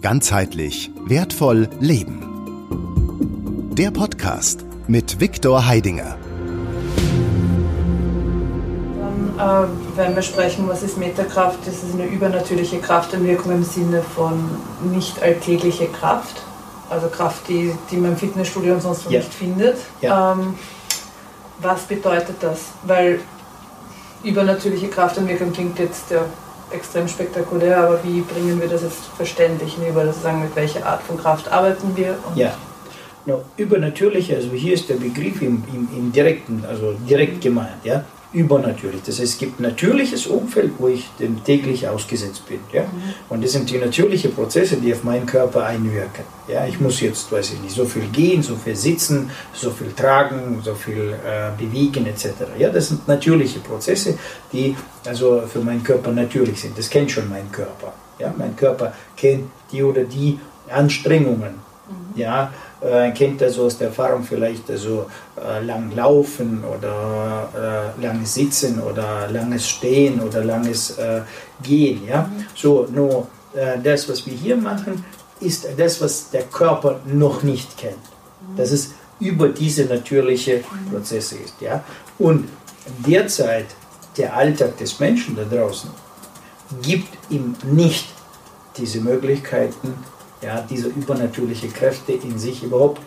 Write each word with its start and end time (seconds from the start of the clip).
Ganzheitlich 0.00 0.92
wertvoll 1.06 1.68
leben. 1.80 2.22
Der 3.72 3.90
Podcast 3.90 4.64
mit 4.86 5.18
Viktor 5.18 5.66
Heidinger. 5.66 6.16
Dann, 8.96 9.34
äh, 9.36 9.66
wenn 9.96 10.14
wir 10.14 10.22
sprechen, 10.22 10.68
was 10.68 10.84
ist 10.84 10.98
Metakraft, 10.98 11.58
das 11.66 11.82
ist 11.82 11.94
eine 11.94 12.06
übernatürliche 12.06 12.78
Kraftanwirkung 12.78 13.50
im 13.50 13.64
Sinne 13.64 14.02
von 14.02 14.48
nicht 14.92 15.20
alltägliche 15.20 15.88
Kraft, 15.88 16.42
also 16.90 17.08
Kraft, 17.08 17.48
die, 17.48 17.74
die 17.90 17.96
man 17.96 18.12
im 18.12 18.16
Fitnessstudio 18.16 18.74
und 18.74 18.82
sonst 18.82 19.04
wo 19.04 19.10
ja. 19.10 19.18
nicht 19.18 19.34
findet. 19.34 19.78
Ja. 20.00 20.32
Ähm, 20.32 20.54
was 21.60 21.82
bedeutet 21.82 22.36
das? 22.40 22.60
Weil 22.84 23.18
übernatürliche 24.22 24.86
Kraftanwirkung 24.86 25.52
klingt 25.52 25.80
jetzt 25.80 26.12
ja 26.12 26.24
extrem 26.70 27.08
spektakulär, 27.08 27.78
aber 27.78 28.02
wie 28.04 28.20
bringen 28.20 28.60
wir 28.60 28.68
das 28.68 28.82
jetzt 28.82 29.06
verständlich 29.16 29.76
über, 29.88 30.04
das 30.04 30.22
sagen, 30.22 30.42
mit 30.42 30.54
welcher 30.56 30.84
Art 30.86 31.02
von 31.02 31.16
Kraft 31.16 31.50
arbeiten 31.50 31.96
wir? 31.96 32.16
ja, 32.34 32.54
no, 33.26 33.42
übernatürliche, 33.56 34.36
also 34.36 34.50
hier 34.50 34.74
ist 34.74 34.88
der 34.88 34.96
Begriff 34.96 35.40
im, 35.42 35.64
im, 35.72 35.88
im 35.96 36.12
direkten, 36.12 36.64
also 36.68 36.94
direkt 37.08 37.40
gemeint, 37.40 37.84
ja, 37.84 38.04
übernatürlich. 38.32 39.00
Das 39.06 39.18
heißt, 39.20 39.32
es 39.32 39.38
gibt 39.38 39.58
natürliches 39.58 40.26
Umfeld, 40.26 40.72
wo 40.78 40.88
ich 40.88 41.08
dem 41.18 41.42
täglich 41.44 41.88
ausgesetzt 41.88 42.46
bin. 42.46 42.60
Ja? 42.72 42.82
Mhm. 42.82 43.14
Und 43.30 43.42
das 43.42 43.52
sind 43.52 43.70
die 43.70 43.78
natürlichen 43.78 44.34
Prozesse, 44.34 44.76
die 44.76 44.92
auf 44.92 45.02
meinen 45.02 45.24
Körper 45.24 45.64
einwirken. 45.64 46.24
Ja? 46.46 46.66
Ich 46.66 46.78
muss 46.78 47.00
jetzt, 47.00 47.32
weiß 47.32 47.54
ich 47.54 47.60
nicht, 47.60 47.74
so 47.74 47.86
viel 47.86 48.06
gehen, 48.08 48.42
so 48.42 48.54
viel 48.56 48.76
sitzen, 48.76 49.30
so 49.54 49.70
viel 49.70 49.92
tragen, 49.92 50.60
so 50.62 50.74
viel 50.74 51.14
äh, 51.24 51.50
bewegen 51.56 52.06
etc. 52.06 52.26
Ja? 52.58 52.68
Das 52.68 52.88
sind 52.88 53.08
natürliche 53.08 53.60
Prozesse, 53.60 54.18
die 54.52 54.76
also 55.06 55.42
für 55.46 55.60
meinen 55.60 55.82
Körper 55.82 56.12
natürlich 56.12 56.60
sind. 56.60 56.76
Das 56.76 56.90
kennt 56.90 57.10
schon 57.10 57.30
mein 57.30 57.50
Körper. 57.50 57.94
Ja? 58.18 58.34
Mein 58.36 58.54
Körper 58.56 58.92
kennt 59.16 59.50
die 59.72 59.82
oder 59.82 60.04
die 60.04 60.38
Anstrengungen. 60.70 61.54
Mhm. 61.88 62.20
Ja? 62.20 62.52
Äh, 62.80 63.10
kennt 63.12 63.40
das 63.40 63.58
aus 63.58 63.78
der 63.78 63.88
Erfahrung 63.88 64.22
vielleicht 64.22 64.70
also 64.70 65.06
äh, 65.36 65.64
lang 65.64 65.94
laufen 65.94 66.64
oder 66.64 67.94
äh, 67.98 68.02
langes 68.02 68.34
Sitzen 68.34 68.80
oder 68.80 69.28
langes 69.28 69.68
Stehen 69.68 70.20
oder 70.20 70.44
langes 70.44 70.98
äh, 70.98 71.22
Gehen. 71.62 72.06
Ja? 72.06 72.30
So, 72.54 72.86
nur 72.92 73.26
äh, 73.54 73.78
das, 73.82 74.08
was 74.08 74.24
wir 74.26 74.34
hier 74.34 74.56
machen, 74.56 75.04
ist 75.40 75.66
das, 75.76 76.00
was 76.00 76.30
der 76.30 76.44
Körper 76.44 77.00
noch 77.06 77.42
nicht 77.42 77.76
kennt. 77.76 77.96
Das 78.56 78.70
ist 78.72 78.92
über 79.20 79.48
diese 79.48 79.84
natürlichen 79.84 80.62
Prozesse 80.90 81.36
ist. 81.36 81.60
Ja? 81.60 81.84
Und 82.18 82.48
derzeit 83.06 83.66
der 84.16 84.36
Alltag 84.36 84.76
des 84.78 84.98
Menschen 84.98 85.36
da 85.36 85.44
draußen 85.44 85.90
gibt 86.82 87.08
ihm 87.30 87.54
nicht 87.64 88.08
diese 88.76 89.00
Möglichkeiten, 89.00 89.94
ja, 90.42 90.64
diese 90.68 90.88
übernatürlichen 90.88 91.72
Kräfte 91.72 92.12
in 92.12 92.38
sich 92.38 92.62
überhaupt 92.62 93.00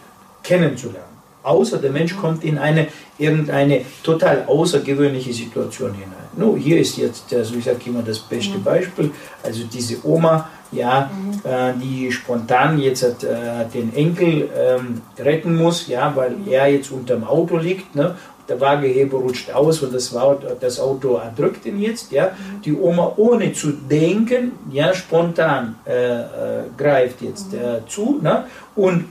kennenzulernen. 0.44 1.12
Außer 1.44 1.78
der 1.80 1.92
Mensch 1.92 2.16
kommt 2.16 2.44
in 2.44 2.58
eine 2.60 2.88
irgendeine 3.18 3.82
total 4.04 4.44
außergewöhnliche 4.46 5.34
Situation 5.34 5.94
hinein. 5.94 6.30
No, 6.38 6.56
hier 6.56 6.80
ist 6.80 6.98
jetzt, 6.98 7.34
also 7.34 7.56
ich 7.56 7.66
sage 7.66 7.80
immer 7.86 8.04
das 8.04 8.20
beste 8.20 8.58
mhm. 8.58 8.64
Beispiel, 8.64 9.12
also 9.42 9.64
diese 9.64 10.06
Oma, 10.06 10.50
ja, 10.72 11.10
mhm. 11.12 11.50
äh, 11.50 11.73
die 11.82 12.12
spontan 12.12 12.80
jetzt 12.80 13.04
äh, 13.04 13.66
den 13.73 13.94
Enkel 13.95 14.50
ähm, 14.56 15.02
retten 15.18 15.56
muss, 15.56 15.88
ja, 15.88 16.16
weil 16.16 16.32
mhm. 16.32 16.48
er 16.48 16.68
jetzt 16.68 16.92
unterm 16.92 17.23
Auto 17.23 17.58
liegt, 17.58 17.95
ne, 17.95 18.16
der 18.52 18.60
Waageheber 18.60 19.18
rutscht 19.18 19.50
aus 19.52 19.82
und 19.82 19.94
das, 19.94 20.14
das 20.60 20.80
Auto 20.80 21.16
erdrückt 21.16 21.66
ihn 21.66 21.80
jetzt. 21.80 22.12
Ja. 22.12 22.32
Die 22.66 22.74
Oma 22.74 23.14
ohne 23.16 23.54
zu 23.54 23.72
denken, 23.72 24.52
ja, 24.72 24.94
spontan 24.94 25.76
äh, 25.86 26.20
äh, 26.20 26.64
greift 26.78 27.22
jetzt 27.22 27.54
äh, 27.54 27.80
zu 27.88 28.20
ne, 28.22 28.46
und 28.76 29.06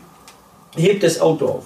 hebt 0.77 1.03
das 1.03 1.21
Auto 1.21 1.47
auf, 1.47 1.65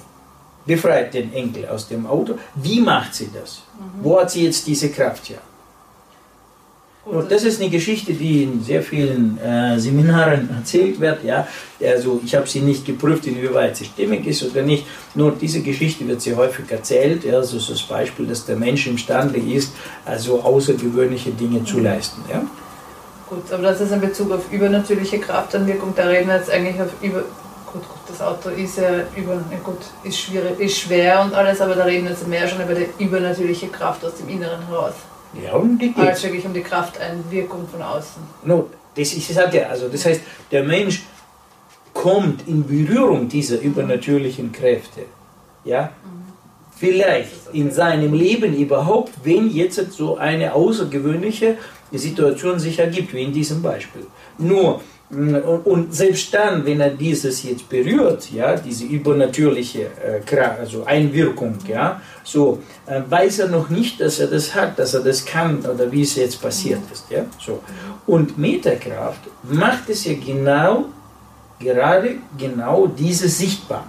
befreit 0.64 1.12
den 1.14 1.32
Enkel 1.32 1.66
aus 1.68 1.88
dem 1.88 2.06
Auto. 2.06 2.34
Wie 2.54 2.80
macht 2.80 3.14
sie 3.14 3.30
das? 3.34 3.62
Wo 4.02 4.20
hat 4.20 4.30
sie 4.30 4.44
jetzt 4.44 4.66
diese 4.66 4.88
Kraft 4.90 5.28
her? 5.28 5.38
Und 7.04 7.30
das 7.30 7.44
ist 7.44 7.60
eine 7.60 7.68
Geschichte, 7.68 8.14
die 8.14 8.44
in 8.44 8.62
sehr 8.62 8.82
vielen 8.82 9.38
äh, 9.38 9.78
Seminaren 9.78 10.48
erzählt 10.58 11.00
wird. 11.00 11.22
Ja? 11.22 11.46
Also 11.82 12.20
ich 12.24 12.34
habe 12.34 12.46
sie 12.46 12.60
nicht 12.60 12.86
geprüft, 12.86 13.26
inwieweit 13.26 13.76
sie 13.76 13.84
stimmig 13.84 14.26
ist 14.26 14.42
oder 14.42 14.62
nicht. 14.62 14.86
Nur 15.14 15.32
diese 15.32 15.60
Geschichte 15.60 16.08
wird 16.08 16.22
sehr 16.22 16.36
häufig 16.36 16.70
erzählt. 16.70 17.24
Ja? 17.24 17.36
Also 17.36 17.58
das 17.58 17.82
Beispiel, 17.82 18.26
dass 18.26 18.46
der 18.46 18.56
Mensch 18.56 18.86
imstande 18.86 19.38
ist, 19.38 19.72
also 20.06 20.40
außergewöhnliche 20.40 21.30
Dinge 21.32 21.62
zu 21.64 21.80
leisten. 21.80 22.22
Ja? 22.30 22.42
Gut, 23.28 23.52
aber 23.52 23.64
das 23.64 23.80
ist 23.80 23.92
in 23.92 24.00
Bezug 24.00 24.32
auf 24.32 24.50
übernatürliche 24.50 25.18
Kraftanwirkung. 25.18 25.92
Da 25.94 26.04
reden 26.04 26.28
wir 26.28 26.36
jetzt 26.36 26.50
eigentlich 26.50 26.80
auf 26.80 26.90
über. 27.02 27.22
Gut, 27.72 27.82
gut, 27.88 27.98
das 28.06 28.20
Auto 28.20 28.50
ist 28.50 28.78
ja 28.78 29.00
über, 29.16 29.42
gut, 29.64 29.78
ist 30.04 30.16
schwierig, 30.16 30.60
ist 30.60 30.78
schwer 30.78 31.22
und 31.22 31.34
alles, 31.34 31.60
aber 31.60 31.74
da 31.74 31.82
reden 31.82 32.04
wir 32.04 32.12
jetzt 32.12 32.28
mehr 32.28 32.46
schon 32.46 32.62
über 32.62 32.72
die 32.72 32.86
übernatürliche 33.02 33.66
Kraft 33.66 34.04
aus 34.04 34.14
dem 34.14 34.28
Inneren 34.28 34.64
heraus. 34.68 34.92
Ja, 35.42 35.54
um 35.54 35.78
die 35.78 35.92
geht 35.92 36.06
Als 36.06 36.22
wirklich 36.22 36.44
um 36.44 36.54
die 36.54 36.62
Krafteinwirkung 36.62 37.66
von 37.68 37.82
außen. 37.82 38.22
No, 38.44 38.70
das 38.94 39.12
ist, 39.12 39.28
sage 39.34 39.58
ja, 39.58 39.68
also 39.68 39.88
das 39.88 40.04
heißt, 40.04 40.20
der 40.50 40.64
Mensch 40.64 41.02
kommt 41.92 42.46
in 42.46 42.66
Berührung 42.66 43.28
dieser 43.28 43.60
übernatürlichen 43.60 44.52
Kräfte. 44.52 45.02
Ja? 45.64 45.84
Mhm. 46.04 46.32
Vielleicht 46.76 47.30
in 47.52 47.70
seinem 47.70 48.12
Leben 48.12 48.54
überhaupt, 48.54 49.12
wenn 49.22 49.48
jetzt 49.48 49.92
so 49.92 50.16
eine 50.16 50.54
außergewöhnliche 50.54 51.56
Situation 51.92 52.58
sich 52.58 52.78
ergibt, 52.78 53.14
wie 53.14 53.22
in 53.22 53.32
diesem 53.32 53.62
Beispiel. 53.62 54.06
Nur, 54.38 54.80
und 55.14 55.94
selbst 55.94 56.32
dann, 56.34 56.64
wenn 56.66 56.80
er 56.80 56.90
dieses 56.90 57.42
jetzt 57.42 57.68
berührt, 57.68 58.30
ja, 58.32 58.56
diese 58.56 58.84
übernatürliche 58.84 59.90
äh, 60.02 60.36
also 60.58 60.84
Einwirkung, 60.84 61.56
ja, 61.68 62.00
so, 62.22 62.60
äh, 62.86 63.00
weiß 63.08 63.40
er 63.40 63.48
noch 63.48 63.68
nicht, 63.68 64.00
dass 64.00 64.18
er 64.18 64.26
das 64.26 64.54
hat, 64.54 64.78
dass 64.78 64.94
er 64.94 65.00
das 65.00 65.24
kann 65.24 65.58
oder 65.60 65.90
wie 65.90 66.02
es 66.02 66.16
jetzt 66.16 66.40
passiert 66.40 66.80
ist. 66.92 67.06
Ja, 67.10 67.24
so. 67.38 67.60
Und 68.06 68.38
Metakraft 68.38 69.20
macht 69.44 69.88
es 69.88 70.04
ja 70.04 70.14
genau, 70.14 70.86
gerade 71.60 72.16
genau 72.36 72.86
diese 72.86 73.28
sichtbar. 73.28 73.86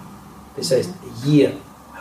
Das 0.56 0.70
heißt, 0.70 0.90
hier 1.24 1.52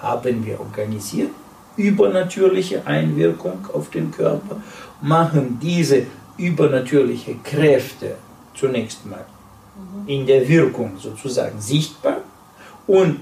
haben 0.01 0.45
wir 0.45 0.59
organisiert, 0.59 1.31
übernatürliche 1.77 2.85
Einwirkung 2.85 3.67
auf 3.73 3.89
den 3.89 4.11
Körper, 4.11 4.61
machen 5.01 5.59
diese 5.61 6.03
übernatürliche 6.37 7.35
Kräfte 7.43 8.15
zunächst 8.55 9.05
mal 9.05 9.25
in 10.07 10.25
der 10.25 10.47
Wirkung 10.47 10.93
sozusagen 10.97 11.59
sichtbar. 11.59 12.17
Und 12.87 13.19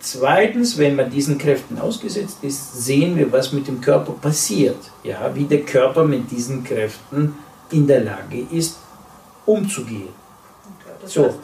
zweitens, 0.00 0.78
wenn 0.78 0.96
man 0.96 1.10
diesen 1.10 1.38
Kräften 1.38 1.78
ausgesetzt 1.78 2.38
ist, 2.42 2.84
sehen 2.84 3.16
wir, 3.16 3.30
was 3.30 3.52
mit 3.52 3.68
dem 3.68 3.80
Körper 3.80 4.12
passiert. 4.12 4.78
Ja, 5.02 5.30
wie 5.34 5.44
der 5.44 5.62
Körper 5.62 6.04
mit 6.04 6.30
diesen 6.30 6.64
Kräften 6.64 7.34
in 7.70 7.86
der 7.86 8.00
Lage 8.00 8.46
ist, 8.50 8.78
umzugehen. 9.46 10.08
So, 11.06 11.34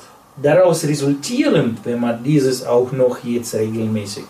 daraus 0.41 0.85
resultierend, 0.85 1.81
wenn 1.85 2.01
man 2.01 2.23
dieses 2.23 2.65
auch 2.65 2.91
noch 2.93 3.23
jetzt 3.23 3.55
regelmäßig 3.55 4.25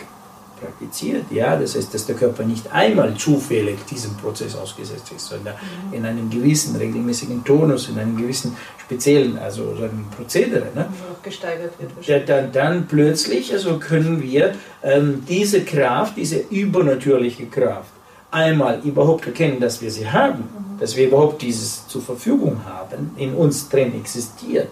praktiziert. 0.61 1.25
Ja, 1.31 1.57
das 1.57 1.75
heißt, 1.75 1.93
dass 1.93 2.07
der 2.07 2.17
Körper 2.17 2.45
nicht 2.45 2.73
einmal 2.73 3.15
zufällig 3.17 3.79
diesem 3.91 4.17
Prozess 4.17 4.55
ausgesetzt 4.57 5.13
ist, 5.15 5.27
sondern 5.27 5.55
mhm. 5.55 5.95
in 5.95 6.05
einem 6.05 6.31
gewissen 6.31 6.77
regelmäßigen 6.77 7.45
Tonus, 7.45 7.89
in 7.89 7.99
einem 7.99 8.17
gewissen 8.17 8.57
speziellen, 8.79 9.39
also 9.39 9.75
so 9.75 9.85
einem 9.85 10.07
Prozedere. 10.17 10.67
Ne? 10.75 10.87
Gesteigert 11.23 11.73
wird. 11.79 12.29
Dann, 12.29 12.53
dann 12.53 12.87
plötzlich 12.87 13.53
also 13.53 13.79
können 13.79 14.23
wir 14.23 14.55
ähm, 14.83 15.25
diese 15.29 15.63
Kraft, 15.63 16.17
diese 16.17 16.39
übernatürliche 16.51 17.47
Kraft, 17.47 17.91
einmal 18.31 18.81
überhaupt 18.85 19.27
erkennen, 19.27 19.61
dass 19.61 19.81
wir 19.81 19.91
sie 19.91 20.09
haben, 20.09 20.39
mhm. 20.39 20.79
dass 20.79 20.97
wir 20.97 21.09
überhaupt 21.09 21.43
dieses 21.43 21.87
zur 21.89 22.03
Verfügung 22.03 22.65
haben, 22.65 23.11
in 23.17 23.35
uns 23.35 23.69
drin 23.69 23.95
existiert. 23.95 24.69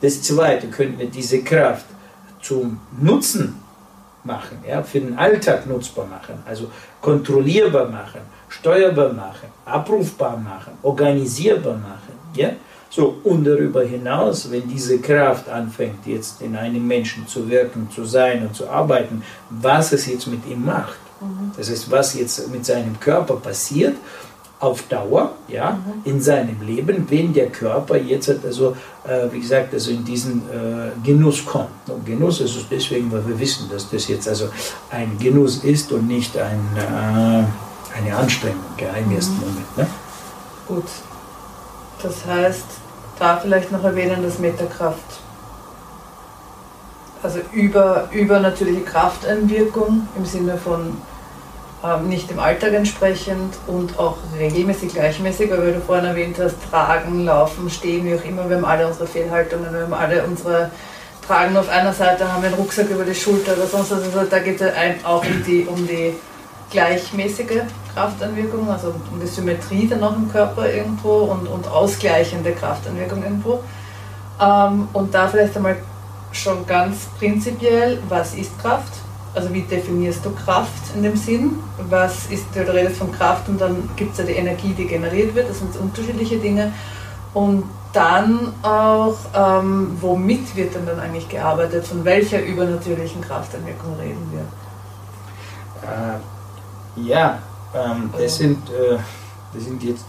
Das 0.00 0.22
zweite 0.22 0.68
können 0.68 0.98
wir 0.98 1.06
diese 1.06 1.42
Kraft 1.42 1.86
zum 2.40 2.80
Nutzen 3.00 3.56
machen, 4.34 4.58
ja, 4.68 4.82
für 4.82 5.00
den 5.00 5.18
Alltag 5.18 5.66
nutzbar 5.66 6.06
machen, 6.06 6.36
also 6.46 6.64
kontrollierbar 7.00 7.88
machen, 7.88 8.20
steuerbar 8.48 9.12
machen, 9.12 9.48
abrufbar 9.64 10.36
machen, 10.36 10.72
organisierbar 10.82 11.78
machen. 11.90 12.14
Ja? 12.34 12.50
So, 12.90 13.16
und 13.24 13.44
darüber 13.44 13.82
hinaus, 13.82 14.50
wenn 14.50 14.66
diese 14.68 14.98
Kraft 14.98 15.48
anfängt, 15.48 16.06
jetzt 16.06 16.40
in 16.40 16.56
einem 16.56 16.86
Menschen 16.86 17.26
zu 17.26 17.48
wirken, 17.48 17.88
zu 17.94 18.04
sein 18.04 18.46
und 18.46 18.54
zu 18.54 18.68
arbeiten, 18.68 19.22
was 19.50 19.92
es 19.92 20.06
jetzt 20.06 20.26
mit 20.26 20.46
ihm 20.46 20.64
macht, 20.64 20.98
mhm. 21.20 21.52
das 21.56 21.70
heißt, 21.70 21.90
was 21.90 22.14
jetzt 22.14 22.50
mit 22.50 22.64
seinem 22.64 22.98
Körper 22.98 23.36
passiert 23.36 23.96
auf 24.60 24.82
Dauer, 24.88 25.32
ja, 25.46 25.72
mhm. 25.72 26.02
in 26.04 26.20
seinem 26.20 26.60
Leben, 26.62 27.06
wenn 27.08 27.32
der 27.32 27.48
Körper 27.48 27.96
jetzt 27.96 28.28
also, 28.44 28.76
äh, 29.04 29.30
wie 29.30 29.40
gesagt, 29.40 29.72
also 29.72 29.90
in 29.90 30.04
diesen 30.04 30.42
äh, 30.50 30.90
Genuss 31.04 31.44
kommt. 31.46 31.88
Und 31.88 32.04
Genuss 32.04 32.40
ist 32.40 32.56
es 32.56 32.68
deswegen, 32.68 33.10
weil 33.12 33.26
wir 33.26 33.38
wissen, 33.38 33.68
dass 33.70 33.88
das 33.88 34.08
jetzt 34.08 34.28
also 34.28 34.48
ein 34.90 35.16
Genuss 35.18 35.62
ist 35.64 35.92
und 35.92 36.08
nicht 36.08 36.36
ein, 36.36 36.60
äh, 36.76 37.98
eine 37.98 38.16
Anstrengung 38.16 38.64
ja, 38.80 38.92
im 38.94 39.08
mhm. 39.08 39.16
ersten 39.16 39.38
Moment. 39.38 39.76
Ne? 39.76 39.86
Gut. 40.66 40.86
Das 42.02 42.26
heißt, 42.26 42.66
da 43.18 43.36
vielleicht 43.36 43.70
noch 43.72 43.82
erwähnen, 43.84 44.22
dass 44.22 44.38
Metakraft 44.38 45.20
also 47.22 47.40
über, 47.52 48.08
übernatürliche 48.12 48.82
Krafteinwirkung 48.82 50.06
im 50.16 50.24
Sinne 50.24 50.56
von 50.56 50.96
nicht 52.08 52.28
dem 52.28 52.40
Alltag 52.40 52.72
entsprechend 52.72 53.54
und 53.66 53.98
auch 53.98 54.16
regelmäßig, 54.36 54.94
gleichmäßig, 54.94 55.50
weil 55.50 55.74
du 55.74 55.80
vorhin 55.80 56.06
erwähnt 56.06 56.36
hast, 56.40 56.56
tragen, 56.70 57.24
laufen, 57.24 57.70
stehen, 57.70 58.04
wie 58.04 58.14
auch 58.14 58.24
immer, 58.24 58.48
wir 58.48 58.56
haben 58.56 58.64
alle 58.64 58.86
unsere 58.88 59.06
Fehlhaltungen, 59.06 59.72
wir 59.72 59.82
haben 59.82 59.94
alle 59.94 60.24
unsere 60.24 60.70
Tragen 61.26 61.56
auf 61.56 61.68
einer 61.68 61.92
Seite, 61.92 62.32
haben 62.32 62.42
einen 62.42 62.54
Rucksack 62.54 62.90
über 62.90 63.04
die 63.04 63.14
Schulter 63.14 63.52
oder 63.52 63.66
sonst 63.66 63.92
was, 63.92 64.02
also 64.02 64.22
da 64.28 64.38
geht 64.40 64.60
es 64.60 65.04
auch 65.04 65.24
um 65.24 65.44
die, 65.44 65.66
um 65.70 65.86
die 65.86 66.14
gleichmäßige 66.70 67.62
Kraftanwirkung, 67.94 68.68
also 68.68 68.94
um 69.12 69.20
die 69.20 69.26
Symmetrie 69.26 69.86
dann 69.86 70.02
auch 70.02 70.16
im 70.16 70.30
Körper 70.30 70.70
irgendwo 70.70 71.18
und, 71.18 71.46
und 71.46 71.68
ausgleichende 71.68 72.52
Kraftanwirkung 72.52 73.22
irgendwo. 73.22 73.60
Ähm, 74.40 74.88
und 74.92 75.14
da 75.14 75.28
vielleicht 75.28 75.56
einmal 75.56 75.76
schon 76.32 76.66
ganz 76.66 77.06
prinzipiell, 77.18 77.98
was 78.08 78.34
ist 78.34 78.58
Kraft? 78.60 78.92
Also 79.38 79.54
wie 79.54 79.62
definierst 79.62 80.24
du 80.24 80.30
Kraft 80.30 80.96
in 80.96 81.04
dem 81.04 81.14
Sinn? 81.14 81.60
Was 81.88 82.26
ist, 82.28 82.46
du 82.52 82.60
redest 82.74 82.96
von 82.96 83.12
Kraft 83.12 83.48
und 83.48 83.60
dann 83.60 83.88
gibt 83.94 84.10
es 84.10 84.18
ja 84.18 84.24
die 84.24 84.32
Energie, 84.32 84.74
die 84.76 84.86
generiert 84.86 85.32
wird, 85.36 85.48
das 85.48 85.60
sind 85.60 85.76
unterschiedliche 85.76 86.38
Dinge. 86.38 86.72
Und 87.34 87.62
dann 87.92 88.52
auch, 88.62 89.14
ähm, 89.32 89.96
womit 90.00 90.56
wird 90.56 90.74
denn 90.74 90.86
dann 90.86 90.98
eigentlich 90.98 91.28
gearbeitet? 91.28 91.86
Von 91.86 92.04
welcher 92.04 92.42
übernatürlichen 92.42 93.20
Kraftanwirkung 93.20 93.94
reden 94.00 94.26
wir? 94.32 94.40
Äh, 95.88 97.06
ja, 97.08 97.38
ähm, 97.72 98.10
das, 98.10 98.22
also 98.22 98.36
sind, 98.38 98.70
äh, 98.70 98.98
das 99.54 99.64
sind 99.64 99.84
jetzt 99.84 100.04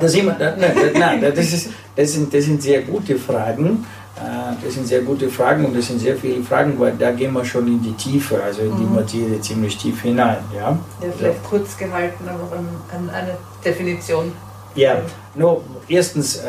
das, 0.00 0.12
sind, 0.12 0.26
nein, 0.38 0.76
nein, 0.94 1.20
das, 1.20 1.52
ist, 1.52 1.70
das, 1.94 2.12
sind, 2.12 2.34
das 2.34 2.44
sind 2.44 2.60
sehr 2.60 2.82
gute 2.82 3.16
Fragen. 3.16 3.86
Äh, 4.18 4.64
das 4.64 4.74
sind 4.74 4.86
sehr 4.86 5.02
gute 5.02 5.28
Fragen 5.28 5.64
und 5.64 5.76
das 5.76 5.86
sind 5.86 6.00
sehr 6.00 6.16
viele 6.16 6.42
Fragen, 6.42 6.78
weil 6.78 6.92
da 6.96 7.12
gehen 7.12 7.32
wir 7.32 7.44
schon 7.44 7.66
in 7.66 7.82
die 7.82 7.92
Tiefe, 7.92 8.42
also 8.42 8.62
in 8.62 8.76
die 8.76 8.84
mhm. 8.84 8.96
Materie 8.96 9.40
ziemlich 9.40 9.76
tief 9.76 10.02
hinein. 10.02 10.38
Ja, 10.54 10.70
ja 11.02 11.12
vielleicht 11.16 11.42
ja. 11.42 11.48
kurz 11.48 11.76
gehalten, 11.76 12.24
aber 12.28 12.56
an, 12.56 12.68
an 12.94 13.10
eine 13.10 13.36
Definition. 13.64 14.32
Ja, 14.74 15.00
no, 15.34 15.62
erstens, 15.88 16.36
äh, 16.36 16.44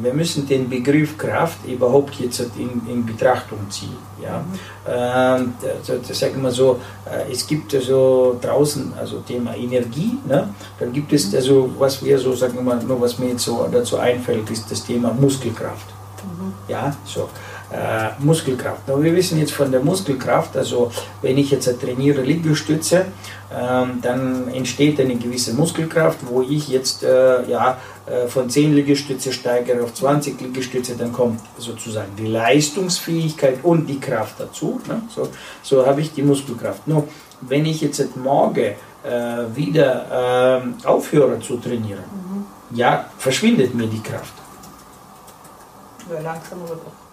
wir 0.00 0.14
müssen 0.14 0.46
den 0.46 0.68
Begriff 0.68 1.18
Kraft 1.18 1.58
überhaupt 1.66 2.14
jetzt 2.14 2.40
in, 2.56 2.80
in 2.88 3.04
Betrachtung 3.04 3.58
ziehen. 3.68 3.96
Ja? 4.22 4.38
Mhm. 4.38 4.54
Äh, 4.86 5.70
also, 5.76 5.98
das 6.06 6.18
sagen 6.18 6.42
wir 6.42 6.50
so, 6.50 6.80
äh, 7.04 7.30
es 7.30 7.46
gibt 7.46 7.74
also 7.74 8.38
draußen, 8.40 8.92
also 8.98 9.18
Thema 9.20 9.54
Energie, 9.54 10.18
ne? 10.26 10.48
dann 10.78 10.92
gibt 10.92 11.12
es 11.12 11.34
also, 11.34 11.70
was 11.78 12.02
wir 12.02 12.18
so, 12.18 12.34
sagen 12.34 12.54
wir 12.54 12.62
mal, 12.62 12.82
nur 12.82 13.00
was 13.00 13.18
mir 13.18 13.30
jetzt 13.30 13.44
so 13.44 13.68
dazu 13.70 13.98
einfällt, 13.98 14.48
ist 14.50 14.70
das 14.70 14.84
Thema 14.84 15.12
Muskelkraft. 15.12 15.95
Mhm. 16.26 16.52
Ja, 16.68 16.94
so. 17.04 17.28
Äh, 17.70 18.10
Muskelkraft. 18.20 18.88
Aber 18.88 19.02
wir 19.02 19.14
wissen 19.16 19.40
jetzt 19.40 19.52
von 19.52 19.72
der 19.72 19.80
Muskelkraft, 19.80 20.56
also 20.56 20.92
wenn 21.20 21.36
ich 21.36 21.50
jetzt 21.50 21.68
trainiere 21.80 22.22
Liegestütze, 22.22 23.06
ähm, 23.52 23.98
dann 24.02 24.48
entsteht 24.48 25.00
eine 25.00 25.16
gewisse 25.16 25.52
Muskelkraft, 25.52 26.18
wo 26.28 26.42
ich 26.42 26.68
jetzt 26.68 27.02
äh, 27.02 27.44
ja, 27.50 27.76
äh, 28.06 28.28
von 28.28 28.48
10 28.48 28.72
Liegestütze 28.72 29.32
steigere 29.32 29.82
auf 29.82 29.94
20 29.94 30.40
Liegestütze, 30.40 30.94
dann 30.96 31.12
kommt 31.12 31.40
sozusagen 31.58 32.14
die 32.16 32.28
Leistungsfähigkeit 32.28 33.58
und 33.64 33.88
die 33.88 33.98
Kraft 33.98 34.38
dazu. 34.38 34.80
Ne? 34.86 35.02
So, 35.12 35.28
so 35.62 35.84
habe 35.84 36.00
ich 36.00 36.12
die 36.12 36.22
Muskelkraft. 36.22 36.86
Nur 36.86 37.08
wenn 37.40 37.66
ich 37.66 37.80
jetzt 37.80 38.16
morgen 38.16 38.58
äh, 38.58 38.76
wieder 39.56 40.62
äh, 40.84 40.86
aufhöre 40.86 41.40
zu 41.40 41.56
trainieren, 41.56 42.04
mhm. 42.12 42.76
ja, 42.76 43.06
verschwindet 43.18 43.74
mir 43.74 43.88
die 43.88 44.00
Kraft. 44.00 44.45
Ja, 46.12 46.20
langsam 46.20 46.60
aber 46.64 46.76
doch. 46.76 47.06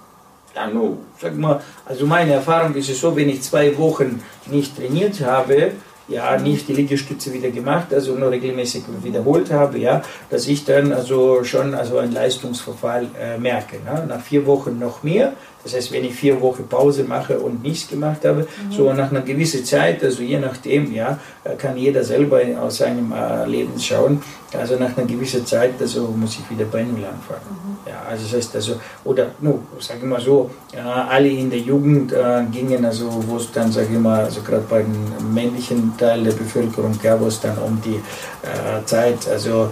Ja, 0.56 0.68
no, 0.68 0.98
sag 1.20 1.36
mal, 1.36 1.60
also 1.86 2.06
meine 2.06 2.34
Erfahrung 2.34 2.76
ist 2.76 2.90
es 2.90 3.02
so, 3.02 3.16
wenn 3.16 3.28
ich 3.28 3.42
zwei 3.42 3.76
Wochen 3.78 4.22
nicht 4.46 4.78
trainiert 4.78 5.20
habe, 5.22 5.72
ja, 6.08 6.38
nicht 6.38 6.68
die 6.68 6.74
Liegestütze 6.74 7.32
wieder 7.34 7.50
gemacht, 7.50 7.94
also 7.94 8.14
nur 8.16 8.30
regelmäßig 8.30 8.84
wiederholt 9.02 9.52
habe, 9.52 9.80
ja, 9.80 10.02
dass 10.30 10.48
ich 10.48 10.66
dann 10.66 10.92
also 10.92 11.44
schon 11.44 11.74
also 11.74 11.98
einen 11.98 12.12
Leistungsverfall 12.12 13.08
äh, 13.20 13.38
merke. 13.38 13.78
Ne? 13.78 14.06
Nach 14.08 14.22
vier 14.22 14.46
Wochen 14.46 14.78
noch 14.80 15.02
mehr, 15.02 15.34
das 15.64 15.74
heißt, 15.74 15.94
wenn 15.94 16.04
ich 16.04 16.14
vier 16.14 16.42
Wochen 16.42 16.68
Pause 16.68 17.06
mache 17.06 17.40
und 17.40 17.64
nichts 17.64 17.88
gemacht 17.88 18.26
habe, 18.26 18.42
mhm. 18.42 18.72
so 18.72 18.92
nach 18.92 19.12
einer 19.12 19.22
gewissen 19.22 19.64
Zeit, 19.64 20.04
also 20.04 20.22
je 20.22 20.40
nachdem, 20.40 20.94
ja, 20.94 21.20
äh, 21.46 21.56
kann 21.56 21.78
jeder 21.78 22.04
selber 22.04 22.42
aus 22.62 22.78
seinem 22.78 23.14
äh, 23.14 23.46
Leben 23.46 23.80
schauen. 23.80 24.22
Also 24.54 24.76
nach 24.76 24.96
einer 24.98 25.08
gewissen 25.08 25.46
Zeit, 25.46 25.76
also 25.80 26.14
muss 26.16 26.38
ich 26.38 26.50
wieder 26.50 26.66
bei 26.70 26.84
Null 26.84 27.06
anfangen. 27.06 27.48
Mhm. 27.50 27.73
Ja, 27.86 28.02
also 28.10 28.24
das 28.24 28.34
heißt 28.34 28.56
also, 28.56 28.76
oder, 29.04 29.32
no, 29.42 29.60
sage 29.80 30.00
ich 30.02 30.06
mal 30.06 30.22
so, 30.22 30.50
äh, 30.72 30.80
alle 30.80 31.28
in 31.28 31.50
der 31.50 31.60
Jugend 31.60 32.14
äh, 32.14 32.44
gingen, 32.50 32.86
also 32.86 33.10
wo 33.28 33.38
es 33.38 33.52
dann, 33.52 33.72
sage 33.72 33.90
ich 33.92 34.00
mal, 34.00 34.24
also 34.24 34.42
gerade 34.42 34.64
bei 34.70 34.84
dem 34.84 35.34
männlichen 35.34 35.98
Teil 35.98 36.24
der 36.24 36.32
Bevölkerung, 36.32 36.98
ja, 37.04 37.20
wo 37.20 37.28
es 37.28 37.42
dann 37.42 37.58
um 37.58 37.82
die 37.84 37.96
äh, 37.96 38.86
Zeit, 38.86 39.28
also, 39.28 39.70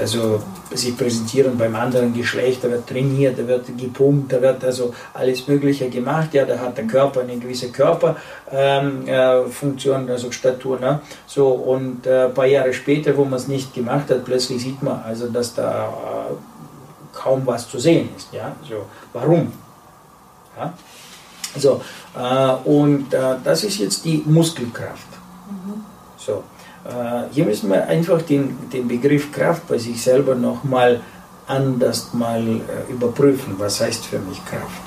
also 0.00 0.40
sich 0.70 0.96
präsentieren 0.96 1.58
beim 1.58 1.74
anderen 1.74 2.14
Geschlecht, 2.14 2.62
da 2.62 2.70
wird 2.70 2.86
trainiert, 2.86 3.36
da 3.38 3.46
wird 3.46 3.66
gepumpt, 3.76 4.32
da 4.32 4.40
wird 4.40 4.64
also 4.64 4.94
alles 5.14 5.48
Mögliche 5.48 5.88
gemacht, 5.88 6.32
ja, 6.34 6.44
da 6.44 6.56
hat 6.58 6.76
der 6.76 6.86
Körper 6.86 7.22
eine 7.22 7.38
gewisse 7.38 7.70
Körperfunktion, 7.70 10.02
ähm, 10.02 10.08
äh, 10.08 10.12
also 10.12 10.30
Statur, 10.30 10.78
ne? 10.78 11.00
so 11.26 11.48
und 11.48 12.06
äh, 12.06 12.26
ein 12.26 12.34
paar 12.34 12.46
Jahre 12.46 12.72
später, 12.72 13.16
wo 13.16 13.24
man 13.24 13.34
es 13.34 13.48
nicht 13.48 13.74
gemacht 13.74 14.10
hat, 14.10 14.24
plötzlich 14.24 14.62
sieht 14.62 14.80
man 14.82 15.02
also, 15.02 15.26
dass 15.28 15.54
da 15.54 15.86
äh, 15.86 16.34
kaum 17.28 17.46
was 17.46 17.68
zu 17.68 17.78
sehen 17.78 18.08
ist, 18.16 18.32
ja, 18.32 18.52
so, 18.66 18.86
warum? 19.12 19.52
Ja? 20.56 20.72
So, 21.56 21.80
äh, 22.16 22.68
und 22.68 23.12
äh, 23.12 23.36
das 23.44 23.64
ist 23.64 23.78
jetzt 23.78 24.04
die 24.04 24.22
Muskelkraft. 24.24 25.08
Mhm. 25.50 25.84
So. 26.16 26.42
Äh, 26.84 27.32
hier 27.32 27.44
müssen 27.44 27.70
wir 27.70 27.86
einfach 27.86 28.22
den, 28.22 28.70
den 28.70 28.88
Begriff 28.88 29.30
Kraft 29.32 29.68
bei 29.68 29.78
sich 29.78 30.02
selber 30.02 30.34
nochmal 30.34 31.00
anders 31.46 32.12
mal 32.12 32.40
äh, 32.40 32.92
überprüfen. 32.92 33.54
Was 33.58 33.80
heißt 33.80 34.06
für 34.06 34.18
mich 34.20 34.40
Kraft? 34.44 34.86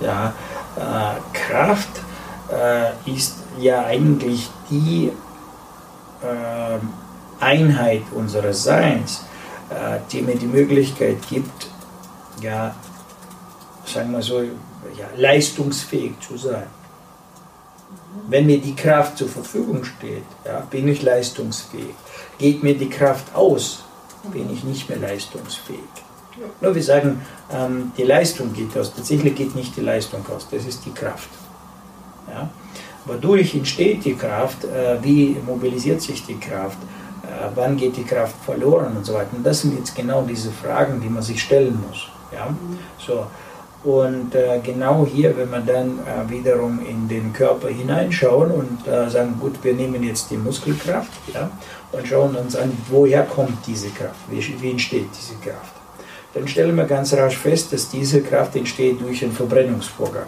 Ja, 0.00 0.34
ja 0.76 1.14
äh, 1.16 1.36
Kraft 1.36 1.90
äh, 2.52 3.10
ist 3.16 3.36
ja 3.58 3.84
eigentlich 3.84 4.50
die 4.70 5.12
äh, 6.22 6.78
Einheit 7.40 8.02
unseres 8.14 8.64
Seins, 8.64 9.24
die 10.10 10.22
mir 10.22 10.34
die 10.34 10.46
Möglichkeit 10.46 11.18
gibt, 11.28 11.68
ja, 12.42 12.74
sagen 13.84 14.12
wir 14.12 14.22
so, 14.22 14.42
ja, 14.42 15.06
leistungsfähig 15.16 16.14
zu 16.20 16.36
sein. 16.36 16.66
Wenn 18.28 18.46
mir 18.46 18.60
die 18.60 18.74
Kraft 18.74 19.18
zur 19.18 19.28
Verfügung 19.28 19.84
steht, 19.84 20.24
ja, 20.44 20.60
bin 20.60 20.88
ich 20.88 21.02
leistungsfähig. 21.02 21.94
Geht 22.38 22.62
mir 22.62 22.76
die 22.76 22.88
Kraft 22.88 23.34
aus, 23.34 23.84
bin 24.32 24.52
ich 24.52 24.64
nicht 24.64 24.88
mehr 24.88 24.98
leistungsfähig. 24.98 25.80
Nur 26.60 26.74
wir 26.74 26.82
sagen, 26.82 27.20
ähm, 27.52 27.92
die 27.96 28.04
Leistung 28.04 28.52
geht 28.52 28.76
aus. 28.76 28.94
Tatsächlich 28.94 29.34
geht 29.34 29.54
nicht 29.54 29.76
die 29.76 29.80
Leistung 29.82 30.24
aus, 30.34 30.46
das 30.50 30.64
ist 30.64 30.84
die 30.84 30.92
Kraft. 30.92 31.28
Ja? 32.28 32.50
Wodurch 33.04 33.54
entsteht 33.54 34.04
die 34.04 34.14
Kraft, 34.14 34.64
äh, 34.64 35.02
wie 35.02 35.36
mobilisiert 35.46 36.00
sich 36.00 36.24
die 36.24 36.38
Kraft, 36.38 36.78
äh, 36.78 36.99
wann 37.54 37.76
geht 37.76 37.96
die 37.96 38.04
Kraft 38.04 38.34
verloren 38.44 38.96
und 38.96 39.04
so 39.04 39.14
weiter. 39.14 39.30
Und 39.36 39.44
das 39.44 39.62
sind 39.62 39.78
jetzt 39.78 39.94
genau 39.94 40.22
diese 40.22 40.50
Fragen, 40.50 41.00
die 41.00 41.08
man 41.08 41.22
sich 41.22 41.42
stellen 41.42 41.78
muss. 41.88 42.08
Ja? 42.32 42.46
Mhm. 42.46 42.78
So, 42.98 43.26
und 43.82 44.34
äh, 44.34 44.60
genau 44.62 45.06
hier, 45.06 45.34
wenn 45.38 45.50
wir 45.50 45.60
dann 45.60 46.00
äh, 46.00 46.30
wiederum 46.30 46.80
in 46.86 47.08
den 47.08 47.32
Körper 47.32 47.68
hineinschauen 47.68 48.50
und 48.50 48.86
äh, 48.86 49.08
sagen, 49.08 49.36
gut, 49.40 49.54
wir 49.62 49.72
nehmen 49.72 50.02
jetzt 50.02 50.30
die 50.30 50.36
Muskelkraft 50.36 51.10
ja, 51.32 51.50
und 51.92 52.06
schauen 52.06 52.36
uns 52.36 52.56
an, 52.56 52.76
woher 52.88 53.22
kommt 53.22 53.66
diese 53.66 53.88
Kraft, 53.88 54.20
wie, 54.28 54.54
wie 54.60 54.72
entsteht 54.72 55.08
diese 55.18 55.34
Kraft. 55.36 55.72
Dann 56.34 56.46
stellen 56.46 56.76
wir 56.76 56.84
ganz 56.84 57.14
rasch 57.14 57.38
fest, 57.38 57.72
dass 57.72 57.88
diese 57.88 58.20
Kraft 58.20 58.54
entsteht 58.54 59.00
durch 59.00 59.22
einen 59.24 59.32
Verbrennungsvorgang. 59.32 60.26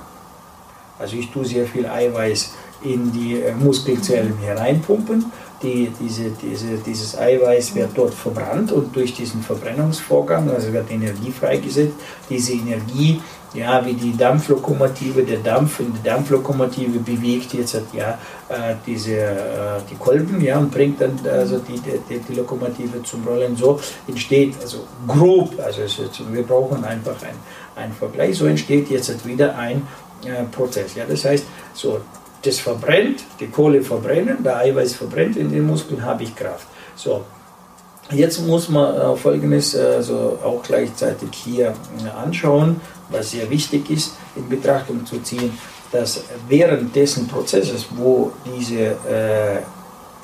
Also 0.99 1.17
ich 1.17 1.31
tue 1.31 1.45
sehr 1.45 1.67
viel 1.67 1.87
Eiweiß 1.87 2.55
in 2.85 3.13
die 3.13 3.39
äh, 3.39 3.53
Muskelzellen 3.53 4.39
hereinpumpen 4.39 5.31
die, 5.63 5.93
diese, 6.01 6.31
diese, 6.31 6.79
dieses 6.79 7.17
Eiweiß 7.17 7.75
wird 7.75 7.91
dort 7.95 8.15
verbrannt 8.15 8.73
und 8.73 8.95
durch 8.95 9.15
diesen 9.15 9.43
Verbrennungsvorgang, 9.43 10.51
also 10.51 10.73
wird 10.73 10.91
Energie 10.91 11.31
freigesetzt. 11.31 11.95
Diese 12.29 12.53
Energie, 12.53 13.21
ja, 13.55 13.85
wie 13.85 13.93
die 13.93 14.17
Dampflokomotive, 14.17 15.23
der 15.23 15.39
Dampf 15.39 15.81
in 15.81 15.93
der 16.03 16.15
Dampflokomotive 16.15 16.99
bewegt 16.99 17.53
jetzt 17.55 17.81
ja, 17.93 18.19
äh, 18.49 18.75
diese, 18.87 19.17
äh, 19.17 19.81
die 19.91 19.97
Kolben 19.97 20.41
ja, 20.41 20.59
und 20.59 20.73
bringt 20.73 21.01
dann 21.01 21.19
also 21.31 21.59
die, 21.59 21.81
die, 21.81 22.19
die 22.19 22.35
Lokomotive 22.35 23.03
zum 23.03 23.27
Rollen. 23.27 23.57
So 23.57 23.79
entsteht, 24.09 24.55
also 24.61 24.79
grob, 25.07 25.55
also 25.63 25.83
wir 26.33 26.43
brauchen 26.43 26.85
einfach 26.85 27.17
einen 27.77 27.93
Vergleich, 27.93 28.37
so 28.37 28.47
entsteht 28.47 28.91
jetzt 28.91 29.27
wieder 29.27 29.57
ein 29.57 29.87
äh, 30.25 30.45
Prozess. 30.45 30.95
Ja, 30.95 31.05
das 31.09 31.25
heißt, 31.25 31.45
so 31.75 32.01
das 32.43 32.59
verbrennt, 32.59 33.23
die 33.41 33.47
Kohle 33.47 33.83
verbrennen, 33.83 34.43
der 34.43 34.57
Eiweiß 34.57 34.95
verbrennt 34.95 35.37
in 35.37 35.51
den 35.51 35.67
Muskeln, 35.67 36.05
habe 36.05 36.25
ich 36.25 36.35
Kraft. 36.35 36.67
So, 36.97 37.23
Jetzt 38.11 38.47
muss 38.47 38.69
man 38.69 38.95
äh, 38.95 39.17
Folgendes 39.17 39.75
also 39.75 40.39
auch 40.45 40.63
gleichzeitig 40.63 41.31
hier 41.33 41.73
anschauen, 42.15 42.81
was 43.09 43.31
sehr 43.31 43.49
wichtig 43.49 43.89
ist, 43.91 44.17
in 44.37 44.49
Betrachtung 44.49 45.07
zu 45.07 45.21
ziehen, 45.23 45.57
dass 45.91 46.25
während 46.49 46.95
dessen 46.95 47.27
Prozesses, 47.29 47.87
wo 47.97 48.33
diese, 48.45 48.81
äh, 49.09 49.63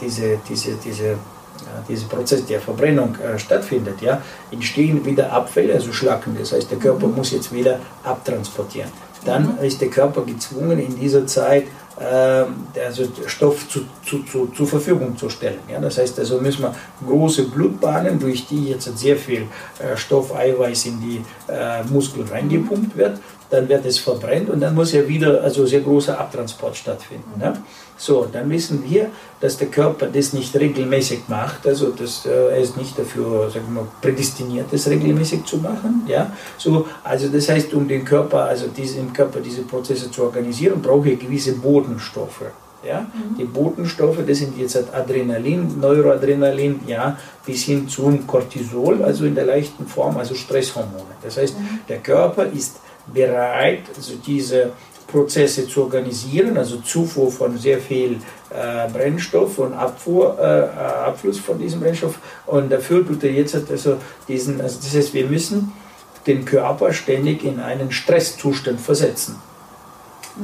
diese, 0.00 0.38
diese, 0.48 0.72
diese 0.84 1.04
ja, 1.04 1.84
dieser 1.88 2.06
Prozess 2.06 2.46
der 2.46 2.60
Verbrennung 2.60 3.16
äh, 3.16 3.38
stattfindet, 3.38 4.00
ja, 4.00 4.22
entstehen 4.50 5.04
wieder 5.04 5.32
Abfälle, 5.32 5.74
also 5.74 5.92
Schlacken. 5.92 6.36
Das 6.38 6.52
heißt, 6.52 6.70
der 6.70 6.78
Körper 6.78 7.08
mhm. 7.08 7.16
muss 7.16 7.32
jetzt 7.32 7.52
wieder 7.52 7.80
abtransportieren. 8.04 8.90
Dann 9.24 9.56
mhm. 9.56 9.64
ist 9.64 9.80
der 9.80 9.88
Körper 9.88 10.22
gezwungen, 10.22 10.78
in 10.78 10.98
dieser 10.98 11.26
Zeit 11.26 11.64
äh, 11.64 11.68
also 12.00 13.04
Stoff 13.26 13.68
zu, 13.68 13.80
zu, 14.04 14.22
zu, 14.24 14.46
zur 14.48 14.66
Verfügung 14.66 15.16
zu 15.16 15.28
stellen. 15.28 15.58
Ja. 15.70 15.80
Das 15.80 15.98
heißt, 15.98 16.18
also 16.18 16.40
müssen 16.40 16.62
wir 16.62 16.74
große 17.06 17.44
Blutbahnen, 17.44 18.18
durch 18.18 18.46
die 18.46 18.68
jetzt 18.68 18.96
sehr 18.96 19.16
viel 19.16 19.46
äh, 19.78 19.96
Stoff, 19.96 20.34
Eiweiß 20.34 20.86
in 20.86 21.00
die 21.00 21.24
äh, 21.48 21.82
Muskeln 21.84 22.28
reingepumpt 22.28 22.96
wird, 22.96 23.18
dann 23.50 23.68
wird 23.68 23.84
es 23.86 23.98
verbrennt 23.98 24.50
und 24.50 24.60
dann 24.60 24.74
muss 24.74 24.92
ja 24.92 25.06
wieder 25.08 25.42
also 25.42 25.66
sehr 25.66 25.80
großer 25.80 26.18
Abtransport 26.18 26.76
stattfinden. 26.76 27.38
Ne? 27.38 27.54
So, 27.98 28.28
dann 28.32 28.48
wissen 28.48 28.84
wir, 28.88 29.10
dass 29.40 29.58
der 29.58 29.68
Körper 29.68 30.06
das 30.06 30.32
nicht 30.32 30.54
regelmäßig 30.54 31.22
macht, 31.26 31.66
also 31.66 31.90
das, 31.90 32.24
äh, 32.24 32.30
er 32.30 32.58
ist 32.58 32.76
nicht 32.76 32.96
dafür 32.96 33.50
sagen 33.50 33.74
wir, 33.74 33.86
prädestiniert, 34.00 34.66
das 34.70 34.86
regelmäßig 34.88 35.44
zu 35.44 35.56
machen. 35.58 36.04
Ja? 36.06 36.32
So, 36.56 36.86
also 37.02 37.28
das 37.28 37.48
heißt, 37.48 37.74
um 37.74 37.88
den 37.88 38.04
Körper, 38.04 38.44
also 38.44 38.66
diese, 38.68 39.00
im 39.00 39.12
Körper 39.12 39.40
diese 39.40 39.62
Prozesse 39.62 40.10
zu 40.12 40.22
organisieren, 40.22 40.80
brauche 40.80 41.10
ich 41.10 41.18
gewisse 41.18 41.52
Bodenstoffe. 41.52 42.44
Ja? 42.84 43.00
Mhm. 43.00 43.36
Die 43.36 43.44
Botenstoffe, 43.44 44.18
das 44.24 44.38
sind 44.38 44.56
jetzt 44.56 44.76
Adrenalin, 44.94 45.80
Neuroadrenalin, 45.80 46.80
ja, 46.86 47.18
bis 47.44 47.64
hin 47.64 47.88
zum 47.88 48.26
Cortisol, 48.28 49.02
also 49.02 49.24
in 49.24 49.34
der 49.34 49.46
leichten 49.46 49.86
Form, 49.86 50.16
also 50.16 50.36
Stresshormone. 50.36 51.16
Das 51.20 51.36
heißt, 51.36 51.58
mhm. 51.58 51.80
der 51.88 51.98
Körper 51.98 52.46
ist 52.46 52.76
bereit, 53.12 53.82
also 53.96 54.14
diese 54.24 54.72
Prozesse 55.08 55.66
zu 55.66 55.82
organisieren, 55.84 56.56
also 56.56 56.76
Zufuhr 56.78 57.32
von 57.32 57.58
sehr 57.58 57.78
viel 57.78 58.20
äh, 58.50 58.88
Brennstoff 58.92 59.58
und 59.58 59.72
Abfuhr, 59.72 60.38
äh, 60.38 60.78
Abfluss 61.06 61.38
von 61.38 61.58
diesem 61.58 61.80
Brennstoff. 61.80 62.18
Und 62.46 62.70
dafür 62.70 63.06
tut 63.06 63.24
er 63.24 63.32
jetzt 63.32 63.54
also 63.54 63.96
diesen, 64.28 64.60
also 64.60 64.78
das 64.80 64.94
heißt, 64.94 65.14
wir 65.14 65.26
müssen 65.26 65.72
den 66.26 66.44
Körper 66.44 66.92
ständig 66.92 67.42
in 67.42 67.58
einen 67.58 67.90
Stresszustand 67.90 68.80
versetzen. 68.80 69.36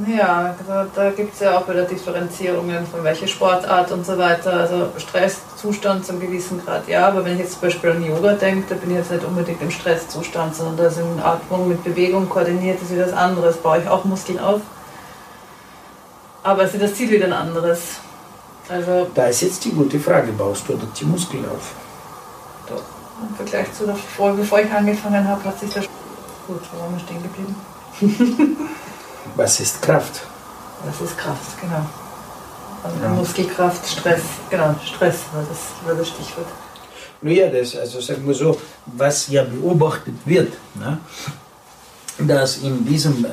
Ja, 0.03 0.53
da 0.93 1.11
gibt 1.11 1.35
es 1.35 1.39
ja 1.39 1.57
auch 1.57 1.69
wieder 1.69 1.83
Differenzierungen 1.83 2.85
von 2.85 3.01
welcher 3.05 3.27
Sportart 3.27 3.93
und 3.93 4.05
so 4.05 4.17
weiter. 4.17 4.51
Also 4.51 4.89
Stresszustand 4.97 6.05
zum 6.05 6.19
gewissen 6.19 6.63
Grad, 6.65 6.85
ja, 6.89 7.07
aber 7.07 7.23
wenn 7.23 7.35
ich 7.35 7.39
jetzt 7.39 7.53
zum 7.53 7.61
Beispiel 7.61 7.91
an 7.91 8.03
Yoga 8.03 8.33
denke, 8.33 8.65
da 8.67 8.75
bin 8.75 8.91
ich 8.91 8.97
jetzt 8.97 9.11
nicht 9.11 9.23
unbedingt 9.23 9.61
im 9.61 9.71
Stresszustand, 9.71 10.53
sondern 10.53 10.75
da 10.75 10.87
ist 10.87 10.97
in 10.97 11.19
Atmung 11.21 11.69
mit 11.69 11.81
Bewegung 11.85 12.27
koordiniert, 12.27 12.81
ist 12.81 12.91
wieder 12.91 13.05
was 13.05 13.13
anderes. 13.13 13.55
Baue 13.55 13.79
ich 13.79 13.87
auch 13.87 14.03
Muskeln 14.03 14.37
auf. 14.37 14.59
Aber 16.43 16.63
ist 16.63 16.79
das 16.79 16.93
Ziel 16.93 17.09
wieder 17.09 17.27
ein 17.27 17.33
anderes. 17.33 17.99
Also 18.67 19.07
da 19.15 19.27
ist 19.27 19.41
jetzt 19.41 19.63
die 19.63 19.71
gute 19.71 19.99
Frage, 19.99 20.33
baust 20.33 20.67
du 20.67 20.77
die 20.99 21.05
Muskeln 21.05 21.45
auf? 21.45 21.71
Doch. 22.67 22.83
Im 23.29 23.33
Vergleich 23.35 23.71
zu 23.71 23.85
der 23.85 23.95
Folge, 23.95 24.39
bevor 24.39 24.59
ich 24.59 24.69
angefangen 24.69 25.25
habe, 25.25 25.41
hat 25.45 25.57
sich 25.57 25.73
das... 25.73 25.85
Gut, 26.47 26.59
wir 26.59 26.99
stehen 26.99 27.23
geblieben? 27.23 27.55
Was 29.35 29.59
ist 29.59 29.81
Kraft? 29.81 30.21
Was 30.85 31.01
ist 31.01 31.17
Kraft, 31.17 31.59
genau. 31.61 31.85
Also 32.83 32.97
ja. 33.01 33.09
Muskelkraft, 33.09 33.87
Stress, 33.87 34.21
genau, 34.49 34.75
Stress 34.85 35.21
war 35.33 35.43
das, 35.49 35.59
war 35.85 35.95
das 35.95 36.07
Stichwort. 36.09 36.47
Ja, 37.23 37.49
das, 37.49 37.75
also 37.75 37.99
sagen 37.99 38.27
wir 38.27 38.35
so, 38.35 38.57
was 38.85 39.27
ja 39.29 39.43
beobachtet 39.43 40.13
wird, 40.25 40.53
ne, 40.75 40.99
dass 42.19 42.57
in 42.57 42.85
diesem 42.85 43.25
äh, 43.25 43.29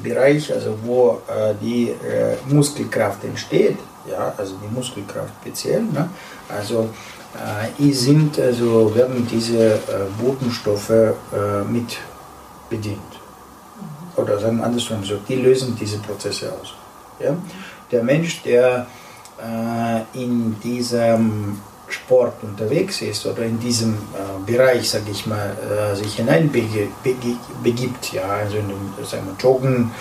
Bereich, 0.00 0.52
also 0.52 0.78
wo 0.84 1.22
äh, 1.28 1.54
die 1.60 1.88
äh, 1.88 2.36
Muskelkraft 2.46 3.24
entsteht, 3.24 3.78
ja, 4.08 4.32
also 4.36 4.54
die 4.62 4.72
Muskelkraft 4.72 5.32
speziell, 5.40 5.82
ne, 5.82 6.08
also 6.48 6.90
äh, 7.34 7.92
sind, 7.92 8.38
also 8.38 8.94
werden 8.94 9.26
diese 9.26 9.74
äh, 9.74 9.78
Botenstoffe 10.20 10.90
äh, 10.90 11.64
mit 11.68 11.96
bedient 12.70 13.13
oder 14.16 14.38
sagen 14.38 14.58
wir 14.58 14.64
andersrum 14.64 15.04
so, 15.04 15.16
die 15.28 15.36
lösen 15.36 15.76
diese 15.80 15.98
Prozesse 15.98 16.52
aus. 16.52 16.74
Ja? 17.20 17.36
Der 17.90 18.02
Mensch, 18.02 18.42
der 18.42 18.86
äh, 19.40 20.20
in 20.22 20.58
diesem 20.60 21.58
Sport 21.88 22.42
unterwegs 22.42 23.02
ist 23.02 23.26
oder 23.26 23.42
in 23.42 23.58
diesem 23.60 23.94
äh, 23.94 24.50
Bereich, 24.50 24.90
sage 24.90 25.10
ich 25.10 25.26
mal, 25.26 25.56
äh, 25.70 25.94
sich 25.94 26.14
hineinbegibt, 26.14 28.12
ja, 28.12 28.24
also 28.24 28.56
in 28.56 28.68
dem, 28.68 29.04
sagen 29.04 29.26
wir, 29.26 29.36
Joggen 29.42 29.92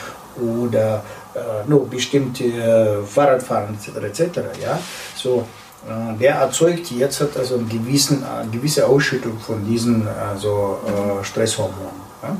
oder 0.41 1.03
äh, 1.35 1.67
nur 1.67 1.87
bestimmte 1.87 2.43
äh, 2.43 3.03
Fahrradfahren 3.05 3.75
etc. 3.75 4.21
etc. 4.21 4.39
Ja, 4.61 4.79
so 5.15 5.47
äh, 5.87 6.17
der 6.19 6.35
erzeugt 6.35 6.91
jetzt 6.91 7.21
hat 7.21 7.35
also 7.37 7.55
eine, 7.55 7.65
gewissen, 7.65 8.23
eine 8.23 8.49
gewisse 8.49 8.87
Ausschüttung 8.87 9.39
von 9.39 9.65
diesen 9.65 10.07
also, 10.07 10.79
Stresshormonen. 11.23 12.01
Ja? 12.21 12.37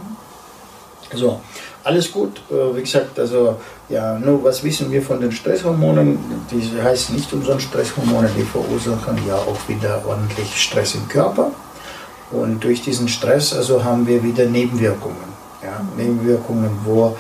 So, 1.16 1.42
alles 1.84 2.12
gut. 2.12 2.42
Äh, 2.50 2.76
wie 2.76 2.82
gesagt, 2.82 3.20
also 3.20 3.58
ja, 3.90 4.18
nur 4.18 4.44
was 4.44 4.64
wissen 4.64 4.92
wir 4.92 5.02
von 5.02 5.20
den 5.20 5.32
Stresshormonen? 5.32 6.18
Die 6.52 6.82
heißen 6.82 7.16
nicht 7.16 7.32
umsonst 7.34 7.68
Stresshormone, 7.68 8.30
die 8.36 8.44
verursachen 8.44 9.20
ja 9.28 9.36
auch 9.36 9.68
wieder 9.68 10.02
ordentlich 10.08 10.62
Stress 10.62 10.96
im 10.96 11.08
Körper. 11.08 11.52
Und 12.32 12.64
durch 12.64 12.82
diesen 12.82 13.08
Stress 13.08 13.54
also 13.54 13.84
haben 13.84 14.08
wir 14.08 14.24
wieder 14.24 14.46
Nebenwirkungen. 14.46 15.34
Ja? 15.62 15.82
Nebenwirkungen, 15.96 16.72
wo 16.84 17.16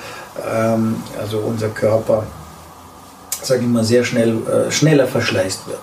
ähm, 0.50 0.96
also 1.20 1.40
unser 1.40 1.70
Körper, 1.70 2.24
sage 3.42 3.62
ich 3.62 3.68
mal, 3.68 3.84
sehr 3.84 4.04
schnell, 4.04 4.38
äh, 4.48 4.72
schneller 4.72 5.08
verschleißt 5.08 5.68
wird. 5.68 5.80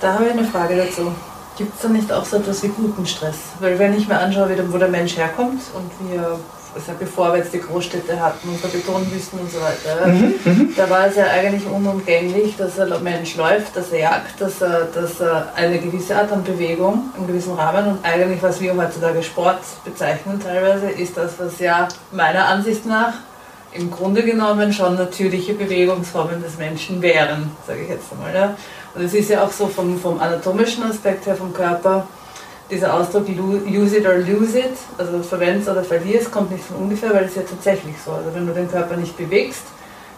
Da 0.00 0.14
habe 0.14 0.26
ich 0.26 0.32
eine 0.32 0.44
Frage 0.44 0.76
dazu. 0.76 1.12
Gibt 1.56 1.74
es 1.74 1.80
da 1.80 1.88
nicht 1.88 2.12
auch 2.12 2.24
so 2.24 2.36
etwas 2.36 2.62
wie 2.62 2.68
guten 2.68 3.06
Stress? 3.06 3.36
Weil 3.60 3.78
wenn 3.78 3.96
ich 3.96 4.06
mir 4.06 4.18
anschaue, 4.18 4.50
wo 4.68 4.76
der 4.76 4.88
Mensch 4.88 5.16
herkommt 5.16 5.62
und 5.72 5.90
wie 6.00 6.16
er 6.16 6.38
also 6.76 6.92
bevor 6.98 7.32
wir 7.32 7.38
jetzt 7.38 7.54
die 7.54 7.60
Großstädte 7.60 8.20
hatten, 8.20 8.48
unsere 8.48 8.68
Betonwüsten 8.68 9.40
und 9.40 9.50
so 9.50 9.58
weiter, 9.60 10.06
mhm, 10.06 10.34
mhm, 10.44 10.74
da 10.76 10.88
war 10.90 11.06
es 11.06 11.16
ja 11.16 11.24
eigentlich 11.24 11.66
unumgänglich, 11.66 12.56
dass 12.56 12.78
ein 12.78 13.02
Mensch 13.02 13.36
läuft, 13.36 13.74
dass 13.74 13.90
er 13.92 14.00
jagt, 14.00 14.40
dass 14.40 14.60
er, 14.60 14.82
dass 14.94 15.20
er 15.20 15.52
eine 15.56 15.78
gewisse 15.78 16.14
Art 16.14 16.30
an 16.30 16.44
Bewegung 16.44 17.10
im 17.18 17.26
gewissen 17.26 17.54
Rahmen 17.54 17.86
und 17.88 18.04
eigentlich, 18.04 18.42
was 18.42 18.60
wir 18.60 18.76
heutzutage 18.76 19.22
Sport 19.22 19.60
bezeichnen 19.84 20.38
teilweise, 20.38 20.90
ist 20.90 21.16
das, 21.16 21.32
was 21.38 21.58
ja 21.58 21.88
meiner 22.12 22.46
Ansicht 22.46 22.84
nach 22.84 23.14
im 23.72 23.90
Grunde 23.90 24.22
genommen 24.22 24.72
schon 24.72 24.96
natürliche 24.96 25.54
Bewegungsformen 25.54 26.42
des 26.42 26.56
Menschen 26.58 27.02
wären, 27.02 27.50
sage 27.66 27.82
ich 27.82 27.88
jetzt 27.88 28.12
einmal. 28.12 28.34
Ja. 28.34 28.56
Und 28.94 29.02
es 29.02 29.14
ist 29.14 29.28
ja 29.28 29.42
auch 29.42 29.52
so 29.52 29.66
vom, 29.66 29.98
vom 29.98 30.20
anatomischen 30.20 30.84
Aspekt 30.84 31.26
her 31.26 31.36
vom 31.36 31.52
Körper, 31.52 32.06
dieser 32.70 32.94
Ausdruck 32.94 33.28
use 33.28 33.96
it 33.96 34.06
or 34.06 34.18
lose 34.18 34.58
it, 34.58 34.76
also 34.98 35.22
verwendest 35.22 35.68
oder 35.68 35.84
verlierst, 35.84 36.30
kommt 36.30 36.50
nicht 36.50 36.64
von 36.64 36.76
ungefähr, 36.76 37.14
weil 37.14 37.24
es 37.24 37.34
ja 37.34 37.42
tatsächlich 37.42 37.94
so. 38.04 38.12
Also 38.12 38.34
wenn 38.34 38.46
du 38.46 38.52
den 38.52 38.70
Körper 38.70 38.96
nicht 38.96 39.16
bewegst, 39.16 39.62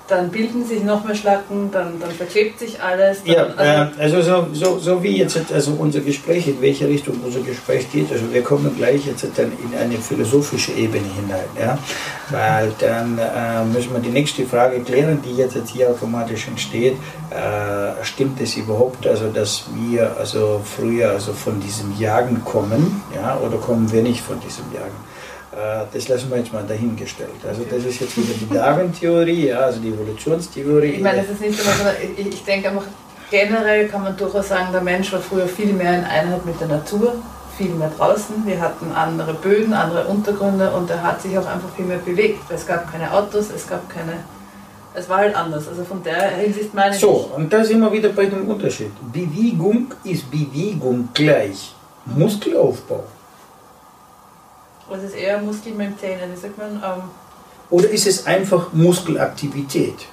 dann 0.09 0.31
bilden 0.31 0.65
sich 0.65 0.83
noch 0.83 1.05
mehr 1.05 1.15
Schlacken, 1.15 1.71
dann, 1.71 2.01
dann 2.01 2.11
verklebt 2.11 2.59
sich 2.59 2.81
alles. 2.83 3.21
Ja, 3.25 3.45
also, 3.57 3.63
äh, 3.63 4.03
also 4.03 4.23
so, 4.23 4.47
so, 4.53 4.79
so 4.79 5.03
wie 5.03 5.19
jetzt 5.19 5.39
also 5.53 5.73
unser 5.79 6.01
Gespräch, 6.01 6.49
in 6.49 6.61
welche 6.61 6.89
Richtung 6.89 7.21
unser 7.25 7.41
Gespräch 7.41 7.91
geht, 7.93 8.11
also 8.11 8.33
wir 8.33 8.43
kommen 8.43 8.75
gleich 8.77 9.07
jetzt 9.07 9.27
dann 9.37 9.53
in 9.53 9.79
eine 9.79 9.99
philosophische 9.99 10.73
Ebene 10.73 11.07
hinein, 11.15 11.45
ja, 11.61 11.79
weil 12.31 12.73
dann 12.79 13.19
äh, 13.19 13.65
müssen 13.65 13.93
wir 13.93 14.01
die 14.01 14.09
nächste 14.09 14.47
Frage 14.47 14.81
klären, 14.81 15.21
die 15.23 15.37
jetzt, 15.37 15.55
jetzt 15.55 15.71
hier 15.71 15.91
automatisch 15.91 16.49
entsteht, 16.49 16.95
äh, 17.31 18.03
stimmt 18.03 18.41
es 18.41 18.57
überhaupt, 18.57 19.07
also 19.07 19.29
dass 19.29 19.65
wir 19.75 20.17
also 20.19 20.63
früher 20.65 21.11
also 21.11 21.35
von 21.35 21.61
diesem 21.61 21.99
Jagen 21.99 22.43
kommen, 22.45 23.03
ja, 23.15 23.39
oder 23.39 23.59
kommen 23.59 23.93
wir 23.93 24.03
nicht 24.03 24.23
von 24.23 24.41
diesem 24.41 24.65
Jagen? 24.73 24.97
Äh, 25.53 25.85
das 25.93 26.09
lassen 26.09 26.31
wir 26.31 26.39
jetzt 26.39 26.53
mal 26.53 26.65
dahingestellt. 26.67 27.31
Also 27.47 27.65
das 27.71 27.85
ist 27.85 28.01
jetzt 28.01 28.17
wieder 28.17 28.35
die 28.39 28.55
Darwin-Theorie, 28.55 29.49
ja, 29.49 29.61
also 29.61 29.81
die 29.81 29.89
Evolutionstheorie. 29.89 30.93
Ich 30.93 31.03
meine, 31.03 31.23
das 31.23 31.31
ist 31.31 31.41
nicht 31.41 31.59
immer 31.59 31.73
so, 31.73 31.85
ich, 32.17 32.27
ich 32.27 32.45
denke 32.45 32.69
einfach, 32.69 32.85
generell 33.31 33.89
kann 33.89 34.03
man 34.03 34.17
durchaus 34.17 34.49
sagen, 34.49 34.69
der 34.73 34.83
Mensch 34.83 35.13
war 35.13 35.21
früher 35.21 35.47
viel 35.47 35.73
mehr 35.73 35.99
in 35.99 36.05
Einheit 36.05 36.45
mit 36.45 36.61
der 36.61 36.69
Natur, 36.69 37.15
viel 37.57 37.71
mehr 37.71 37.91
draußen. 37.97 38.47
Wir 38.47 38.61
hatten 38.61 38.93
andere 38.93 39.33
Böden, 39.35 39.73
andere 39.73 40.05
Untergründe 40.07 40.71
und 40.71 40.91
er 40.91 41.03
hat 41.03 41.23
sich 41.23 41.37
auch 41.39 41.47
einfach 41.47 41.71
viel 41.75 41.87
mehr 41.87 41.99
bewegt. 41.99 42.41
Es 42.51 42.67
gab 42.67 42.91
keine 42.93 43.11
Autos, 43.13 43.51
es 43.51 43.67
gab 43.67 43.89
keine. 43.89 44.13
Es 44.95 45.09
war 45.09 45.19
halt 45.19 45.35
anders. 45.35 45.67
Also 45.67 45.85
von 45.85 46.03
der 46.03 46.31
Hinsicht 46.31 46.75
meine 46.75 46.95
ich. 46.95 47.01
So, 47.01 47.31
und 47.35 47.51
da 47.53 47.65
sind 47.65 47.81
wir 47.81 47.93
wieder 47.93 48.11
bei 48.11 48.27
dem 48.27 48.49
Unterschied. 48.49 48.91
Bewegung 49.13 49.95
ist 50.05 50.31
Bewegung 50.31 51.09
gleich 51.15 51.75
Muskelaufbau. 52.05 53.05
Was 54.89 55.03
ist 55.03 55.17
eher 55.17 55.39
Muskelmembrane? 55.41 56.29
Wie 56.33 56.41
sagt 56.41 56.59
man? 56.59 56.77
Ähm 56.77 57.03
Oder 57.71 57.91
ist 57.91 58.07
es 58.07 58.27
einfach 58.27 58.73
Muskelaktivität? 58.73 60.07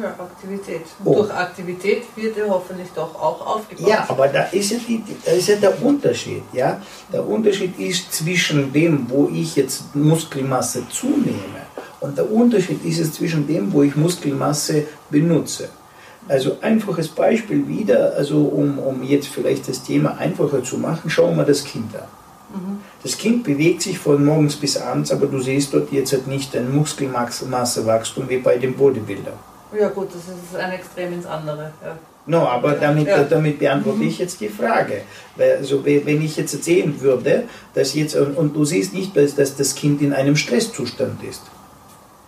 Ja, 0.00 0.10
Aktivität. 0.10 0.82
Oh. 1.02 1.14
Durch 1.14 1.32
Aktivität 1.32 2.02
wird 2.14 2.36
er 2.36 2.48
hoffentlich 2.50 2.88
doch 2.94 3.14
auch 3.14 3.54
aufgebaut. 3.54 3.88
Ja, 3.88 4.04
aber 4.08 4.28
da 4.28 4.42
ist 4.44 4.70
ja, 4.70 4.78
die, 4.86 5.02
da 5.24 5.32
ist 5.32 5.48
ja 5.48 5.56
der 5.56 5.82
Unterschied. 5.82 6.42
Ja? 6.52 6.80
Der 7.10 7.26
Unterschied 7.26 7.78
ist 7.78 8.12
zwischen 8.12 8.70
dem, 8.70 9.08
wo 9.08 9.30
ich 9.32 9.56
jetzt 9.56 9.94
Muskelmasse 9.94 10.86
zunehme, 10.90 11.68
und 12.00 12.16
der 12.16 12.30
Unterschied 12.30 12.84
ist 12.84 13.00
es 13.00 13.12
zwischen 13.12 13.46
dem, 13.46 13.72
wo 13.72 13.82
ich 13.82 13.96
Muskelmasse 13.96 14.86
benutze. 15.10 15.68
Also 16.28 16.58
einfaches 16.60 17.08
Beispiel 17.08 17.66
wieder, 17.66 18.12
also 18.14 18.42
um, 18.42 18.78
um 18.78 19.02
jetzt 19.02 19.28
vielleicht 19.28 19.68
das 19.68 19.82
Thema 19.82 20.16
einfacher 20.18 20.62
zu 20.62 20.78
machen, 20.78 21.10
schauen 21.10 21.36
wir 21.36 21.44
das 21.44 21.64
Kind 21.64 21.96
an. 21.96 22.06
Mhm. 22.50 22.80
Das 23.02 23.16
Kind 23.16 23.44
bewegt 23.44 23.82
sich 23.82 23.98
von 23.98 24.24
morgens 24.24 24.56
bis 24.56 24.76
abends, 24.76 25.12
aber 25.12 25.26
du 25.26 25.40
siehst 25.40 25.74
dort 25.74 25.92
jetzt 25.92 26.12
halt 26.12 26.26
nicht 26.26 26.56
ein 26.56 26.74
Muskelmassewachstum 26.74 28.28
wie 28.28 28.38
bei 28.38 28.56
dem 28.56 28.74
Bodybuilder. 28.74 29.32
Ja 29.78 29.88
gut, 29.88 30.08
das 30.08 30.22
ist 30.22 30.56
ein 30.56 30.72
Extrem 30.72 31.12
ins 31.12 31.26
andere. 31.26 31.72
Ja. 31.82 31.98
No, 32.26 32.40
aber 32.40 32.72
damit, 32.72 33.06
ja. 33.06 33.24
damit 33.24 33.58
beantworte 33.58 34.04
ich 34.04 34.18
jetzt 34.18 34.40
die 34.40 34.50
Frage. 34.50 35.02
Also, 35.38 35.84
wenn 35.84 36.22
ich 36.22 36.36
jetzt 36.36 36.62
sehen 36.62 37.00
würde, 37.00 37.44
dass 37.72 37.94
jetzt, 37.94 38.14
und 38.14 38.54
du 38.54 38.64
siehst 38.66 38.92
nicht, 38.92 39.16
dass 39.16 39.34
das 39.34 39.74
Kind 39.74 40.02
in 40.02 40.12
einem 40.12 40.36
Stresszustand 40.36 41.22
ist. 41.24 41.42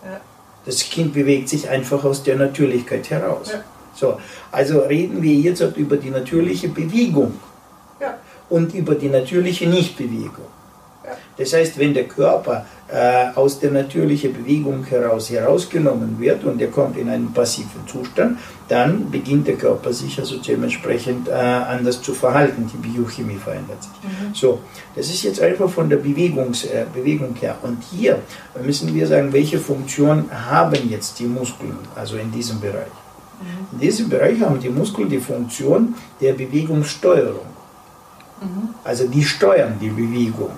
Ja. 0.03 0.21
Das 0.65 0.79
Kind 0.89 1.13
bewegt 1.13 1.51
sich 1.51 1.69
einfach 1.69 2.03
aus 2.05 2.23
der 2.23 2.37
Natürlichkeit 2.37 3.11
heraus. 3.11 3.53
Ja. 3.53 3.63
So, 3.95 4.19
also 4.51 4.81
reden 4.81 5.21
wir 5.21 5.35
jetzt 5.35 5.61
über 5.77 5.99
die 5.99 6.11
natürliche 6.11 6.69
Bewegung. 6.69 7.35
Und 8.51 8.75
über 8.75 8.95
die 8.95 9.09
natürliche 9.09 9.69
Nichtbewegung. 9.69 10.47
Das 11.37 11.53
heißt, 11.53 11.79
wenn 11.79 11.95
der 11.95 12.05
Körper 12.05 12.67
äh, 12.89 13.29
aus 13.35 13.59
der 13.59 13.71
natürlichen 13.71 14.33
Bewegung 14.33 14.85
heraus 14.85 15.31
herausgenommen 15.31 16.17
wird 16.19 16.45
und 16.45 16.61
er 16.61 16.69
kommt 16.69 16.97
in 16.99 17.09
einen 17.09 17.33
passiven 17.33 17.87
Zustand, 17.87 18.39
dann 18.69 19.11
beginnt 19.11 19.47
der 19.47 19.57
Körper 19.57 19.93
sich 19.93 20.19
also 20.19 20.37
dementsprechend 20.37 21.29
äh, 21.29 21.33
anders 21.33 22.03
zu 22.03 22.13
verhalten. 22.13 22.71
Die 22.73 22.77
Biochemie 22.77 23.39
verändert 23.39 23.83
sich. 23.83 23.93
Mhm. 24.03 24.35
So, 24.35 24.61
das 24.95 25.07
ist 25.07 25.23
jetzt 25.23 25.41
einfach 25.41 25.71
von 25.71 25.89
der 25.89 25.97
Bewegungs, 25.97 26.65
äh, 26.65 26.85
Bewegung 26.93 27.35
her. 27.37 27.57
Und 27.63 27.83
hier 27.91 28.19
müssen 28.63 28.95
wir 28.95 29.07
sagen, 29.07 29.33
welche 29.33 29.59
Funktion 29.59 30.31
haben 30.31 30.91
jetzt 30.91 31.19
die 31.19 31.27
Muskeln, 31.27 31.79
also 31.95 32.17
in 32.17 32.31
diesem 32.31 32.61
Bereich. 32.61 32.93
Mhm. 33.41 33.67
In 33.73 33.79
diesem 33.81 34.09
Bereich 34.09 34.41
haben 34.41 34.61
die 34.61 34.69
Muskeln 34.69 35.09
die 35.09 35.21
Funktion 35.21 35.95
der 36.21 36.35
Bewegungssteuerung. 36.35 37.60
Mhm. 38.41 38.75
Also 38.85 39.07
die 39.07 39.25
steuern 39.25 39.79
die 39.81 39.89
Bewegung. 39.89 40.53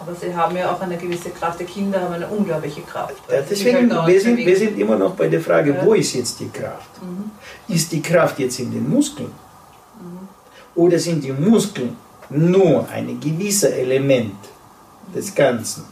Aber 0.00 0.14
sie 0.14 0.34
haben 0.34 0.56
ja 0.56 0.72
auch 0.72 0.80
eine 0.80 0.96
gewisse 0.96 1.30
Kraft. 1.30 1.60
Die 1.60 1.64
Kinder 1.64 2.00
haben 2.00 2.14
eine 2.14 2.26
unglaubliche 2.26 2.80
Kraft. 2.82 3.16
Ja, 3.30 3.42
deswegen, 3.42 3.90
wir, 3.90 4.20
sind, 4.20 4.38
wir 4.38 4.56
sind 4.56 4.78
immer 4.78 4.96
noch 4.96 5.14
bei 5.14 5.28
der 5.28 5.40
Frage, 5.40 5.76
wo 5.84 5.92
ist 5.92 6.14
jetzt 6.14 6.40
die 6.40 6.48
Kraft? 6.48 7.02
Mhm. 7.02 7.30
Ist 7.74 7.92
die 7.92 8.00
Kraft 8.00 8.38
jetzt 8.38 8.58
in 8.60 8.72
den 8.72 8.88
Muskeln? 8.88 9.30
Mhm. 10.00 10.28
Oder 10.74 10.98
sind 10.98 11.22
die 11.22 11.32
Muskeln 11.32 11.96
nur 12.30 12.88
ein 12.88 13.20
gewisser 13.20 13.74
Element 13.74 14.36
des 15.14 15.34
Ganzen? 15.34 15.84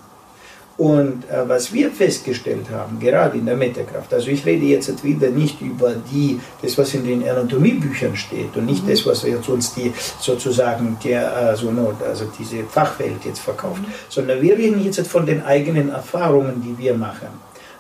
Und 0.79 1.29
äh, 1.29 1.49
was 1.49 1.73
wir 1.73 1.91
festgestellt 1.91 2.71
haben, 2.71 3.01
gerade 3.01 3.37
in 3.37 3.47
der 3.47 3.57
Metakraft, 3.57 4.15
also 4.15 4.29
ich 4.29 4.47
rede 4.47 4.65
jetzt 4.65 5.03
wieder 5.03 5.29
nicht 5.29 5.61
über 5.61 5.97
die, 6.13 6.39
das, 6.63 6.79
was 6.79 6.95
in 6.95 7.05
den 7.05 7.29
Anatomiebüchern 7.29 8.15
steht 8.15 8.57
und 8.57 8.67
nicht 8.67 8.85
mhm. 8.85 8.91
das, 8.91 9.05
was 9.05 9.25
jetzt 9.25 9.49
uns 9.49 9.75
die 9.75 9.93
sozusagen 10.21 10.97
der, 11.03 11.37
also, 11.37 11.73
also 12.09 12.27
diese 12.39 12.63
Fachwelt 12.63 13.25
jetzt 13.25 13.41
verkauft, 13.41 13.83
mhm. 13.83 13.93
sondern 14.09 14.41
wir 14.41 14.57
reden 14.57 14.81
jetzt 14.85 15.05
von 15.09 15.27
den 15.27 15.43
eigenen 15.43 15.91
Erfahrungen, 15.91 16.63
die 16.63 16.79
wir 16.79 16.95
machen. 16.95 17.27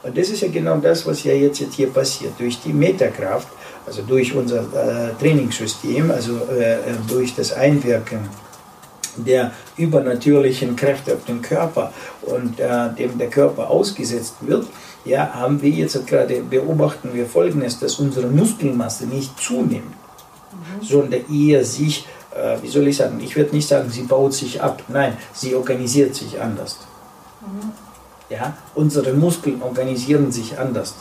Und 0.03 0.19
das 0.19 0.31
ist 0.31 0.43
ja 0.43 0.49
genau 0.49 0.79
das, 0.79 1.07
was 1.07 1.23
ja 1.23 1.33
jetzt, 1.33 1.61
jetzt 1.61 1.75
hier 1.75 1.91
passiert. 1.91 2.33
Durch 2.37 2.61
die 2.61 2.73
Metakraft, 2.73 3.47
also 3.87 4.03
durch 4.03 4.35
unser 4.35 4.63
äh, 4.63 5.15
Trainingssystem, 5.21 6.11
also 6.11 6.33
äh, 6.51 6.73
äh 6.73 6.79
durch 7.09 7.33
das 7.37 7.53
Einwirken 7.53 8.29
der 9.25 9.53
übernatürlichen 9.77 10.77
Kräfte 10.77 11.15
auf 11.15 11.25
den 11.27 11.43
Körper 11.43 11.93
und 12.23 12.61
äh, 12.61 12.93
dem 12.97 13.19
der 13.19 13.29
Körper 13.29 13.71
ausgesetzt 13.71 14.35
wird, 14.41 14.67
ja, 15.05 15.33
haben 15.35 15.63
wir 15.63 15.71
jetzt 15.71 16.07
gerade 16.07 16.43
beobachten 16.43 17.11
wir 17.15 17.27
folgendes, 17.27 17.79
dass 17.79 17.99
unsere 17.99 18.27
Muskelmasse 18.27 19.07
nicht 19.07 19.39
zunimmt, 19.41 19.85
mhm. 19.85 20.85
sondern 20.85 21.21
eher 21.33 21.65
sich, 21.65 22.07
äh, 22.35 22.57
wie 22.63 22.69
soll 22.69 22.89
ich 22.89 22.97
sagen, 22.97 23.21
ich 23.21 23.35
würde 23.37 23.55
nicht 23.55 23.69
sagen, 23.69 23.91
sie 23.91 24.03
baut 24.03 24.35
sich 24.35 24.61
ab, 24.61 24.83
nein, 24.89 25.17
sie 25.33 25.55
organisiert 25.55 26.15
sich 26.15 26.41
anders. 26.41 26.79
Mhm. 27.41 27.73
Ja, 28.31 28.57
unsere 28.75 29.15
Muskeln 29.15 29.63
organisieren 29.63 30.31
sich 30.31 30.59
anders. 30.59 30.95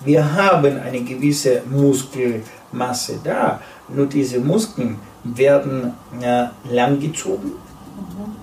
Wir 0.00 0.34
haben 0.34 0.78
eine 0.78 1.00
gewisse 1.00 1.62
Muskelmasse 1.70 3.20
da, 3.24 3.60
nur 3.88 4.06
diese 4.06 4.40
Muskeln 4.40 4.98
werden 5.24 5.94
äh, 6.20 6.46
langgezogen, 6.70 7.52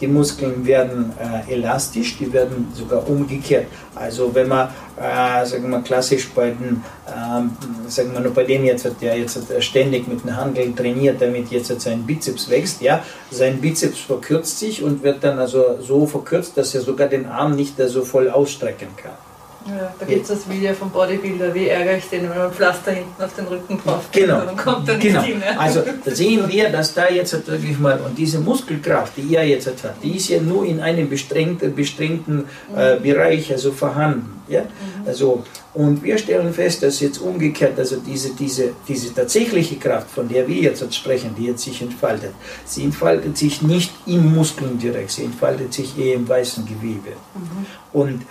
die 0.01 0.08
Muskeln 0.08 0.65
werden 0.65 1.13
äh, 1.19 1.53
elastisch, 1.53 2.17
die 2.17 2.32
werden 2.34 2.67
sogar 2.73 3.08
umgekehrt. 3.08 3.67
Also 3.95 4.34
wenn 4.34 4.47
man, 4.47 4.69
äh, 4.97 5.45
sagen 5.45 5.69
wir 5.69 5.82
klassisch 5.82 6.29
bei 6.32 6.49
den, 6.49 6.84
ähm, 7.08 7.51
sagen 7.88 8.12
wir 8.13 8.19
nur 8.19 8.34
bei 8.34 8.43
dem 8.43 8.65
jetzt, 8.65 8.89
der 9.01 9.17
jetzt 9.17 9.39
ständig 9.60 10.08
mit 10.08 10.23
den 10.23 10.36
Handeln 10.36 10.75
trainiert, 10.75 11.21
damit 11.21 11.49
jetzt 11.51 11.79
sein 11.79 12.03
Bizeps 12.03 12.49
wächst, 12.49 12.82
ja, 12.82 13.03
sein 13.32 13.62
Bizeps 13.62 13.99
verkürzt 13.99 14.60
sich 14.60 14.84
und 14.84 15.03
wird 15.03 15.23
dann 15.23 15.39
also 15.39 15.79
so 15.79 16.06
verkürzt, 16.06 16.58
dass 16.58 16.73
er 16.75 16.82
sogar 16.82 17.08
den 17.08 17.27
Arm 17.27 17.56
nicht 17.56 17.75
so 17.77 18.03
voll 18.03 18.29
ausstrecken 18.29 18.89
kann. 18.97 19.22
Ja, 19.67 19.93
da 19.97 20.06
gibt 20.06 20.23
es 20.23 20.28
das 20.28 20.49
Video 20.49 20.73
vom 20.73 20.89
Bodybuilder, 20.89 21.54
wie 21.54 21.67
ärgere 21.67 21.97
ich 21.97 22.10
den, 22.10 22.30
wenn 22.30 22.38
man 22.38 22.52
Pflaster 22.52 22.91
hinten 22.91 23.21
auf 23.21 23.34
den 23.34 23.45
Rücken 23.45 23.80
drauf 23.82 24.10
Genau. 24.12 24.41
Dann 24.41 24.58
kommt 24.58 24.89
er 24.89 24.97
genau. 24.97 25.21
Hin, 25.21 25.41
ja. 25.45 25.58
Also 25.58 25.84
da 26.04 26.12
sehen 26.12 26.47
wir, 26.49 26.69
dass 26.69 26.93
da 26.93 27.10
jetzt 27.10 27.34
halt 27.34 27.47
wirklich 27.47 27.80
mal, 27.80 27.99
und 28.02 28.17
diese 28.17 28.39
Muskelkraft, 28.39 29.13
die 29.15 29.36
er 29.36 29.47
jetzt 29.47 29.67
halt 29.67 29.84
hat, 29.84 29.95
die 30.04 30.17
ist 30.17 30.30
ja 30.30 30.41
nur 30.41 30.65
in 30.65 30.80
einem 30.82 31.10
bestrengten, 31.10 31.73
bestrengten 31.76 32.45
äh, 32.76 32.95
mhm. 32.95 33.04
Bereich 33.04 33.52
also 33.52 33.71
vorhanden. 33.71 34.41
Ja? 34.47 34.62
Mhm. 34.62 35.08
Also, 35.08 35.43
und 35.73 36.04
wir 36.04 36.17
stellen 36.17 36.54
fest, 36.54 36.84
dass 36.84 36.99
jetzt 36.99 37.19
umgekehrt, 37.19 37.80
also 37.80 37.95
diese, 37.97 38.36
diese, 38.36 38.73
diese 38.88 39.13
tatsächliche 39.13 39.78
Kraft, 39.78 40.12
von 40.12 40.28
der 40.28 40.47
wir 40.47 40.58
jetzt 40.58 40.93
sprechen, 40.93 41.34
die 41.38 41.45
jetzt 41.45 41.63
sich 41.63 41.82
entfaltet, 41.82 42.32
sie 42.65 42.84
entfaltet 42.84 43.38
sich 43.38 43.62
nicht 43.62 43.91
in 44.06 44.36
Muskeln 44.36 44.78
direkt, 44.78 45.12
sie 45.12 45.23
entfaltet 45.23 45.73
sich 45.73 45.97
eher 45.97 46.15
im 46.15 46.28
weißen 46.28 46.65
Gewebe. 46.65 47.12
Mhm. 47.34 47.65
Und 47.93 48.21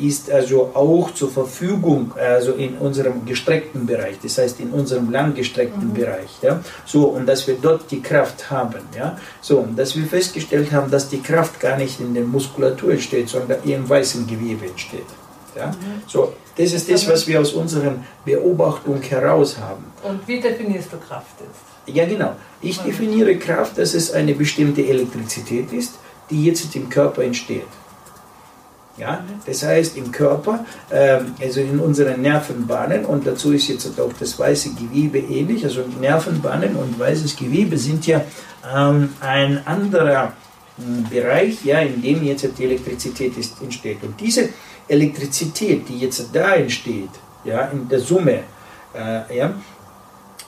ist 0.00 0.30
also 0.30 0.70
auch 0.72 1.12
zur 1.12 1.30
Verfügung, 1.30 2.12
also 2.16 2.52
in 2.52 2.78
unserem 2.78 3.26
gestreckten 3.26 3.84
Bereich, 3.84 4.16
das 4.22 4.38
heißt 4.38 4.58
in 4.60 4.70
unserem 4.70 5.10
langgestreckten 5.10 5.88
mhm. 5.88 5.94
Bereich. 5.94 6.30
Ja? 6.40 6.62
So, 6.86 7.08
und 7.08 7.26
dass 7.26 7.46
wir 7.46 7.56
dort 7.60 7.90
die 7.90 8.00
Kraft 8.00 8.50
haben. 8.50 8.80
Ja? 8.96 9.18
So, 9.42 9.58
und 9.58 9.78
dass 9.78 9.94
wir 9.96 10.06
festgestellt 10.06 10.72
haben, 10.72 10.90
dass 10.90 11.10
die 11.10 11.20
Kraft 11.20 11.60
gar 11.60 11.76
nicht 11.76 12.00
in 12.00 12.14
der 12.14 12.24
Muskulatur 12.24 12.92
entsteht, 12.92 13.28
sondern 13.28 13.58
im 13.64 13.86
weißen 13.86 14.26
Gewebe 14.26 14.66
entsteht. 14.66 15.06
Ja? 15.54 15.66
Mhm. 15.66 16.02
So, 16.06 16.32
das 16.56 16.72
ist 16.72 16.90
das, 16.90 17.06
was 17.06 17.26
wir 17.26 17.40
aus 17.40 17.52
unserer 17.52 17.96
Beobachtung 18.24 19.02
heraus 19.02 19.58
haben. 19.58 19.84
Und 20.02 20.26
wie 20.26 20.40
definierst 20.40 20.90
du 20.92 20.96
Kraft 20.96 21.36
jetzt? 21.40 21.96
Ja, 21.96 22.06
genau. 22.06 22.32
Ich 22.62 22.78
definiere 22.78 23.36
Kraft, 23.36 23.76
dass 23.76 23.94
es 23.94 24.10
eine 24.10 24.34
bestimmte 24.34 24.86
Elektrizität 24.86 25.72
ist, 25.72 25.94
die 26.30 26.44
jetzt 26.44 26.74
im 26.76 26.88
Körper 26.88 27.22
entsteht. 27.22 27.66
Ja? 28.98 29.24
Das 29.46 29.62
heißt, 29.62 29.96
im 29.96 30.10
Körper, 30.10 30.64
ähm, 30.90 31.34
also 31.40 31.60
in 31.60 31.78
unseren 31.78 32.20
Nervenbahnen, 32.22 33.04
und 33.04 33.26
dazu 33.26 33.52
ist 33.52 33.68
jetzt 33.68 33.98
auch 34.00 34.12
das 34.18 34.38
weiße 34.38 34.70
Gewebe 34.74 35.18
ähnlich, 35.18 35.64
also 35.64 35.84
Nervenbahnen 36.00 36.76
und 36.76 36.98
weißes 36.98 37.36
Gewebe 37.36 37.78
sind 37.78 38.06
ja 38.06 38.22
ähm, 38.74 39.10
ein 39.20 39.66
anderer 39.66 40.32
hm, 40.76 41.06
Bereich, 41.10 41.64
ja, 41.64 41.80
in 41.80 42.02
dem 42.02 42.24
jetzt 42.24 42.48
die 42.58 42.64
Elektrizität 42.64 43.36
ist, 43.36 43.60
entsteht. 43.62 44.02
Und 44.02 44.20
diese 44.20 44.48
Elektrizität, 44.86 45.88
die 45.88 45.98
jetzt 45.98 46.28
da 46.32 46.54
entsteht, 46.54 47.10
ja, 47.44 47.66
in 47.66 47.88
der 47.88 48.00
Summe, 48.00 48.40
äh, 48.94 49.36
ja, 49.36 49.54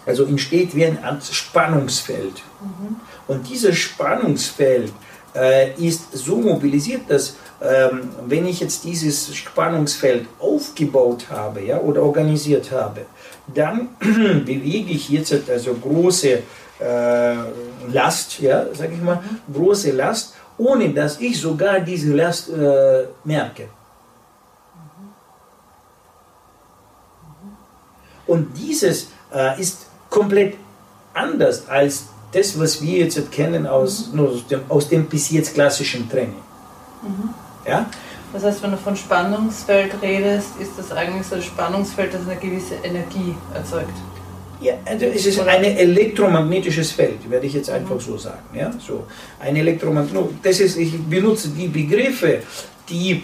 also 0.07 0.25
entsteht 0.25 0.75
wie 0.75 0.87
ein 0.87 1.03
Art 1.03 1.23
Spannungsfeld. 1.25 2.43
Mhm. 2.61 2.97
Und 3.29 3.49
dieses 3.49 3.77
Spannungsfeld 3.77 4.93
äh, 5.35 5.73
ist 5.75 6.13
so 6.13 6.37
mobilisiert, 6.37 7.03
dass 7.09 7.37
ähm, 7.63 8.11
wenn 8.27 8.47
ich 8.47 8.61
jetzt 8.61 8.85
dieses 8.85 9.35
Spannungsfeld 9.35 10.27
aufgebaut 10.39 11.27
habe 11.31 11.63
ja, 11.63 11.79
oder 11.79 12.03
organisiert 12.03 12.71
habe, 12.71 13.03
dann 13.55 13.91
bewege 14.01 14.93
ich 14.93 15.09
jetzt 15.09 15.33
also 15.49 15.75
große 15.75 16.43
äh, 16.81 17.35
Last, 17.93 18.41
ja, 18.41 18.67
sage 18.75 18.95
ich 18.95 19.03
mal, 19.03 19.17
mhm. 19.17 19.55
große 19.55 19.91
Last, 19.93 20.35
ohne 20.57 20.91
dass 20.91 21.21
ich 21.21 21.41
sogar 21.41 21.81
diese 21.81 22.15
Last 22.15 22.51
äh, 22.51 23.05
merke. 23.25 23.69
Und 28.27 28.57
dieses 28.57 29.09
äh, 29.35 29.61
ist 29.61 29.87
komplett 30.09 30.55
anders 31.13 31.69
als 31.69 32.05
das, 32.33 32.59
was 32.59 32.83
wir 32.83 32.99
jetzt 32.99 33.31
kennen 33.33 33.67
aus, 33.67 34.11
mhm. 34.13 34.21
aus, 34.21 34.47
dem, 34.47 34.61
aus 34.69 34.89
dem 34.89 35.07
bis 35.07 35.31
jetzt 35.31 35.55
klassischen 35.55 36.09
Training. 36.09 36.43
Mhm. 37.03 37.31
Ja? 37.67 37.87
Das 38.33 38.45
heißt, 38.45 38.63
wenn 38.63 38.71
du 38.71 38.77
von 38.77 38.97
Spannungsfeld 38.97 39.93
redest, 40.01 40.51
ist 40.61 40.73
das 40.79 40.93
eigentlich 40.93 41.27
so 41.27 41.35
ein 41.35 41.43
Spannungsfeld, 41.43 42.15
das 42.15 42.23
eine 42.29 42.37
gewisse 42.37 42.75
Energie 42.83 43.35
erzeugt. 43.53 43.95
Ja, 44.61 44.75
also 44.85 45.07
es 45.07 45.25
ist 45.25 45.41
ein 45.41 45.65
elektromagnetisches 45.65 46.93
Feld, 46.93 47.29
werde 47.31 47.47
ich 47.47 47.55
jetzt 47.55 47.71
einfach 47.71 47.99
so 47.99 48.19
sagen. 48.19 48.43
Ja? 48.55 48.71
So, 48.79 49.05
ein 49.41 49.57
Elektromagnet 49.57 50.25
das 50.43 50.61
ist, 50.61 50.77
ich 50.77 51.01
benutze 51.03 51.49
die 51.49 51.67
Begriffe, 51.67 52.43
die 52.89 53.23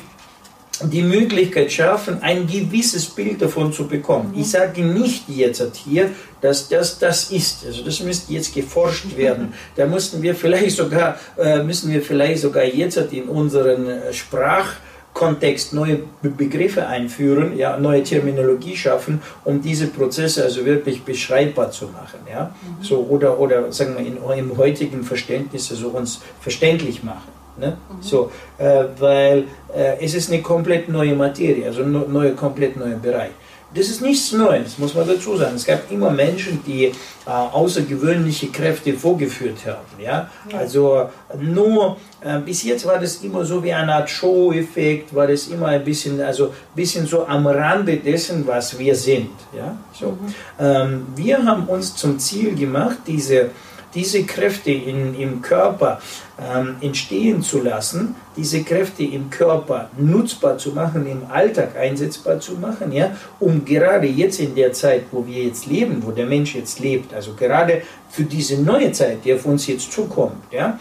die 0.84 1.02
Möglichkeit 1.02 1.72
schaffen, 1.72 2.22
ein 2.22 2.46
gewisses 2.46 3.06
Bild 3.06 3.40
davon 3.40 3.72
zu 3.72 3.86
bekommen. 3.86 4.34
Ich 4.36 4.50
sage 4.50 4.82
nicht 4.82 5.28
jetzt 5.28 5.76
hier, 5.76 6.10
dass 6.40 6.68
das 6.68 6.98
das 6.98 7.30
ist. 7.30 7.64
Also 7.66 7.84
das 7.84 8.00
müsste 8.00 8.32
jetzt 8.32 8.54
geforscht 8.54 9.16
werden. 9.16 9.54
Da 9.76 9.86
mussten 9.86 10.22
wir 10.22 10.34
vielleicht 10.34 10.76
sogar, 10.76 11.18
äh, 11.38 11.62
müssen 11.62 11.92
wir 11.92 12.02
vielleicht 12.02 12.40
sogar 12.40 12.64
jetzt 12.64 12.96
in 12.96 13.24
unseren 13.24 13.88
äh, 13.88 14.12
Sprachkontext 14.12 15.72
neue 15.72 16.00
Begriffe 16.22 16.86
einführen, 16.86 17.56
ja, 17.56 17.76
neue 17.76 18.02
Terminologie 18.02 18.76
schaffen, 18.76 19.20
um 19.44 19.60
diese 19.60 19.88
Prozesse 19.88 20.44
also 20.44 20.64
wirklich 20.64 21.02
beschreibbar 21.02 21.70
zu 21.70 21.86
machen, 21.86 22.20
ja, 22.30 22.54
mhm. 22.62 22.82
so 22.82 22.98
oder 23.08 23.38
oder 23.38 23.70
sagen 23.72 23.96
wir 23.98 24.06
in, 24.06 24.16
im 24.38 24.56
heutigen 24.56 25.02
Verständnis 25.04 25.70
also 25.70 25.88
uns 25.88 26.20
verständlich 26.40 27.02
machen. 27.02 27.35
Ne? 27.58 27.76
Mhm. 27.88 28.02
So, 28.02 28.30
äh, 28.58 28.84
weil 28.98 29.44
äh, 29.74 29.96
es 30.00 30.14
ist 30.14 30.30
eine 30.30 30.42
komplett 30.42 30.88
neue 30.88 31.14
Materie, 31.14 31.66
also 31.66 31.82
ein 31.82 31.92
neue, 32.12 32.32
komplett 32.32 32.76
neuer 32.76 32.96
Bereich. 32.96 33.30
Das 33.74 33.88
ist 33.88 34.00
nichts 34.00 34.32
Neues, 34.32 34.78
muss 34.78 34.94
man 34.94 35.06
dazu 35.06 35.36
sagen. 35.36 35.56
Es 35.56 35.66
gab 35.66 35.90
immer 35.90 36.10
Menschen, 36.10 36.62
die 36.64 36.84
äh, 36.84 36.92
außergewöhnliche 37.26 38.46
Kräfte 38.48 38.94
vorgeführt 38.94 39.58
haben. 39.66 40.02
Ja? 40.02 40.30
ja. 40.50 40.58
Also 40.58 41.10
nur 41.38 41.96
äh, 42.22 42.38
bis 42.38 42.62
jetzt 42.62 42.86
war 42.86 42.98
das 42.98 43.16
immer 43.16 43.44
so 43.44 43.62
wie 43.62 43.72
eine 43.72 43.92
Art 43.92 44.08
Show-Effekt, 44.08 45.14
war 45.14 45.26
das 45.26 45.48
immer 45.48 45.66
ein 45.66 45.84
bisschen, 45.84 46.20
also 46.20 46.54
bisschen 46.74 47.06
so 47.06 47.26
am 47.26 47.46
Rande 47.46 47.96
dessen, 47.96 48.46
was 48.46 48.78
wir 48.78 48.94
sind. 48.94 49.30
Ja? 49.54 49.76
So. 49.92 50.12
Mhm. 50.12 50.34
Ähm, 50.58 51.06
wir 51.16 51.44
haben 51.44 51.66
uns 51.66 51.96
zum 51.96 52.18
Ziel 52.18 52.54
gemacht, 52.54 52.98
diese 53.06 53.50
diese 53.96 54.24
Kräfte 54.24 54.70
in, 54.70 55.18
im 55.18 55.40
Körper 55.40 56.00
ähm, 56.38 56.76
entstehen 56.82 57.42
zu 57.42 57.62
lassen, 57.62 58.14
diese 58.36 58.62
Kräfte 58.62 59.02
im 59.02 59.30
Körper 59.30 59.88
nutzbar 59.96 60.58
zu 60.58 60.72
machen, 60.72 61.06
im 61.06 61.22
Alltag 61.30 61.74
einsetzbar 61.76 62.38
zu 62.38 62.52
machen, 62.52 62.92
ja, 62.92 63.16
um 63.40 63.64
gerade 63.64 64.06
jetzt 64.06 64.38
in 64.38 64.54
der 64.54 64.74
Zeit, 64.74 65.04
wo 65.10 65.26
wir 65.26 65.44
jetzt 65.44 65.66
leben, 65.66 66.02
wo 66.04 66.10
der 66.10 66.26
Mensch 66.26 66.54
jetzt 66.54 66.78
lebt, 66.78 67.14
also 67.14 67.32
gerade 67.32 67.82
für 68.10 68.24
diese 68.24 68.60
neue 68.60 68.92
Zeit, 68.92 69.24
die 69.24 69.32
auf 69.32 69.46
uns 69.46 69.66
jetzt 69.66 69.90
zukommt, 69.90 70.44
ja, 70.52 70.78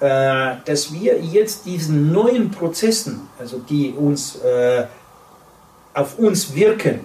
äh, 0.00 0.56
dass 0.64 0.90
wir 0.90 1.20
jetzt 1.20 1.66
diesen 1.66 2.12
neuen 2.12 2.50
Prozessen, 2.50 3.28
also 3.38 3.58
die 3.58 3.92
uns 3.92 4.36
äh, 4.36 4.84
auf 5.92 6.18
uns 6.18 6.54
wirken, 6.54 7.00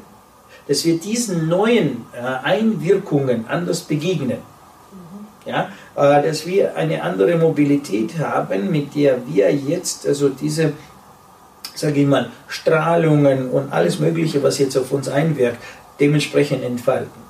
dass 0.70 0.86
wir 0.86 0.98
diesen 0.98 1.50
neuen 1.50 2.06
äh, 2.14 2.22
Einwirkungen 2.46 3.46
anders 3.50 3.82
begegnen 3.82 4.38
ja, 5.50 5.70
dass 5.96 6.46
wir 6.46 6.76
eine 6.76 7.04
andere 7.04 7.36
Mobilität 7.38 8.18
haben, 8.18 8.72
mit 8.72 8.96
der 8.96 9.18
wir 9.28 9.54
jetzt 9.54 10.08
also 10.08 10.30
diese, 10.30 10.74
sage 11.76 12.02
ich 12.02 12.08
mal, 12.08 12.30
Strahlungen 12.48 13.50
und 13.50 13.74
alles 13.74 14.00
Mögliche, 14.00 14.42
was 14.44 14.60
jetzt 14.60 14.78
auf 14.78 14.92
uns 14.92 15.10
einwirkt, 15.10 15.58
dementsprechend 16.00 16.64
entfalten. 16.64 17.22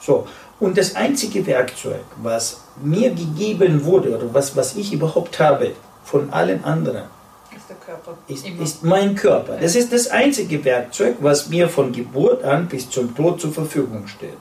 So. 0.00 0.26
Und 0.58 0.78
das 0.78 0.96
einzige 0.96 1.46
Werkzeug, 1.46 2.04
was 2.22 2.62
mir 2.82 3.10
gegeben 3.10 3.84
wurde 3.84 4.16
oder 4.16 4.32
was, 4.32 4.56
was 4.56 4.74
ich 4.76 4.92
überhaupt 4.92 5.38
habe 5.38 5.72
von 6.02 6.30
allen 6.30 6.64
anderen, 6.64 7.04
ist, 7.54 7.68
der 7.68 7.76
Körper. 7.76 8.16
ist, 8.26 8.46
ist 8.46 8.84
mein 8.84 9.14
Körper. 9.14 9.58
Das 9.60 9.74
ist 9.74 9.92
das 9.92 10.08
einzige 10.08 10.64
Werkzeug, 10.64 11.16
was 11.20 11.48
mir 11.48 11.68
von 11.68 11.92
Geburt 11.92 12.42
an 12.44 12.68
bis 12.68 12.88
zum 12.88 13.14
Tod 13.14 13.40
zur 13.40 13.52
Verfügung 13.52 14.06
steht. 14.06 14.38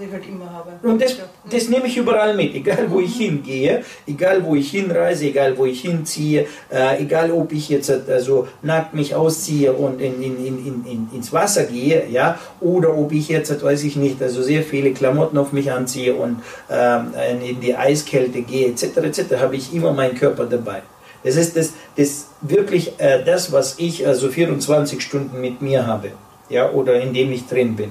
Was 0.00 0.06
ich 0.06 0.12
halt 0.14 0.26
immer 0.28 0.50
habe. 0.50 0.70
Und 0.82 1.02
das, 1.02 1.16
das 1.50 1.68
nehme 1.68 1.86
ich 1.86 1.96
überall 1.98 2.34
mit, 2.34 2.54
egal 2.54 2.86
wo 2.90 3.00
ich 3.00 3.16
hingehe, 3.16 3.84
egal 4.06 4.42
wo 4.42 4.54
ich 4.54 4.70
hinreise, 4.70 5.26
egal 5.26 5.58
wo 5.58 5.66
ich 5.66 5.82
hinziehe, 5.82 6.46
äh, 6.70 7.02
egal 7.02 7.30
ob 7.30 7.52
ich 7.52 7.68
jetzt 7.68 7.90
also 7.90 8.48
nackt 8.62 8.94
mich 8.94 9.14
ausziehe 9.14 9.74
und 9.74 10.00
in, 10.00 10.22
in, 10.22 10.46
in, 10.46 10.86
in, 10.86 11.08
ins 11.12 11.34
Wasser 11.34 11.64
gehe, 11.64 12.08
ja, 12.08 12.38
oder 12.62 12.96
ob 12.96 13.12
ich 13.12 13.28
jetzt, 13.28 13.62
weiß 13.62 13.84
ich 13.84 13.96
nicht, 13.96 14.22
also 14.22 14.42
sehr 14.42 14.62
viele 14.62 14.92
Klamotten 14.92 15.36
auf 15.36 15.52
mich 15.52 15.70
anziehe 15.70 16.14
und 16.14 16.42
äh, 16.70 17.50
in 17.50 17.60
die 17.60 17.76
Eiskälte 17.76 18.40
gehe, 18.40 18.68
etc., 18.68 18.96
etc., 18.96 19.36
habe 19.38 19.56
ich 19.56 19.74
immer 19.74 19.92
meinen 19.92 20.14
Körper 20.14 20.46
dabei. 20.46 20.80
Das 21.24 21.36
ist 21.36 21.58
das, 21.58 21.74
das 21.98 22.28
wirklich 22.40 22.98
äh, 22.98 23.22
das, 23.22 23.52
was 23.52 23.78
ich 23.78 24.06
also 24.06 24.30
24 24.30 25.02
Stunden 25.02 25.42
mit 25.42 25.60
mir 25.60 25.86
habe, 25.86 26.12
ja, 26.48 26.70
oder 26.70 26.98
in 26.98 27.12
dem 27.12 27.30
ich 27.32 27.46
drin 27.46 27.76
bin 27.76 27.90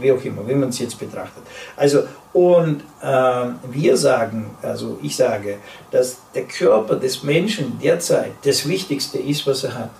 wie 0.00 0.12
auch 0.12 0.24
immer, 0.24 0.46
wie 0.46 0.54
man 0.54 0.70
es 0.70 0.78
jetzt 0.78 0.98
betrachtet. 0.98 1.42
Also, 1.76 2.04
und 2.32 2.82
äh, 3.02 3.46
wir 3.70 3.96
sagen, 3.96 4.50
also 4.62 4.98
ich 5.02 5.16
sage, 5.16 5.58
dass 5.90 6.18
der 6.34 6.44
Körper 6.44 6.96
des 6.96 7.22
Menschen 7.22 7.78
derzeit 7.82 8.32
das 8.44 8.68
Wichtigste 8.68 9.18
ist, 9.18 9.46
was 9.46 9.64
er 9.64 9.74
hat. 9.74 9.90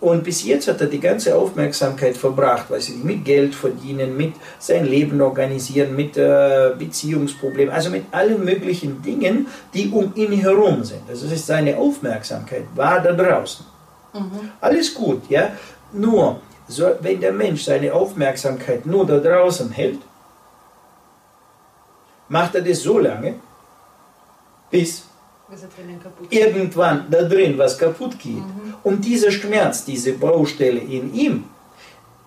Und 0.00 0.24
bis 0.24 0.44
jetzt 0.44 0.66
hat 0.66 0.80
er 0.80 0.86
die 0.86 0.98
ganze 0.98 1.36
Aufmerksamkeit 1.36 2.16
verbracht, 2.16 2.70
weil 2.70 2.80
sie 2.80 2.94
mit 2.94 3.22
Geld 3.22 3.54
verdienen, 3.54 4.16
mit 4.16 4.32
sein 4.58 4.86
Leben 4.86 5.20
organisieren, 5.20 5.94
mit 5.94 6.16
äh, 6.16 6.70
Beziehungsproblemen, 6.78 7.72
also 7.72 7.90
mit 7.90 8.04
allen 8.10 8.42
möglichen 8.42 9.02
Dingen, 9.02 9.46
die 9.74 9.90
um 9.90 10.12
ihn 10.14 10.32
herum 10.32 10.82
sind. 10.84 11.02
Also 11.08 11.26
das 11.26 11.34
ist 11.34 11.46
seine 11.46 11.76
Aufmerksamkeit 11.76 12.64
war 12.74 13.00
da 13.00 13.12
draußen. 13.12 13.66
Mhm. 14.14 14.50
Alles 14.60 14.94
gut, 14.94 15.22
ja. 15.28 15.50
Nur 15.92 16.40
so, 16.70 16.96
wenn 17.00 17.20
der 17.20 17.32
Mensch 17.32 17.64
seine 17.64 17.92
Aufmerksamkeit 17.92 18.86
nur 18.86 19.06
da 19.06 19.18
draußen 19.18 19.70
hält, 19.70 20.00
macht 22.28 22.54
er 22.54 22.62
das 22.62 22.82
so 22.82 22.98
lange, 22.98 23.34
bis 24.70 25.04
irgendwann 26.30 27.10
da 27.10 27.22
drin 27.22 27.58
was 27.58 27.76
kaputt 27.76 28.18
geht. 28.18 28.36
Mhm. 28.36 28.74
Und 28.84 29.04
dieser 29.04 29.32
Schmerz, 29.32 29.84
diese 29.84 30.12
Baustelle 30.12 30.80
in 30.80 31.12
ihm, 31.12 31.44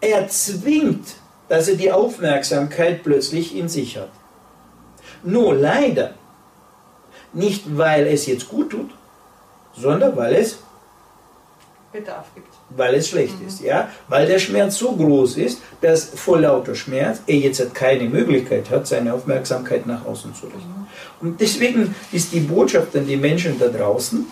erzwingt, 0.01 1.15
dass 1.47 1.69
er 1.69 1.75
die 1.75 1.91
Aufmerksamkeit 1.91 3.03
plötzlich 3.03 3.56
in 3.56 3.69
sich 3.69 3.97
hat. 3.97 4.12
Nur 5.23 5.56
leider, 5.56 6.15
nicht 7.32 7.77
weil 7.77 8.08
es 8.08 8.25
jetzt 8.25 8.49
gut 8.49 8.71
tut, 8.71 8.91
sondern 9.73 10.15
weil 10.17 10.36
es 10.36 10.60
Bedarf 11.93 12.25
gibt 12.34 12.53
weil 12.75 12.95
es 12.95 13.09
schlecht 13.09 13.36
ist, 13.45 13.62
ja, 13.62 13.89
weil 14.07 14.27
der 14.27 14.39
Schmerz 14.39 14.77
so 14.77 14.93
groß 14.93 15.38
ist, 15.38 15.62
dass 15.81 16.05
vor 16.05 16.39
lauter 16.39 16.75
Schmerz 16.75 17.19
er 17.27 17.38
jetzt 17.38 17.73
keine 17.73 18.09
Möglichkeit 18.09 18.69
hat, 18.69 18.88
seine 18.88 19.13
Aufmerksamkeit 19.13 19.86
nach 19.86 20.05
außen 20.05 20.33
zu 20.33 20.47
richten. 20.47 20.88
Und 21.21 21.39
deswegen 21.39 21.95
ist 22.12 22.33
die 22.33 22.39
Botschaft 22.39 22.95
an 22.95 23.07
die 23.07 23.17
Menschen 23.17 23.59
da 23.59 23.67
draußen, 23.67 24.25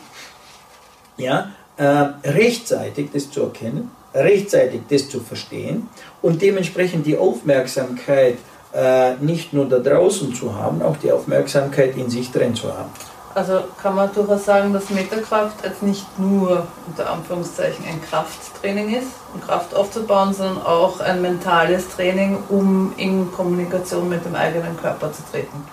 ja, 1.17 1.51
äh, 1.77 1.83
rechtzeitig 2.27 3.09
das 3.13 3.29
zu 3.31 3.43
erkennen, 3.43 3.91
rechtzeitig 4.13 4.81
das 4.89 5.09
zu 5.09 5.19
verstehen 5.19 5.87
und 6.21 6.41
dementsprechend 6.41 7.05
die 7.05 7.17
Aufmerksamkeit 7.17 8.37
äh, 8.73 9.15
nicht 9.15 9.53
nur 9.53 9.67
da 9.67 9.79
draußen 9.79 10.33
zu 10.33 10.55
haben, 10.55 10.81
auch 10.81 10.97
die 10.97 11.11
Aufmerksamkeit 11.11 11.97
in 11.97 12.09
sich 12.09 12.31
drin 12.31 12.55
zu 12.55 12.75
haben. 12.75 12.89
Also 13.33 13.61
kann 13.81 13.95
man 13.95 14.13
durchaus 14.13 14.45
sagen, 14.45 14.73
dass 14.73 14.89
Metakraft 14.89 15.63
jetzt 15.63 15.83
nicht 15.83 16.19
nur 16.19 16.67
unter 16.85 17.09
Anführungszeichen 17.09 17.85
ein 17.85 18.01
Krafttraining 18.01 18.93
ist, 18.93 19.07
um 19.33 19.39
Kraft 19.39 19.73
aufzubauen, 19.73 20.33
sondern 20.33 20.65
auch 20.65 20.99
ein 20.99 21.21
mentales 21.21 21.87
Training, 21.89 22.37
um 22.49 22.93
in 22.97 23.31
Kommunikation 23.31 24.09
mit 24.09 24.25
dem 24.25 24.35
eigenen 24.35 24.77
Körper 24.77 25.13
zu 25.13 25.23
treten. 25.31 25.63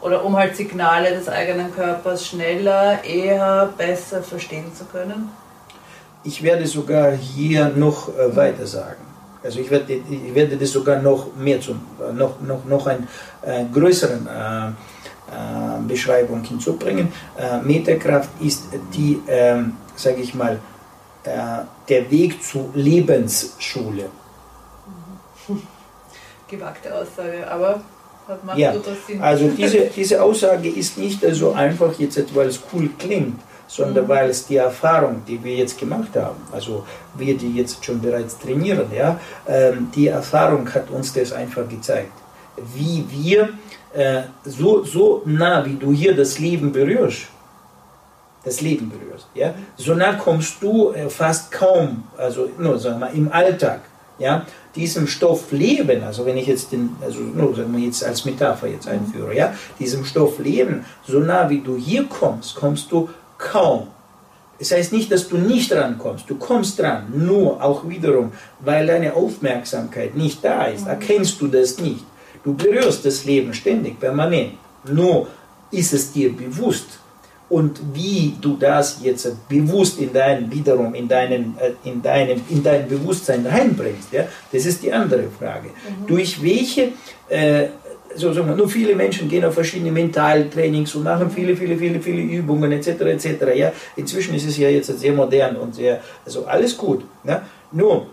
Oder 0.00 0.24
um 0.24 0.36
halt 0.36 0.56
Signale 0.56 1.10
des 1.10 1.28
eigenen 1.28 1.74
Körpers 1.74 2.26
schneller, 2.26 3.04
eher, 3.04 3.70
besser 3.76 4.22
verstehen 4.22 4.74
zu 4.74 4.84
können. 4.84 5.30
Ich 6.24 6.42
werde 6.42 6.66
sogar 6.66 7.12
hier 7.12 7.68
noch 7.68 8.08
äh, 8.08 8.34
weiter 8.34 8.66
sagen. 8.66 9.06
Also 9.42 9.60
ich 9.60 9.70
werde, 9.70 9.92
ich 9.92 10.34
werde 10.34 10.56
das 10.56 10.72
sogar 10.72 11.00
noch 11.00 11.28
mehr 11.36 11.60
zum, 11.60 11.80
noch, 12.14 12.40
noch, 12.40 12.64
noch 12.64 12.86
einen 12.86 13.06
äh, 13.42 13.64
größeren 13.72 14.26
äh, 14.26 14.68
äh, 14.68 14.72
Beschreibung 15.86 16.42
hinzubringen. 16.44 17.12
Äh, 17.36 17.58
Metakraft 17.58 18.30
ist 18.40 18.64
die, 18.94 19.20
ähm, 19.28 19.76
sage 19.96 20.20
ich 20.20 20.34
mal, 20.34 20.60
äh, 21.24 21.30
der 21.88 22.10
Weg 22.10 22.42
zur 22.42 22.70
Lebensschule. 22.74 24.10
Gewagte 26.48 26.94
Aussage, 26.94 27.48
aber 27.50 27.80
macht 28.44 28.58
ja, 28.58 28.72
Sinn. 29.06 29.20
Also 29.20 29.48
diese, 29.56 29.86
diese 29.94 30.22
Aussage 30.22 30.68
ist 30.68 30.98
nicht 30.98 31.24
so 31.32 31.52
einfach 31.52 31.92
jetzt, 31.98 32.34
weil 32.34 32.48
es 32.48 32.60
cool 32.72 32.88
klingt, 32.98 33.40
sondern 33.66 34.04
mhm. 34.04 34.08
weil 34.08 34.30
es 34.30 34.46
die 34.46 34.56
Erfahrung, 34.56 35.22
die 35.26 35.42
wir 35.42 35.56
jetzt 35.56 35.78
gemacht 35.78 36.14
haben, 36.14 36.40
also 36.52 36.84
wir, 37.14 37.36
die 37.36 37.54
jetzt 37.54 37.84
schon 37.84 38.00
bereits 38.00 38.38
trainieren, 38.38 38.86
ja, 38.94 39.18
ähm, 39.46 39.90
die 39.94 40.08
Erfahrung 40.08 40.72
hat 40.72 40.90
uns 40.90 41.12
das 41.12 41.32
einfach 41.32 41.68
gezeigt, 41.68 42.12
wie 42.74 43.04
wir 43.10 43.50
äh, 43.96 44.24
so, 44.44 44.84
so 44.84 45.22
nah, 45.24 45.64
wie 45.64 45.74
du 45.74 45.92
hier 45.92 46.14
das 46.14 46.38
Leben 46.38 46.70
berührst, 46.70 47.28
das 48.44 48.60
Leben 48.60 48.90
berührst. 48.90 49.26
Ja? 49.34 49.54
So 49.76 49.94
nah 49.94 50.12
kommst 50.14 50.62
du 50.62 50.92
äh, 50.92 51.08
fast 51.08 51.50
kaum, 51.50 52.04
also 52.16 52.50
nur 52.58 52.78
sagen 52.78 53.00
wir 53.00 53.06
mal, 53.06 53.14
im 53.14 53.32
Alltag, 53.32 53.80
ja, 54.18 54.46
diesem 54.74 55.06
Stoff 55.06 55.50
leben, 55.52 56.02
also 56.02 56.24
wenn 56.26 56.36
ich 56.36 56.46
jetzt 56.46 56.72
den, 56.72 56.96
also 57.00 57.20
nur 57.20 57.54
sagen 57.54 57.74
wir 57.74 57.84
jetzt 57.84 58.04
als 58.04 58.24
Metapher 58.24 58.68
jetzt 58.68 58.88
einführe, 58.88 59.34
ja, 59.34 59.54
diesem 59.78 60.04
Stoff 60.04 60.38
leben, 60.38 60.84
so 61.06 61.18
nah 61.18 61.48
wie 61.48 61.60
du 61.60 61.76
hier 61.76 62.04
kommst, 62.04 62.54
kommst 62.54 62.92
du 62.92 63.08
kaum. 63.38 63.88
Das 64.58 64.72
heißt 64.72 64.92
nicht, 64.92 65.12
dass 65.12 65.28
du 65.28 65.36
nicht 65.36 65.72
rankommst, 65.72 66.28
du 66.28 66.36
kommst 66.36 66.78
dran, 66.78 67.12
nur 67.14 67.62
auch 67.62 67.88
wiederum, 67.88 68.32
weil 68.60 68.86
deine 68.86 69.14
Aufmerksamkeit 69.14 70.14
nicht 70.14 70.42
da 70.44 70.64
ist, 70.66 70.86
erkennst 70.86 71.40
du 71.40 71.48
das 71.48 71.78
nicht. 71.78 72.04
Du 72.46 72.54
berührst 72.54 73.04
das 73.04 73.24
Leben 73.24 73.52
ständig, 73.52 74.00
permanent. 74.00 74.52
Nur 74.90 75.26
ist 75.70 75.92
es 75.92 76.12
dir 76.12 76.32
bewusst, 76.32 77.00
und 77.48 77.80
wie 77.92 78.34
du 78.40 78.56
das 78.56 78.98
jetzt 79.02 79.48
bewusst 79.48 80.00
in 80.00 80.12
dein 80.12 80.50
wiederum 80.50 80.94
in 80.94 81.06
deinen 81.06 81.56
äh, 81.58 81.72
in 81.88 82.02
deinem 82.02 82.40
in 82.48 82.60
dein 82.60 82.88
Bewusstsein 82.88 83.46
reinbringst 83.46 84.12
ja 84.12 84.24
das 84.52 84.66
ist 84.66 84.82
die 84.82 84.92
andere 84.92 85.28
Frage 85.38 85.68
mhm. 85.68 86.08
durch 86.08 86.42
welche 86.42 86.88
äh, 87.28 87.68
so 88.16 88.32
sagen 88.32 88.48
wir, 88.48 88.56
nur 88.56 88.68
viele 88.68 88.94
Menschen 88.94 89.28
gehen 89.28 89.44
auf 89.44 89.54
verschiedene 89.54 89.92
Mentaltrainings 89.92 90.94
und 90.94 91.04
machen 91.04 91.30
viele, 91.30 91.56
viele, 91.56 91.76
viele, 91.76 92.00
viele 92.00 92.22
Übungen 92.22 92.72
etc. 92.72 92.88
etc. 93.02 93.28
Ja, 93.54 93.72
inzwischen 93.94 94.34
ist 94.34 94.46
es 94.46 94.56
ja 94.56 94.68
jetzt 94.68 94.86
sehr 94.98 95.12
modern 95.12 95.56
und 95.56 95.74
sehr, 95.74 96.00
also 96.24 96.46
alles 96.46 96.76
gut. 96.76 97.04
Ne? 97.24 97.42
Nur 97.72 98.06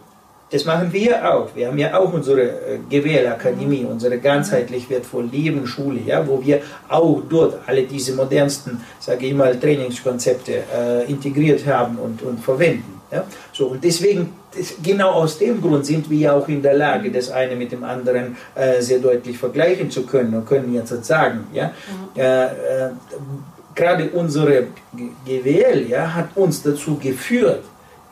das 0.54 0.66
machen 0.66 0.94
wir 0.94 1.34
auch. 1.34 1.50
Wir 1.56 1.68
haben 1.68 1.80
ja 1.80 1.98
auch 1.98 2.14
unsere 2.14 2.44
äh, 2.44 2.80
Gewählakademie, 2.88 3.86
unsere 3.90 4.20
ganzheitlich 4.20 4.88
wertvoll 4.88 5.26
Leben 5.26 5.66
Schule, 5.66 6.00
ja, 6.06 6.28
wo 6.28 6.46
wir 6.46 6.62
auch 6.90 7.24
dort 7.28 7.58
alle 7.66 7.84
diese 7.84 8.14
modernsten, 8.14 8.80
sage 9.00 9.26
ich 9.26 9.34
mal, 9.34 9.60
Trainingskonzepte 9.60 10.54
äh, 10.54 11.12
integriert 11.12 11.66
haben 11.66 11.98
und, 11.98 12.22
und 12.22 12.40
verwenden. 12.40 13.02
Ja. 13.12 13.24
So, 13.52 13.66
und 13.70 13.84
deswegen, 13.84 14.34
das, 14.56 14.76
genau 14.84 15.14
aus 15.14 15.40
dem 15.40 15.60
Grund 15.60 15.88
sind 15.88 16.08
wir 16.08 16.20
ja 16.20 16.34
auch 16.34 16.48
in 16.48 16.62
der 16.62 16.76
Lage, 16.76 17.10
das 17.12 17.32
eine 17.32 17.56
mit 17.56 17.72
dem 17.72 17.84
anderen 17.84 18.38
äh, 18.54 18.80
sehr 18.80 19.00
deutlich 19.00 19.40
vergleichen 19.40 19.90
zu 19.90 20.06
können 20.06 20.36
und 20.36 20.46
können 20.46 20.72
jetzt 20.72 21.04
sagen, 21.04 21.48
ja, 21.52 21.72
mhm. 22.16 22.22
äh, 22.22 22.46
äh 22.46 22.90
gerade 23.76 24.08
unsere 24.12 24.68
GWL 25.26 25.88
ja, 25.90 26.14
hat 26.14 26.28
uns 26.36 26.62
dazu 26.62 26.96
geführt, 26.98 27.64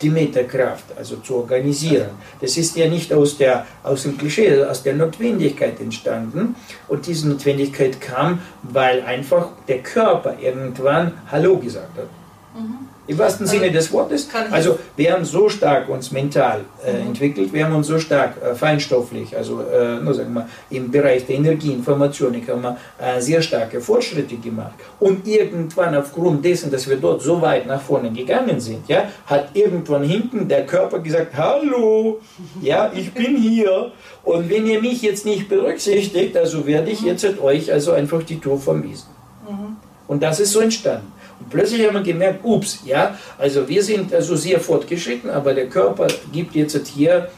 die 0.02 0.10
Metakraft, 0.10 0.86
also 0.98 1.18
zu 1.18 1.36
organisieren. 1.36 2.10
Das 2.40 2.58
ist 2.58 2.76
ja 2.76 2.88
nicht 2.88 3.14
aus, 3.14 3.38
der, 3.38 3.66
aus 3.84 4.04
dem 4.04 4.18
Klischee, 4.18 4.64
aus 4.64 4.84
der 4.84 4.96
Notwendigkeit 4.96 5.80
entstanden. 5.80 6.56
Und 6.88 7.08
diese 7.08 7.30
Notwendigkeit 7.30 8.00
kam, 8.02 8.40
weil 8.64 9.02
einfach 9.04 9.50
der 9.68 9.80
Körper 9.80 10.38
irgendwann 10.40 11.14
Hallo 11.32 11.58
gesagt 11.58 11.98
hat. 11.98 12.10
Mhm. 12.56 12.91
Im 13.08 13.18
wahrsten 13.18 13.48
Sinne 13.48 13.72
des 13.72 13.92
Wortes. 13.92 14.30
Also 14.52 14.78
wir 14.96 15.12
haben 15.12 15.26
so 15.26 15.50
stark 15.50 15.90
uns 15.90 16.12
mental 16.12 16.62
äh, 16.86 16.94
mhm. 16.94 17.08
entwickelt, 17.08 17.52
wir 17.52 17.66
haben 17.66 17.76
uns 17.76 17.88
so 17.88 17.98
stark 17.98 18.36
äh, 18.42 18.54
feinstofflich, 18.54 19.36
also 19.36 19.62
äh, 19.62 20.00
nur 20.00 20.14
sagen 20.14 20.34
wir, 20.34 20.48
im 20.70 20.92
Bereich 20.92 21.26
der 21.26 21.38
Energieinformationik 21.38 22.48
haben 22.50 22.62
wir 22.62 22.78
äh, 23.00 23.20
sehr 23.20 23.42
starke 23.42 23.82
Fortschritte 23.82 24.36
gemacht. 24.36 24.74
Und 25.00 25.28
irgendwann 25.28 25.96
aufgrund 25.96 26.46
dessen, 26.46 26.70
dass 26.70 26.88
wir 26.88 26.98
dort 26.98 27.24
so 27.24 27.42
weit 27.42 27.66
nach 27.66 27.82
vorne 27.82 28.12
gegangen 28.12 28.60
sind, 28.60 28.88
ja, 28.88 29.06
hat 29.26 29.50
irgendwann 29.56 30.04
hinten 30.04 30.48
der 30.48 30.68
Körper 30.68 31.00
gesagt, 31.00 31.36
hallo, 31.36 32.20
ja, 32.62 32.92
ich 32.96 33.12
bin 33.14 33.36
hier. 33.36 33.92
Und 34.24 34.48
wenn 34.48 34.68
ihr 34.68 34.80
mich 34.80 35.02
jetzt 35.02 35.26
nicht 35.26 35.50
berücksichtigt, 35.50 36.38
also 36.38 36.68
werde 36.68 36.92
ich 36.92 37.02
mhm. 37.02 37.08
jetzt 37.08 37.26
euch 37.42 37.74
also 37.74 37.94
einfach 37.94 38.22
die 38.22 38.40
Tour 38.40 38.60
vermiesen. 38.60 39.10
Mhm. 39.50 39.76
Und 40.08 40.22
das 40.22 40.40
ist 40.40 40.52
so 40.52 40.60
entstanden. 40.60 41.12
Und 41.42 41.50
plötzlich 41.50 41.86
haben 41.86 41.96
wir 41.96 42.04
gemerkt, 42.04 42.40
ups, 42.44 42.80
ja, 42.86 43.18
also 43.38 43.68
wir 43.68 43.84
sind 43.84 44.14
also 44.14 44.36
sehr 44.36 44.60
fortgeschritten, 44.60 45.30
aber 45.30 45.54
der 45.54 45.68
Körper 45.68 46.08
gibt 46.32 46.56
jetzt 46.56 46.88
hier 46.88 47.30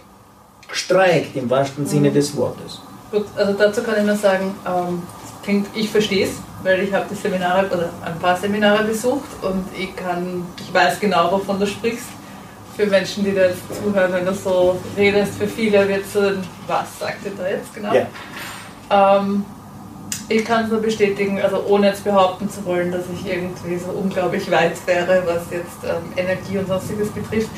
Streik 0.71 1.35
im 1.35 1.49
wahrsten 1.49 1.85
Sinne 1.85 2.09
mhm. 2.09 2.13
des 2.13 2.35
Wortes. 2.35 2.81
Gut, 3.11 3.25
also 3.35 3.53
dazu 3.53 3.81
kann 3.83 3.95
ich 3.99 4.05
nur 4.05 4.15
sagen, 4.15 4.53
ähm, 4.67 5.03
klingt, 5.43 5.67
ich 5.75 5.89
verstehe 5.89 6.25
es, 6.25 6.31
weil 6.63 6.81
ich 6.81 6.93
habe 6.93 7.05
die 7.09 7.15
Seminare 7.15 7.67
oder 7.67 7.89
ein 8.03 8.17
paar 8.19 8.35
Seminare 8.35 8.83
besucht 8.83 9.29
und 9.41 9.65
ich 9.77 9.95
kann, 9.95 10.45
ich 10.59 10.73
weiß 10.73 10.99
genau, 10.99 11.31
wovon 11.31 11.59
du 11.59 11.67
sprichst. 11.67 12.07
Für 12.75 12.87
Menschen, 12.87 13.23
die 13.23 13.35
da 13.35 13.43
jetzt 13.43 13.61
zuhören, 13.71 14.11
wenn 14.13 14.25
du 14.25 14.33
so 14.33 14.79
redest, 14.97 15.35
für 15.35 15.47
viele 15.47 15.87
wird 15.87 16.05
so, 16.11 16.21
was 16.65 16.99
sagt 16.99 17.23
ihr 17.23 17.31
da 17.37 17.47
jetzt 17.47 17.71
genau? 17.71 17.93
Ja. 17.93 18.07
Ähm, 19.19 19.45
ich 20.29 20.45
kann 20.45 20.65
es 20.65 20.71
nur 20.71 20.81
bestätigen, 20.81 21.41
also 21.41 21.63
ohne 21.67 21.87
jetzt 21.87 22.03
behaupten 22.03 22.49
zu 22.49 22.63
wollen, 22.65 22.91
dass 22.91 23.03
ich 23.13 23.25
irgendwie 23.25 23.77
so 23.77 23.91
unglaublich 23.91 24.49
weit 24.51 24.75
wäre, 24.85 25.23
was 25.25 25.43
jetzt 25.51 25.83
ähm, 25.83 26.13
Energie 26.15 26.57
und 26.57 26.67
sonstiges 26.67 27.09
betrifft. 27.09 27.49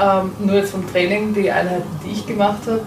Ähm, 0.00 0.32
nur 0.38 0.56
jetzt 0.56 0.70
vom 0.70 0.90
Training, 0.90 1.34
die 1.34 1.50
Einheiten, 1.50 1.88
die 2.04 2.12
ich 2.12 2.26
gemacht 2.26 2.60
habe, 2.66 2.82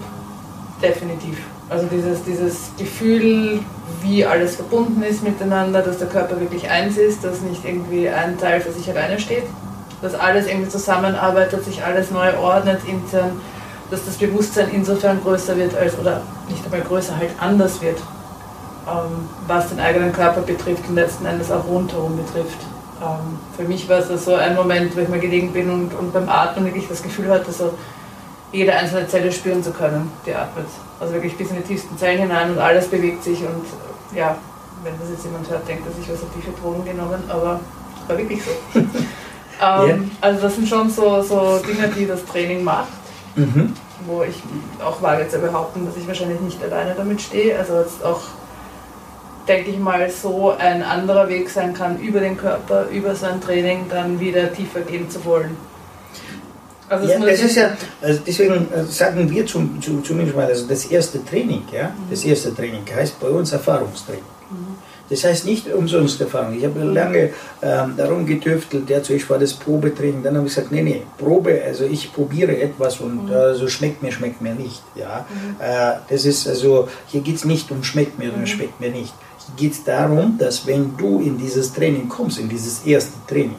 definitiv. 0.82 1.38
Also 1.70 1.88
dieses, 1.88 2.24
dieses 2.24 2.72
Gefühl, 2.78 3.60
wie 4.02 4.26
alles 4.26 4.56
verbunden 4.56 5.04
ist 5.04 5.24
miteinander, 5.24 5.82
dass 5.82 5.98
der 5.98 6.08
Körper 6.08 6.40
wirklich 6.40 6.70
eins 6.70 6.98
ist, 6.98 7.24
dass 7.24 7.42
nicht 7.42 7.64
irgendwie 7.66 8.10
ein 8.10 8.38
Teil 8.40 8.62
für 8.62 8.72
sich 8.72 8.90
alleine 8.90 9.20
steht, 9.20 9.44
dass 10.02 10.16
alles 10.16 10.48
irgendwie 10.48 10.70
zusammenarbeitet, 10.70 11.64
sich 11.66 11.84
alles 11.84 12.10
neu 12.10 12.38
ordnet 12.38 12.80
intern, 12.88 13.42
dass 13.92 14.06
das 14.06 14.16
Bewusstsein 14.16 14.70
insofern 14.72 15.22
größer 15.22 15.58
wird 15.58 15.76
als, 15.76 15.98
oder 16.00 16.22
nicht 16.48 16.64
einmal 16.64 16.82
größer, 16.82 17.18
halt 17.18 17.32
anders 17.40 17.82
wird 17.82 17.98
was 19.48 19.70
den 19.70 19.80
eigenen 19.80 20.14
Körper 20.14 20.42
betrifft 20.42 20.88
und 20.88 20.96
letzten 20.96 21.26
Endes 21.26 21.52
auch 21.52 21.66
rundherum 21.66 22.18
betrifft. 22.18 22.58
Ähm, 23.02 23.40
für 23.56 23.64
mich 23.64 23.88
war 23.88 24.00
es 24.00 24.26
so 24.26 24.36
ein 24.36 24.56
Moment, 24.56 24.96
wo 24.96 25.02
ich 25.02 25.10
mal 25.10 25.20
gelegen 25.20 25.54
bin 25.54 25.70
und, 25.70 25.94
und 25.94 26.14
beim 26.14 26.28
Atmen 26.28 26.66
wirklich 26.66 26.88
das 26.88 27.02
Gefühl 27.02 27.30
hatte, 27.30 27.52
so 27.52 27.74
jede 28.52 28.74
einzelne 28.74 29.08
Zelle 29.08 29.32
spüren 29.32 29.64
zu 29.64 29.72
können, 29.72 30.12
die 30.26 30.34
atmet. 30.34 30.68
Also 31.00 31.14
wirklich 31.14 31.38
bis 31.38 31.50
in 31.52 31.58
die 31.58 31.64
tiefsten 31.64 31.98
Zellen 31.98 32.20
hinein 32.20 32.52
und 32.52 32.60
alles 32.60 32.88
bewegt 32.88 33.24
sich 33.24 33.40
und 33.42 33.66
ja, 34.16 34.36
wenn 34.84 34.94
das 35.00 35.10
jetzt 35.10 35.24
jemand 35.24 35.50
hört, 35.50 35.68
denkt 35.68 35.84
er 35.86 35.94
sich, 35.94 36.12
was 36.12 36.22
hat 36.22 36.30
die 36.36 36.62
Drogen 36.62 36.84
genommen, 36.84 37.24
aber 37.30 37.60
war 38.08 38.18
wirklich 38.18 38.42
so. 38.44 38.80
ähm, 38.80 38.88
yeah. 39.62 39.98
Also 40.22 40.42
das 40.42 40.56
sind 40.56 40.68
schon 40.68 40.90
so, 40.90 41.22
so 41.22 41.60
Dinge, 41.60 41.88
die 41.90 42.08
das 42.08 42.26
Training 42.26 42.64
macht. 42.64 42.90
Mhm. 43.36 43.74
Wo 44.06 44.24
ich 44.24 44.42
auch 44.84 45.02
wage 45.02 45.28
zu 45.28 45.40
behaupten, 45.40 45.86
dass 45.86 45.96
ich 45.98 46.08
wahrscheinlich 46.08 46.40
nicht 46.42 46.62
alleine 46.64 46.96
damit 46.96 47.22
stehe. 47.22 47.58
Also 47.58 47.80
jetzt 47.80 48.04
auch 48.04 48.22
denke 49.50 49.72
ich 49.72 49.80
mal, 49.80 50.10
so 50.10 50.52
ein 50.52 50.84
anderer 50.84 51.28
Weg 51.28 51.50
sein 51.50 51.74
kann, 51.74 52.00
über 52.00 52.20
den 52.20 52.38
Körper, 52.38 52.88
über 52.90 53.16
sein 53.16 53.42
Training 53.42 53.86
dann 53.90 54.20
wieder 54.20 54.54
tiefer 54.54 54.82
gehen 54.82 55.10
zu 55.10 55.26
wollen. 55.26 55.58
Also 56.88 57.08
ja, 57.08 57.20
das 57.20 57.42
ist 57.42 57.56
ja, 57.56 57.78
also 58.02 58.20
deswegen 58.26 58.68
äh, 58.72 58.84
sagen 58.84 59.30
wir 59.30 59.46
zum, 59.46 59.80
zum, 59.82 60.04
zumindest 60.04 60.36
mal, 60.36 60.48
also 60.48 60.68
das 60.68 60.86
erste 60.86 61.24
Training, 61.24 61.64
ja, 61.72 61.90
mhm. 61.90 62.10
das 62.10 62.24
erste 62.24 62.54
Training 62.56 62.82
heißt 62.96 63.20
bei 63.20 63.28
uns 63.28 63.52
Erfahrungstraining. 63.52 64.24
Mhm. 64.50 64.76
Das 65.08 65.24
heißt 65.24 65.46
nicht 65.46 65.72
umsonst 65.72 66.22
Erfahrung. 66.22 66.56
Ich 66.56 66.64
habe 66.66 66.84
lange 66.84 67.32
ähm, 67.64 67.94
darum 67.98 68.26
getüftelt, 68.28 68.90
ja, 68.90 69.02
zuerst 69.02 69.30
war 69.30 69.40
das 69.40 69.54
Probetraining, 69.54 70.24
dann 70.24 70.38
habe 70.38 70.48
ich 70.48 70.54
gesagt, 70.54 70.72
nee, 70.72 70.82
nee, 70.82 71.04
Probe, 71.18 71.62
also 71.66 71.86
ich 71.86 72.12
probiere 72.14 72.60
etwas 72.60 73.00
und 73.00 73.26
mhm. 73.26 73.32
äh, 73.32 73.56
so 73.56 73.68
schmeckt 73.68 74.02
mir, 74.02 74.12
schmeckt 74.12 74.42
mir 74.42 74.54
nicht. 74.54 74.82
Ja. 74.96 75.26
Mhm. 75.30 75.56
Äh, 75.60 76.00
das 76.10 76.26
ist 76.26 76.48
also, 76.48 76.88
hier 77.08 77.22
geht 77.22 77.36
es 77.36 77.46
nicht 77.46 77.70
um 77.72 77.84
schmeckt 77.84 78.18
mir 78.18 78.30
oder 78.30 78.40
mhm. 78.40 78.48
schmeckt 78.48 78.80
mir 78.80 78.92
nicht 78.92 79.14
geht 79.56 79.88
darum, 79.88 80.38
dass 80.38 80.66
wenn 80.66 80.96
du 80.98 81.20
in 81.20 81.38
dieses 81.38 81.74
Training 81.74 82.08
kommst, 82.08 82.40
in 82.40 82.50
dieses 82.50 82.86
erste 82.86 83.14
Training, 83.28 83.56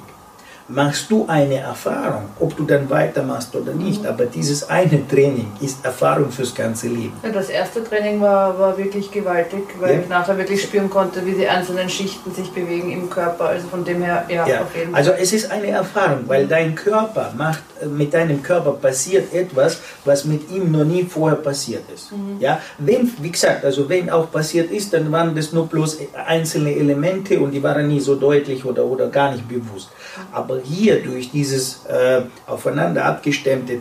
machst 0.72 1.10
du 1.10 1.26
eine 1.28 1.56
Erfahrung, 1.56 2.28
ob 2.38 2.56
du 2.56 2.64
dann 2.64 2.88
weitermachst 2.88 3.54
oder 3.54 3.72
nicht. 3.72 4.06
Aber 4.06 4.26
dieses 4.26 4.68
eine 4.68 5.06
Training 5.08 5.50
ist 5.60 5.84
Erfahrung 5.84 6.30
fürs 6.30 6.54
ganze 6.54 6.88
Leben. 6.88 7.12
Ja, 7.22 7.30
das 7.30 7.48
erste 7.48 7.82
Training 7.82 8.20
war, 8.20 8.58
war 8.58 8.78
wirklich 8.78 9.10
gewaltig, 9.10 9.64
weil 9.78 9.94
ja. 9.94 10.00
ich 10.00 10.08
nachher 10.08 10.36
wirklich 10.38 10.62
spüren 10.62 10.88
konnte, 10.88 11.24
wie 11.26 11.32
die 11.32 11.46
einzelnen 11.46 11.88
Schichten 11.88 12.32
sich 12.32 12.50
bewegen 12.50 12.92
im 12.92 13.10
Körper. 13.10 13.46
Also 13.46 13.68
von 13.68 13.84
dem 13.84 14.02
her, 14.02 14.24
ja, 14.28 14.46
ja. 14.46 14.62
auf 14.62 14.74
jeden 14.76 14.92
Fall. 14.92 14.98
Also 14.98 15.12
es 15.12 15.32
ist 15.32 15.50
eine 15.50 15.68
Erfahrung, 15.68 16.24
weil 16.26 16.46
dein 16.46 16.74
Körper 16.74 17.32
macht, 17.36 17.62
mit 17.90 18.14
deinem 18.14 18.42
Körper 18.42 18.72
passiert 18.72 19.32
etwas, 19.34 19.78
was 20.04 20.24
mit 20.24 20.50
ihm 20.50 20.70
noch 20.70 20.84
nie 20.84 21.04
vorher 21.04 21.38
passiert 21.38 21.84
ist. 21.92 22.12
Mhm. 22.12 22.36
Ja, 22.38 22.60
wenn, 22.78 23.10
wie 23.20 23.30
gesagt, 23.30 23.64
also 23.64 23.88
wenn 23.88 24.10
auch 24.10 24.30
passiert 24.30 24.70
ist, 24.70 24.92
dann 24.92 25.10
waren 25.10 25.34
das 25.34 25.52
nur 25.52 25.66
bloß 25.66 25.98
einzelne 26.26 26.74
Elemente 26.74 27.40
und 27.40 27.50
die 27.50 27.62
waren 27.62 27.88
nie 27.88 28.00
so 28.00 28.14
deutlich 28.14 28.64
oder, 28.64 28.84
oder 28.84 29.08
gar 29.08 29.32
nicht 29.32 29.48
bewusst. 29.48 29.90
Aber 30.32 30.60
hier 30.60 31.02
durch 31.02 31.30
dieses 31.30 31.84
äh, 31.86 32.22
aufeinander 32.46 33.04
abgestimmte, 33.04 33.74
äh, 33.74 33.78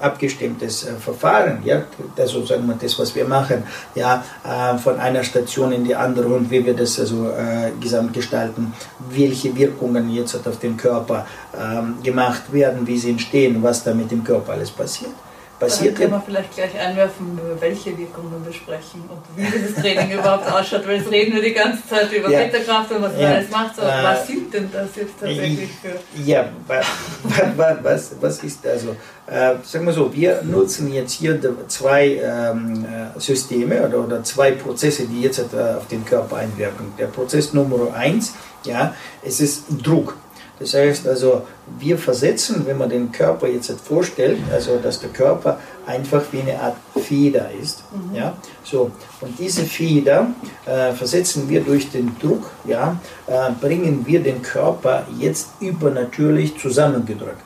abgestimmtes 0.00 0.84
äh, 0.84 0.92
Verfahren, 0.94 1.60
ja, 1.64 1.82
also 2.16 2.44
sagen 2.44 2.66
wir 2.66 2.76
das, 2.80 2.98
was 2.98 3.14
wir 3.14 3.26
machen, 3.26 3.64
ja, 3.94 4.24
äh, 4.44 4.78
von 4.78 4.98
einer 4.98 5.24
Station 5.24 5.72
in 5.72 5.84
die 5.84 5.94
andere 5.94 6.28
und 6.28 6.50
wie 6.50 6.64
wir 6.64 6.74
das 6.74 6.98
also 6.98 7.28
äh, 7.30 7.70
gesamt 7.80 8.12
gestalten, 8.12 8.72
welche 9.10 9.54
Wirkungen 9.56 10.10
jetzt 10.10 10.46
auf 10.46 10.58
den 10.58 10.76
Körper 10.76 11.26
ähm, 11.58 11.96
gemacht 12.02 12.52
werden, 12.52 12.86
wie 12.86 12.98
sie 12.98 13.10
entstehen, 13.10 13.62
was 13.62 13.84
da 13.84 13.94
mit 13.94 14.10
dem 14.10 14.24
Körper 14.24 14.52
alles 14.52 14.70
passiert 14.70 15.12
passiert 15.60 15.94
Dann 15.94 16.00
können 16.10 16.12
wir 16.14 16.22
vielleicht 16.26 16.54
gleich 16.56 16.76
einwerfen, 16.80 17.38
über 17.38 17.60
welche 17.60 17.96
Wirkungen 17.96 18.42
wir 18.44 18.52
sprechen 18.52 19.04
und 19.08 19.20
wie 19.36 19.44
dieses 19.48 19.74
Training 19.76 20.18
überhaupt 20.18 20.50
ausschaut, 20.50 20.86
weil 20.88 20.96
jetzt 20.96 21.10
reden 21.10 21.34
wir 21.34 21.42
die 21.42 21.52
ganze 21.52 21.86
Zeit 21.86 22.10
über 22.12 22.30
Ja. 22.30 22.38
Meterkraft 22.40 22.90
und 22.90 23.02
was 23.02 23.12
man 23.12 23.20
Ja. 23.20 23.28
alles 23.34 23.50
macht. 23.50 23.76
So, 23.76 23.82
Äh, 23.82 24.02
was 24.02 24.26
sind 24.26 24.52
denn 24.54 24.70
das 24.72 24.88
jetzt 24.96 25.12
tatsächlich 25.20 25.68
für... 25.80 26.20
Ja, 26.24 26.48
wa- 26.66 26.80
wa- 27.24 27.52
wa- 27.56 27.78
was, 27.82 28.12
was 28.20 28.42
ist 28.42 28.66
also, 28.66 28.96
äh, 29.26 29.54
sagen 29.62 29.84
wir 29.86 29.92
so, 29.92 30.12
wir 30.12 30.42
nutzen 30.42 30.92
jetzt 30.92 31.12
hier 31.12 31.38
zwei 31.68 32.20
ähm, 32.24 32.84
äh, 33.16 33.20
Systeme 33.20 33.86
oder, 33.86 33.98
oder 34.04 34.24
zwei 34.24 34.52
Prozesse, 34.52 35.06
die 35.06 35.20
jetzt 35.22 35.38
äh, 35.38 35.42
auf 35.76 35.86
den 35.88 36.04
Körper 36.04 36.36
einwirken. 36.36 36.92
Der 36.98 37.06
Prozess 37.06 37.52
Nummer 37.52 37.92
eins, 37.94 38.32
ja, 38.64 38.94
es 39.22 39.40
ist 39.40 39.64
Druck. 39.84 40.16
Das 40.60 40.74
heißt 40.74 41.08
also, 41.08 41.42
wir 41.78 41.96
versetzen, 41.96 42.66
wenn 42.66 42.76
man 42.76 42.90
den 42.90 43.10
Körper 43.10 43.48
jetzt 43.48 43.72
vorstellt, 43.80 44.38
also 44.52 44.76
dass 44.76 45.00
der 45.00 45.08
Körper 45.08 45.58
einfach 45.86 46.22
wie 46.32 46.42
eine 46.42 46.60
Art 46.60 46.76
Feder 47.02 47.48
ist, 47.50 47.82
ja, 48.12 48.36
so 48.62 48.90
und 49.22 49.38
diese 49.38 49.62
Feder 49.62 50.28
äh, 50.66 50.92
versetzen 50.92 51.48
wir 51.48 51.62
durch 51.62 51.90
den 51.90 52.14
Druck, 52.20 52.50
ja, 52.66 53.00
äh, 53.26 53.50
bringen 53.58 54.04
wir 54.06 54.22
den 54.22 54.42
Körper 54.42 55.06
jetzt 55.18 55.48
übernatürlich 55.60 56.58
zusammengedrückt. 56.58 57.42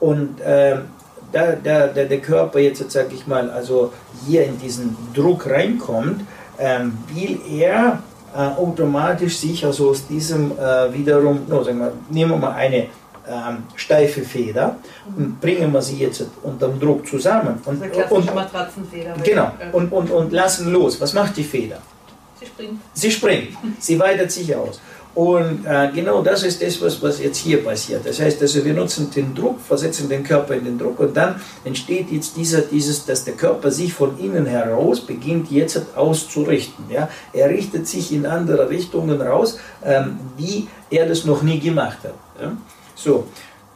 Und 0.00 0.36
ähm, 0.44 0.84
da, 1.30 1.52
da, 1.52 1.88
da 1.88 2.04
der 2.04 2.20
Körper 2.20 2.58
jetzt, 2.58 2.90
sage 2.90 3.14
ich 3.14 3.26
mal, 3.26 3.50
also 3.50 3.92
hier 4.26 4.44
in 4.44 4.58
diesen 4.58 4.96
Druck 5.14 5.46
reinkommt, 5.46 6.22
ähm, 6.58 6.98
will 7.12 7.40
er 7.50 8.02
äh, 8.34 8.38
automatisch 8.38 9.38
sich 9.38 9.64
also 9.64 9.90
aus 9.90 10.06
diesem 10.06 10.52
äh, 10.52 10.92
wiederum, 10.92 11.40
no, 11.48 11.62
sagen 11.62 11.78
wir, 11.78 11.92
nehmen 12.10 12.32
wir 12.32 12.38
mal 12.38 12.52
eine 12.52 12.86
ähm, 13.28 13.64
steife 13.76 14.22
Feder 14.22 14.76
und 15.16 15.40
bringen 15.40 15.72
wir 15.72 15.82
sie 15.82 15.98
jetzt 15.98 16.24
unter 16.42 16.68
dem 16.68 16.80
Druck 16.80 17.06
zusammen 17.06 17.60
und, 17.64 17.80
klassische 17.92 18.14
und, 18.14 18.34
Matratzenfeder. 18.34 19.14
genau, 19.22 19.50
und, 19.72 19.92
und, 19.92 20.10
und 20.10 20.32
lassen 20.32 20.72
los. 20.72 21.00
Was 21.00 21.12
macht 21.12 21.36
die 21.36 21.44
Feder? 21.44 21.78
Sie 22.38 22.46
springt. 22.46 22.80
Sie 22.94 23.10
springt, 23.10 23.48
sie 23.78 23.98
weitet 23.98 24.30
sich 24.30 24.54
aus. 24.54 24.80
Und 25.14 25.66
äh, 25.66 25.90
genau 25.92 26.22
das 26.22 26.44
ist 26.44 26.62
das, 26.62 26.80
was, 26.80 27.02
was 27.02 27.20
jetzt 27.20 27.38
hier 27.38 27.64
passiert. 27.64 28.06
Das 28.06 28.20
heißt, 28.20 28.40
also 28.40 28.64
wir 28.64 28.72
nutzen 28.72 29.10
den 29.10 29.34
Druck, 29.34 29.60
versetzen 29.60 30.08
den 30.08 30.22
Körper 30.22 30.54
in 30.54 30.64
den 30.64 30.78
Druck 30.78 31.00
und 31.00 31.16
dann 31.16 31.40
entsteht 31.64 32.12
jetzt 32.12 32.36
dieser, 32.36 32.60
dieses, 32.60 33.04
dass 33.04 33.24
der 33.24 33.34
Körper 33.34 33.70
sich 33.70 33.92
von 33.92 34.16
innen 34.18 34.46
heraus 34.46 35.00
beginnt 35.00 35.50
jetzt 35.50 35.80
auszurichten. 35.96 36.84
Ja? 36.88 37.08
Er 37.32 37.48
richtet 37.48 37.88
sich 37.88 38.12
in 38.12 38.26
andere 38.26 38.70
Richtungen 38.70 39.20
raus, 39.20 39.58
ähm, 39.84 40.20
wie 40.36 40.68
er 40.88 41.08
das 41.08 41.24
noch 41.24 41.42
nie 41.42 41.58
gemacht 41.58 41.98
hat. 42.04 42.14
Ja? 42.40 42.52
So, 42.94 43.26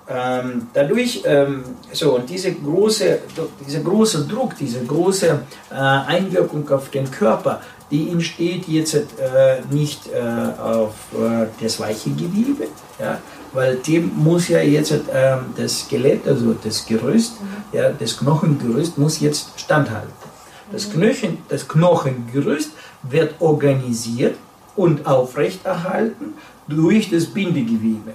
ähm, 0.09 0.69
dadurch, 0.75 1.23
ähm, 1.25 1.65
so 1.93 2.17
und 2.17 2.29
diese 2.29 2.53
große, 2.53 3.21
dieser 3.67 3.81
große 3.81 4.27
Druck, 4.27 4.57
diese 4.59 4.85
große 4.85 5.41
äh, 5.71 5.75
Einwirkung 5.75 6.69
auf 6.71 6.91
den 6.91 7.11
Körper, 7.11 7.61
die 7.93 8.11
entsteht 8.11 8.67
jetzt 8.67 8.95
äh, 8.95 9.61
nicht 9.71 10.09
äh, 10.09 10.19
auf 10.61 10.95
äh, 11.13 11.47
das 11.63 11.79
weiche 11.79 12.11
Gewebe, 12.11 12.67
ja, 12.99 13.21
weil 13.53 13.77
dem 13.77 14.11
muss 14.17 14.49
ja 14.49 14.61
jetzt 14.61 14.93
ähm, 15.13 15.41
das 15.57 15.81
Skelett, 15.81 16.27
also 16.27 16.55
das 16.55 16.87
Gerüst, 16.87 17.35
ja, 17.73 17.91
das 17.91 18.17
Knochengerüst 18.17 18.97
muss 18.97 19.21
jetzt 19.21 19.61
standhalten. 19.61 20.11
Das, 20.73 20.91
Knochen, 20.91 21.39
das 21.51 21.69
Knochengerüst 21.69 22.71
wird 23.03 23.35
organisiert 23.41 24.37
und 24.75 25.07
aufrechterhalten 25.07 26.33
durch 26.67 27.11
das 27.11 27.27
Bindegewebe. 27.27 28.15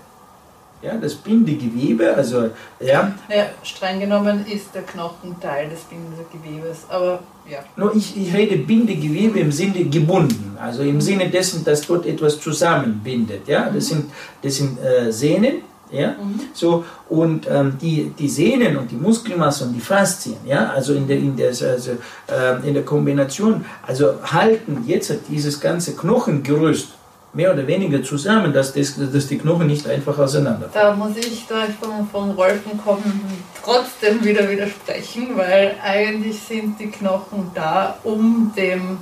Ja, 0.81 0.95
das 0.97 1.13
Bindegewebe, 1.13 2.15
also 2.15 2.49
ja, 2.79 3.13
Naja, 3.29 3.45
streng 3.61 3.99
genommen 3.99 4.45
ist 4.47 4.73
der 4.73 4.83
Knochen 4.83 5.39
Teil 5.39 5.69
des 5.69 5.81
Bindegewebes, 5.81 6.85
aber 6.89 7.19
ja. 7.49 7.59
Nur 7.75 7.95
ich, 7.95 8.15
ich 8.17 8.33
rede 8.33 8.57
Bindegewebe 8.57 9.39
im 9.39 9.51
Sinne 9.51 9.85
gebunden, 9.85 10.57
also 10.59 10.83
im 10.83 11.01
Sinne 11.01 11.29
dessen, 11.29 11.63
dass 11.63 11.81
dort 11.81 12.05
etwas 12.05 12.39
zusammenbindet. 12.39 13.47
Ja? 13.47 13.69
Das 13.69 13.87
sind, 13.87 14.11
das 14.41 14.55
sind 14.55 14.79
äh, 14.79 15.11
Sehnen, 15.11 15.61
ja? 15.91 16.15
so, 16.53 16.83
und 17.09 17.47
ähm, 17.49 17.77
die, 17.81 18.11
die 18.17 18.29
Sehnen 18.29 18.77
und 18.77 18.91
die 18.91 18.95
Muskelmasse 18.95 19.65
und 19.65 19.73
die 19.73 19.81
Faszien, 19.81 20.37
ja? 20.45 20.71
also, 20.71 20.93
in 20.93 21.07
der, 21.07 21.17
in, 21.17 21.35
der, 21.35 21.49
also 21.49 21.91
äh, 22.27 22.67
in 22.67 22.73
der 22.73 22.83
Kombination, 22.83 23.65
also 23.85 24.13
halten 24.23 24.83
jetzt 24.85 25.13
dieses 25.29 25.59
ganze 25.59 25.95
Knochengerüst 25.95 26.89
mehr 27.33 27.53
oder 27.53 27.67
weniger 27.67 28.01
zusammen, 28.03 28.51
dass, 28.51 28.73
das, 28.73 28.95
dass 28.97 29.27
die 29.27 29.37
Knochen 29.37 29.67
nicht 29.67 29.87
einfach 29.87 30.17
auseinanderfallen. 30.17 30.99
Da 30.99 31.05
muss 31.05 31.15
ich 31.17 31.45
da 31.47 31.65
von, 31.79 32.07
von 32.09 32.31
Rolfen 32.31 32.77
kommen 32.83 33.21
trotzdem 33.67 34.23
wieder 34.23 34.49
widersprechen, 34.49 35.35
weil 35.35 35.75
eigentlich 35.83 36.39
sind 36.41 36.79
die 36.79 36.89
Knochen 36.89 37.51
da, 37.53 37.97
um 38.05 38.53
dem 38.55 38.97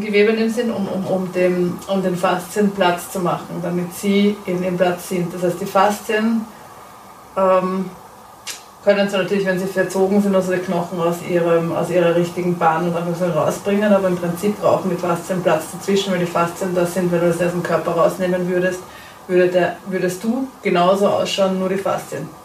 Gewebe 0.00 0.30
in 0.30 0.36
dem 0.36 0.50
Sinn, 0.50 0.70
um, 0.70 0.86
um, 0.86 1.04
um, 1.04 1.32
dem, 1.32 1.76
um 1.88 2.00
den 2.00 2.16
Faszien 2.16 2.70
Platz 2.70 3.10
zu 3.10 3.18
machen, 3.18 3.60
damit 3.60 3.92
sie 3.92 4.36
in 4.46 4.62
dem 4.62 4.76
Platz 4.76 5.08
sind. 5.08 5.34
Das 5.34 5.42
heißt, 5.42 5.60
die 5.60 5.66
Faszien 5.66 6.42
ähm, 7.36 7.90
können 8.84 9.10
sie 9.10 9.16
natürlich, 9.16 9.44
wenn 9.46 9.58
sie 9.58 9.66
verzogen 9.66 10.22
sind, 10.22 10.36
also 10.36 10.52
die 10.52 10.60
Knochen 10.60 11.00
aus, 11.00 11.16
ihrem, 11.28 11.72
aus 11.72 11.90
ihrer 11.90 12.14
richtigen 12.14 12.56
Bahn 12.56 12.86
und 12.86 12.96
einfach 12.96 13.16
so 13.16 13.24
rausbringen, 13.36 13.92
aber 13.92 14.06
im 14.06 14.16
Prinzip 14.16 14.60
brauchen 14.60 14.90
die 14.90 14.96
Faszien 14.96 15.42
Platz 15.42 15.64
dazwischen, 15.72 16.12
weil 16.12 16.20
die 16.20 16.26
Faszien 16.26 16.72
das 16.72 16.94
sind, 16.94 17.10
wenn 17.10 17.20
du 17.20 17.26
das 17.26 17.42
aus 17.42 17.50
dem 17.50 17.64
Körper 17.64 17.90
rausnehmen 17.90 18.48
würdest, 18.48 18.78
würde 19.26 19.48
der, 19.48 19.76
würdest 19.88 20.22
du 20.22 20.46
genauso 20.62 21.08
ausschauen, 21.08 21.58
nur 21.58 21.68
die 21.68 21.78
Faszien. 21.78 22.37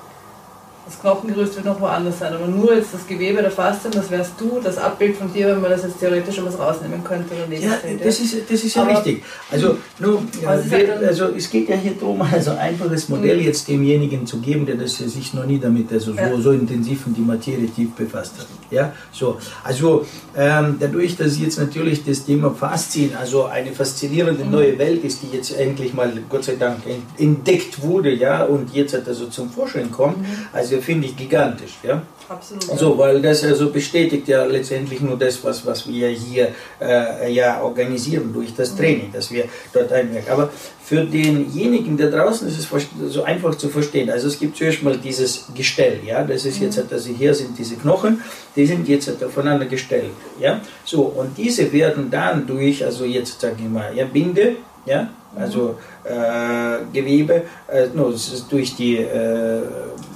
Das 0.86 1.00
Knochengerüst 1.00 1.56
wird 1.56 1.66
noch 1.66 1.80
woanders 1.80 2.20
sein, 2.20 2.34
aber 2.34 2.46
nur 2.46 2.76
jetzt 2.76 2.94
das 2.94 3.08
Gewebe 3.08 3.42
der 3.42 3.52
Faszien, 3.52 3.92
das 3.94 4.12
wärst 4.12 4.34
du, 4.38 4.60
das 4.62 4.78
Abbild 4.78 5.16
von 5.16 5.32
dir, 5.34 5.48
wenn 5.48 5.62
man 5.62 5.72
das 5.72 5.84
jetzt 5.84 5.98
theoretisch 6.00 6.36
schon 6.36 6.46
was 6.46 6.60
rausnehmen 6.60 7.02
könnte. 7.06 7.34
Oder 7.48 7.58
Ja, 7.58 7.72
das 8.04 8.20
ist, 8.20 8.36
das 8.50 8.64
ist 8.66 8.76
ja 8.76 8.82
Aber- 8.82 8.92
richtig. 8.92 9.24
Also, 9.50 9.78
nur, 10.00 10.22
halt 10.46 10.70
wir, 10.70 11.08
also 11.08 11.26
es 11.38 11.50
geht 11.50 11.70
ja 11.70 11.78
hier 11.78 11.94
darum, 11.94 12.22
also 12.22 12.52
ein 12.52 12.58
einfaches 12.58 13.08
Modell 13.08 13.40
jetzt 13.42 13.66
demjenigen 13.70 14.28
zu 14.28 14.40
geben, 14.40 14.66
der 14.66 14.76
das 14.76 14.98
sich 14.98 15.34
noch 15.34 15.46
nie 15.46 15.58
damit 15.58 15.90
also 15.92 16.12
so, 16.12 16.18
Ja. 16.18 16.38
so 16.42 16.52
intensiv 16.52 17.08
in 17.08 17.14
die 17.14 17.22
Materie 17.22 17.68
tief 17.68 17.92
befasst 17.92 18.34
hat. 18.40 18.48
Ja, 18.70 18.92
so. 19.14 19.38
Also 19.64 20.06
ähm, 20.36 20.76
dadurch, 20.82 21.16
dass 21.16 21.40
jetzt 21.40 21.60
natürlich 21.60 22.04
das 22.04 22.26
Thema 22.26 22.52
Faszien, 22.52 23.16
also 23.16 23.46
eine 23.46 23.72
faszinierende 23.72 24.44
neue 24.44 24.78
Welt 24.78 25.04
ist, 25.06 25.22
die 25.24 25.36
jetzt 25.36 25.58
endlich 25.58 25.94
mal 25.94 26.12
Gott 26.30 26.44
sei 26.44 26.56
Dank 26.56 26.80
ent- 26.86 27.04
entdeckt 27.20 27.82
wurde, 27.82 28.12
ja, 28.12 28.44
und 28.44 28.74
jetzt 28.74 28.94
halt 28.94 29.08
also 29.08 29.28
zum 29.28 29.50
Vorschein 29.50 29.90
kommt, 29.90 30.18
also 30.52 30.73
finde 30.82 31.08
ich 31.08 31.16
gigantisch, 31.16 31.78
ja. 31.84 32.02
Absolut. 32.30 32.80
So, 32.80 32.98
weil 32.98 33.22
das 33.22 33.44
also 33.44 33.70
bestätigt 33.70 34.28
ja 34.28 34.46
letztendlich 34.46 35.02
nur 35.02 35.18
das, 35.18 35.44
was, 35.44 35.66
was 35.66 35.88
wir 35.88 36.08
hier 36.08 36.50
äh, 36.82 37.32
ja 37.32 37.62
organisieren 37.62 38.32
durch 38.34 38.56
das 38.56 38.76
Training, 38.76 39.12
dass 39.12 39.30
wir 39.30 39.46
dort 39.74 39.92
einwirken. 39.92 40.32
Aber 40.32 40.50
für 40.84 41.04
denjenigen 41.04 41.98
da 41.98 42.08
draußen 42.08 42.48
ist 42.48 42.60
es 42.60 42.88
so 43.10 43.24
einfach 43.24 43.56
zu 43.56 43.70
verstehen. 43.70 44.10
Also 44.10 44.28
es 44.28 44.40
gibt 44.40 44.56
zuerst 44.56 44.82
mal 44.84 44.98
dieses 44.98 45.48
Gestell, 45.54 46.00
ja, 46.06 46.24
das 46.24 46.46
ist 46.46 46.60
jetzt, 46.60 46.80
also 46.92 47.10
hier 47.10 47.34
sind 47.34 47.58
diese 47.58 47.76
Knochen, 47.76 48.22
die 48.56 48.66
sind 48.66 48.88
jetzt 48.88 49.08
halt 49.08 49.24
aufeinander 49.24 49.66
gestellt, 49.66 50.12
ja. 50.40 50.62
So, 50.86 51.02
und 51.04 51.38
diese 51.38 51.72
werden 51.74 52.10
dann 52.10 52.48
durch, 52.48 52.84
also 52.84 53.04
jetzt 53.06 53.42
sage 53.42 53.58
ich 53.60 53.70
mal, 53.70 53.96
ja, 53.96 54.06
Binde, 54.06 54.56
ja, 54.86 55.10
also 55.36 55.76
äh, 56.04 56.78
Gewebe, 56.94 57.44
äh, 57.68 57.88
no, 57.94 58.14
durch 58.50 58.76
die 58.76 58.98
äh, 58.98 59.62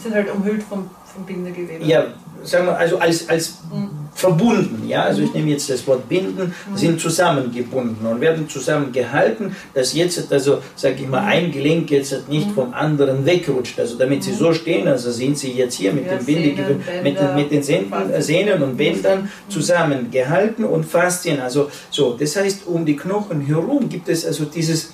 sind 0.02 0.14
halt 0.14 0.32
umhüllt 0.34 0.64
vom, 0.64 0.90
vom 1.06 1.26
Bindegewebe. 1.26 1.84
ja, 1.86 2.06
sagen 2.44 2.66
wir, 2.68 2.78
also 2.78 2.98
als, 3.00 3.28
als 3.30 3.56
Mhm. 3.74 3.90
verbunden, 4.14 4.88
ja, 4.88 5.04
also 5.04 5.22
ich 5.24 5.34
nehme 5.34 5.50
jetzt 5.52 5.70
das 5.70 5.86
Wort 5.88 6.08
binden, 6.08 6.54
sind 6.76 7.00
zusammengebunden 7.02 8.06
und 8.08 8.22
werden 8.22 8.48
zusammengehalten, 8.48 9.56
dass 9.74 9.94
jetzt, 9.94 10.32
also 10.32 10.60
sage 10.76 10.96
ich 11.02 11.08
mal, 11.08 11.24
ein 11.26 11.52
Gelenk 11.52 11.92
jetzt 11.92 12.30
nicht 12.30 12.50
vom 12.52 12.74
anderen 12.74 13.26
wegrutscht, 13.26 13.80
also 13.80 13.96
damit 13.98 14.24
sie 14.24 14.34
so 14.34 14.54
stehen, 14.54 14.88
also 14.88 15.12
sind 15.12 15.38
sie 15.38 15.52
jetzt 15.52 15.76
hier 15.76 15.92
mit 15.94 16.06
Ja, 16.08 16.16
dem 16.16 16.26
Bindegewebe, 16.26 16.80
mit, 17.04 17.20
den- 17.20 17.36
mit 17.36 17.52
den 17.52 17.64
Sehnen, 17.64 17.90
Faszien. 17.90 18.22
Sehnen 18.22 18.64
und 18.64 18.78
Bändern 18.78 19.30
zusammengehalten 19.50 20.64
und 20.66 20.86
Faszien, 20.86 21.40
also 21.40 21.70
so, 21.92 22.16
das 22.18 22.36
heißt, 22.36 22.66
um 22.68 22.86
die 22.86 22.96
Knochen 22.96 23.42
herum 23.42 23.90
gibt 23.90 24.08
es 24.10 24.26
also 24.26 24.46
dieses 24.46 24.94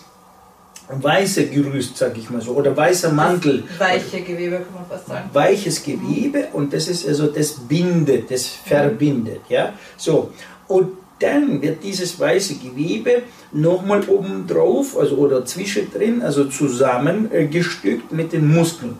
weiße 1.01 1.47
Gerüst, 1.47 1.97
sage 1.97 2.19
ich 2.19 2.29
mal 2.29 2.41
so, 2.41 2.51
oder 2.51 2.75
weißer 2.75 3.11
Mantel. 3.11 3.63
Weiche 3.77 4.21
Gewebe, 4.21 4.57
kann 4.57 4.73
man 4.73 4.85
fast 4.87 5.07
sagen. 5.07 5.29
weiches 5.33 5.83
Gewebe 5.83 6.47
und 6.53 6.73
das 6.73 6.87
ist 6.87 7.07
also 7.07 7.27
das 7.27 7.51
bindet, 7.53 8.29
das 8.29 8.45
verbindet, 8.47 9.41
ja. 9.49 9.73
So 9.97 10.31
und 10.67 10.89
dann 11.19 11.61
wird 11.61 11.83
dieses 11.83 12.19
weiße 12.19 12.55
Gewebe 12.55 13.23
nochmal 13.53 14.03
oben 14.07 14.45
drauf, 14.45 14.97
also 14.97 15.15
oder 15.17 15.45
zwischendrin, 15.45 16.21
also 16.21 16.45
zusammengestückt 16.45 18.11
mit 18.11 18.33
den 18.33 18.53
Muskeln, 18.53 18.99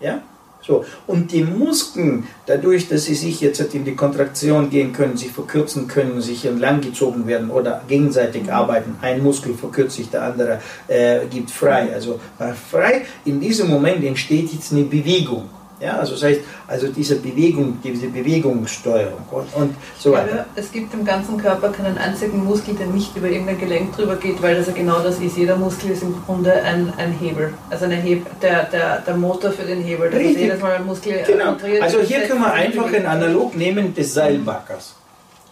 ja. 0.00 0.22
So, 0.66 0.84
und 1.06 1.30
die 1.32 1.42
Muskeln, 1.42 2.26
dadurch, 2.46 2.88
dass 2.88 3.04
sie 3.04 3.14
sich 3.14 3.40
jetzt 3.40 3.60
in 3.74 3.84
die 3.84 3.94
Kontraktion 3.94 4.70
gehen 4.70 4.92
können, 4.94 5.16
sich 5.16 5.30
verkürzen 5.30 5.88
können, 5.88 6.22
sich 6.22 6.44
langgezogen 6.44 7.26
werden 7.26 7.50
oder 7.50 7.82
gegenseitig 7.86 8.50
arbeiten, 8.50 8.96
ein 9.02 9.22
Muskel 9.22 9.54
verkürzt 9.54 9.96
sich, 9.96 10.08
der 10.08 10.22
andere 10.22 10.60
äh, 10.88 11.26
gibt 11.26 11.50
frei. 11.50 11.92
Also 11.92 12.18
äh, 12.38 12.52
frei, 12.54 13.02
in 13.26 13.40
diesem 13.40 13.68
Moment 13.68 14.02
entsteht 14.04 14.52
jetzt 14.52 14.72
eine 14.72 14.84
Bewegung. 14.84 15.50
Ja, 15.80 15.98
also 15.98 16.12
das 16.12 16.22
heißt, 16.22 16.40
also 16.68 16.88
diese 16.88 17.16
Bewegung, 17.16 17.78
diese 17.82 18.06
Bewegungssteuerung 18.06 19.26
und, 19.30 19.54
und 19.54 19.74
so 19.98 20.12
weiter. 20.12 20.46
es 20.54 20.70
gibt 20.70 20.94
im 20.94 21.04
ganzen 21.04 21.36
Körper 21.36 21.70
keinen 21.70 21.98
einzigen 21.98 22.44
Muskel, 22.44 22.74
der 22.74 22.86
nicht 22.86 23.16
über 23.16 23.28
irgendein 23.28 23.58
Gelenk 23.58 23.96
drüber 23.96 24.16
geht, 24.16 24.40
weil 24.40 24.56
das 24.56 24.68
ja 24.68 24.72
genau 24.72 25.00
das 25.00 25.18
ist. 25.18 25.36
Jeder 25.36 25.56
Muskel 25.56 25.90
ist 25.90 26.02
im 26.02 26.14
Grunde 26.24 26.52
ein, 26.52 26.92
ein 26.96 27.12
Hebel. 27.12 27.54
Also 27.70 27.86
eine 27.86 27.96
Heb 27.96 28.40
der, 28.40 28.64
der, 28.64 29.00
der 29.00 29.16
Motor 29.16 29.50
für 29.50 29.64
den 29.64 29.82
Hebel. 29.82 30.10
Das 30.10 30.20
Richtig. 30.20 30.42
jedes 30.42 30.60
Mal 30.60 30.76
ein 30.76 30.86
Muskel 30.86 31.24
genau. 31.26 31.56
Also 31.80 32.00
hier 32.00 32.20
können 32.20 32.40
wir 32.40 32.52
einfach 32.52 32.92
ein 32.92 33.06
Analog 33.06 33.56
nehmen 33.56 33.94
des 33.94 34.14
Seilbackers. 34.14 34.94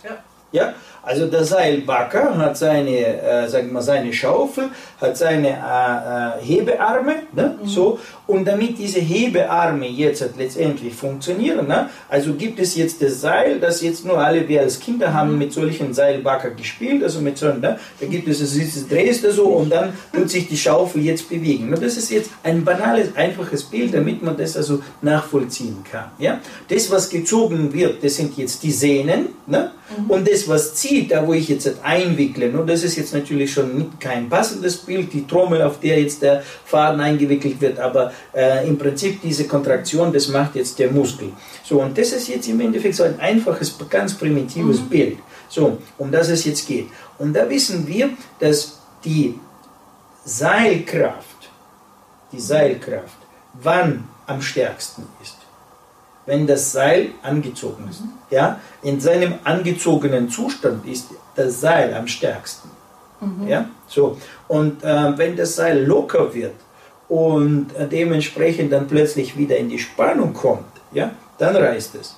Ja. 0.04 0.10
Ja, 0.52 0.74
also 1.03 1.26
der 1.26 1.44
Seilbacker 1.44 2.36
hat 2.36 2.57
seine, 2.57 3.22
äh, 3.22 3.48
sagen 3.48 3.72
wir, 3.72 3.82
seine 3.82 4.12
Schaufel, 4.12 4.70
hat 5.00 5.16
seine 5.16 5.48
äh, 5.48 5.50
äh, 5.50 6.44
Hebearme, 6.44 7.14
ne? 7.32 7.59
Mhm. 7.61 7.66
so, 7.66 7.98
und 8.28 8.46
damit 8.46 8.78
diese 8.78 9.00
Hebearme 9.00 9.88
jetzt 9.88 10.24
letztendlich 10.38 10.94
funktionieren, 10.94 11.66
ne? 11.66 11.90
also 12.09 12.34
gibt 12.34 12.61
es 12.61 12.76
jetzt 12.76 13.03
das 13.03 13.20
Seil, 13.20 13.59
das 13.59 13.82
jetzt 13.82 14.05
nur 14.05 14.18
alle 14.18 14.48
wir 14.48 14.61
als 14.61 14.78
Kinder 14.78 15.12
haben 15.12 15.32
mhm. 15.32 15.38
mit 15.38 15.53
solchen 15.53 15.92
Seilbacker 15.92 16.50
gespielt, 16.50 17.03
also 17.03 17.20
mit 17.20 17.36
so, 17.36 17.48
ne? 17.48 17.78
da 18.00 18.07
gibt 18.07 18.28
es, 18.28 18.38
das 18.38 18.88
drehst 18.88 19.24
du 19.24 19.32
so 19.32 19.46
und 19.46 19.70
dann 19.70 19.92
tut 20.14 20.30
sich 20.30 20.48
die 20.48 20.57
Schaufel 20.57 21.03
jetzt 21.03 21.28
bewegen. 21.28 21.74
Und 21.74 21.82
das 21.82 21.96
ist 21.96 22.11
jetzt 22.11 22.30
ein 22.44 22.64
banales, 22.64 23.16
einfaches 23.16 23.64
Bild, 23.64 23.92
damit 23.92 24.22
man 24.22 24.36
das 24.36 24.57
also 24.57 24.82
nachvollziehen 25.03 25.78
kann. 25.90 26.12
Ja? 26.18 26.40
Das, 26.68 26.90
was 26.90 27.11
gezogen 27.11 27.72
wird, 27.72 28.05
das 28.05 28.16
sind 28.16 28.36
jetzt 28.38 28.62
die 28.62 28.72
Sehnen, 28.72 29.30
ne? 29.46 29.72
Mhm. 29.98 30.11
und 30.11 30.28
das, 30.28 30.48
was 30.48 30.74
zieht, 30.74 30.91
Prinzip, 30.93 31.09
da 31.09 31.26
wo 31.26 31.32
ich 31.32 31.49
jetzt 31.49 31.70
einwickle, 31.82 32.51
und 32.51 32.66
das 32.66 32.82
ist 32.82 32.97
jetzt 32.97 33.14
natürlich 33.14 33.51
schon 33.51 33.99
kein 33.99 34.28
passendes 34.28 34.76
Bild, 34.76 35.11
die 35.12 35.26
Trommel, 35.26 35.62
auf 35.62 35.80
der 35.80 36.01
jetzt 36.01 36.20
der 36.20 36.43
Faden 36.66 37.01
eingewickelt 37.01 37.61
wird, 37.61 37.78
aber 37.78 38.12
äh, 38.34 38.66
im 38.68 38.76
Prinzip 38.76 39.22
diese 39.22 39.47
Kontraktion, 39.47 40.12
das 40.12 40.28
macht 40.28 40.55
jetzt 40.55 40.78
der 40.78 40.90
Muskel. 40.90 41.30
So, 41.64 41.80
und 41.80 41.97
das 41.97 42.12
ist 42.12 42.28
jetzt 42.28 42.47
im 42.49 42.61
Endeffekt 42.61 42.95
so 42.95 43.05
ein 43.05 43.18
einfaches, 43.18 43.74
ganz 43.88 44.14
primitives 44.14 44.80
mhm. 44.80 44.88
Bild, 44.88 45.18
so, 45.49 45.78
um 45.97 46.11
das 46.11 46.28
es 46.28 46.45
jetzt 46.45 46.66
geht. 46.66 46.88
Und 47.18 47.32
da 47.34 47.49
wissen 47.49 47.86
wir, 47.86 48.11
dass 48.38 48.78
die 49.03 49.34
Seilkraft, 50.26 51.51
die 52.32 52.40
Seilkraft, 52.40 53.16
wann 53.62 54.05
am 54.26 54.43
stärksten 54.43 55.05
ist 55.22 55.41
wenn 56.26 56.46
das 56.46 56.72
Seil 56.72 57.10
angezogen 57.22 57.88
ist. 57.90 58.02
Mhm. 58.02 58.10
Ja? 58.30 58.60
In 58.82 59.00
seinem 59.00 59.34
angezogenen 59.44 60.28
Zustand 60.28 60.86
ist 60.86 61.10
das 61.34 61.60
Seil 61.60 61.94
am 61.94 62.06
stärksten. 62.06 62.70
Mhm. 63.20 63.48
Ja? 63.48 63.68
So. 63.86 64.18
Und 64.48 64.82
äh, 64.84 65.18
wenn 65.18 65.36
das 65.36 65.56
Seil 65.56 65.84
locker 65.84 66.32
wird 66.34 66.54
und 67.08 67.74
äh, 67.76 67.86
dementsprechend 67.88 68.72
dann 68.72 68.86
plötzlich 68.86 69.36
wieder 69.36 69.56
in 69.56 69.68
die 69.68 69.78
Spannung 69.78 70.32
kommt, 70.32 70.64
ja, 70.92 71.10
dann 71.38 71.56
reißt 71.56 71.94
es. 71.96 72.16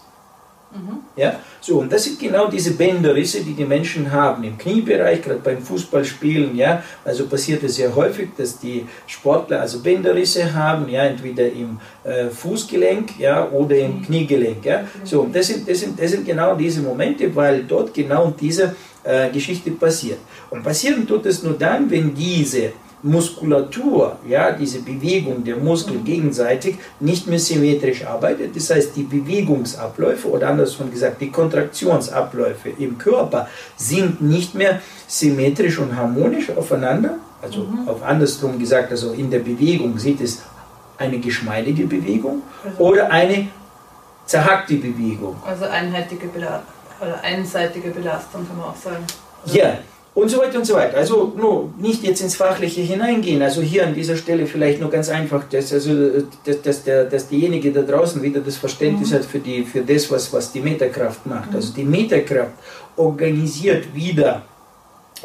Mhm. 0.75 0.99
Ja, 1.17 1.39
so, 1.61 1.79
und 1.79 1.93
das 1.93 2.05
sind 2.05 2.19
genau 2.19 2.49
diese 2.49 2.73
Bänderrisse, 2.73 3.43
die 3.43 3.53
die 3.53 3.65
Menschen 3.65 4.11
haben 4.11 4.43
im 4.43 4.59
Kniebereich, 4.59 5.23
gerade 5.23 5.39
beim 5.39 5.63
Fußballspielen. 5.63 6.57
Ja, 6.57 6.83
also 7.05 7.27
passiert 7.27 7.63
es 7.63 7.77
sehr 7.77 7.95
häufig, 7.95 8.31
dass 8.37 8.59
die 8.59 8.85
Sportler 9.07 9.61
also 9.61 9.81
Bänderrisse 9.81 10.53
haben, 10.53 10.89
ja, 10.89 11.05
entweder 11.05 11.47
im 11.47 11.79
äh, 12.03 12.29
Fußgelenk 12.29 13.19
ja, 13.21 13.49
oder 13.51 13.77
im 13.77 13.99
mhm. 13.99 14.03
Kniegelenk. 14.03 14.65
Ja. 14.65 14.85
So, 15.05 15.23
und 15.23 15.35
das 15.35 15.47
sind, 15.47 15.69
das, 15.69 15.79
sind, 15.79 16.01
das 16.01 16.11
sind 16.11 16.27
genau 16.27 16.57
diese 16.57 16.83
Momente, 16.83 17.35
weil 17.37 17.63
dort 17.63 17.95
genau 17.95 18.35
diese 18.39 18.75
äh, 19.05 19.31
Geschichte 19.31 19.71
passiert. 19.71 20.19
Und 20.51 20.65
passieren 20.65 21.07
tut 21.07 21.25
es 21.27 21.43
nur 21.43 21.55
dann, 21.55 21.89
wenn 21.91 22.15
diese 22.15 22.73
Muskulatur, 23.05 24.17
ja, 24.27 24.53
diese 24.53 24.81
Bewegung 24.81 25.45
der 25.45 25.57
Muskel 25.57 25.99
gegenseitig 25.99 26.77
nicht 27.01 27.27
mehr 27.27 27.39
symmetrisch 27.39 28.05
arbeitet. 28.07 28.57
Das 28.57 28.71
heißt, 28.71 28.97
die 28.97 29.03
Bewegungsabläufe 29.03 30.27
oder 30.31 30.49
andersrum 30.49 30.91
gesagt, 30.91 31.21
die 31.21 31.31
Kontraktionsabläufe 31.31 32.71
im 32.79 32.97
Körper 32.97 33.47
sind 33.77 34.23
nicht 34.23 34.55
mehr 34.55 34.81
symmetrisch 35.07 35.79
und 35.79 35.95
harmonisch 35.95 36.51
aufeinander. 36.57 37.19
Also 37.43 37.65
mhm. 37.65 37.87
auf 37.87 38.03
andersrum 38.03 38.59
gesagt, 38.59 38.91
also 38.91 39.13
in 39.13 39.31
der 39.31 39.41
Bewegung 39.41 39.99
sieht 39.99 40.23
es 40.23 40.41
eine 40.97 41.19
geschmeidige 41.19 41.87
Bewegung 41.87 42.41
also 42.65 42.85
oder 42.85 43.11
eine 43.11 43.49
zerhackte 44.25 44.77
Bewegung. 44.77 45.37
Also 45.47 45.67
einheitliche 45.67 46.29
Belastung 46.29 46.73
oder 47.03 47.21
einseitige 47.23 47.91
Belastung 47.91 48.49
kann 48.49 48.57
man 48.57 48.69
auch 48.69 48.77
sagen. 48.77 49.05
Ja, 49.45 49.77
und 50.15 50.29
so 50.29 50.39
weiter 50.39 50.59
und 50.59 50.65
so 50.65 50.75
weiter. 50.75 50.97
Also 50.97 51.33
nur 51.37 51.71
nicht 51.79 52.05
jetzt 52.05 52.21
ins 52.21 52.37
Fachliche 52.37 52.83
hineingehen. 52.83 53.43
Also 53.43 53.63
hier 53.63 53.87
an 53.87 53.95
dieser 53.95 54.17
Stelle 54.17 54.47
vielleicht 54.47 54.81
nur 54.81 54.91
ganz 54.91 55.09
einfach, 55.09 55.45
dass, 55.51 55.73
also, 55.73 55.91
dass, 56.45 56.63
dass, 56.63 56.85
der, 56.85 57.05
dass 57.05 57.29
derjenige 57.29 57.73
da 57.73 57.83
draußen 57.83 58.23
wieder 58.23 58.41
das 58.41 58.57
Verständnis 58.57 59.11
mhm. 59.11 59.15
hat 59.17 59.25
für, 59.25 59.41
die, 59.41 59.65
für 59.65 59.81
das, 59.81 60.11
was, 60.11 60.33
was 60.33 60.53
die 60.53 60.61
Meterkraft 60.61 61.27
macht. 61.27 61.51
Mhm. 61.51 61.57
Also 61.57 61.75
die 61.75 61.85
Meterkraft 61.85 62.53
organisiert 62.97 63.95
wieder 63.95 64.43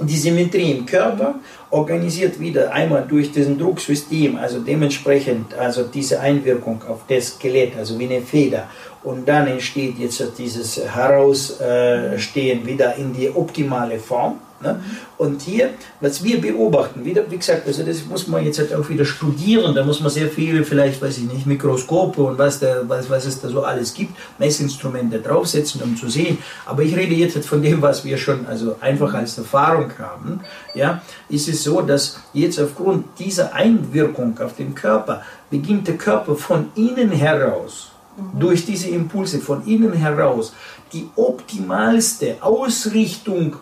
die 0.01 0.15
Symmetrie 0.15 0.71
im 0.71 0.85
Körper, 0.85 1.35
organisiert 1.71 2.39
wieder 2.39 2.71
einmal 2.71 3.05
durch 3.07 3.31
diesen 3.31 3.57
Drucksystem, 3.57 4.37
also 4.37 4.59
dementsprechend 4.59 5.53
also 5.53 5.83
diese 5.83 6.21
Einwirkung 6.21 6.81
auf 6.87 7.01
das 7.07 7.35
Skelett, 7.35 7.75
also 7.77 7.99
wie 7.99 8.05
eine 8.05 8.21
Feder. 8.21 8.69
Und 9.03 9.27
dann 9.27 9.47
entsteht 9.47 9.97
jetzt 9.99 10.23
dieses 10.37 10.77
Herausstehen 10.77 12.65
wieder 12.65 12.95
in 12.95 13.13
die 13.13 13.29
optimale 13.29 13.99
Form. 13.99 14.39
Ne? 14.61 14.81
Und 15.17 15.41
hier, 15.41 15.69
was 16.01 16.21
wir 16.23 16.41
beobachten, 16.41 17.05
wieder, 17.05 17.29
wie 17.29 17.37
gesagt, 17.37 17.65
also 17.65 17.83
das 17.83 18.05
muss 18.05 18.27
man 18.27 18.43
jetzt 18.43 18.59
halt 18.59 18.73
auch 18.73 18.87
wieder 18.89 19.05
studieren, 19.05 19.73
da 19.73 19.85
muss 19.85 20.01
man 20.01 20.09
sehr 20.09 20.27
viele, 20.27 20.65
vielleicht, 20.65 21.01
weiß 21.01 21.17
ich 21.19 21.31
nicht, 21.31 21.45
Mikroskope 21.45 22.21
und 22.21 22.37
was, 22.37 22.59
da, 22.59 22.81
was, 22.87 23.09
was 23.09 23.25
es 23.25 23.39
da 23.39 23.47
so 23.47 23.63
alles 23.63 23.93
gibt, 23.93 24.13
Messinstrumente 24.37 25.19
draufsetzen, 25.19 25.81
um 25.81 25.95
zu 25.95 26.09
sehen. 26.09 26.39
Aber 26.65 26.83
ich 26.83 26.95
rede 26.95 27.15
jetzt 27.15 27.35
halt 27.35 27.45
von 27.45 27.61
dem, 27.61 27.81
was 27.81 28.03
wir 28.03 28.17
schon 28.17 28.45
also 28.47 28.75
einfach 28.81 29.13
als 29.13 29.37
Erfahrung 29.37 29.91
haben. 29.97 30.41
Ja, 30.73 31.01
ist 31.29 31.47
es 31.47 31.63
so, 31.63 31.81
dass 31.81 32.19
jetzt 32.33 32.59
aufgrund 32.59 33.05
dieser 33.17 33.53
Einwirkung 33.53 34.37
auf 34.39 34.55
den 34.57 34.75
Körper 34.75 35.21
beginnt 35.49 35.87
der 35.87 35.97
Körper 35.97 36.35
von 36.35 36.69
innen 36.75 37.11
heraus, 37.11 37.91
mhm. 38.17 38.39
durch 38.39 38.65
diese 38.65 38.89
Impulse 38.89 39.39
von 39.39 39.65
innen 39.65 39.93
heraus, 39.93 40.53
die 40.91 41.09
optimalste 41.15 42.37
Ausrichtung 42.41 43.55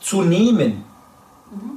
zu 0.00 0.22
nehmen, 0.22 0.84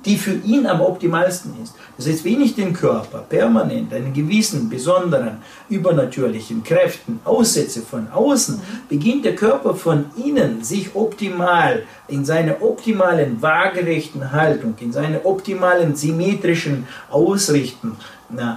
die 0.06 0.18
für 0.18 0.34
ihn 0.34 0.66
am 0.66 0.82
optimalsten 0.82 1.54
ist. 1.64 1.76
Das 1.96 2.08
heißt, 2.08 2.26
wenn 2.26 2.42
ich 2.42 2.56
den 2.56 2.74
Körper 2.74 3.20
permanent 3.20 3.94
einen 3.94 4.14
gewissen 4.14 4.70
besonderen 4.70 5.38
übernatürlichen 5.70 6.64
Kräften 6.64 7.20
aussetze 7.24 7.82
von 7.82 8.10
außen, 8.12 8.56
mhm. 8.56 8.62
beginnt 8.90 9.24
der 9.24 9.36
Körper 9.36 9.76
von 9.76 10.06
innen 10.18 10.64
sich 10.64 10.94
optimal 10.96 11.84
in 12.08 12.26
seiner 12.26 12.62
optimalen 12.62 13.42
waagerechten 13.42 14.32
Haltung, 14.32 14.76
in 14.80 14.92
seiner 14.92 15.26
optimalen 15.26 15.96
symmetrischen 15.96 16.88
Ausrichtung 17.10 17.96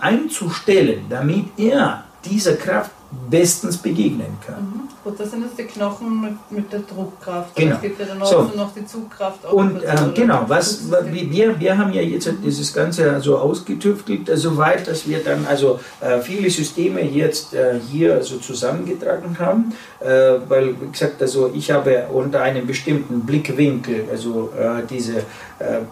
einzustellen, 0.00 1.04
damit 1.08 1.46
er 1.56 2.04
dieser 2.24 2.54
Kraft 2.56 2.90
bestens 3.30 3.76
begegnen 3.76 4.38
kann. 4.44 4.88
Mhm. 5.04 5.10
Gut, 5.10 5.20
das 5.20 5.30
sind 5.30 5.42
jetzt 5.42 5.58
die 5.58 5.64
Knochen 5.64 6.20
mit, 6.20 6.50
mit 6.50 6.72
der 6.72 6.80
Druckkraft. 6.80 7.54
Genau. 7.54 7.76
Es 7.76 7.82
gibt 7.82 8.00
ja 8.00 8.06
dann 8.06 8.22
auch 8.22 8.26
so. 8.26 8.50
noch 8.56 8.74
die 8.74 8.86
Zugkraft. 8.86 9.44
Und 9.52 9.82
äh, 9.82 9.96
genau, 10.14 10.44
was, 10.48 10.90
wir, 10.90 11.60
wir 11.60 11.78
haben 11.78 11.92
ja 11.92 12.02
jetzt 12.02 12.26
mhm. 12.26 12.42
dieses 12.42 12.72
Ganze 12.72 13.12
also 13.12 13.38
ausgetüftelt, 13.38 14.28
äh, 14.28 14.36
soweit, 14.36 14.86
dass 14.88 15.06
wir 15.08 15.22
dann 15.22 15.46
also 15.46 15.80
äh, 16.00 16.20
viele 16.20 16.50
Systeme 16.50 17.02
jetzt 17.02 17.54
äh, 17.54 17.78
hier 17.90 18.14
also 18.14 18.38
zusammengetragen 18.38 19.38
haben, 19.38 19.72
äh, 20.00 20.06
weil, 20.48 20.80
wie 20.80 20.90
gesagt, 20.90 21.20
also 21.20 21.50
ich 21.54 21.70
habe 21.70 22.06
unter 22.12 22.42
einem 22.42 22.66
bestimmten 22.66 23.20
Blickwinkel 23.20 24.06
also 24.10 24.50
äh, 24.58 24.82
diese, 24.88 25.22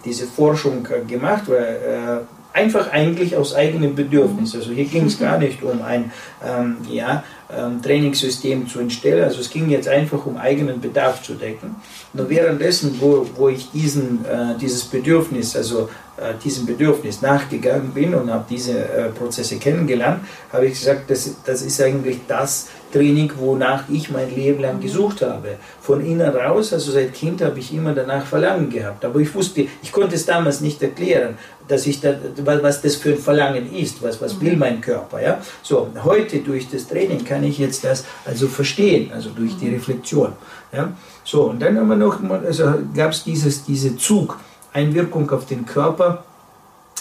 diese 0.04 0.26
Forschung 0.26 0.86
gemacht, 1.06 1.44
weil 1.46 2.26
einfach 2.52 2.90
eigentlich 2.90 3.36
aus 3.36 3.54
eigenem 3.54 3.94
Bedürfnis. 3.94 4.54
Also 4.54 4.72
hier 4.72 4.84
ging 4.84 5.06
es 5.06 5.18
gar 5.20 5.38
nicht 5.38 5.62
um 5.62 5.82
ein 5.82 6.12
ähm, 6.44 6.78
ja, 6.88 7.24
ähm, 7.56 7.82
Trainingssystem 7.82 8.68
zu 8.68 8.80
entstellen, 8.80 9.24
also 9.24 9.40
es 9.40 9.50
ging 9.50 9.68
jetzt 9.70 9.88
einfach 9.88 10.24
um 10.26 10.36
eigenen 10.36 10.80
Bedarf 10.80 11.22
zu 11.22 11.34
decken. 11.34 11.76
Nur 12.12 12.28
währenddessen, 12.28 12.96
wo, 13.00 13.26
wo 13.36 13.48
ich 13.48 13.70
diesen, 13.70 14.24
äh, 14.24 14.56
dieses 14.60 14.84
Bedürfnis, 14.84 15.56
also 15.56 15.88
äh, 16.16 16.34
diesem 16.42 16.66
Bedürfnis 16.66 17.22
nachgegangen 17.22 17.92
bin 17.92 18.14
und 18.14 18.30
habe 18.30 18.44
diese 18.48 18.78
äh, 18.78 19.08
Prozesse 19.10 19.56
kennengelernt, 19.56 20.24
habe 20.52 20.66
ich 20.66 20.74
gesagt, 20.74 21.10
das, 21.10 21.34
das 21.44 21.62
ist 21.62 21.80
eigentlich 21.80 22.20
das 22.28 22.68
Training, 22.92 23.32
wonach 23.38 23.84
ich 23.88 24.10
mein 24.10 24.34
Leben 24.34 24.60
lang 24.60 24.80
gesucht 24.80 25.22
habe. 25.22 25.56
Von 25.80 26.04
innen 26.04 26.28
raus, 26.28 26.72
also 26.72 26.92
seit 26.92 27.14
Kind 27.14 27.42
habe 27.42 27.58
ich 27.58 27.72
immer 27.74 27.92
danach 27.94 28.24
Verlangen 28.24 28.70
gehabt. 28.70 29.04
Aber 29.04 29.18
ich 29.20 29.34
wusste, 29.34 29.66
ich 29.82 29.90
konnte 29.90 30.14
es 30.14 30.26
damals 30.26 30.60
nicht 30.60 30.82
erklären, 30.82 31.36
dass 31.66 31.86
ich 31.86 32.00
da, 32.00 32.14
was 32.44 32.82
das 32.82 32.96
für 32.96 33.10
ein 33.10 33.18
Verlangen 33.18 33.74
ist, 33.74 34.02
was, 34.02 34.20
was 34.20 34.40
will 34.40 34.56
mein 34.56 34.80
Körper. 34.80 35.20
Ja? 35.22 35.40
So, 35.62 35.88
heute 36.04 36.38
durch 36.40 36.68
das 36.68 36.86
Training 36.86 37.24
kann 37.24 37.42
ich 37.42 37.58
jetzt 37.58 37.82
das 37.84 38.04
also 38.24 38.46
verstehen, 38.46 39.10
also 39.12 39.30
durch 39.30 39.56
die 39.56 39.70
Reflexion. 39.70 40.32
Ja? 40.72 40.92
So, 41.24 41.50
und 41.50 41.60
dann 41.60 41.78
haben 41.78 41.88
wir 41.88 41.96
noch, 41.96 42.18
also 42.44 42.74
gab 42.94 43.12
es 43.12 43.24
diese 43.24 43.96
Zug, 43.96 44.38
Einwirkung 44.72 45.30
auf 45.30 45.46
den 45.46 45.66
Körper 45.66 46.24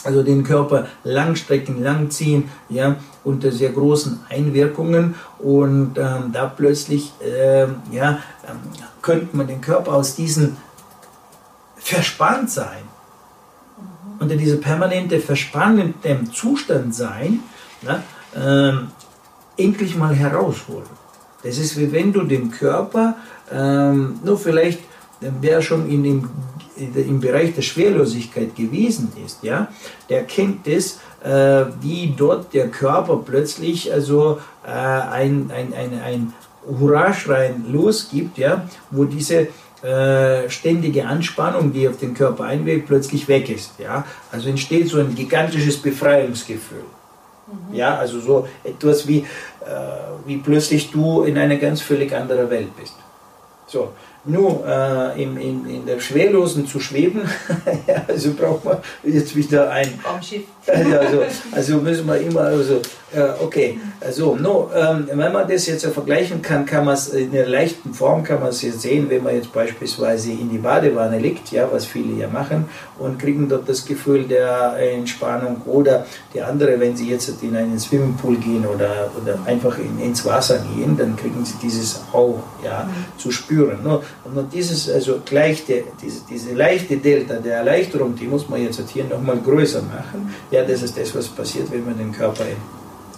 also 0.03 0.23
den 0.23 0.43
Körper 0.43 0.87
langstrecken, 1.03 1.83
langziehen, 1.83 2.49
ja, 2.69 2.95
unter 3.23 3.51
sehr 3.51 3.71
großen 3.71 4.21
Einwirkungen 4.29 5.15
und 5.39 5.97
ähm, 5.97 6.31
da 6.33 6.47
plötzlich, 6.47 7.11
äh, 7.21 7.67
ja, 7.91 8.19
ähm, 8.47 8.57
könnte 9.01 9.35
man 9.35 9.47
den 9.47 9.61
Körper 9.61 9.93
aus 9.93 10.15
diesem 10.15 10.57
Verspanntsein, 11.77 12.83
mhm. 13.77 14.21
unter 14.21 14.35
dieser 14.35 14.57
permanente 14.57 15.19
verspannten 15.19 16.31
Zustand 16.31 16.95
sein, 16.95 17.41
na, 17.81 18.03
ähm, 18.35 18.87
endlich 19.57 19.95
mal 19.95 20.15
herausholen. 20.15 20.89
Das 21.43 21.57
ist 21.57 21.77
wie 21.77 21.91
wenn 21.91 22.13
du 22.13 22.23
den 22.23 22.51
Körper, 22.51 23.15
ähm, 23.51 24.19
nur 24.23 24.37
vielleicht, 24.37 24.79
wer 25.21 25.61
schon 25.61 25.89
in 25.89 26.03
dem 26.03 26.29
im 26.77 27.19
Bereich 27.19 27.53
der 27.53 27.61
Schwerlosigkeit 27.61 28.55
gewesen 28.55 29.11
ist, 29.23 29.43
ja, 29.43 29.67
der 30.09 30.23
kennt 30.23 30.67
es, 30.67 30.99
äh, 31.23 31.65
wie 31.79 32.13
dort 32.17 32.53
der 32.53 32.69
Körper 32.69 33.21
plötzlich 33.23 33.91
also 33.93 34.39
äh, 34.65 34.69
ein, 34.69 35.51
ein, 35.53 35.73
ein, 35.73 36.01
ein 36.01 36.33
Hurraschreien 36.67 37.71
losgibt, 37.71 38.37
ja, 38.37 38.67
wo 38.89 39.05
diese 39.05 39.47
äh, 39.83 40.49
ständige 40.49 41.05
Anspannung, 41.05 41.73
die 41.73 41.87
auf 41.87 41.97
den 41.97 42.13
Körper 42.13 42.45
einwirkt, 42.45 42.87
plötzlich 42.87 43.27
weg 43.27 43.49
ist. 43.49 43.71
Ja? 43.79 44.05
Also 44.31 44.49
entsteht 44.49 44.89
so 44.89 44.99
ein 44.99 45.15
gigantisches 45.15 45.77
Befreiungsgefühl. 45.77 46.83
Mhm. 47.47 47.75
Ja, 47.75 47.97
also 47.97 48.19
so 48.19 48.47
etwas 48.63 49.07
wie, 49.07 49.19
äh, 49.19 49.25
wie 50.25 50.37
plötzlich 50.37 50.91
du 50.91 51.23
in 51.23 51.37
einer 51.37 51.57
ganz 51.57 51.81
völlig 51.81 52.13
anderen 52.15 52.49
Welt 52.49 52.75
bist. 52.79 52.95
So, 53.65 53.93
nur 54.25 54.65
äh, 54.65 55.21
in, 55.21 55.37
in, 55.37 55.69
in 55.69 55.85
der 55.85 55.99
Schwerlosen 55.99 56.67
zu 56.67 56.79
schweben, 56.79 57.21
also 58.07 58.33
braucht 58.33 58.65
man 58.65 58.77
jetzt 59.03 59.35
wieder 59.35 59.71
ein 59.71 59.99
Raumschiff. 60.05 60.43
Also, 60.67 61.23
also 61.51 61.77
müssen 61.77 62.07
wir 62.07 62.17
immer, 62.17 62.41
also, 62.41 62.81
äh, 63.13 63.43
okay, 63.43 63.79
also, 63.99 64.35
no, 64.35 64.69
ähm, 64.75 65.07
wenn 65.11 65.31
man 65.33 65.47
das 65.47 65.65
jetzt 65.67 65.85
vergleichen 65.85 66.41
kann, 66.41 66.65
kann 66.65 66.85
man 66.85 66.93
es 66.93 67.09
in 67.09 67.35
einer 67.35 67.47
leichten 67.47 67.93
Form, 67.93 68.23
kann 68.23 68.39
man 68.39 68.49
es 68.49 68.61
jetzt 68.61 68.81
sehen, 68.81 69.09
wenn 69.09 69.23
man 69.23 69.35
jetzt 69.35 69.51
beispielsweise 69.51 70.31
in 70.31 70.49
die 70.49 70.57
Badewanne 70.59 71.19
liegt, 71.19 71.51
ja, 71.51 71.67
was 71.71 71.85
viele 71.85 72.13
ja 72.19 72.27
machen, 72.27 72.65
und 72.99 73.19
kriegen 73.19 73.49
dort 73.49 73.67
das 73.67 73.85
Gefühl 73.85 74.23
der 74.23 74.75
Entspannung 74.77 75.61
oder 75.65 76.05
die 76.33 76.41
andere, 76.41 76.79
wenn 76.79 76.95
sie 76.95 77.09
jetzt 77.09 77.31
in 77.41 77.55
einen 77.55 77.79
Swimmingpool 77.79 78.37
gehen 78.37 78.65
oder, 78.65 79.11
oder 79.21 79.39
einfach 79.45 79.77
in, 79.77 79.99
ins 79.99 80.23
Wasser 80.25 80.63
gehen, 80.75 80.95
dann 80.97 81.15
kriegen 81.15 81.43
sie 81.43 81.55
dieses 81.61 82.01
auch 82.13 82.39
ja, 82.63 82.89
zu 83.17 83.31
spüren. 83.31 83.79
No, 83.83 84.03
und 84.23 84.53
dieses, 84.53 84.89
also 84.89 85.19
leichte, 85.31 85.83
diese, 86.01 86.21
diese 86.29 86.53
leichte 86.53 86.97
Delta 86.97 87.35
der 87.35 87.57
Erleichterung, 87.57 88.15
die 88.15 88.27
muss 88.27 88.47
man 88.47 88.61
jetzt 88.63 88.81
hier 88.89 89.03
nochmal 89.05 89.37
größer 89.37 89.81
machen. 89.81 90.33
Ja, 90.51 90.63
das 90.63 90.83
ist 90.83 90.97
das, 90.97 91.15
was 91.15 91.27
passiert, 91.27 91.71
wenn 91.71 91.85
man 91.85 91.97
den 91.97 92.11
Körper 92.11 92.45
in 92.45 92.57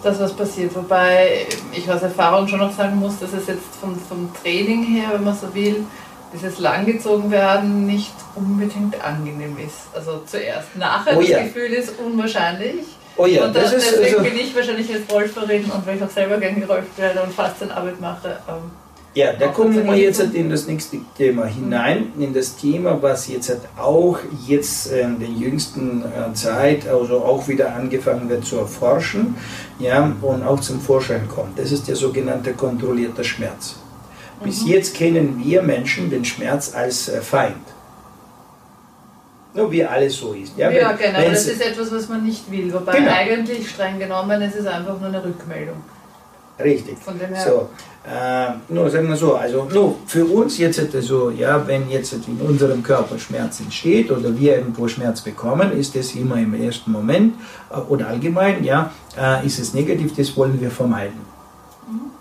das, 0.04 0.20
was 0.20 0.34
passiert. 0.34 0.76
Wobei 0.76 1.48
ich 1.72 1.90
aus 1.90 2.02
Erfahrung 2.02 2.48
schon 2.48 2.60
noch 2.60 2.76
sagen 2.76 2.98
muss, 2.98 3.20
dass 3.20 3.34
es 3.34 3.48
jetzt 3.48 3.76
vom, 3.80 3.98
vom 3.98 4.30
Training 4.42 4.84
her, 4.84 5.10
wenn 5.14 5.24
man 5.24 5.36
so 5.36 5.54
will, 5.54 5.86
dieses 6.34 6.60
langgezogen 6.60 7.32
werden 7.32 7.86
nicht 7.86 8.14
unbedingt 8.36 9.04
angenehm 9.04 9.58
ist. 9.66 9.88
Also 9.94 10.24
zuerst. 10.26 10.76
Nachher 10.76 11.16
oh, 11.16 11.22
das 11.22 11.30
ja. 11.30 11.44
Gefühl 11.44 11.74
ist 11.74 11.94
unwahrscheinlich. 12.00 12.86
Oh 13.16 13.28
ja, 13.28 13.46
und 13.46 13.56
das 13.56 13.72
das, 13.72 13.74
ist 13.74 13.92
deswegen 13.92 14.18
also 14.18 14.30
bin 14.30 14.40
ich 14.40 14.56
wahrscheinlich 14.56 14.92
als 14.92 15.02
Rolferin 15.12 15.66
und 15.66 15.86
weil 15.86 15.98
ich 15.98 16.04
auch 16.04 16.10
selber 16.10 16.38
gerne 16.38 16.60
gerolft 16.60 16.98
werde 16.98 17.22
und 17.22 17.32
Faszienarbeit 17.32 18.02
mache, 18.02 18.40
ähm, 18.50 18.72
ja, 19.16 19.34
da 19.34 19.50
kommen 19.50 19.86
wir 19.86 19.96
jetzt 19.96 20.20
in 20.22 20.50
das 20.50 20.66
nächste 20.66 20.98
Thema 21.16 21.46
hinein, 21.46 22.14
in 22.18 22.34
das 22.34 22.56
Thema, 22.56 23.00
was 23.00 23.28
jetzt 23.28 23.56
auch 23.78 24.18
jetzt 24.48 24.92
in 24.92 25.20
der 25.20 25.30
jüngsten 25.30 26.04
äh, 26.04 26.34
Zeit 26.34 26.88
also 26.88 27.20
auch 27.20 27.48
wieder 27.48 27.76
angefangen 27.76 28.28
wird 28.28 28.44
zu 28.44 28.58
erforschen 28.58 29.36
ja, 29.78 30.12
und 30.22 30.44
auch 30.44 30.60
zum 30.60 30.82
Vorschein 30.82 31.28
kommt. 31.28 31.60
Das 31.60 31.72
ist 31.72 31.88
der 31.88 31.96
sogenannte 31.96 32.54
kontrollierte 32.54 33.24
Schmerz. 33.24 33.76
Bis 34.44 34.64
mhm. 34.64 34.70
jetzt 34.70 34.96
kennen 34.96 35.42
wir 35.44 35.62
Menschen 35.62 36.10
den 36.10 36.26
Schmerz 36.26 36.74
als 36.74 37.08
äh, 37.10 37.22
Feind. 37.22 37.56
Nur 39.54 39.72
wie 39.72 39.86
alles 39.86 40.16
so 40.16 40.34
ist. 40.34 40.58
Ja, 40.58 40.72
ja 40.72 40.90
wenn, 40.90 41.14
genau, 41.14 41.30
das 41.30 41.46
ist 41.46 41.62
etwas, 41.62 41.92
was 41.92 42.10
man 42.10 42.24
nicht 42.24 42.50
will. 42.50 42.74
Wobei 42.74 42.98
genau. 42.98 43.12
eigentlich 43.12 43.70
streng 43.70 44.00
genommen 44.00 44.42
ist 44.42 44.56
es 44.56 44.66
einfach 44.66 45.00
nur 45.00 45.10
eine 45.10 45.24
Rückmeldung. 45.24 45.78
Richtig. 46.60 46.98
Von 46.98 47.20
dem 47.20 47.34
her. 47.34 47.46
So, 47.46 47.70
äh, 48.06 48.52
nur 48.68 48.90
sagen 48.90 49.08
wir 49.08 49.16
so, 49.16 49.36
also 49.36 49.66
nur 49.72 49.96
für 50.08 50.26
uns 50.26 50.58
jetzt 50.58 50.94
also, 50.94 51.30
ja, 51.30 51.66
wenn 51.66 51.90
jetzt 51.90 52.14
in 52.14 52.38
unserem 52.46 52.84
Körper 52.84 53.18
Schmerz 53.18 53.62
entsteht 53.62 54.12
oder 54.12 54.38
wir 54.38 54.58
irgendwo 54.58 54.90
Schmerz 54.90 55.22
bekommen, 55.22 55.72
ist 55.72 55.96
das 55.96 56.14
immer 56.14 56.36
im 56.36 56.54
ersten 56.54 56.92
Moment 56.92 57.36
äh, 57.72 57.78
oder 57.78 58.08
allgemein, 58.10 58.64
ja, 58.64 58.92
äh, 59.18 59.46
ist 59.46 59.58
es 59.58 59.74
negativ, 59.74 60.14
das 60.16 60.36
wollen 60.36 60.60
wir 60.60 60.70
vermeiden. 60.70 61.22
Mhm. 61.90 62.12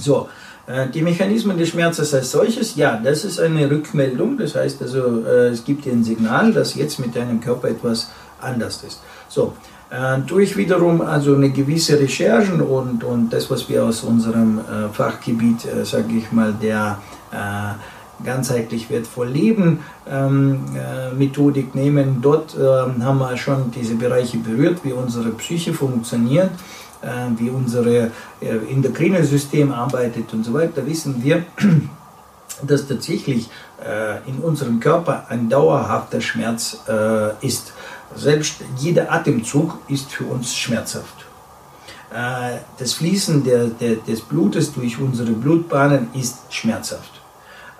So, 0.00 0.28
äh, 0.68 0.88
die 0.88 1.02
Mechanismen 1.02 1.58
des 1.58 1.70
Schmerzes 1.70 2.14
als 2.14 2.30
solches, 2.30 2.76
ja, 2.76 3.00
das 3.02 3.24
ist 3.24 3.40
eine 3.40 3.68
Rückmeldung, 3.68 4.38
das 4.38 4.54
heißt 4.54 4.80
also, 4.82 5.24
äh, 5.26 5.48
es 5.48 5.64
gibt 5.64 5.84
dir 5.84 5.92
ein 5.92 6.04
Signal, 6.04 6.52
dass 6.52 6.76
jetzt 6.76 7.00
mit 7.00 7.16
deinem 7.16 7.40
Körper 7.40 7.68
etwas 7.68 8.08
anders 8.40 8.82
ist. 8.84 9.00
So, 9.28 9.54
äh, 9.90 10.18
durch 10.26 10.56
wiederum 10.56 11.00
also 11.00 11.34
eine 11.34 11.50
gewisse 11.50 11.98
Recherchen 11.98 12.60
und, 12.60 13.04
und 13.04 13.30
das, 13.32 13.50
was 13.50 13.68
wir 13.68 13.84
aus 13.84 14.02
unserem 14.02 14.58
äh, 14.58 14.88
Fachgebiet, 14.92 15.64
äh, 15.64 15.84
sage 15.84 16.14
ich 16.14 16.30
mal, 16.30 16.52
der 16.52 16.98
äh, 17.32 18.24
ganzheitlich 18.24 18.90
wertvoll 18.90 19.28
Leben 19.28 19.80
ähm, 20.10 20.60
äh, 20.74 21.14
Methodik 21.14 21.74
nehmen, 21.74 22.18
dort 22.20 22.54
ähm, 22.54 23.02
haben 23.02 23.18
wir 23.18 23.36
schon 23.38 23.70
diese 23.70 23.94
Bereiche 23.94 24.38
berührt, 24.38 24.80
wie 24.82 24.92
unsere 24.92 25.30
Psyche 25.30 25.72
funktioniert, 25.72 26.50
äh, 27.00 27.06
wie 27.38 27.48
unser 27.48 28.08
endokrine 28.40 29.24
System 29.24 29.72
arbeitet 29.72 30.34
und 30.34 30.44
so 30.44 30.52
weiter, 30.52 30.84
wissen 30.86 31.22
wir, 31.22 31.44
dass 32.62 32.86
tatsächlich 32.86 33.48
in 34.26 34.42
unserem 34.42 34.80
Körper 34.80 35.26
ein 35.28 35.48
dauerhafter 35.48 36.20
Schmerz 36.20 36.78
ist. 37.40 37.72
Selbst 38.14 38.56
jeder 38.78 39.12
Atemzug 39.12 39.78
ist 39.88 40.10
für 40.10 40.24
uns 40.24 40.54
schmerzhaft. 40.54 41.26
Äh, 42.10 42.58
das 42.78 42.94
Fließen 42.94 43.44
der, 43.44 43.66
der, 43.66 43.96
des 43.96 44.22
Blutes 44.22 44.72
durch 44.72 44.98
unsere 44.98 45.32
Blutbahnen 45.32 46.08
ist 46.14 46.38
schmerzhaft. 46.50 47.20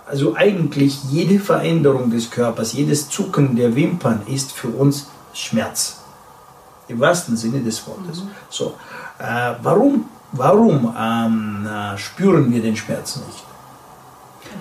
Also 0.06 0.34
eigentlich 0.36 1.04
jede 1.10 1.38
Veränderung 1.38 2.10
des 2.10 2.30
Körpers, 2.30 2.72
jedes 2.72 3.08
Zucken 3.10 3.56
der 3.56 3.74
Wimpern 3.74 4.22
ist 4.26 4.52
für 4.52 4.68
uns 4.68 5.08
Schmerz. 5.34 5.98
Im 6.88 7.00
wahrsten 7.00 7.36
Sinne 7.36 7.60
des 7.60 7.86
Wortes. 7.86 8.22
Mhm. 8.22 8.28
So, 8.48 8.74
äh, 9.18 9.54
warum 9.62 10.06
warum 10.32 10.94
ähm, 10.98 11.66
äh, 11.66 11.96
spüren 11.98 12.52
wir 12.52 12.62
den 12.62 12.76
Schmerz 12.76 13.16
nicht? 13.16 13.44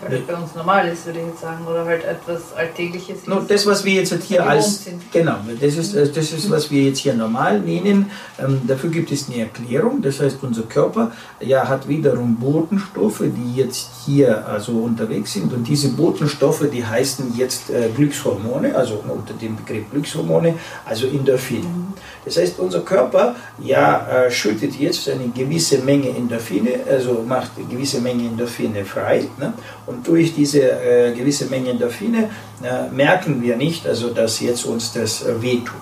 Das 0.09 0.21
bei 0.21 0.33
uns 0.35 0.55
normal 0.55 0.88
ist, 0.88 1.05
würde 1.05 1.19
ich 1.19 1.25
jetzt 1.27 1.41
sagen, 1.41 1.65
oder 1.65 1.85
halt 1.85 2.03
etwas 2.03 2.53
Alltägliches 2.55 3.25
no, 3.27 3.41
Das, 3.47 3.65
was 3.65 3.83
wir 3.83 3.93
jetzt 3.93 4.13
hier 4.23 4.45
als, 4.47 4.85
genau, 5.11 5.38
das 5.59 5.75
ist, 5.75 5.93
äh, 5.95 6.07
das 6.07 6.31
ist, 6.31 6.49
was 6.49 6.69
wir 6.71 6.83
jetzt 6.83 6.99
hier 6.99 7.13
normal 7.13 7.59
nennen, 7.59 8.11
ähm, 8.39 8.61
dafür 8.67 8.89
gibt 8.89 9.11
es 9.11 9.27
eine 9.27 9.41
Erklärung, 9.41 10.01
das 10.01 10.19
heißt, 10.19 10.38
unser 10.41 10.63
Körper 10.63 11.11
ja, 11.39 11.67
hat 11.67 11.88
wiederum 11.88 12.35
Botenstoffe, 12.35 13.23
die 13.23 13.55
jetzt 13.55 13.89
hier 14.05 14.47
also 14.47 14.73
unterwegs 14.73 15.33
sind. 15.33 15.51
Und 15.53 15.67
diese 15.67 15.89
Botenstoffe, 15.89 16.65
die 16.71 16.85
heißen 16.85 17.35
jetzt 17.38 17.69
äh, 17.69 17.89
Glückshormone, 17.95 18.75
also 18.75 19.03
unter 19.07 19.33
dem 19.33 19.55
Begriff 19.55 19.89
Glückshormone, 19.91 20.55
also 20.85 21.07
Endorphine. 21.07 21.65
Mhm. 21.65 21.93
Das 22.28 22.36
heißt, 22.36 22.59
unser 22.59 22.82
Körper 22.82 23.36
ja, 23.59 24.05
äh, 24.25 24.30
schüttet 24.30 24.75
jetzt 24.75 25.07
eine 25.07 25.30
gewisse 25.30 25.78
Menge 25.78 26.09
Endorphine, 26.09 26.82
also 26.89 27.23
macht 27.25 27.51
eine 27.55 27.67
gewisse 27.67 28.01
Menge 28.01 28.25
Endorphine 28.25 28.84
frei. 28.84 29.30
Ne? 29.39 29.53
Und 29.86 30.05
durch 30.05 30.36
diese 30.36 30.59
äh, 30.59 31.13
gewisse 31.13 31.45
Menge 31.45 31.69
Endorphine 31.69 32.30
äh, 32.61 32.89
merken 32.93 33.41
wir 33.41 33.55
nicht, 33.55 33.88
also, 33.88 34.09
dass 34.09 34.41
jetzt 34.41 34.65
uns 34.65 34.91
das 34.91 35.23
äh, 35.23 35.41
wehtut. 35.41 35.75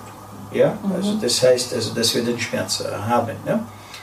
Ja? 0.52 0.78
Mhm. 0.84 0.92
Also 0.92 1.14
das 1.20 1.42
heißt, 1.42 1.74
also, 1.74 1.92
dass 1.94 2.14
wir 2.14 2.22
den 2.22 2.38
Schmerz 2.38 2.80
äh, 2.80 2.92
haben. 2.94 3.34
Ne? 3.44 3.58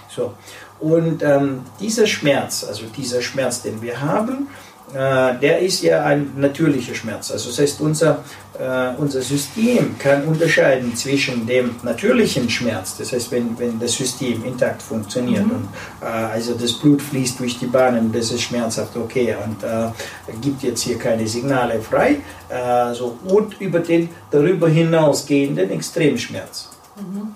So. 0.10 0.34
Und 0.82 1.24
ähm, 1.24 1.62
dieser 1.80 2.06
Schmerz, 2.06 2.66
also 2.66 2.84
dieser 2.88 3.22
Schmerz, 3.22 3.62
den 3.62 3.82
wir 3.82 4.02
haben, 4.02 4.50
der 4.94 5.60
ist 5.60 5.82
ja 5.82 6.04
ein 6.04 6.34
natürlicher 6.38 6.94
Schmerz. 6.94 7.32
Also 7.32 7.50
das 7.50 7.60
heißt, 7.60 7.82
unser, 7.82 8.24
äh, 8.60 8.90
unser 8.98 9.22
System 9.22 9.98
kann 9.98 10.24
unterscheiden 10.26 10.96
zwischen 10.96 11.48
dem 11.48 11.76
natürlichen 11.84 12.50
Schmerz, 12.50 12.98
das 12.98 13.12
heißt, 13.12 13.32
wenn, 13.32 13.58
wenn 13.58 13.80
das 13.80 13.94
System 13.94 14.44
intakt 14.46 14.82
funktioniert 14.82 15.46
mhm. 15.46 15.52
und 15.52 15.70
äh, 16.02 16.06
also 16.06 16.54
das 16.54 16.74
Blut 16.74 17.02
fließt 17.02 17.40
durch 17.40 17.58
die 17.58 17.66
Bahnen, 17.66 18.12
das 18.12 18.32
ist 18.32 18.42
schmerzhaft, 18.42 18.96
okay, 18.96 19.36
und 19.44 19.64
äh, 19.64 19.90
gibt 20.42 20.62
jetzt 20.64 20.82
hier 20.82 21.00
keine 21.00 21.28
Signale 21.28 21.82
frei, 21.82 22.18
äh, 22.50 22.94
so, 22.94 23.18
und 23.26 23.60
über 23.60 23.80
den 23.80 24.10
darüber 24.30 24.70
hinausgehenden 24.70 25.72
Extremschmerz. 25.72 26.70
Mhm 26.98 27.36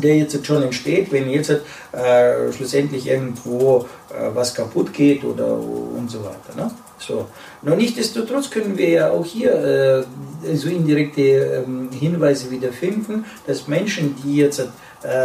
der 0.00 0.16
jetzt 0.16 0.46
schon 0.46 0.62
entsteht, 0.62 1.12
wenn 1.12 1.28
jetzt 1.28 1.50
äh, 1.50 2.52
schlussendlich 2.52 3.08
irgendwo 3.08 3.86
äh, 4.10 4.34
was 4.34 4.54
kaputt 4.54 4.92
geht 4.92 5.24
oder 5.24 5.56
und 5.56 6.10
so 6.10 6.20
weiter. 6.20 6.56
Ne? 6.56 6.70
So. 6.98 7.26
Noch 7.62 7.76
nichtsdestotrotz 7.76 8.50
können 8.50 8.76
wir 8.78 8.88
ja 8.88 9.10
auch 9.10 9.24
hier 9.24 9.52
äh, 9.52 10.56
so 10.56 10.68
indirekte 10.68 11.64
ähm, 11.66 11.90
Hinweise 11.92 12.50
wieder 12.50 12.72
finden, 12.72 13.24
dass 13.46 13.68
Menschen, 13.68 14.16
die 14.22 14.36
jetzt 14.36 14.60
äh, 14.60 14.66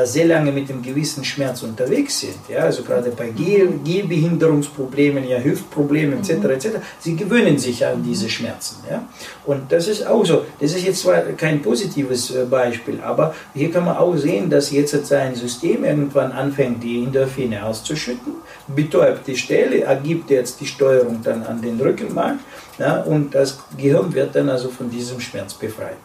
sehr 0.06 0.26
lange 0.26 0.52
mit 0.52 0.70
dem 0.70 0.82
gewissen 0.82 1.24
Schmerz 1.24 1.62
unterwegs 1.64 2.20
sind, 2.20 2.40
ja, 2.48 2.60
also 2.60 2.84
gerade 2.84 3.12
bei 3.12 3.30
Geh 3.30 3.68
Gehbehinderungsproblemen, 3.84 5.28
ja, 5.28 5.40
Hüftproblemen 5.40 6.20
etc., 6.20 6.32
etc., 6.46 6.68
sie 7.00 7.16
gewöhnen 7.16 7.58
sich 7.58 7.86
an 7.86 8.04
diese 8.04 8.30
Schmerzen. 8.30 8.78
Ja. 8.90 9.08
Und 9.46 9.72
das 9.72 9.88
ist 9.88 10.06
auch 10.06 10.26
so, 10.26 10.46
das 10.60 10.74
ist 10.74 10.86
jetzt 10.86 11.02
zwar 11.02 11.22
kein 11.34 11.62
positives 11.62 12.32
äh, 12.32 12.46
Beispiel, 12.46 13.00
aber 13.02 13.36
hier 13.54 13.70
kann 13.72 13.86
man 13.86 13.98
auch 13.98 14.16
sehen, 14.16 14.50
dass 14.50 14.72
jetzt 14.72 15.06
sein 15.06 15.36
System 15.36 15.84
irgendwann 15.84 16.32
anfängt, 16.32 16.84
die 16.84 17.04
Endorphine 17.04 17.64
auszuschütten, 17.64 18.34
betäubt 18.68 19.28
die 19.28 19.38
Stelle, 19.38 19.82
ergibt 19.82 20.30
jetzt 20.32 20.60
die 20.60 20.68
Steuerung 20.68 21.22
dann 21.24 21.44
an 21.44 21.62
den 21.62 21.80
Rückenmark 21.80 22.38
ja, 22.80 23.02
und 23.02 23.34
das 23.34 23.60
Gehirn 23.78 24.14
wird 24.14 24.36
dann 24.36 24.50
also 24.50 24.70
von 24.70 24.90
diesem 24.90 25.20
Schmerz 25.20 25.54
befreit. 25.54 25.98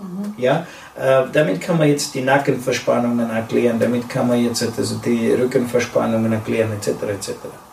Mhm. 0.00 0.34
Ja, 0.36 0.66
äh, 0.98 1.24
damit 1.32 1.60
kann 1.60 1.78
man 1.78 1.88
jetzt 1.88 2.14
die 2.14 2.20
Nackenverspannungen 2.20 3.30
erklären, 3.30 3.78
damit 3.78 4.08
kann 4.08 4.28
man 4.28 4.42
jetzt 4.42 4.62
also 4.62 4.96
die 4.96 5.32
Rückenverspannungen 5.32 6.32
erklären, 6.32 6.72
etc. 6.72 6.88
etc. 7.08 7.30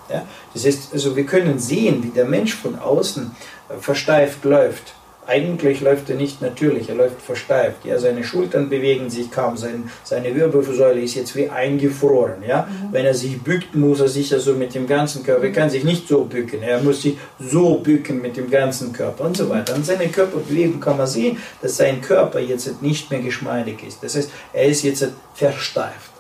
Ja? 0.10 0.24
Das 0.54 0.66
heißt, 0.66 0.94
also 0.94 1.16
wir 1.16 1.26
können 1.26 1.58
sehen, 1.60 2.04
wie 2.04 2.10
der 2.10 2.26
Mensch 2.26 2.56
von 2.56 2.78
außen 2.78 3.32
äh, 3.70 3.78
versteift 3.80 4.44
läuft 4.46 4.94
eigentlich 5.28 5.82
läuft 5.82 6.10
er 6.10 6.16
nicht 6.16 6.42
natürlich, 6.42 6.90
er 6.90 6.96
läuft 6.96 7.22
versteift. 7.22 7.86
Ja, 7.86 8.00
seine 8.00 8.24
Schultern 8.24 8.70
bewegen 8.70 9.10
sich 9.10 9.32
kaum, 9.32 9.56
sein, 9.56 9.90
seine 10.04 10.36
Wirbelsäule 10.36 11.02
ist 11.02 11.16
jetzt 11.16 11.36
wie 11.36 11.50
eingefroren. 11.50 12.44
Ja? 12.48 12.64
Mhm. 12.64 12.94
Wenn 12.94 13.06
er 13.06 13.14
sich 13.14 13.42
bückt, 13.42 13.76
muss 13.76 14.00
er 14.00 14.08
sich 14.08 14.34
also 14.34 14.54
mit 14.54 14.74
dem 14.74 14.88
ganzen 14.88 15.24
Körper, 15.24 15.44
er 15.44 15.52
kann 15.52 15.70
sich 15.70 15.84
nicht 15.84 16.08
so 16.08 16.26
bücken, 16.26 16.64
er 16.64 16.82
muss 16.82 17.04
sich 17.04 17.18
so 17.40 17.76
bücken 17.76 18.22
mit 18.22 18.36
dem 18.36 18.50
ganzen 18.50 18.94
Körper 18.94 19.26
und 19.26 19.38
so 19.38 19.50
weiter. 19.50 19.76
An 19.76 19.84
seiner 19.84 20.06
Körperbewegung 20.06 20.80
kann 20.80 20.98
man 20.98 21.08
sehen, 21.08 21.38
dass 21.62 21.78
sein 21.78 22.02
Körper 22.02 22.40
jetzt 22.40 22.82
nicht 22.82 23.12
mehr 23.12 23.22
geschmeidig 23.22 23.84
ist. 23.88 24.04
Das 24.04 24.16
heißt, 24.16 24.32
er 24.54 24.66
ist 24.66 24.84
jetzt 24.84 25.08
versteift. 25.36 26.12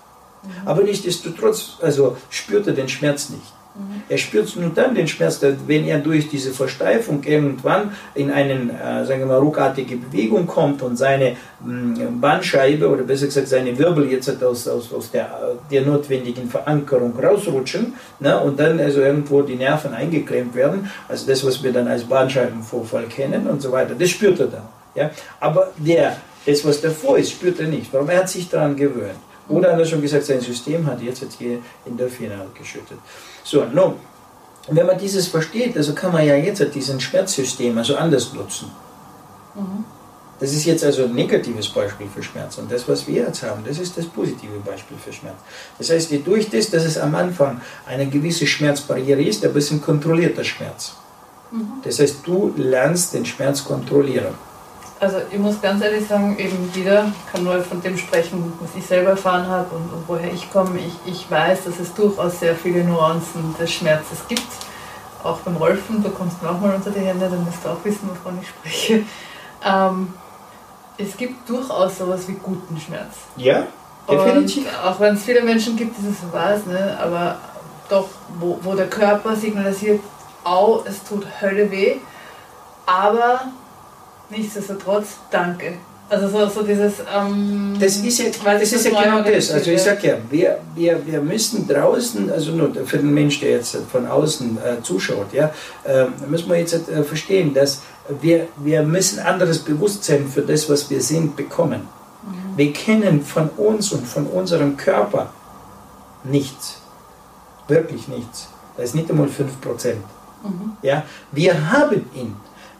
Mhm. 0.43 0.67
Aber 0.67 0.83
nichtsdestotrotz, 0.83 1.77
also 1.81 2.17
spürt 2.29 2.67
er 2.67 2.73
den 2.73 2.87
Schmerz 2.87 3.29
nicht. 3.29 3.60
Er 4.09 4.17
spürt 4.17 4.53
nur 4.57 4.69
dann 4.69 4.93
den 4.93 5.07
Schmerz, 5.07 5.39
wenn 5.65 5.85
er 5.85 5.99
durch 5.99 6.27
diese 6.27 6.51
Versteifung 6.51 7.23
irgendwann 7.23 7.95
in 8.15 8.29
eine, 8.29 8.69
äh, 8.73 9.23
ruckartige 9.23 9.95
Bewegung 9.95 10.45
kommt 10.45 10.81
und 10.81 10.97
seine 10.97 11.37
mh, 11.63 12.09
mm, 12.09 12.19
Bandscheibe 12.19 12.89
oder 12.89 13.03
besser 13.03 13.27
gesagt 13.27 13.47
seine 13.47 13.77
Wirbel 13.77 14.11
jetzt 14.11 14.43
aus, 14.43 14.67
aus, 14.67 14.91
aus 14.93 15.11
der, 15.11 15.55
der 15.71 15.83
notwendigen 15.83 16.49
Verankerung 16.49 17.17
rausrutschen 17.17 17.93
ne, 18.19 18.37
und 18.41 18.59
dann 18.59 18.77
also 18.79 18.99
irgendwo 18.99 19.41
die 19.41 19.55
Nerven 19.55 19.93
eingeklemmt 19.93 20.53
werden, 20.53 20.91
also 21.07 21.25
das, 21.27 21.45
was 21.45 21.63
wir 21.63 21.71
dann 21.71 21.87
als 21.87 22.03
Bandscheibenvorfall 22.03 23.05
kennen 23.05 23.47
und 23.47 23.61
so 23.61 23.71
weiter, 23.71 23.95
das 23.95 24.09
spürt 24.09 24.39
er 24.41 24.47
dann. 24.47 24.67
Ja? 24.95 25.11
Aber 25.39 25.71
der, 25.77 26.17
das, 26.45 26.65
was 26.65 26.81
davor 26.81 27.17
ist, 27.17 27.31
spürt 27.31 27.59
er 27.61 27.67
nicht. 27.67 27.93
Warum? 27.93 28.09
Er 28.09 28.19
hat 28.19 28.29
sich 28.29 28.49
daran 28.49 28.75
gewöhnt. 28.75 29.19
Oder 29.47 29.69
er 29.69 29.85
schon 29.85 30.01
gesagt, 30.01 30.25
sein 30.25 30.39
System 30.39 30.85
hat 30.85 31.01
jetzt, 31.01 31.25
hier 31.37 31.59
Endorphine 31.85 32.45
geschüttet. 32.57 32.97
So, 33.43 33.65
nun, 33.65 33.95
wenn 34.67 34.85
man 34.85 34.97
dieses 34.97 35.27
versteht, 35.27 35.75
also 35.75 35.93
kann 35.93 36.11
man 36.11 36.25
ja 36.25 36.35
jetzt 36.35 36.63
diesen 36.73 36.99
Schmerzsystem 36.99 37.77
also 37.77 37.95
anders 37.95 38.33
nutzen. 38.33 38.71
Mhm. 39.55 39.85
Das 40.39 40.53
ist 40.53 40.65
jetzt 40.65 40.83
also 40.83 41.03
ein 41.03 41.13
negatives 41.13 41.69
Beispiel 41.69 42.07
für 42.07 42.23
Schmerz. 42.23 42.57
Und 42.57 42.71
das, 42.71 42.87
was 42.87 43.07
wir 43.07 43.23
jetzt 43.25 43.43
haben, 43.43 43.63
das 43.63 43.77
ist 43.77 43.95
das 43.95 44.07
positive 44.07 44.59
Beispiel 44.65 44.97
für 44.97 45.13
Schmerz. 45.13 45.35
Das 45.77 45.91
heißt, 45.91 46.11
durch 46.25 46.49
das, 46.49 46.71
dass 46.71 46.83
es 46.83 46.97
am 46.97 47.13
Anfang 47.13 47.61
eine 47.85 48.07
gewisse 48.07 48.47
Schmerzbarriere 48.47 49.21
ist, 49.21 49.45
aber 49.45 49.57
es 49.57 49.65
ist 49.65 49.71
ein 49.71 49.81
kontrollierter 49.81 50.43
Schmerz. 50.43 50.93
Mhm. 51.51 51.73
Das 51.83 51.99
heißt, 51.99 52.17
du 52.25 52.53
lernst 52.57 53.13
den 53.13 53.25
Schmerz 53.25 53.63
kontrollieren. 53.63 54.33
Also 55.01 55.17
ich 55.31 55.39
muss 55.39 55.59
ganz 55.59 55.83
ehrlich 55.83 56.07
sagen, 56.07 56.37
eben 56.37 56.75
wieder, 56.75 57.11
kann 57.31 57.43
nur 57.43 57.59
von 57.63 57.81
dem 57.81 57.97
sprechen, 57.97 58.53
was 58.59 58.69
ich 58.75 58.85
selber 58.85 59.09
erfahren 59.09 59.47
habe 59.47 59.75
und, 59.75 59.91
und 59.91 60.03
woher 60.05 60.31
ich 60.31 60.51
komme. 60.53 60.77
Ich, 60.77 61.11
ich 61.11 61.31
weiß, 61.31 61.63
dass 61.63 61.79
es 61.79 61.91
durchaus 61.95 62.39
sehr 62.39 62.55
viele 62.55 62.83
Nuancen 62.83 63.55
des 63.59 63.73
Schmerzes 63.73 64.19
gibt. 64.27 64.45
Auch 65.23 65.39
beim 65.39 65.57
Rolfen, 65.57 66.03
du 66.03 66.11
kommst 66.11 66.39
mir 66.43 66.51
auch 66.51 66.59
mal 66.59 66.75
unter 66.75 66.91
die 66.91 66.99
Hände, 66.99 67.27
dann 67.27 67.43
musst 67.43 67.65
du 67.65 67.69
auch 67.69 67.83
wissen, 67.83 68.07
wovon 68.09 68.37
ich 68.43 68.49
spreche. 68.49 69.03
Ähm, 69.65 70.13
es 70.99 71.17
gibt 71.17 71.49
durchaus 71.49 71.97
sowas 71.97 72.27
wie 72.27 72.33
guten 72.33 72.79
Schmerz. 72.79 73.15
Ja, 73.37 73.65
definitiv. 74.07 74.65
Und 74.65 74.85
auch 74.87 74.99
wenn 74.99 75.15
es 75.15 75.23
viele 75.23 75.41
Menschen 75.41 75.75
gibt, 75.77 75.97
die 75.97 76.07
das 76.07 76.21
so 76.21 76.31
weiß, 76.31 76.67
ne? 76.67 76.95
aber 77.01 77.37
doch, 77.89 78.07
wo, 78.39 78.59
wo 78.61 78.75
der 78.75 78.87
Körper 78.87 79.35
signalisiert, 79.35 79.99
au, 80.43 80.83
es 80.85 81.03
tut 81.03 81.25
Hölle 81.41 81.71
weh, 81.71 81.95
aber 82.85 83.41
nichtsdestotrotz, 84.31 85.17
danke. 85.29 85.73
Also 86.09 86.27
so, 86.27 86.45
so 86.49 86.63
dieses... 86.63 86.95
Ähm, 87.15 87.77
das 87.79 87.95
ist 87.95 88.19
ja, 88.19 88.25
das 88.43 88.71
ist 88.73 88.85
ja 88.85 89.01
genau 89.01 89.21
das. 89.21 89.49
Also 89.49 89.71
ich 89.71 89.81
sage 89.81 90.07
ja, 90.07 90.17
wir, 90.29 90.57
wir, 90.75 91.07
wir 91.07 91.21
müssen 91.21 91.65
draußen, 91.65 92.29
also 92.29 92.51
nur 92.51 92.73
für 92.85 92.97
den 92.97 93.13
Mensch, 93.13 93.39
der 93.39 93.51
jetzt 93.51 93.77
von 93.89 94.05
außen 94.05 94.57
äh, 94.57 94.81
zuschaut, 94.83 95.31
ja, 95.31 95.53
äh, 95.85 96.07
müssen 96.27 96.49
wir 96.49 96.57
jetzt 96.57 96.73
äh, 96.89 97.03
verstehen, 97.03 97.53
dass 97.53 97.81
wir, 98.19 98.47
wir 98.57 98.83
müssen 98.83 99.19
anderes 99.19 99.59
Bewusstsein 99.59 100.27
für 100.27 100.41
das, 100.41 100.69
was 100.69 100.89
wir 100.89 101.01
sind, 101.01 101.37
bekommen. 101.37 101.87
Mhm. 102.23 102.57
Wir 102.57 102.73
kennen 102.73 103.23
von 103.23 103.49
uns 103.51 103.93
und 103.93 104.05
von 104.05 104.27
unserem 104.27 104.75
Körper 104.75 105.31
nichts. 106.25 106.81
Wirklich 107.69 108.09
nichts. 108.09 108.49
Das 108.75 108.87
ist 108.87 108.95
nicht 108.95 109.09
einmal 109.09 109.27
5%. 109.27 109.93
Mhm. 110.43 110.73
Ja? 110.81 111.03
Wir 111.31 111.71
haben 111.71 112.05
ihn. 112.13 112.35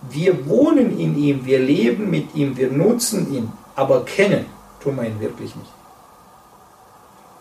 Wir 0.09 0.47
wohnen 0.47 0.97
in 0.97 1.17
ihm, 1.17 1.45
wir 1.45 1.59
leben 1.59 2.09
mit 2.09 2.33
ihm, 2.33 2.57
wir 2.57 2.71
nutzen 2.71 3.31
ihn, 3.33 3.51
aber 3.75 4.03
kennen 4.03 4.45
tun 4.81 4.95
wir 4.95 5.05
ihn 5.05 5.19
wirklich 5.19 5.55
nicht. 5.55 5.71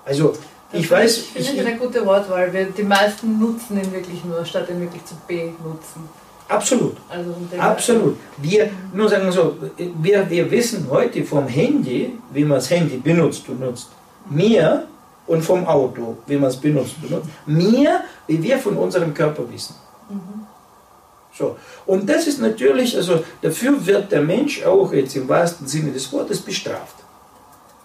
Also, 0.05 0.35
ich 0.73 0.89
das 0.89 0.91
weiß. 0.91 1.25
Ich 1.35 1.49
finde 1.51 1.67
eine 1.67 1.79
gute 1.79 2.05
Wortwahl. 2.05 2.53
Wir, 2.53 2.67
die 2.67 2.83
meisten 2.83 3.39
nutzen 3.39 3.79
ihn 3.79 3.93
wirklich 3.93 4.25
nur, 4.25 4.45
statt 4.45 4.69
ihn 4.69 4.81
wirklich 4.81 5.05
zu 5.05 5.15
benutzen. 5.27 6.09
Absolut. 6.49 6.97
Also 7.09 7.33
Absolut. 7.59 8.17
Wir, 8.39 8.71
nur 8.93 9.09
sagen 9.09 9.31
so, 9.31 9.57
wir, 9.77 10.29
wir 10.29 10.51
wissen 10.51 10.87
heute 10.91 11.25
vom 11.25 11.47
Handy, 11.47 12.19
wie 12.33 12.45
man 12.45 12.57
das 12.57 12.69
Handy 12.71 12.97
benutzt 12.97 13.49
und 13.49 13.61
nutzt, 13.61 13.89
mehr 14.29 14.85
und 15.29 15.43
vom 15.43 15.65
Auto, 15.65 16.19
wie 16.27 16.37
man 16.37 16.51
es 16.51 16.57
benutzt 16.57 16.97
und 17.03 17.11
nutzt, 17.13 17.29
mehr, 17.47 18.01
wie 18.27 18.43
wir 18.43 18.59
von 18.59 18.77
unserem 18.77 19.15
Körper 19.15 19.45
wissen. 19.51 19.77
Mhm. 20.09 20.40
So. 21.41 21.57
Und 21.87 22.07
das 22.07 22.27
ist 22.27 22.39
natürlich, 22.39 22.95
also 22.95 23.25
dafür 23.41 23.75
wird 23.87 24.13
der 24.13 24.21
Mensch 24.21 24.63
auch 24.63 24.93
jetzt 24.93 25.17
im 25.17 25.27
wahrsten 25.27 25.67
Sinne 25.67 25.91
des 25.91 26.13
Wortes 26.13 26.39
bestraft. 26.43 26.97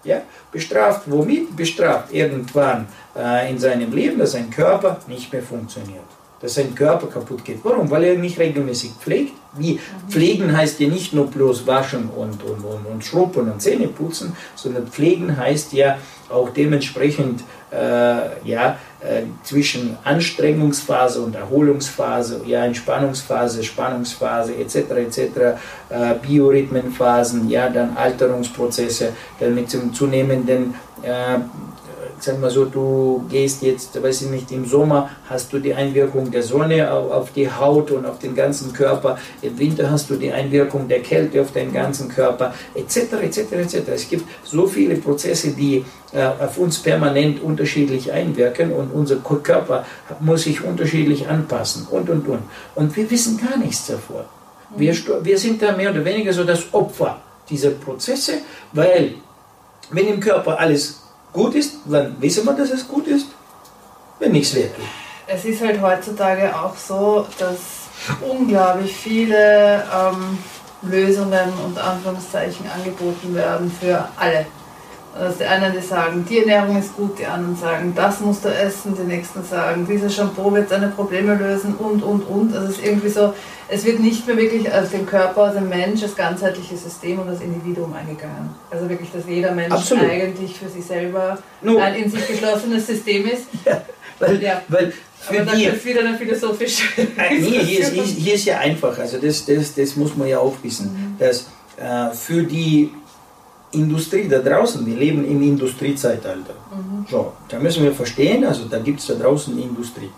Ja? 0.04 0.20
Bestraft 0.52 1.02
womit? 1.06 1.56
Bestraft 1.56 2.12
irgendwann 2.12 2.86
äh, 3.16 3.50
in 3.50 3.58
seinem 3.58 3.92
Leben, 3.92 4.18
dass 4.18 4.32
sein 4.32 4.50
Körper 4.50 4.98
nicht 5.08 5.32
mehr 5.32 5.42
funktioniert. 5.42 6.04
Dass 6.42 6.54
sein 6.54 6.74
Körper 6.74 7.06
kaputt 7.06 7.46
geht. 7.46 7.60
Warum? 7.62 7.90
Weil 7.90 8.04
er 8.04 8.18
nicht 8.18 8.38
regelmäßig 8.38 8.90
pflegt. 9.00 9.32
Wie 9.54 9.80
pflegen 10.10 10.54
heißt 10.54 10.78
ja 10.80 10.88
nicht 10.88 11.14
nur 11.14 11.28
bloß 11.28 11.66
waschen 11.66 12.10
und, 12.10 12.42
und, 12.42 12.62
und, 12.62 12.86
und 12.92 13.02
schruppen 13.02 13.50
und 13.50 13.62
Zähne 13.62 13.88
putzen, 13.88 14.36
sondern 14.54 14.86
pflegen 14.86 15.34
heißt 15.34 15.72
ja 15.72 15.96
auch 16.28 16.50
dementsprechend 16.50 17.42
äh, 17.72 18.46
ja, 18.46 18.78
zwischen 19.42 19.96
Anstrengungsphase 20.04 21.20
und 21.20 21.34
Erholungsphase, 21.34 22.40
ja, 22.46 22.64
Entspannungsphase, 22.64 23.62
Spannungsphase 23.62 24.54
etc. 24.56 24.76
etc. 24.76 25.18
Äh, 25.90 26.14
Biorhythmenphasen, 26.22 27.48
ja, 27.48 27.68
dann 27.68 27.96
Alterungsprozesse, 27.96 29.12
dann 29.38 29.54
mit 29.54 29.72
dem 29.72 29.92
zunehmenden 29.92 30.74
äh, 31.02 31.38
sagen 32.18 32.40
wir 32.40 32.50
so, 32.50 32.64
du 32.64 33.24
gehst 33.28 33.62
jetzt, 33.62 34.02
weiß 34.02 34.22
ich 34.22 34.30
nicht, 34.30 34.50
im 34.52 34.64
Sommer 34.64 35.10
hast 35.28 35.52
du 35.52 35.58
die 35.58 35.74
Einwirkung 35.74 36.30
der 36.30 36.42
Sonne 36.42 36.90
auf, 36.90 37.32
die 37.32 37.50
Haut 37.50 37.90
und 37.90 38.06
auf 38.06 38.18
den 38.18 38.34
ganzen 38.34 38.72
Körper, 38.72 39.18
im 39.42 39.58
Winter 39.58 39.90
hast 39.90 40.10
du 40.10 40.16
die 40.16 40.32
Einwirkung 40.32 40.88
der 40.88 41.00
Kälte 41.00 41.40
auf 41.40 41.52
den 41.52 41.72
ganzen 41.72 42.08
Körper, 42.08 42.54
etc., 42.74 43.12
etc., 43.22 43.52
etc. 43.52 43.74
Es 43.94 44.08
gibt 44.08 44.24
so 44.44 44.66
viele 44.66 44.96
Prozesse, 44.96 45.50
die 45.50 45.84
äh, 46.12 46.24
auf 46.24 46.58
uns 46.58 46.78
permanent 46.78 47.42
unterschiedlich 47.42 48.12
einwirken 48.12 48.72
und 48.72 48.90
unser 48.92 49.16
Körper 49.16 49.84
muss 50.20 50.42
sich 50.42 50.64
unterschiedlich 50.64 51.28
anpassen 51.28 51.86
und, 51.90 52.08
und, 52.08 52.26
und. 52.28 52.42
Und 52.74 52.96
wir 52.96 53.10
wissen 53.10 53.38
gar 53.38 53.56
nichts 53.56 53.86
davor. 53.86 54.24
Wir, 54.76 54.94
wir 55.22 55.38
sind 55.38 55.62
da 55.62 55.72
mehr 55.72 55.90
oder 55.90 56.04
weniger 56.04 56.32
so 56.32 56.44
das 56.44 56.72
Opfer 56.72 57.20
dieser 57.48 57.70
Prozesse, 57.70 58.38
weil 58.72 59.14
wenn 59.90 60.08
im 60.08 60.20
Körper 60.20 60.58
alles 60.58 61.05
gut 61.32 61.54
ist, 61.54 61.78
dann 61.84 62.16
wissen 62.20 62.44
wir, 62.44 62.52
dass 62.52 62.70
es 62.70 62.86
gut 62.86 63.06
ist, 63.06 63.26
wenn 64.18 64.32
nichts 64.32 64.54
weh 64.54 64.64
tut. 64.68 64.84
Es 65.26 65.44
ist 65.44 65.60
halt 65.60 65.80
heutzutage 65.80 66.54
auch 66.54 66.76
so, 66.76 67.26
dass 67.38 67.86
unglaublich 68.20 68.94
viele 68.94 69.84
ähm, 69.92 70.38
Lösungen 70.82 71.52
und 71.64 71.78
Anführungszeichen 71.78 72.66
angeboten 72.70 73.34
werden 73.34 73.70
für 73.80 74.08
alle. 74.16 74.46
Also 75.18 75.38
die 75.38 75.44
einen, 75.44 75.72
die 75.72 75.80
sagen, 75.80 76.26
die 76.28 76.40
Ernährung 76.40 76.78
ist 76.78 76.94
gut, 76.94 77.18
die 77.18 77.26
anderen 77.26 77.56
sagen, 77.56 77.92
das 77.94 78.20
musst 78.20 78.44
du 78.44 78.48
essen, 78.48 78.94
die 78.96 79.06
nächsten 79.06 79.42
sagen, 79.42 79.86
dieses 79.88 80.14
Shampoo 80.14 80.52
wird 80.52 80.70
deine 80.70 80.88
Probleme 80.88 81.34
lösen 81.34 81.74
und, 81.76 82.02
und, 82.02 82.22
und. 82.22 82.54
Also 82.54 82.68
es 82.68 82.78
ist 82.78 82.84
irgendwie 82.84 83.08
so, 83.08 83.32
es 83.68 83.84
wird 83.84 84.00
nicht 84.00 84.26
mehr 84.26 84.36
wirklich 84.36 84.70
als 84.72 84.90
den 84.90 85.06
Körper, 85.06 85.44
als 85.44 85.54
den 85.54 85.68
Mensch, 85.68 86.02
als 86.02 86.14
ganzheitliches 86.14 86.84
System 86.84 87.18
und 87.18 87.28
das 87.28 87.40
Individuum 87.40 87.94
eingegangen. 87.94 88.50
Also 88.70 88.88
wirklich, 88.88 89.10
dass 89.10 89.26
jeder 89.26 89.52
Mensch 89.52 89.72
Absolut. 89.72 90.04
eigentlich 90.04 90.58
für 90.58 90.68
sich 90.68 90.84
selber 90.84 91.38
no. 91.62 91.78
ein 91.78 91.94
in 91.94 92.10
sich 92.10 92.26
geschlossenes 92.26 92.86
System 92.86 93.26
ist. 93.26 93.44
Ja, 94.18 94.28
weil, 94.28 94.42
ja. 94.42 94.62
weil 94.68 94.94
für 95.18 95.42
Aber 95.42 95.52
die, 95.52 95.66
das 95.66 95.74
ist 95.74 95.84
wieder 95.84 96.00
eine 96.00 96.16
philosophische. 96.16 96.84
nee, 97.30 97.38
hier 97.40 97.80
ist, 97.80 97.92
hier 97.92 98.34
ist 98.34 98.44
ja 98.46 98.58
einfach, 98.58 98.98
also 98.98 99.18
das, 99.18 99.44
das, 99.44 99.74
das 99.74 99.96
muss 99.96 100.16
man 100.16 100.28
ja 100.28 100.38
auch 100.38 100.54
wissen, 100.62 101.16
mhm. 101.18 101.18
dass 101.18 101.48
äh, 101.76 102.14
für 102.14 102.44
die 102.44 102.92
Industrie 103.72 104.28
da 104.28 104.38
draußen, 104.38 104.86
wir 104.86 104.96
leben 104.96 105.24
im 105.24 105.42
Industriezeitalter. 105.42 106.54
Mhm. 106.70 107.06
So, 107.10 107.32
da 107.48 107.58
müssen 107.58 107.84
wir 107.84 107.92
verstehen, 107.92 108.44
also 108.44 108.64
da 108.64 108.78
gibt 108.78 109.00
es 109.00 109.06
da 109.06 109.14
draußen 109.14 109.58
Industrie. 109.58 110.10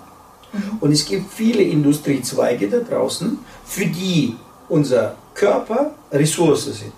Mhm. 0.53 0.79
Und 0.81 0.93
es 0.93 1.05
gibt 1.05 1.33
viele 1.33 1.63
Industriezweige 1.63 2.69
da 2.69 2.79
draußen, 2.79 3.39
für 3.65 3.87
die 3.87 4.37
unser 4.69 5.15
Körper 5.35 5.93
Ressource 6.13 6.67
sind. 6.67 6.93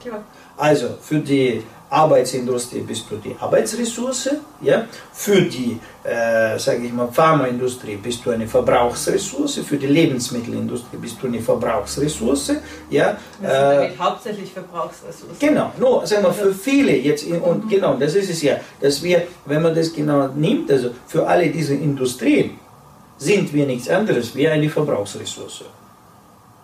Klar. 0.00 0.24
Also 0.56 0.88
für 1.00 1.18
die 1.18 1.62
Arbeitsindustrie 1.92 2.80
bist 2.80 3.04
du 3.10 3.16
die 3.16 3.36
Arbeitsressource, 3.38 4.30
ja? 4.62 4.86
für 5.12 5.42
die, 5.42 5.78
äh, 6.02 6.58
sage 6.58 6.86
ich 6.86 6.92
mal, 6.92 7.08
Pharmaindustrie 7.12 7.96
bist 7.96 8.24
du 8.24 8.30
eine 8.30 8.48
Verbrauchsressource, 8.48 9.58
für 9.58 9.76
die 9.76 9.88
Lebensmittelindustrie 9.88 10.96
bist 10.96 11.16
du 11.20 11.26
eine 11.26 11.40
Verbrauchsressource. 11.40 12.52
Ja? 12.88 13.18
Das 13.42 13.52
äh, 13.52 13.90
hauptsächlich 13.98 14.50
Verbrauchsressourcen. 14.52 15.36
Genau, 15.38 15.70
no, 15.78 16.00
sagen 16.06 16.24
wir, 16.24 16.32
für 16.32 16.54
viele 16.54 16.96
jetzt, 16.96 17.26
und 17.26 17.66
mhm. 17.66 17.68
genau, 17.68 17.94
das 17.94 18.14
ist 18.14 18.30
es 18.30 18.40
ja, 18.40 18.56
dass 18.80 19.02
wir, 19.02 19.24
wenn 19.44 19.60
man 19.60 19.74
das 19.74 19.92
genau 19.92 20.28
nimmt, 20.28 20.70
also 20.70 20.92
für 21.06 21.26
alle 21.26 21.50
diese 21.50 21.74
Industrien, 21.74 22.58
sind 23.18 23.52
wir 23.52 23.66
nichts 23.66 23.90
anderes 23.90 24.34
wie 24.34 24.48
eine 24.48 24.70
Verbrauchsressource. 24.70 25.64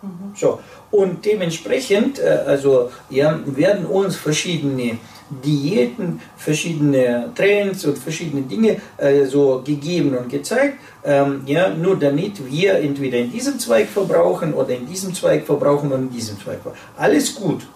Mhm. 0.01 0.33
So, 0.35 0.59
und 0.91 1.23
dementsprechend 1.23 2.17
äh, 2.19 2.43
also, 2.47 2.89
ja, 3.11 3.39
werden 3.45 3.85
uns 3.85 4.15
verschiedene 4.15 4.97
Diäten, 5.29 6.21
verschiedene 6.37 7.31
Trends 7.35 7.85
und 7.85 7.97
verschiedene 7.97 8.43
Dinge 8.43 8.77
äh, 8.97 9.25
so 9.25 9.61
gegeben 9.63 10.17
und 10.17 10.29
gezeigt, 10.29 10.79
ähm, 11.03 11.43
ja, 11.45 11.69
nur 11.69 11.97
damit 11.97 12.45
wir 12.51 12.75
entweder 12.79 13.17
in 13.17 13.31
diesem 13.31 13.59
Zweig 13.59 13.87
verbrauchen 13.89 14.53
oder 14.53 14.75
in 14.75 14.87
diesem 14.87 15.13
Zweig 15.13 15.45
verbrauchen 15.45 15.91
oder 15.91 15.99
in 15.99 16.11
diesem 16.11 16.39
Zweig 16.39 16.61
verbrauchen. 16.61 16.81
Alles 16.97 17.35
gut, 17.35 17.67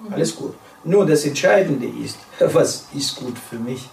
mhm. 0.00 0.14
alles 0.14 0.34
gut. 0.34 0.54
Nur 0.84 1.06
das 1.06 1.24
Entscheidende 1.24 1.86
ist, 1.86 2.18
was 2.40 2.86
ist 2.94 3.16
gut 3.16 3.38
für 3.38 3.56
mich 3.56 3.88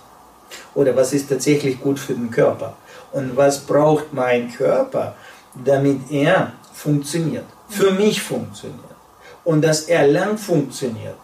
oder 0.74 0.96
was 0.96 1.14
ist 1.14 1.30
tatsächlich 1.30 1.80
gut 1.80 2.00
für 2.00 2.14
den 2.14 2.32
Körper 2.32 2.76
und 3.12 3.36
was 3.38 3.60
braucht 3.60 4.14
mein 4.14 4.52
Körper, 4.52 5.16
damit 5.66 6.10
er 6.10 6.54
funktioniert, 6.74 7.46
für 7.70 7.92
mich 7.92 8.22
funktioniert 8.22 8.80
und 9.44 9.62
dass 9.62 9.84
er 9.84 10.08
lang 10.08 10.38
funktioniert. 10.38 11.18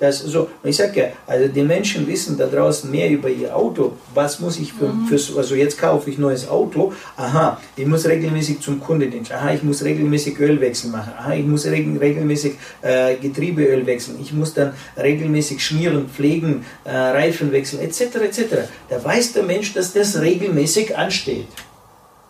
Das 0.00 0.20
so, 0.20 0.48
ich 0.62 0.76
sage 0.76 1.00
ja, 1.00 1.06
also 1.26 1.48
die 1.48 1.62
Menschen 1.62 2.06
wissen 2.06 2.38
da 2.38 2.46
draußen 2.46 2.88
mehr 2.88 3.10
über 3.10 3.28
ihr 3.28 3.54
Auto. 3.54 3.94
Was 4.14 4.38
muss 4.38 4.56
ich 4.60 4.72
für, 4.72 4.86
mhm. 4.86 5.06
für 5.06 5.18
also 5.36 5.56
jetzt 5.56 5.76
kaufe 5.76 6.08
ich 6.08 6.18
ein 6.18 6.20
neues 6.20 6.48
Auto. 6.48 6.92
Aha, 7.16 7.60
ich 7.74 7.84
muss 7.84 8.06
regelmäßig 8.06 8.60
zum 8.60 8.78
Kundendienst. 8.78 9.32
Aha, 9.32 9.54
ich 9.54 9.64
muss 9.64 9.82
regelmäßig 9.82 10.38
Ölwechsel 10.38 10.90
machen. 10.90 11.12
Aha, 11.18 11.34
ich 11.34 11.44
muss 11.44 11.66
regelmäßig 11.66 12.54
äh, 12.82 13.16
Getriebeöl 13.16 13.84
wechseln. 13.86 14.18
Ich 14.22 14.32
muss 14.32 14.54
dann 14.54 14.72
regelmäßig 14.96 15.64
schmieren, 15.64 16.08
pflegen, 16.08 16.64
äh, 16.84 16.90
Reifen 16.90 17.50
wechseln, 17.50 17.82
etc. 17.82 18.00
etc. 18.22 18.40
Da 18.88 19.02
weiß 19.02 19.32
der 19.32 19.42
Mensch, 19.42 19.74
dass 19.74 19.92
das 19.92 20.20
regelmäßig 20.20 20.96
ansteht. 20.96 21.48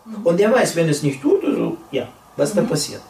Mhm. 0.05 0.23
Und 0.23 0.41
er 0.41 0.51
weiß, 0.51 0.75
wenn 0.75 0.85
er 0.85 0.91
es 0.91 1.03
nicht 1.03 1.21
tut, 1.21 1.43
also, 1.43 1.77
ja, 1.91 2.07
was 2.35 2.55
mhm. 2.55 2.57
da 2.57 2.63
passiert. 2.63 3.01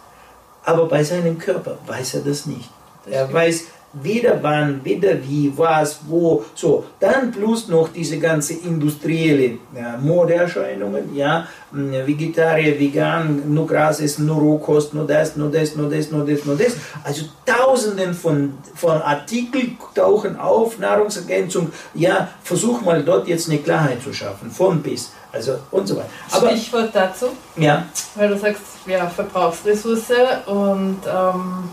Aber 0.66 0.86
bei 0.89 1.01
seinem 1.01 1.39
Körper 1.39 1.78
weiß 1.88 2.16
er 2.16 2.22
das 2.22 2.45
nicht. 2.45 2.70
Das 3.05 3.14
er 3.14 3.32
weiß, 3.32 3.64
weder 3.94 4.42
wann, 4.42 4.82
weder 4.84 5.22
wie, 5.24 5.52
was, 5.56 6.00
wo, 6.08 6.44
so. 6.54 6.86
Dann 7.00 7.32
plus 7.32 7.68
noch 7.68 7.90
diese 7.90 8.20
ganze 8.20 8.54
industrielle 8.54 9.58
ja, 9.76 9.98
Modeerscheinungen, 9.98 11.16
ja, 11.16 11.48
hm, 11.72 11.92
Vegetarier, 12.06 12.80
Vegan, 12.80 13.54
nur 13.54 13.68
Gras 13.68 14.00
essen, 14.00 14.26
nur 14.26 14.38
Rohkost, 14.38 14.94
nur 14.94 15.08
das, 15.08 15.36
nur 15.36 15.52
das, 15.52 15.76
nur 15.76 15.90
das, 15.90 16.12
nur 16.12 16.26
das, 16.26 16.46
nur 16.46 16.56
das. 16.56 16.74
Also 17.04 17.26
tausenden 17.46 18.14
von, 18.14 18.54
von 18.76 19.02
Artikeln 19.02 19.78
tauchen 19.96 20.38
auf, 20.38 20.78
Nahrungsergänzung, 20.78 21.72
ja, 21.94 22.30
versuch 22.44 22.82
mal 22.82 23.04
dort 23.04 23.28
jetzt 23.28 23.50
eine 23.50 23.60
Klarheit 23.60 24.02
zu 24.02 24.14
schaffen, 24.14 24.52
von 24.52 24.82
bis. 24.82 25.12
Also 25.32 25.60
und 25.70 25.88
so 25.88 25.96
weiter. 25.96 26.10
Aber, 26.32 26.50
Stichwort 26.50 26.90
dazu, 26.92 27.28
ja. 27.56 27.86
weil 28.16 28.30
du 28.30 28.38
sagst, 28.38 28.62
ja, 28.88 29.08
Verbrauchsressource 29.08 30.12
und 30.48 30.98
ähm, 31.06 31.70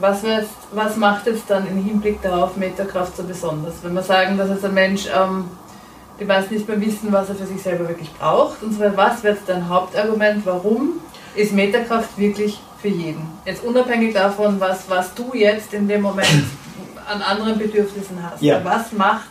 was, 0.00 0.22
jetzt, 0.22 0.50
was 0.72 0.96
macht 0.96 1.26
jetzt 1.26 1.44
dann 1.48 1.66
im 1.66 1.82
Hinblick 1.82 2.22
darauf 2.22 2.56
Metakraft 2.56 3.16
so 3.16 3.22
besonders? 3.22 3.74
Wenn 3.82 3.94
wir 3.94 4.02
sagen, 4.02 4.38
dass 4.38 4.48
jetzt 4.48 4.64
ein 4.64 4.74
Mensch, 4.74 5.06
ähm, 5.06 5.44
die 6.18 6.28
weiß 6.28 6.50
nicht 6.50 6.66
mehr 6.68 6.80
wissen, 6.80 7.12
was 7.12 7.28
er 7.28 7.34
für 7.34 7.46
sich 7.46 7.60
selber 7.62 7.88
wirklich 7.88 8.12
braucht 8.14 8.62
und 8.62 8.72
so 8.72 8.80
weiter, 8.80 8.96
was 8.96 9.22
wird 9.22 9.38
dein 9.46 9.68
Hauptargument, 9.68 10.46
warum 10.46 11.00
ist 11.34 11.52
Metakraft 11.52 12.16
wirklich 12.18 12.60
für 12.80 12.88
jeden? 12.88 13.26
Jetzt 13.44 13.64
unabhängig 13.64 14.14
davon, 14.14 14.58
was, 14.60 14.88
was 14.88 15.14
du 15.14 15.32
jetzt 15.34 15.74
in 15.74 15.88
dem 15.88 16.02
Moment 16.02 16.44
an 17.10 17.22
anderen 17.22 17.58
Bedürfnissen 17.58 18.18
hast. 18.22 18.42
Ja. 18.42 18.60
Was 18.64 18.92
macht... 18.92 19.28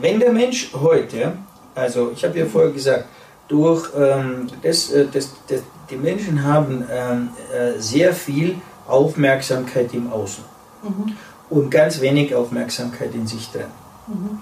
Wenn 0.00 0.20
der 0.20 0.32
Mensch 0.32 0.70
heute, 0.72 1.32
also 1.74 2.12
ich 2.14 2.24
habe 2.24 2.38
ja 2.38 2.46
vorher 2.46 2.70
gesagt, 2.70 3.06
durch 3.48 3.90
ähm, 3.96 4.46
das, 4.62 4.90
äh, 4.92 5.06
das, 5.12 5.32
das, 5.48 5.62
die 5.90 5.96
Menschen 5.96 6.44
haben 6.44 6.84
ähm, 6.90 7.30
äh, 7.52 7.78
sehr 7.80 8.14
viel 8.14 8.56
Aufmerksamkeit 8.90 9.92
im 9.94 10.12
Außen 10.12 10.44
mhm. 10.82 11.16
und 11.48 11.70
ganz 11.70 12.00
wenig 12.00 12.34
Aufmerksamkeit 12.34 13.14
in 13.14 13.26
sich 13.26 13.50
drin. 13.50 13.66
Mhm. 14.06 14.38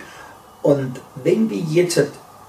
Und 0.62 1.00
wenn 1.22 1.48
wir 1.50 1.58
jetzt 1.58 2.02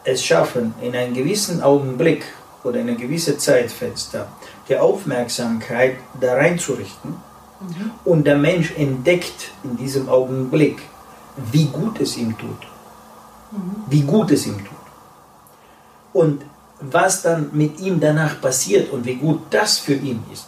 es 0.04 0.24
schaffen, 0.24 0.74
in 0.82 0.96
einem 0.96 1.14
gewissen 1.14 1.62
Augenblick 1.62 2.24
oder 2.64 2.80
in 2.80 2.88
einem 2.88 2.98
gewissen 2.98 3.40
Zeitfenster 3.40 4.28
die 4.68 4.78
Aufmerksamkeit 4.78 5.98
da 6.20 6.34
reinzurichten 6.34 7.12
mhm. 7.12 7.92
und 8.06 8.26
der 8.26 8.38
Mensch 8.38 8.74
entdeckt 8.78 9.52
in 9.64 9.78
diesem 9.78 10.10
Augenblick, 10.10 10.82
wie 11.52 11.66
gut 11.66 12.00
es 12.02 12.18
ihm 12.18 12.38
tut, 12.38 12.68
mhm. 13.52 13.76
wie 13.88 14.02
gut 14.02 14.32
es 14.32 14.46
ihm 14.48 14.58
tut. 14.58 14.78
Und 16.12 16.44
was 16.82 17.22
dann 17.22 17.50
mit 17.54 17.80
ihm 17.80 18.00
danach 18.00 18.40
passiert 18.42 18.92
und 18.92 19.06
wie 19.06 19.16
gut 19.16 19.42
das 19.50 19.78
für 19.78 19.94
ihn 19.94 20.24
ist, 20.32 20.48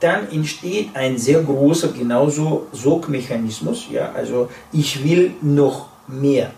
dann 0.00 0.30
entsteht 0.30 0.90
ein 0.94 1.18
sehr 1.18 1.42
großer, 1.42 1.88
genauso 1.88 2.66
Sogmechanismus. 2.72 3.86
Ja? 3.90 4.12
Also 4.12 4.48
ich 4.72 5.02
will 5.02 5.32
noch 5.40 5.88
mehr 6.06 6.50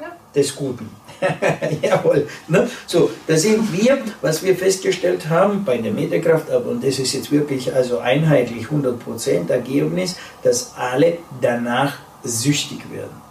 ja. 0.00 0.16
des 0.34 0.54
Guten. 0.54 0.88
Jawohl. 1.82 2.28
Ne? 2.48 2.68
So, 2.86 3.10
da 3.26 3.36
sind 3.36 3.72
wir, 3.72 3.98
was 4.20 4.42
wir 4.42 4.56
festgestellt 4.56 5.28
haben 5.28 5.64
bei 5.64 5.78
der 5.78 5.92
Metakraft, 5.92 6.50
und 6.50 6.84
das 6.84 6.98
ist 6.98 7.12
jetzt 7.14 7.30
wirklich 7.30 7.74
also 7.74 7.98
einheitlich 7.98 8.66
100% 8.66 9.50
Ergebnis, 9.50 10.16
dass 10.42 10.74
alle 10.76 11.18
danach 11.40 11.98
süchtig 12.22 12.80
werden. 12.92 13.22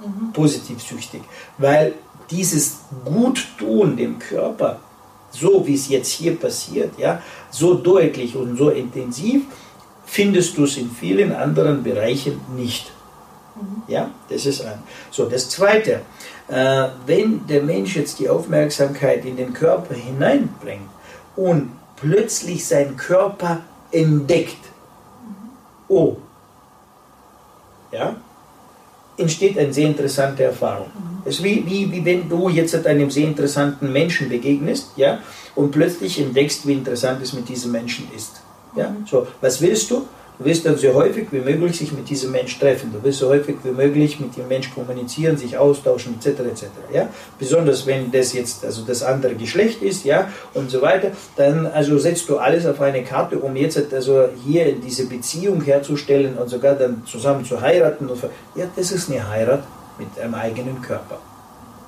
Mhm. 0.00 0.32
Positiv 0.32 0.82
süchtig. 0.82 1.22
Weil 1.58 1.94
dieses 2.30 2.80
Guttun 3.04 3.96
dem 3.96 4.18
Körper 4.18 4.80
so 5.32 5.66
wie 5.66 5.74
es 5.74 5.88
jetzt 5.88 6.10
hier 6.10 6.36
passiert, 6.36 6.98
ja, 6.98 7.20
so 7.50 7.74
deutlich 7.74 8.36
und 8.36 8.56
so 8.56 8.70
intensiv, 8.70 9.42
findest 10.04 10.56
du 10.56 10.64
es 10.64 10.76
in 10.76 10.90
vielen 10.90 11.32
anderen 11.32 11.82
Bereichen 11.82 12.40
nicht. 12.56 12.92
Mhm. 13.56 13.82
Ja, 13.88 14.10
das 14.28 14.46
ist 14.46 14.62
ein. 14.62 14.82
So, 15.10 15.26
das 15.26 15.48
Zweite, 15.48 16.02
äh, 16.48 16.88
wenn 17.06 17.46
der 17.46 17.62
Mensch 17.62 17.96
jetzt 17.96 18.18
die 18.18 18.28
Aufmerksamkeit 18.28 19.24
in 19.24 19.36
den 19.36 19.52
Körper 19.52 19.94
hineinbringt 19.94 20.88
und 21.36 21.70
plötzlich 21.96 22.66
seinen 22.66 22.96
Körper 22.96 23.60
entdeckt, 23.90 24.58
oh, 25.88 26.16
ja, 27.90 28.16
entsteht 29.16 29.58
eine 29.58 29.72
sehr 29.72 29.86
interessante 29.86 30.44
Erfahrung. 30.44 30.86
Mhm. 30.86 31.22
Es 31.24 31.38
ist 31.38 31.44
wie, 31.44 31.64
wie, 31.66 31.92
wie 31.92 32.04
wenn 32.04 32.28
du 32.28 32.48
jetzt 32.48 32.74
einem 32.86 33.10
sehr 33.10 33.24
interessanten 33.24 33.92
Menschen 33.92 34.28
begegnest 34.28 34.90
ja, 34.96 35.20
und 35.54 35.70
plötzlich 35.70 36.20
entdeckst, 36.20 36.66
wie 36.66 36.72
interessant 36.72 37.22
es 37.22 37.32
mit 37.32 37.48
diesem 37.48 37.72
Menschen 37.72 38.08
ist. 38.14 38.40
Ja? 38.76 38.90
Mhm. 38.90 39.06
So, 39.06 39.26
was 39.40 39.60
willst 39.60 39.90
du? 39.90 40.06
Du 40.42 40.48
wirst 40.48 40.66
dann 40.66 40.76
so 40.76 40.92
häufig 40.94 41.28
wie 41.30 41.38
möglich 41.38 41.78
sich 41.78 41.92
mit 41.92 42.10
diesem 42.10 42.32
Mensch 42.32 42.58
treffen. 42.58 42.92
Du 42.92 43.00
wirst 43.04 43.20
so 43.20 43.28
häufig 43.28 43.58
wie 43.62 43.70
möglich 43.70 44.18
mit 44.18 44.36
dem 44.36 44.48
Mensch 44.48 44.74
kommunizieren, 44.74 45.36
sich 45.36 45.56
austauschen, 45.56 46.16
etc. 46.18 46.40
etc. 46.40 46.64
Ja? 46.92 47.08
Besonders 47.38 47.86
wenn 47.86 48.10
das 48.10 48.32
jetzt 48.32 48.64
also 48.64 48.82
das 48.82 49.04
andere 49.04 49.36
Geschlecht 49.36 49.82
ist, 49.82 50.04
ja, 50.04 50.28
und 50.54 50.68
so 50.68 50.82
weiter, 50.82 51.12
dann 51.36 51.66
also 51.66 51.96
setzt 51.96 52.28
du 52.28 52.38
alles 52.38 52.66
auf 52.66 52.80
eine 52.80 53.04
Karte, 53.04 53.38
um 53.38 53.54
jetzt 53.54 53.80
also 53.92 54.30
hier 54.44 54.72
diese 54.72 55.06
Beziehung 55.06 55.60
herzustellen 55.60 56.36
und 56.36 56.48
sogar 56.48 56.74
dann 56.74 57.04
zusammen 57.06 57.44
zu 57.44 57.60
heiraten. 57.60 58.10
ja, 58.56 58.66
das 58.74 58.90
ist 58.90 59.10
eine 59.10 59.28
Heirat 59.28 59.62
mit 59.96 60.08
einem 60.20 60.34
eigenen 60.34 60.82
Körper. 60.82 61.18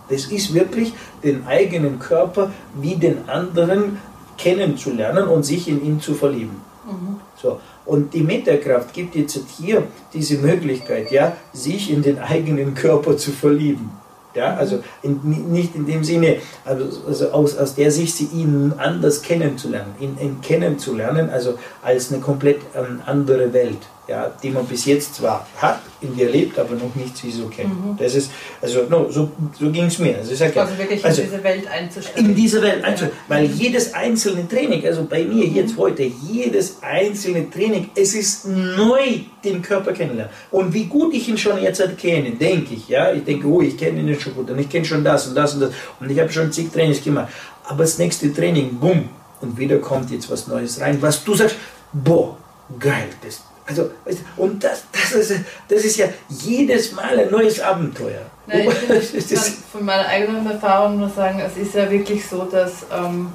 Das 0.09 0.27
ist 0.27 0.55
wirklich 0.55 0.93
den 1.25 1.45
eigenen 1.45 1.99
Körper 1.99 2.53
wie 2.81 2.95
den 2.95 3.29
anderen 3.29 3.99
kennenzulernen 4.39 5.27
und 5.27 5.43
sich 5.43 5.67
in 5.67 5.85
ihn 5.85 6.01
zu 6.01 6.15
verlieben. 6.15 6.61
Mhm. 6.87 7.21
So. 7.41 7.59
Und 7.87 8.15
die 8.15 8.23
Metakraft 8.23 8.93
gibt 8.93 9.15
jetzt 9.15 9.39
hier 9.59 9.85
diese 10.13 10.39
Möglichkeit, 10.39 11.11
ja, 11.11 11.37
sich 11.53 11.91
in 11.91 12.03
den 12.03 12.19
eigenen 12.19 12.75
Körper 12.75 13.17
zu 13.17 13.31
verlieben. 13.31 13.91
Ja, 14.35 14.53
mhm. 14.53 14.59
also 14.59 14.83
in, 15.03 15.21
nicht 15.53 15.75
in 15.75 15.87
dem 15.87 16.03
Sinne, 16.03 16.39
also, 16.65 17.07
also 17.07 17.31
aus, 17.31 17.57
aus 17.57 17.75
der 17.75 17.91
Sicht, 17.91 18.17
sie 18.17 18.29
ihn 18.33 18.73
anders 18.77 19.23
kennenzulernen, 19.23 19.95
ihn, 20.01 20.17
ihn 20.21 20.41
kennenzulernen, 20.41 21.31
also 21.31 21.59
als 21.83 22.13
eine 22.13 22.21
komplett 22.21 22.61
ähm, 22.75 23.01
andere 23.07 23.53
Welt 23.53 23.79
ja, 24.07 24.31
die 24.43 24.51
man 24.51 24.67
bis 24.67 24.85
jetzt 24.85 25.15
zwar 25.15 25.47
hat, 25.57 25.81
in 26.01 26.17
der 26.17 26.29
lebt, 26.29 26.59
aber 26.59 26.75
noch 26.75 26.95
nicht 26.95 27.17
so 27.17 27.47
kennt. 27.47 27.71
Mhm. 27.71 27.97
Das 27.97 28.15
ist, 28.15 28.31
also 28.61 28.83
no, 28.89 29.11
so, 29.11 29.31
so 29.59 29.71
ging 29.71 29.87
es 29.87 29.99
mir. 29.99 30.19
Also, 30.19 30.35
sag, 30.35 30.55
also 30.57 30.77
wirklich 30.77 31.03
also, 31.05 31.23
in 31.23 31.29
diese 31.29 31.43
Welt 31.45 31.67
einzusteigen. 31.67 32.25
In 32.27 32.35
diese 32.35 32.63
Welt 32.63 32.85
einzusteigen, 32.85 33.19
ja. 33.29 33.37
weil 33.37 33.45
jedes 33.47 33.95
einzelne 33.95 34.47
Training, 34.47 34.85
also 34.85 35.05
bei 35.05 35.25
mir 35.25 35.47
mhm. 35.47 35.55
jetzt 35.55 35.77
heute, 35.79 36.03
jedes 36.03 36.83
einzelne 36.83 37.51
Training, 37.51 37.91
es 37.95 38.15
ist 38.15 38.47
neu, 38.47 39.21
den 39.43 39.63
Körper 39.63 39.93
kennenlernen. 39.93 40.33
Und 40.51 40.75
wie 40.75 40.85
gut 40.85 41.15
ich 41.15 41.29
ihn 41.29 41.39
schon 41.39 41.63
jetzt 41.63 41.83
kenne, 41.97 42.33
denke 42.33 42.75
ich, 42.75 42.89
ja, 42.89 43.13
ich 43.13 43.25
denke, 43.25 43.47
oh, 43.47 43.63
ich 43.63 43.77
kenne 43.77 44.01
ihn 44.01 44.21
schon 44.21 44.35
gut 44.35 44.51
und 44.51 44.59
ich 44.59 44.69
kenne 44.69 44.85
schon 44.85 45.03
das 45.03 45.29
und 45.29 45.35
das 45.35 45.55
und 45.55 45.61
das 45.61 45.71
und 46.01 46.11
ich 46.11 46.21
habe 46.21 46.31
schon 46.31 46.53
zig 46.53 46.71
Trainings 46.71 47.03
gemacht. 47.03 47.33
Aber 47.65 47.85
das 47.85 47.99
nächste 47.99 48.33
Training, 48.33 48.79
bumm, 48.79 49.09
und 49.41 49.59
wieder 49.59 49.79
kommt 49.79 50.11
jetzt 50.11 50.31
was 50.31 50.47
Neues 50.47 50.81
rein, 50.81 51.01
was 51.01 51.25
du 51.25 51.35
sagst, 51.35 51.57
boah, 51.93 52.37
geil, 52.79 53.09
das 53.23 53.43
also, 53.67 53.91
und 54.37 54.63
das, 54.63 54.85
das, 54.93 55.13
ist, 55.13 55.41
das 55.69 55.85
ist 55.85 55.97
ja 55.97 56.07
jedes 56.29 56.93
Mal 56.93 57.19
ein 57.19 57.31
neues 57.31 57.61
Abenteuer. 57.61 58.23
Nein, 58.47 58.69
ich 58.91 59.29
kann 59.35 59.45
von 59.73 59.85
meiner 59.85 60.07
eigenen 60.07 60.47
Erfahrung 60.47 60.99
nur 60.99 61.09
sagen, 61.09 61.41
es 61.41 61.57
ist 61.57 61.75
ja 61.75 61.91
wirklich 61.91 62.27
so, 62.27 62.45
dass, 62.45 62.85
ähm, 62.95 63.33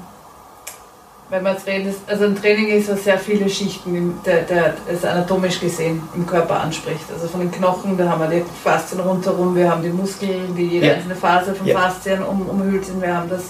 wenn 1.30 1.42
man 1.42 1.56
redet, 1.56 1.96
also 2.06 2.24
ein 2.24 2.36
Training 2.36 2.68
ist, 2.68 2.90
was 2.90 3.04
sehr 3.04 3.18
viele 3.18 3.48
Schichten, 3.48 4.20
der, 4.24 4.42
der 4.42 4.74
es 4.92 5.04
anatomisch 5.04 5.60
gesehen 5.60 6.02
im 6.14 6.26
Körper 6.26 6.60
anspricht. 6.60 7.04
Also 7.12 7.28
von 7.28 7.40
den 7.40 7.50
Knochen, 7.50 7.96
da 7.96 8.08
haben 8.08 8.20
wir 8.20 8.40
die 8.40 8.44
Faszien 8.62 9.00
rundherum, 9.00 9.54
wir 9.56 9.70
haben 9.70 9.82
die 9.82 9.90
Muskeln, 9.90 10.54
die 10.56 10.66
jede 10.66 10.86
ja. 10.86 10.94
einzelne 10.94 11.16
Phase 11.16 11.54
von 11.54 11.66
ja. 11.66 11.78
Faszien 11.78 12.22
um, 12.22 12.48
umhüllt 12.48 12.84
sind, 12.84 13.00
wir 13.00 13.16
haben 13.16 13.28
das 13.28 13.44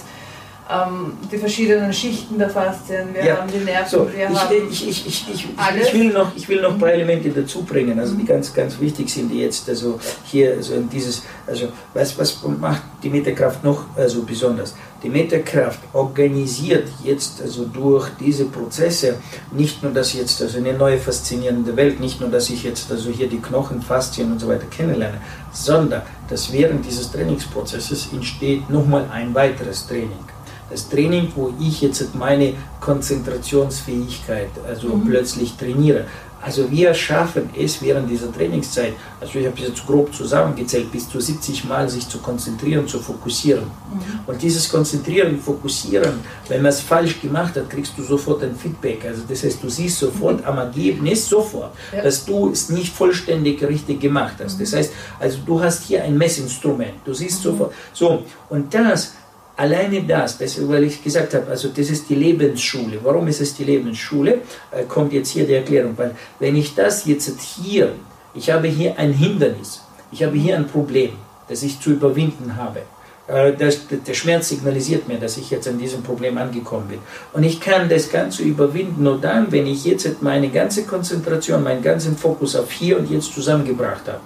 ähm, 0.71 1.13
die 1.31 1.37
verschiedenen 1.37 1.91
Schichten 1.91 2.37
der 2.37 2.49
Faszien, 2.49 3.13
wir 3.13 3.25
ja. 3.25 3.37
haben 3.37 3.51
die 3.51 3.59
Nerven, 3.59 3.89
so, 3.89 4.07
wir 4.11 4.29
ich, 4.29 4.39
haben 4.39 4.55
ich, 4.69 4.87
ich, 4.87 5.07
ich, 5.07 5.27
ich, 5.33 5.47
ich, 5.81 5.93
will 5.93 6.11
noch, 6.11 6.35
ich 6.35 6.47
will 6.47 6.61
noch 6.61 6.71
ein 6.71 6.79
paar 6.79 6.91
Elemente 6.91 7.29
dazu 7.29 7.63
bringen, 7.63 7.99
also 7.99 8.15
die 8.15 8.25
ganz, 8.25 8.53
ganz 8.53 8.79
wichtig 8.79 9.09
sind, 9.09 9.29
die 9.29 9.39
jetzt 9.39 9.67
also 9.67 9.99
hier 10.25 10.53
also 10.53 10.73
dieses, 10.91 11.23
also 11.45 11.67
was, 11.93 12.17
was 12.17 12.39
macht 12.59 12.81
die 13.03 13.09
Metakraft 13.09 13.63
noch 13.63 13.85
also 13.95 14.23
besonders? 14.23 14.75
Die 15.03 15.09
Metakraft 15.09 15.79
organisiert 15.93 16.87
jetzt 17.03 17.41
also 17.41 17.65
durch 17.65 18.09
diese 18.19 18.45
Prozesse 18.45 19.15
nicht 19.51 19.81
nur, 19.81 19.91
dass 19.91 20.13
jetzt 20.13 20.41
also 20.41 20.59
eine 20.59 20.73
neue 20.73 20.99
faszinierende 20.99 21.75
Welt, 21.75 21.99
nicht 21.99 22.21
nur, 22.21 22.29
dass 22.29 22.49
ich 22.51 22.63
jetzt 22.63 22.91
also 22.91 23.09
hier 23.09 23.27
die 23.27 23.39
Knochen, 23.39 23.81
Faszien 23.81 24.31
und 24.31 24.39
so 24.39 24.47
weiter 24.47 24.67
kennenlerne, 24.69 25.19
sondern 25.51 26.03
dass 26.29 26.53
während 26.53 26.85
dieses 26.85 27.11
Trainingsprozesses 27.11 28.09
entsteht 28.13 28.69
nochmal 28.69 29.09
ein 29.11 29.33
weiteres 29.33 29.87
Training 29.87 30.30
das 30.71 30.89
Training, 30.89 31.31
wo 31.35 31.53
ich 31.59 31.81
jetzt 31.81 32.15
meine 32.15 32.53
Konzentrationsfähigkeit 32.79 34.49
also 34.67 34.89
mhm. 34.89 35.05
plötzlich 35.05 35.55
trainiere. 35.57 36.05
Also 36.43 36.71
wir 36.71 36.91
schaffen 36.95 37.51
es 37.55 37.81
während 37.83 38.09
dieser 38.09 38.33
Trainingszeit, 38.33 38.93
also 39.19 39.37
ich 39.37 39.45
habe 39.45 39.55
es 39.61 39.67
jetzt 39.67 39.85
grob 39.85 40.11
zusammengezählt, 40.13 40.91
bis 40.91 41.07
zu 41.07 41.21
70 41.21 41.65
Mal 41.65 41.87
sich 41.87 42.09
zu 42.09 42.17
konzentrieren, 42.17 42.87
zu 42.87 42.99
fokussieren. 42.99 43.65
Mhm. 43.65 44.19
Und 44.25 44.41
dieses 44.41 44.67
Konzentrieren, 44.67 45.39
Fokussieren, 45.39 46.19
wenn 46.47 46.63
man 46.63 46.69
es 46.69 46.81
falsch 46.81 47.21
gemacht 47.21 47.55
hat, 47.55 47.69
kriegst 47.69 47.93
du 47.95 48.03
sofort 48.03 48.43
ein 48.43 48.55
Feedback. 48.55 49.05
Also 49.05 49.21
das 49.29 49.43
heißt, 49.43 49.61
du 49.61 49.69
siehst 49.69 49.99
sofort 49.99 50.41
mhm. 50.41 50.47
am 50.47 50.57
Ergebnis, 50.57 51.29
sofort, 51.29 51.73
ja. 51.95 52.01
dass 52.01 52.25
du 52.25 52.49
es 52.49 52.69
nicht 52.69 52.91
vollständig 52.91 53.61
richtig 53.63 53.99
gemacht 53.99 54.37
hast. 54.43 54.59
Das 54.59 54.71
mhm. 54.71 54.77
heißt, 54.77 54.93
also 55.19 55.37
du 55.45 55.61
hast 55.61 55.83
hier 55.83 56.03
ein 56.03 56.17
Messinstrument, 56.17 56.93
du 57.05 57.13
siehst 57.13 57.39
mhm. 57.39 57.49
sofort. 57.51 57.73
So, 57.93 58.23
und 58.49 58.73
das 58.73 59.13
Alleine 59.61 60.01
das, 60.01 60.39
das, 60.39 60.51
weil 60.67 60.85
ich 60.85 61.03
gesagt 61.03 61.35
habe, 61.35 61.47
also 61.51 61.67
das 61.67 61.87
ist 61.91 62.09
die 62.09 62.15
Lebensschule. 62.15 62.97
Warum 63.03 63.27
ist 63.27 63.41
es 63.41 63.53
die 63.53 63.63
Lebensschule? 63.63 64.39
Äh, 64.71 64.85
kommt 64.87 65.13
jetzt 65.13 65.29
hier 65.29 65.45
die 65.45 65.53
Erklärung. 65.53 65.93
Weil 65.95 66.15
wenn 66.39 66.55
ich 66.55 66.73
das 66.73 67.05
jetzt 67.05 67.39
hier, 67.39 67.93
ich 68.33 68.49
habe 68.49 68.67
hier 68.67 68.97
ein 68.97 69.13
Hindernis, 69.13 69.81
ich 70.11 70.23
habe 70.23 70.35
hier 70.35 70.55
ein 70.55 70.65
Problem, 70.65 71.11
das 71.47 71.61
ich 71.61 71.79
zu 71.79 71.91
überwinden 71.91 72.55
habe. 72.55 72.79
Äh, 73.27 73.53
das, 73.53 73.81
der 73.87 74.15
Schmerz 74.15 74.49
signalisiert 74.49 75.07
mir, 75.07 75.19
dass 75.19 75.37
ich 75.37 75.51
jetzt 75.51 75.67
an 75.67 75.77
diesem 75.77 76.01
Problem 76.01 76.39
angekommen 76.39 76.87
bin. 76.87 76.99
Und 77.31 77.43
ich 77.43 77.61
kann 77.61 77.87
das 77.87 78.11
Ganze 78.11 78.41
überwinden 78.41 79.03
nur 79.03 79.21
dann, 79.21 79.51
wenn 79.51 79.67
ich 79.67 79.85
jetzt 79.85 80.23
meine 80.23 80.49
ganze 80.49 80.85
Konzentration, 80.85 81.61
meinen 81.61 81.83
ganzen 81.83 82.17
Fokus 82.17 82.55
auf 82.55 82.71
hier 82.71 82.97
und 82.97 83.11
jetzt 83.11 83.31
zusammengebracht 83.31 84.07
habe. 84.07 84.21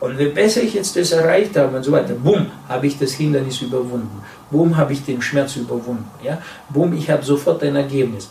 Und 0.00 0.18
je 0.18 0.28
besser 0.28 0.62
ich 0.62 0.74
jetzt 0.74 0.96
das 0.96 1.10
erreicht 1.12 1.56
habe 1.56 1.76
und 1.76 1.82
so 1.82 1.90
weiter, 1.90 2.14
bumm, 2.14 2.46
habe 2.68 2.86
ich 2.86 2.98
das 2.98 3.12
Hindernis 3.12 3.60
überwunden. 3.60 4.22
Bumm, 4.50 4.76
habe 4.76 4.92
ich 4.92 5.04
den 5.04 5.20
Schmerz 5.22 5.56
überwunden. 5.56 6.10
Ja? 6.22 6.42
Bumm, 6.68 6.92
ich 6.94 7.10
habe 7.10 7.24
sofort 7.24 7.62
ein 7.62 7.76
Ergebnis. 7.76 8.30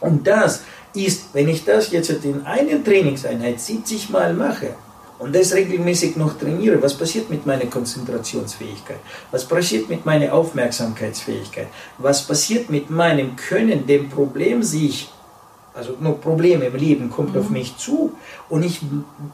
Und 0.00 0.26
das 0.26 0.62
ist, 0.94 1.34
wenn 1.34 1.48
ich 1.48 1.64
das 1.64 1.90
jetzt 1.90 2.10
in 2.24 2.44
einer 2.46 2.82
Trainingseinheit 2.82 3.60
70 3.60 4.10
Mal 4.10 4.34
mache, 4.34 4.74
und 5.20 5.34
das 5.34 5.52
regelmäßig 5.52 6.16
noch 6.16 6.38
trainiere, 6.38 6.80
was 6.82 6.94
passiert 6.94 7.28
mit 7.28 7.44
meiner 7.44 7.66
Konzentrationsfähigkeit? 7.66 9.00
Was 9.30 9.44
passiert 9.44 9.90
mit 9.90 10.06
meiner 10.06 10.32
Aufmerksamkeitsfähigkeit? 10.32 11.66
Was 11.98 12.26
passiert 12.26 12.70
mit 12.70 12.88
meinem 12.88 13.36
Können, 13.36 13.86
dem 13.86 14.08
Problem 14.08 14.62
sich 14.62 15.10
also 15.74 15.96
nur 16.00 16.20
Probleme 16.20 16.64
im 16.64 16.76
Leben 16.76 17.10
kommt 17.10 17.34
mhm. 17.34 17.40
auf 17.40 17.50
mich 17.50 17.76
zu 17.76 18.12
und 18.48 18.64
ich, 18.64 18.80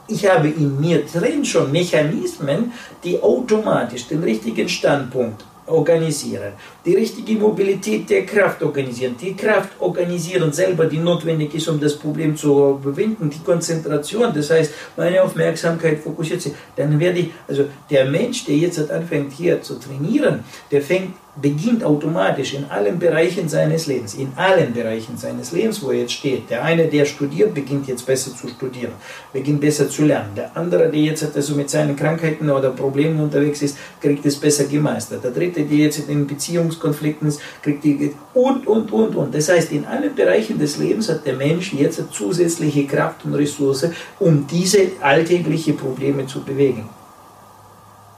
ich 0.06 0.28
habe 0.28 0.48
in 0.48 0.78
mir 0.78 1.04
drin 1.06 1.44
schon 1.44 1.72
Mechanismen, 1.72 2.72
die 3.04 3.22
automatisch 3.22 4.06
den 4.08 4.22
richtigen 4.22 4.68
Standpunkt 4.68 5.44
organisieren, 5.66 6.52
die 6.84 6.94
richtige 6.94 7.34
Mobilität 7.34 8.08
der 8.08 8.24
Kraft 8.24 8.62
organisieren, 8.62 9.16
die 9.20 9.34
Kraft 9.34 9.70
organisieren 9.80 10.52
selber, 10.52 10.86
die 10.86 10.98
notwendig 10.98 11.54
ist, 11.54 11.68
um 11.68 11.80
das 11.80 11.96
Problem 11.96 12.36
zu 12.36 12.78
überwinden, 12.80 13.30
die 13.30 13.42
Konzentration, 13.44 14.32
das 14.34 14.50
heißt, 14.50 14.72
meine 14.96 15.22
Aufmerksamkeit 15.22 15.98
fokussiert 15.98 16.42
sich, 16.42 16.52
dann 16.76 16.98
werde 17.00 17.20
ich, 17.20 17.30
also 17.48 17.64
der 17.90 18.04
Mensch, 18.06 18.44
der 18.44 18.56
jetzt 18.56 18.90
anfängt 18.90 19.32
hier 19.32 19.60
zu 19.62 19.78
trainieren, 19.78 20.44
der 20.70 20.82
fängt 20.82 21.14
beginnt 21.40 21.84
automatisch 21.84 22.54
in 22.54 22.64
allen 22.70 22.98
Bereichen 22.98 23.48
seines 23.48 23.86
Lebens, 23.86 24.14
in 24.14 24.32
allen 24.36 24.72
Bereichen 24.72 25.16
seines 25.16 25.52
Lebens, 25.52 25.82
wo 25.82 25.90
er 25.90 26.00
jetzt 26.00 26.12
steht. 26.12 26.48
Der 26.48 26.64
eine, 26.64 26.86
der 26.86 27.04
studiert, 27.04 27.54
beginnt 27.54 27.86
jetzt 27.88 28.06
besser 28.06 28.34
zu 28.34 28.48
studieren, 28.48 28.92
beginnt 29.32 29.60
besser 29.60 29.88
zu 29.88 30.04
lernen. 30.04 30.30
Der 30.34 30.56
andere, 30.56 30.88
der 30.88 31.00
jetzt 31.00 31.36
also 31.36 31.54
mit 31.54 31.68
seinen 31.68 31.94
Krankheiten 31.94 32.48
oder 32.48 32.70
Problemen 32.70 33.20
unterwegs 33.20 33.60
ist, 33.62 33.76
kriegt 34.00 34.24
es 34.24 34.36
besser 34.36 34.64
gemeistert. 34.64 35.24
Der 35.24 35.30
dritte, 35.30 35.62
der 35.62 35.76
jetzt 35.76 36.08
in 36.08 36.26
Beziehungskonflikten 36.26 37.28
ist, 37.28 37.40
kriegt 37.62 37.84
die 37.84 38.14
und, 38.32 38.66
und, 38.66 38.90
und, 38.92 39.14
und. 39.14 39.34
Das 39.34 39.48
heißt, 39.48 39.72
in 39.72 39.84
allen 39.84 40.14
Bereichen 40.14 40.58
des 40.58 40.78
Lebens 40.78 41.08
hat 41.10 41.26
der 41.26 41.34
Mensch 41.34 41.74
jetzt 41.74 42.02
zusätzliche 42.12 42.86
Kraft 42.86 43.24
und 43.24 43.34
Ressource, 43.34 43.90
um 44.18 44.46
diese 44.46 44.78
alltäglichen 45.00 45.76
Probleme 45.76 46.26
zu 46.26 46.42
bewegen. 46.42 46.88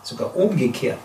Sogar 0.03 0.35
umgekehrt 0.37 0.99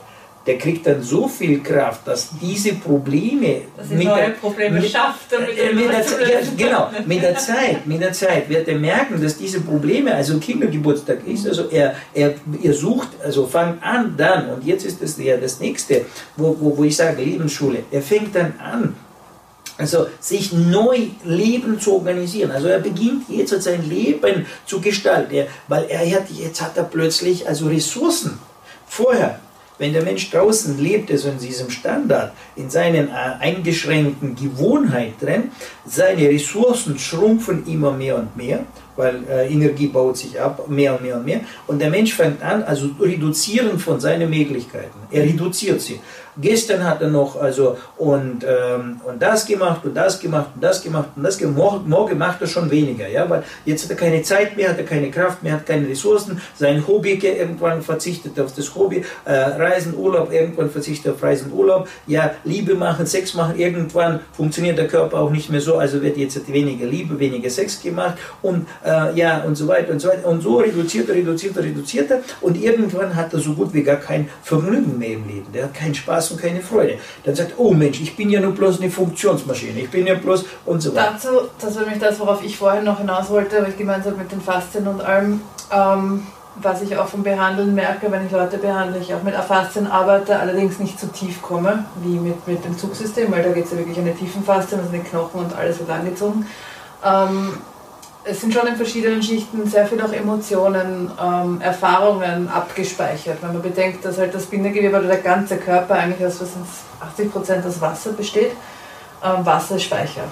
der 0.46 0.58
kriegt 0.58 0.86
dann 0.86 1.02
so 1.02 1.28
viel 1.28 1.64
Kraft, 1.64 2.06
dass 2.06 2.30
diese 2.42 2.74
Probleme 2.74 3.62
dass 3.78 3.90
mit 3.90 4.04
neue 4.04 4.32
Probleme 4.32 4.82
mit, 4.82 4.92
schafft, 4.92 5.32
äh, 5.32 5.74
mit 5.74 5.90
der, 5.90 6.00
ja, 6.00 6.40
genau, 6.58 6.90
mit 7.06 7.22
der 7.22 7.38
Zeit, 7.38 7.88
mit 7.88 8.02
der 8.02 8.12
Zeit 8.12 8.50
wird 8.50 8.68
er 8.68 8.78
merken, 8.78 9.22
dass 9.22 9.38
diese 9.38 9.62
Probleme, 9.62 10.14
also 10.14 10.38
Kindergeburtstag 10.40 11.26
ist, 11.26 11.48
also 11.48 11.70
er, 11.70 11.96
er, 12.14 12.34
er 12.62 12.74
sucht, 12.74 13.10
also 13.24 13.48
fang 13.48 13.78
an 13.82 14.16
dann 14.18 14.50
und 14.50 14.66
jetzt 14.66 14.86
ist 14.86 15.02
das 15.02 15.18
ja 15.18 15.38
das 15.38 15.60
nächste, 15.60 16.06
wo, 16.36 16.56
wo, 16.60 16.78
wo 16.78 16.84
ich 16.84 16.96
sage 16.96 17.22
Lebensschule, 17.22 17.84
er 17.90 18.02
fängt 18.02 18.36
dann 18.36 18.54
an, 18.60 18.96
also 19.78 20.08
sich 20.20 20.54
neu 20.54 21.08
Leben 21.24 21.80
zu 21.80 21.96
organisieren. 21.96 22.52
Also 22.52 22.68
er 22.68 22.80
beginnt 22.80 23.28
jetzt 23.28 23.60
sein 23.64 23.90
Leben 23.90 24.46
zu 24.68 24.80
gestalten, 24.80 25.48
weil 25.68 25.86
er 25.90 26.00
hat, 26.12 26.30
jetzt 26.30 26.62
hat 26.62 26.78
er 26.78 26.84
plötzlich 26.84 27.48
also 27.48 27.68
Ressourcen. 27.68 28.38
Vorher 28.86 29.40
wenn 29.78 29.94
der 29.94 30.04
Mensch 30.04 30.30
draußen 30.30 30.78
lebt, 30.78 31.12
also 31.12 31.30
in 31.30 31.40
diesem 31.40 31.70
Standard, 31.70 32.34
in 32.56 32.70
seinen 32.70 33.10
äh, 33.10 33.12
eingeschränkten 33.40 34.36
Gewohnheiten 34.36 35.52
seine 35.86 36.30
Ressourcen 36.30 36.98
schrumpfen 37.00 37.66
immer 37.68 37.92
mehr 37.92 38.18
und 38.18 38.36
mehr 38.38 38.66
weil 38.96 39.24
äh, 39.30 39.52
Energie 39.52 39.88
baut 39.88 40.18
sich 40.18 40.40
ab, 40.40 40.68
mehr 40.68 40.96
und 40.96 41.02
mehr 41.02 41.18
und 41.18 41.26
mehr. 41.26 41.42
Und 41.68 41.80
der 41.80 41.90
Mensch 41.90 42.14
fängt 42.14 42.42
an, 42.42 42.64
also 42.64 42.90
reduzieren 43.00 43.80
von 43.80 44.00
seinen 44.00 44.30
Möglichkeiten. 44.30 45.00
Er 45.12 45.24
reduziert 45.24 45.82
sie. 45.82 46.00
Gestern 46.38 46.84
hat 46.84 47.02
er 47.02 47.10
noch 47.10 47.40
also 47.40 47.78
und, 47.98 48.44
ähm, 48.44 49.02
und 49.06 49.22
das 49.22 49.46
gemacht 49.46 49.86
und 49.86 49.96
das 49.96 50.20
gemacht 50.20 50.50
und 50.56 50.64
das 50.64 50.82
gemacht 50.82 51.10
und 51.16 51.24
das 51.24 51.38
gemacht. 51.38 51.86
Morgen, 51.86 52.18
macht 52.18 52.42
er 52.42 52.48
schon 52.48 52.70
weniger, 52.72 53.08
ja, 53.08 53.30
weil 53.30 53.44
jetzt 53.66 53.84
hat 53.84 53.92
er 53.92 53.98
keine 53.98 54.22
Zeit 54.24 54.58
mehr, 54.58 54.70
hat 54.70 54.78
er 54.78 54.86
keine 54.86 55.12
Kraft 55.12 55.44
mehr, 55.44 55.54
hat 55.54 55.66
keine 55.66 55.88
Ressourcen. 55.88 56.42
Sein 56.58 56.88
Hobby 56.88 57.14
irgendwann 57.14 57.82
verzichtet 57.82 58.40
auf 58.40 58.54
das 58.54 58.74
Hobby, 58.76 59.04
äh, 59.26 59.34
Reisen, 59.34 59.96
Urlaub, 59.96 60.32
irgendwann 60.32 60.70
verzichtet 60.70 61.14
auf 61.14 61.22
Reisen, 61.22 61.52
Urlaub. 61.52 61.88
Ja, 62.08 62.32
Liebe 62.44 62.76
machen, 62.76 63.06
Sex 63.06 63.34
machen, 63.34 63.58
irgendwann 63.58 64.22
funktioniert 64.36 64.78
der 64.78 64.88
Körper 64.88 65.20
auch 65.20 65.30
nicht 65.30 65.50
mehr 65.50 65.62
so, 65.62 65.78
also 65.78 66.02
wird 66.02 66.18
jetzt 66.18 66.52
weniger 66.52 66.86
Liebe, 66.86 67.20
weniger 67.20 67.50
Sex 67.50 67.82
gemacht 67.82 68.18
und 68.42 68.68
äh, 68.86 69.14
ja 69.16 69.44
und 69.44 69.56
so 69.56 69.68
weiter 69.68 69.92
und 69.92 70.00
so 70.00 70.08
weiter. 70.10 70.28
Und 70.28 70.42
so 70.42 70.58
reduziert 70.58 71.10
er, 71.10 71.16
reduziert 71.16 71.56
er, 71.58 71.64
reduziert 71.64 72.12
er 72.12 72.22
und 72.42 72.62
irgendwann 72.62 73.16
hat 73.16 73.34
er 73.34 73.40
so 73.40 73.54
gut 73.54 73.74
wie 73.74 73.84
gar 73.84 73.98
kein 73.98 74.30
Vergnügen 74.44 74.98
mehr 74.98 75.14
im 75.14 75.28
Leben. 75.28 75.48
Der 75.54 75.66
hat 75.66 75.74
keinen 75.74 75.96
Spaß 75.96 76.23
Und 76.32 76.42
keine 76.42 76.62
Freude. 76.62 76.98
Dann 77.24 77.36
sagt, 77.36 77.54
oh 77.58 77.74
Mensch, 77.74 78.02
ich 78.02 78.16
bin 78.16 78.30
ja 78.30 78.40
nur 78.40 78.54
bloß 78.54 78.80
eine 78.80 78.90
Funktionsmaschine, 78.90 79.82
ich 79.82 79.90
bin 79.90 80.08
ja 80.08 80.16
bloß 80.16 80.46
und 80.66 80.82
so 80.82 80.94
weiter. 80.96 81.14
Dazu, 81.14 81.30
das 81.60 81.76
war 81.76 81.84
nämlich 81.84 82.02
das, 82.02 82.20
worauf 82.20 82.44
ich 82.44 82.58
vorhin 82.58 82.84
noch 82.84 83.00
hinaus 83.00 83.30
wollte, 83.30 83.60
aber 83.60 83.68
ich 83.68 83.78
gemeint 83.78 84.06
habe 84.06 84.18
mit 84.18 84.32
den 84.32 84.42
Faszien 84.42 84.88
und 84.88 85.02
allem, 85.02 85.42
ähm, 85.72 86.28
was 86.56 86.82
ich 86.82 86.96
auch 86.98 87.08
vom 87.08 87.24
Behandeln 87.24 87.74
merke, 87.74 88.12
wenn 88.12 88.26
ich 88.26 88.32
Leute 88.32 88.58
behandle, 88.58 89.00
ich 89.00 89.14
auch 89.14 89.24
mit 89.24 89.34
Faszien 89.36 89.88
arbeite, 89.88 90.40
allerdings 90.40 90.80
nicht 90.80 91.00
so 91.00 91.08
tief 91.08 91.42
komme 91.42 91.86
wie 92.04 92.20
mit, 92.20 92.48
mit 92.48 92.64
dem 92.64 92.78
Zugsystem, 92.78 93.32
weil 93.32 93.44
da 93.44 93.50
geht 93.50 93.66
es 93.66 93.72
ja 93.72 93.78
wirklich 93.78 93.98
an 93.98 94.06
die 94.06 94.14
tiefen 94.14 94.44
Faszien, 94.44 94.80
also 94.80 94.92
den 94.92 95.04
Knochen 95.04 95.40
und 95.42 95.56
alles 95.56 95.80
wird 95.80 95.90
angezogen. 95.90 96.46
Ähm, 97.04 97.58
es 98.26 98.40
sind 98.40 98.54
schon 98.54 98.68
in 98.68 98.76
verschiedenen 98.76 99.22
Schichten 99.22 99.68
sehr 99.68 99.86
viel 99.86 100.02
auch 100.02 100.12
Emotionen, 100.12 101.12
ähm, 101.22 101.60
Erfahrungen 101.62 102.48
abgespeichert. 102.48 103.38
Wenn 103.42 103.54
man 103.54 103.62
bedenkt, 103.62 104.06
dass 104.06 104.18
halt 104.18 104.34
das 104.34 104.46
Bindegewebe 104.46 104.98
oder 104.98 105.08
der 105.08 105.18
ganze 105.18 105.58
Körper 105.58 105.96
eigentlich 105.96 106.26
aus 106.26 106.40
80 107.02 107.32
Prozent 107.32 107.66
aus 107.66 107.82
Wasser 107.82 108.14
besteht, 108.14 108.52
ähm, 109.24 109.46
Wasserspeicher. 109.46 110.24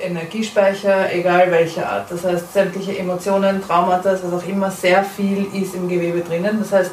Energiespeicher, 0.00 1.12
egal 1.12 1.50
welcher 1.50 1.88
Art. 1.90 2.10
Das 2.10 2.24
heißt, 2.24 2.52
sämtliche 2.52 2.96
Emotionen, 2.96 3.62
Traumata, 3.62 4.12
was 4.12 4.32
auch 4.32 4.48
immer, 4.48 4.70
sehr 4.70 5.04
viel 5.04 5.46
ist 5.52 5.74
im 5.74 5.88
Gewebe 5.88 6.20
drinnen. 6.20 6.58
Das 6.60 6.72
heißt, 6.72 6.92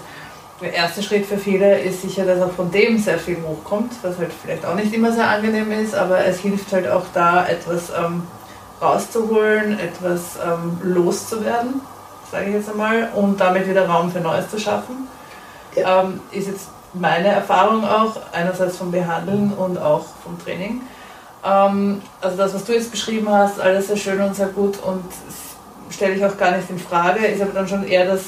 der 0.62 0.74
erste 0.74 1.04
Schritt 1.04 1.26
für 1.26 1.38
viele 1.38 1.80
ist 1.80 2.02
sicher, 2.02 2.26
dass 2.26 2.42
auch 2.42 2.52
von 2.52 2.72
dem 2.72 2.98
sehr 2.98 3.20
viel 3.20 3.38
hochkommt, 3.48 3.94
was 4.02 4.18
halt 4.18 4.32
vielleicht 4.34 4.66
auch 4.66 4.74
nicht 4.74 4.94
immer 4.94 5.14
sehr 5.14 5.30
angenehm 5.30 5.72
ist, 5.72 5.94
aber 5.94 6.26
es 6.26 6.40
hilft 6.40 6.74
halt 6.74 6.88
auch 6.90 7.06
da 7.14 7.48
etwas 7.48 7.92
ähm, 7.92 8.24
rauszuholen, 8.82 9.80
etwas 9.80 10.38
ähm, 10.44 10.80
loszuwerden, 10.84 11.82
sage 12.32 12.48
ich 12.48 12.54
jetzt 12.56 12.70
einmal, 12.70 13.10
und 13.16 13.40
damit 13.40 13.68
wieder 13.68 13.88
Raum 13.88 14.12
für 14.12 14.20
Neues 14.20 14.50
zu 14.50 14.60
schaffen. 14.60 15.08
Ja. 15.76 16.04
Ähm, 16.04 16.22
ist 16.32 16.48
jetzt 16.48 16.70
meine 16.94 17.28
Erfahrung 17.28 17.84
auch, 17.84 18.16
einerseits 18.32 18.78
vom 18.78 18.92
Behandeln 18.92 19.54
und 19.54 19.78
auch 19.78 20.06
vom 20.24 20.38
Training. 20.44 20.82
Ähm, 21.44 22.02
also 22.22 22.38
das, 22.38 22.54
was 22.54 22.66
du 22.66 22.74
jetzt 22.74 22.92
beschrieben 22.92 23.30
hast, 23.30 23.60
alles 23.60 23.88
sehr 23.88 23.98
schön 23.98 24.22
und 24.22 24.36
sehr 24.36 24.48
gut 24.48 24.80
und 24.84 25.04
stelle 25.90 26.16
ich 26.16 26.26
auch 26.26 26.38
gar 26.38 26.52
nicht 26.52 26.70
in 26.70 26.80
Frage, 26.80 27.26
ist 27.26 27.42
aber 27.42 27.54
dann 27.54 27.68
schon 27.68 27.86
eher 27.86 28.06
das 28.06 28.22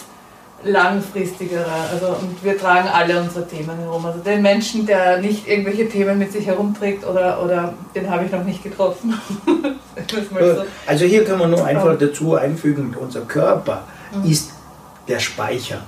langfristigere. 0.63 1.65
Also, 1.91 2.07
und 2.07 2.43
wir 2.43 2.57
tragen 2.57 2.87
alle 2.89 3.19
unsere 3.21 3.47
Themen 3.47 3.77
herum. 3.77 4.05
Also 4.05 4.19
den 4.19 4.41
Menschen, 4.41 4.85
der 4.85 5.19
nicht 5.19 5.47
irgendwelche 5.47 5.87
Themen 5.87 6.19
mit 6.19 6.31
sich 6.31 6.45
herumträgt, 6.45 7.05
oder, 7.05 7.43
oder 7.43 7.73
den 7.95 8.09
habe 8.09 8.25
ich 8.25 8.31
noch 8.31 8.43
nicht 8.43 8.63
getroffen. 8.63 9.19
so. 10.39 10.63
Also 10.85 11.05
hier 11.05 11.23
kann 11.25 11.39
man 11.39 11.51
nur 11.51 11.65
einfach 11.65 11.97
dazu 11.97 12.35
einfügen, 12.35 12.95
unser 12.99 13.21
Körper 13.21 13.83
mhm. 14.13 14.29
ist 14.29 14.51
der 15.07 15.19
Speicher 15.19 15.81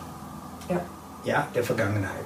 ja. 0.69 0.81
Ja, 1.23 1.47
der 1.53 1.63
Vergangenheit. 1.63 2.25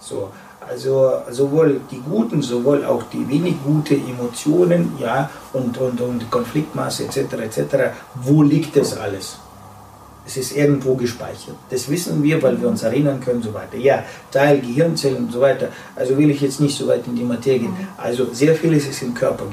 So, 0.00 0.30
also 0.68 1.22
sowohl 1.30 1.80
die 1.90 2.00
guten, 2.00 2.42
sowohl 2.42 2.84
auch 2.84 3.04
die 3.12 3.28
wenig 3.28 3.56
gute 3.64 3.94
Emotionen, 3.94 4.96
ja, 4.98 5.30
und, 5.52 5.78
und, 5.78 6.00
und 6.00 6.30
Konfliktmasse 6.30 7.04
etc. 7.04 7.34
etc. 7.34 7.76
Wo 8.14 8.42
liegt 8.42 8.76
das 8.76 8.96
alles? 8.96 9.38
Es 10.24 10.36
ist 10.36 10.56
irgendwo 10.56 10.94
gespeichert. 10.94 11.56
Das 11.68 11.88
wissen 11.88 12.22
wir, 12.22 12.40
weil 12.42 12.60
wir 12.60 12.68
uns 12.68 12.82
erinnern 12.82 13.20
können 13.20 13.38
und 13.38 13.42
so 13.42 13.54
weiter. 13.54 13.76
Ja, 13.76 14.04
Teil 14.30 14.60
Gehirnzellen 14.60 15.24
und 15.24 15.32
so 15.32 15.40
weiter. 15.40 15.68
Also 15.96 16.16
will 16.16 16.30
ich 16.30 16.40
jetzt 16.40 16.60
nicht 16.60 16.76
so 16.76 16.86
weit 16.86 17.06
in 17.06 17.16
die 17.16 17.24
Materie 17.24 17.58
gehen. 17.60 17.70
Mhm. 17.70 17.88
Also 17.96 18.32
sehr 18.32 18.54
vieles 18.54 18.86
ist 18.86 19.02
im 19.02 19.14
Körper 19.14 19.44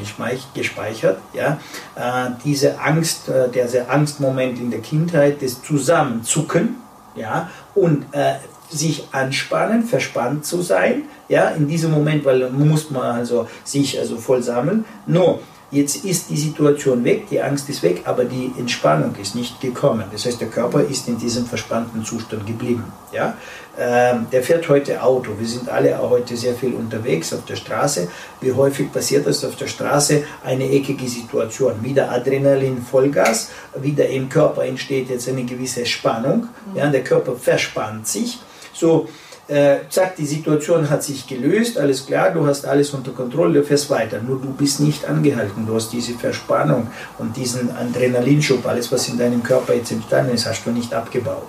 gespeichert. 0.53 1.17
Ja, 1.33 1.59
äh, 1.95 2.31
diese 2.45 2.79
Angst, 2.79 3.29
äh, 3.29 3.49
der 3.49 3.89
Angstmoment 3.89 4.59
in 4.59 4.69
der 4.69 4.81
Kindheit, 4.81 5.41
das 5.41 5.61
Zusammenzucken, 5.63 6.75
ja, 7.15 7.49
und 7.73 8.05
äh, 8.11 8.35
sich 8.69 9.07
anspannen, 9.11 9.83
verspannt 9.83 10.45
zu 10.45 10.61
sein, 10.61 11.03
ja, 11.27 11.49
in 11.49 11.67
diesem 11.67 11.91
Moment, 11.91 12.25
weil 12.25 12.49
muss 12.51 12.91
man 12.91 13.03
also 13.03 13.47
sich 13.63 13.99
also 13.99 14.17
voll 14.17 14.43
sammeln. 14.43 14.85
Nur 15.07 15.39
Jetzt 15.71 16.03
ist 16.03 16.31
die 16.31 16.37
Situation 16.37 17.03
weg, 17.03 17.29
die 17.29 17.39
Angst 17.39 17.69
ist 17.69 17.83
weg, 17.83 18.01
aber 18.05 18.25
die 18.25 18.51
Entspannung 18.57 19.13
ist 19.21 19.35
nicht 19.35 19.61
gekommen. 19.61 20.05
Das 20.11 20.25
heißt, 20.25 20.41
der 20.41 20.47
Körper 20.47 20.81
ist 20.81 21.07
in 21.07 21.19
diesem 21.19 21.45
verspannten 21.45 22.03
Zustand 22.03 22.47
geblieben. 22.47 22.85
Ja? 23.11 23.37
Ähm, 23.77 24.25
der 24.31 24.41
fährt 24.41 24.67
heute 24.67 25.03
Auto. 25.03 25.31
Wir 25.37 25.47
sind 25.47 25.69
alle 25.69 25.99
auch 25.99 26.09
heute 26.09 26.35
sehr 26.35 26.55
viel 26.55 26.73
unterwegs 26.73 27.31
auf 27.33 27.45
der 27.45 27.55
Straße. 27.55 28.07
Wie 28.41 28.51
häufig 28.51 28.91
passiert 28.91 29.27
das 29.27 29.45
auf 29.45 29.57
der 29.57 29.67
Straße? 29.67 30.23
Eine 30.43 30.71
eckige 30.71 31.07
Situation. 31.07 31.83
Wieder 31.83 32.11
Adrenalin, 32.11 32.81
Vollgas. 32.81 33.51
Wieder 33.79 34.07
im 34.09 34.27
Körper 34.27 34.65
entsteht 34.65 35.09
jetzt 35.09 35.29
eine 35.29 35.43
gewisse 35.43 35.85
Spannung. 35.85 36.47
Ja? 36.73 36.89
Der 36.89 37.03
Körper 37.03 37.35
verspannt 37.35 38.07
sich. 38.07 38.39
So, 38.73 39.07
äh, 39.49 39.79
zack, 39.89 40.15
die 40.15 40.27
Situation 40.27 40.89
hat 40.89 41.03
sich 41.03 41.25
gelöst, 41.25 41.77
alles 41.77 42.05
klar, 42.05 42.31
du 42.31 42.45
hast 42.45 42.65
alles 42.65 42.91
unter 42.93 43.11
Kontrolle, 43.11 43.55
du 43.55 43.63
fährst 43.63 43.89
weiter. 43.89 44.21
Nur 44.21 44.39
du 44.39 44.53
bist 44.53 44.79
nicht 44.79 45.09
angehalten, 45.09 45.65
du 45.65 45.73
hast 45.73 45.91
diese 45.91 46.13
Verspannung 46.13 46.87
und 47.17 47.35
diesen 47.35 47.75
Adrenalinschub, 47.75 48.65
alles 48.67 48.91
was 48.91 49.09
in 49.09 49.17
deinem 49.17 49.41
Körper 49.41 49.73
jetzt 49.73 49.91
entstanden 49.91 50.35
ist, 50.35 50.45
hast 50.45 50.65
du 50.65 50.69
nicht 50.69 50.93
abgebaut. 50.93 51.47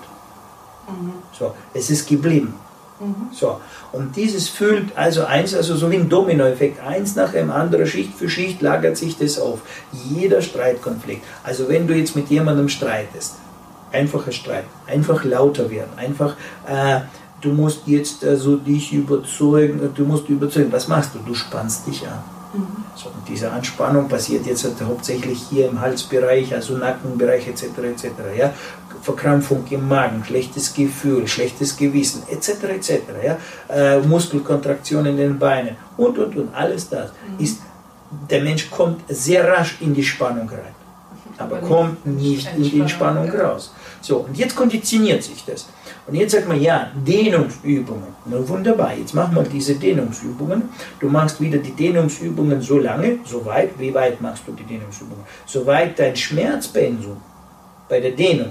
Mhm. 0.88 1.12
So, 1.38 1.54
es 1.74 1.90
ist 1.90 2.08
geblieben. 2.08 2.54
Mhm. 3.00 3.28
So, 3.32 3.60
und 3.92 4.16
dieses 4.16 4.48
fühlt 4.48 4.96
also 4.96 5.24
eins, 5.24 5.54
also 5.54 5.76
so 5.76 5.90
wie 5.90 5.96
ein 5.96 6.08
Dominoeffekt, 6.08 6.80
eins 6.80 7.16
nach 7.16 7.32
dem 7.32 7.50
anderen, 7.50 7.86
Schicht 7.86 8.14
für 8.14 8.30
Schicht 8.30 8.62
lagert 8.62 8.96
sich 8.96 9.18
das 9.18 9.38
auf. 9.38 9.60
Jeder 9.92 10.40
Streitkonflikt. 10.40 11.22
Also 11.44 11.68
wenn 11.68 11.86
du 11.86 11.94
jetzt 11.94 12.16
mit 12.16 12.28
jemandem 12.28 12.70
streitest, 12.70 13.36
einfacher 13.92 14.32
Streit, 14.32 14.64
einfach 14.86 15.24
lauter 15.24 15.70
werden, 15.70 15.90
einfach 15.96 16.36
äh, 16.66 17.00
du 17.40 17.52
musst 17.52 17.82
jetzt 17.86 18.24
also 18.24 18.56
dich 18.56 18.92
überzeugen, 18.92 19.90
du 19.94 20.04
musst 20.04 20.28
überzeugen. 20.28 20.72
Was 20.72 20.88
machst 20.88 21.14
du? 21.14 21.18
Du 21.18 21.34
spannst 21.34 21.86
dich 21.86 22.06
an. 22.06 22.22
Mhm. 22.52 22.84
So, 22.96 23.08
und 23.08 23.28
diese 23.28 23.50
Anspannung 23.50 24.08
passiert 24.08 24.46
jetzt 24.46 24.64
halt 24.64 24.80
hauptsächlich 24.82 25.40
hier 25.50 25.68
im 25.68 25.80
Halsbereich, 25.80 26.52
also 26.52 26.76
Nackenbereich 26.76 27.46
etc. 27.46 27.64
etc. 27.84 28.06
Ja? 28.36 28.52
Verkrampfung 29.02 29.64
im 29.70 29.88
Magen, 29.88 30.24
schlechtes 30.24 30.74
Gefühl, 30.74 31.26
schlechtes 31.28 31.76
Gewissen 31.76 32.24
etc. 32.28 32.64
etc. 32.64 32.92
Ja? 33.24 33.38
Äh, 33.68 34.00
Muskelkontraktion 34.00 35.06
in 35.06 35.16
den 35.16 35.38
Beinen 35.38 35.76
und 35.96 36.18
und 36.18 36.36
und 36.36 36.54
alles 36.54 36.88
das 36.88 37.10
mhm. 37.10 37.44
ist 37.44 37.60
der 38.28 38.42
Mensch 38.42 38.68
kommt 38.70 39.02
sehr 39.08 39.46
rasch 39.48 39.76
in 39.80 39.94
die 39.94 40.02
Spannung 40.02 40.48
rein, 40.48 40.74
aber, 41.38 41.58
aber 41.58 41.66
kommt 41.66 42.04
nicht 42.04 42.48
in 42.56 42.62
die 42.64 42.88
Spannung 42.88 43.30
raus. 43.30 43.72
So 44.00 44.18
und 44.18 44.36
jetzt 44.36 44.56
konditioniert 44.56 45.22
sich 45.22 45.44
das. 45.44 45.66
Und 46.10 46.16
jetzt 46.16 46.32
sagt 46.32 46.48
man, 46.48 46.60
ja, 46.60 46.90
Dehnungsübungen. 47.06 48.08
Na 48.24 48.48
wunderbar, 48.48 48.96
jetzt 48.96 49.14
mach 49.14 49.30
mal 49.30 49.44
diese 49.44 49.76
Dehnungsübungen. 49.76 50.68
Du 50.98 51.08
machst 51.08 51.40
wieder 51.40 51.58
die 51.58 51.70
Dehnungsübungen 51.70 52.60
so 52.60 52.78
lange, 52.78 53.20
so 53.24 53.46
weit, 53.46 53.78
wie 53.78 53.94
weit 53.94 54.20
machst 54.20 54.42
du 54.44 54.52
die 54.52 54.64
Dehnungsübungen? 54.64 55.24
Soweit 55.46 55.96
dein 56.00 56.16
Schmerzpensum 56.16 57.16
bei 57.88 58.00
der 58.00 58.10
Dehnung 58.10 58.50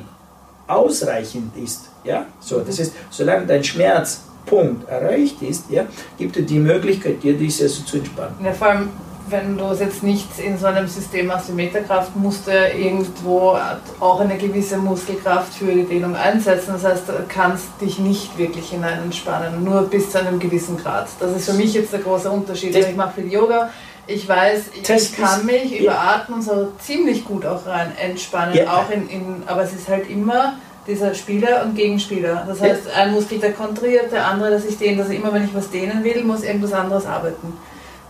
ausreichend 0.67 1.51
ist. 1.57 1.89
Ja, 2.05 2.27
so, 2.39 2.61
das 2.61 2.79
heißt, 2.79 2.93
solange 3.09 3.45
dein 3.45 3.63
Schmerzpunkt 3.63 4.87
erreicht 4.87 5.41
ist, 5.41 5.69
ja, 5.69 5.85
gibt 6.17 6.37
es 6.37 6.45
die 6.45 6.59
Möglichkeit, 6.59 7.21
dir 7.21 7.33
diese 7.33 7.63
also 7.63 7.83
zu 7.83 7.97
entspannen. 7.97 8.35
Ja, 8.41 8.53
vor 8.53 8.67
allem 8.69 8.89
wenn 9.27 9.57
du 9.57 9.65
es 9.65 9.79
jetzt 9.79 10.03
nicht 10.03 10.27
in 10.39 10.57
so 10.57 10.67
einem 10.67 10.87
System 10.87 11.31
hast 11.31 11.49
wie 11.49 11.53
Meterkraft, 11.53 12.15
musst 12.15 12.47
du 12.47 12.51
irgendwo 12.51 13.57
auch 13.99 14.19
eine 14.19 14.37
gewisse 14.37 14.77
Muskelkraft 14.77 15.53
für 15.53 15.71
die 15.71 15.83
Dehnung 15.83 16.15
einsetzen. 16.15 16.73
Das 16.73 16.83
heißt, 16.83 17.09
du 17.09 17.13
kannst 17.27 17.67
dich 17.81 17.99
nicht 17.99 18.37
wirklich 18.37 18.69
hinein 18.69 19.03
entspannen, 19.03 19.63
nur 19.63 19.83
bis 19.83 20.11
zu 20.11 20.19
einem 20.19 20.39
gewissen 20.39 20.77
Grad. 20.77 21.07
Das 21.19 21.35
ist 21.35 21.49
für 21.49 21.55
mich 21.55 21.73
jetzt 21.73 21.93
der 21.93 21.99
große 21.99 22.29
Unterschied. 22.29 22.75
Das 22.75 22.87
ich 22.87 22.95
mache 22.95 23.21
viel 23.21 23.31
Yoga, 23.31 23.69
ich 24.07 24.27
weiß, 24.27 24.71
ich, 24.81 24.89
ich 24.89 25.15
kann 25.15 25.45
mich 25.45 25.71
ja. 25.71 25.81
über 25.81 25.99
Atmen 25.99 26.41
so 26.41 26.71
ziemlich 26.79 27.25
gut 27.25 27.45
auch 27.45 27.67
rein 27.67 27.91
entspannen, 28.01 28.55
ja. 28.55 28.73
auch 28.73 28.89
in, 28.89 29.07
in, 29.07 29.43
aber 29.45 29.63
es 29.63 29.73
ist 29.73 29.87
halt 29.87 30.09
immer 30.09 30.53
dieser 30.87 31.13
Spieler 31.13 31.63
und 31.63 31.75
Gegenspieler. 31.75 32.43
Das 32.47 32.59
heißt, 32.59 32.89
ein 32.95 33.11
Muskel, 33.11 33.39
der 33.39 33.53
kontriert, 33.53 34.11
der 34.11 34.25
andere, 34.25 34.49
der 34.49 34.59
sich 34.59 34.77
dehnt. 34.77 34.99
Also 34.99 35.13
immer 35.13 35.31
wenn 35.31 35.45
ich 35.45 35.53
was 35.53 35.69
dehnen 35.69 36.03
will, 36.03 36.23
muss 36.23 36.43
irgendwas 36.43 36.73
anderes 36.73 37.05
arbeiten. 37.05 37.53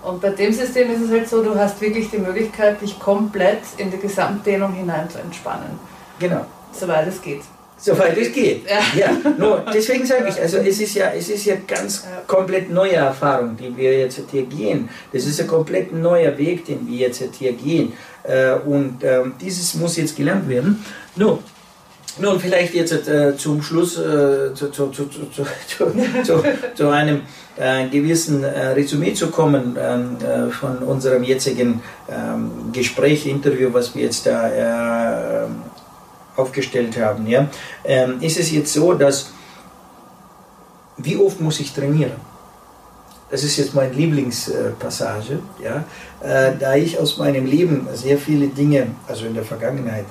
Und 0.02 0.22
bei 0.22 0.30
dem 0.30 0.54
System 0.54 0.90
ist 0.92 1.02
es 1.02 1.12
halt 1.12 1.28
so, 1.28 1.44
du 1.44 1.56
hast 1.56 1.80
wirklich 1.82 2.10
die 2.10 2.18
Möglichkeit, 2.18 2.82
dich 2.82 2.98
komplett 3.00 3.62
in 3.78 3.92
die 3.92 3.98
Gesamtdehnung 3.98 4.74
hinein 4.74 5.10
zu 5.10 5.20
entspannen. 5.20 5.80
Genau. 6.20 6.46
Soweit 6.72 7.08
es 7.08 7.22
geht. 7.22 7.42
Soweit 7.78 8.18
es 8.18 8.32
geht. 8.34 8.66
Ja. 8.70 8.80
ja. 8.98 9.32
Nur 9.38 9.64
deswegen 9.74 10.06
sage 10.06 10.28
ich, 10.30 10.40
also 10.40 10.58
es 10.58 10.82
ist 10.82 10.96
ja, 10.96 11.12
es 11.12 11.30
ist 11.30 11.46
ja 11.46 11.56
ganz 11.66 12.04
ja. 12.04 12.22
komplett 12.28 12.70
neue 12.70 12.96
Erfahrung, 12.96 13.56
die 13.56 13.76
wir 13.76 13.98
jetzt 13.98 14.22
hier 14.30 14.44
gehen. 14.44 14.90
Das 15.14 15.26
ist 15.26 15.40
ein 15.40 15.48
komplett 15.48 15.94
neuer 15.94 16.38
Weg, 16.38 16.66
den 16.66 16.86
wir 16.88 16.98
jetzt 16.98 17.24
hier 17.38 17.54
gehen. 17.54 17.94
Äh, 18.24 18.54
und 18.54 19.04
ähm, 19.04 19.34
dieses 19.40 19.76
muss 19.76 19.96
jetzt 19.96 20.18
gelernt 20.18 20.50
werden. 20.50 20.84
Nur, 21.16 21.40
nun, 22.22 22.40
vielleicht 22.40 22.74
jetzt 22.74 23.08
äh, 23.08 23.38
zum 23.38 23.62
Schluss 23.62 23.98
äh, 23.98 24.54
zu, 24.54 24.70
zu, 24.72 24.88
zu, 24.90 25.06
zu, 25.06 25.46
zu, 26.76 26.88
einem 26.90 27.22
äh, 27.60 27.88
gewissen 27.90 28.44
äh, 28.44 28.68
Resümee 28.68 29.14
zu 29.14 29.30
kommen 29.30 29.78
ähm, 29.78 30.18
äh, 30.22 30.50
von 30.50 30.78
unserem 30.78 31.24
jetzigen 31.24 31.82
ähm, 32.10 32.72
Gespräch, 32.72 33.28
Interview, 33.28 33.70
was 33.74 33.94
wir 33.94 34.04
jetzt 34.04 34.26
da 34.26 35.44
äh, 35.44 35.48
aufgestellt 36.38 36.98
haben. 36.98 37.28
Ja? 37.28 37.50
Ähm, 37.84 38.22
ist 38.22 38.40
es 38.40 38.52
jetzt 38.52 38.72
so, 38.72 38.94
dass 38.94 39.32
wie 40.98 41.18
oft 41.18 41.42
muss 41.42 41.60
ich 41.60 41.74
trainieren? 41.74 42.14
Das 43.30 43.44
ist 43.44 43.58
jetzt 43.58 43.76
meine 43.76 43.94
Lieblingspassage, 43.94 45.40
ja? 45.64 45.84
da 46.60 46.76
ich 46.76 46.98
aus 46.98 47.18
meinem 47.18 47.46
Leben 47.46 47.88
sehr 47.94 48.18
viele 48.18 48.48
Dinge, 48.48 48.88
also 49.08 49.28
in 49.28 49.36
der 49.36 49.44
Vergangenheit, 49.44 50.06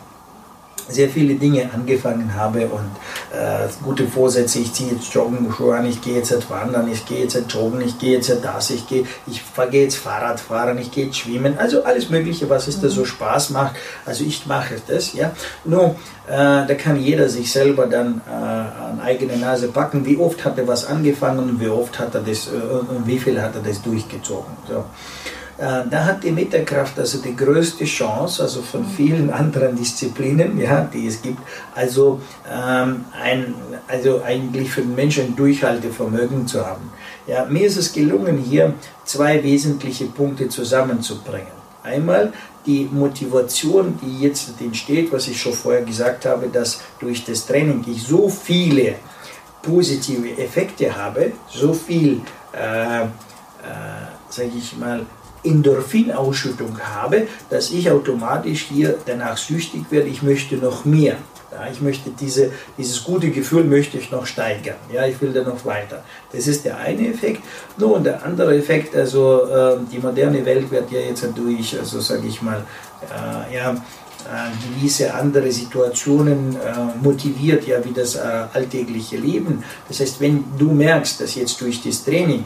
sehr 0.89 1.09
viele 1.09 1.35
Dinge 1.35 1.71
angefangen 1.73 2.35
habe 2.35 2.67
und 2.67 2.91
äh, 3.33 3.69
gute 3.85 4.07
Vorsätze, 4.07 4.59
ich 4.61 4.73
ziehe 4.73 4.93
jetzt 4.93 5.13
Joggenschuhe 5.13 5.77
an, 5.77 5.87
ich 5.87 6.01
gehe 6.01 6.15
jetzt 6.15 6.51
wandern, 6.51 6.91
ich 6.91 7.05
gehe 7.07 7.23
jetzt 7.23 7.39
joggen, 7.49 7.81
ich 7.81 7.99
gehe 7.99 8.17
jetzt 8.17 8.33
das, 8.43 8.71
ich 8.71 8.87
gehe, 8.89 9.05
ich 9.27 9.43
gehe 9.71 9.83
jetzt 9.85 9.97
Fahrrad 9.97 10.41
fahren, 10.41 10.79
ich 10.79 10.91
gehe 10.91 11.07
jetzt 11.07 11.19
schwimmen, 11.19 11.59
also 11.59 11.85
alles 11.85 12.09
mögliche, 12.09 12.49
was 12.49 12.69
es 12.69 12.81
da 12.81 12.89
so 12.89 13.03
mhm. 13.03 13.07
Spaß 13.07 13.51
macht, 13.51 13.77
also 14.07 14.25
ich 14.25 14.47
mache 14.47 14.77
das, 14.87 15.13
ja. 15.13 15.33
Nur, 15.65 15.97
äh, 16.27 16.67
da 16.67 16.75
kann 16.75 16.97
jeder 17.01 17.29
sich 17.29 17.53
selber 17.53 17.87
dann 17.87 18.21
äh, 18.27 18.33
an 18.33 19.01
eigene 19.03 19.37
Nase 19.37 19.69
packen, 19.69 20.07
wie 20.07 20.17
oft 20.17 20.45
hat 20.45 20.59
er 20.59 20.67
was 20.67 20.87
angefangen 20.87 21.51
und 21.51 21.61
wie 21.61 21.69
oft 21.69 21.99
hat 21.99 22.15
er 22.15 22.23
das, 22.23 22.49
äh, 22.49 22.51
und 22.51 23.07
wie 23.07 23.19
viel 23.19 23.41
hat 23.41 23.55
er 23.55 23.63
das 23.63 23.83
durchgezogen, 23.83 24.53
so. 24.67 24.85
Äh, 25.59 25.89
da 25.91 26.05
hat 26.05 26.23
die 26.23 26.31
Metakraft 26.31 26.99
also 27.01 27.19
die 27.19 27.35
größte 27.35 27.85
Chance, 27.85 28.43
also 28.45 28.63
von 28.63 28.87
vielen 28.87 29.31
anderen 29.43 29.77
Disziplinen, 29.77 30.59
ja, 30.59 30.83
die 30.83 31.09
es 31.09 31.21
gibt, 31.21 31.41
also, 31.75 32.21
ähm, 32.49 33.05
ein, 33.21 33.55
also 33.89 34.23
eigentlich 34.23 34.71
für 34.71 34.83
den 34.83 34.95
Menschen 34.95 35.35
Durchhaltevermögen 35.35 36.47
zu 36.47 36.65
haben. 36.65 36.93
Ja, 37.27 37.45
mir 37.45 37.67
ist 37.67 37.77
es 37.77 37.93
gelungen, 37.93 38.39
hier 38.39 38.75
zwei 39.05 39.43
wesentliche 39.43 40.07
Punkte 40.07 40.49
zusammenzubringen. 40.49 41.59
Einmal 41.83 42.33
die 42.65 42.89
Motivation, 42.91 43.99
die 44.01 44.21
jetzt 44.21 44.61
entsteht, 44.61 45.13
was 45.13 45.27
ich 45.27 45.41
schon 45.41 45.55
vorher 45.55 45.83
gesagt 45.83 46.25
habe, 46.27 46.49
dass 46.49 46.81
durch 47.01 47.25
das 47.25 47.47
Training 47.47 47.85
ich 47.87 48.03
so 48.03 48.29
viele 48.29 48.97
positive 49.63 50.39
Effekte 50.39 50.95
habe, 50.95 51.33
so 51.49 51.73
viel, 51.73 52.21
äh, 52.53 53.03
äh, 53.03 53.07
sage 54.29 54.53
ich 54.57 54.77
mal, 54.77 55.05
Endorphinausschüttung 55.45 56.79
habe, 56.81 57.27
dass 57.51 57.71
ich 57.71 57.91
automatisch 57.91 58.67
hier 58.71 58.99
danach 59.07 59.37
süchtig 59.37 59.85
werde, 59.91 60.09
ich 60.09 60.23
möchte 60.23 60.57
noch 60.57 60.85
mehr. 60.85 61.17
Ja, 61.51 61.67
ich 61.73 61.81
möchte 61.81 62.11
diese, 62.11 62.53
dieses 62.77 63.03
gute 63.03 63.31
Gefühl 63.31 63.65
möchte 63.65 63.97
ich 63.97 64.11
noch 64.11 64.27
steigern. 64.27 64.77
Ja, 64.93 65.07
ich 65.07 65.19
will 65.23 65.33
da 65.33 65.43
noch 65.43 65.65
weiter. 65.65 66.05
Das 66.31 66.47
ist 66.47 66.67
der 66.67 66.77
eine 66.77 67.09
Effekt. 67.09 67.43
Nur 67.79 67.95
und 67.97 68.05
der 68.05 68.23
andere 68.23 68.55
Effekt, 68.55 68.95
also 68.95 69.45
äh, 69.47 69.79
die 69.91 69.99
moderne 69.99 70.45
Welt 70.45 70.71
wird 70.71 70.93
ja 70.93 71.01
jetzt 71.01 71.27
durch, 71.35 71.79
also 71.79 72.01
sage 72.01 72.27
ich 72.27 72.43
mal, 72.43 72.63
äh, 73.03 73.57
ja, 73.57 73.71
äh, 73.73 74.81
gewisse 74.81 75.15
andere 75.15 75.51
Situationen 75.51 76.55
äh, 76.57 77.03
motiviert, 77.03 77.67
ja, 77.67 77.83
wie 77.83 77.93
das 77.93 78.17
äh, 78.17 78.21
alltägliche 78.53 79.17
Leben. 79.17 79.65
Das 79.89 80.01
heißt, 80.01 80.21
wenn 80.21 80.45
du 80.59 80.71
merkst, 80.73 81.19
dass 81.21 81.35
jetzt 81.35 81.59
durch 81.63 81.81
das 81.83 82.05
Training 82.05 82.45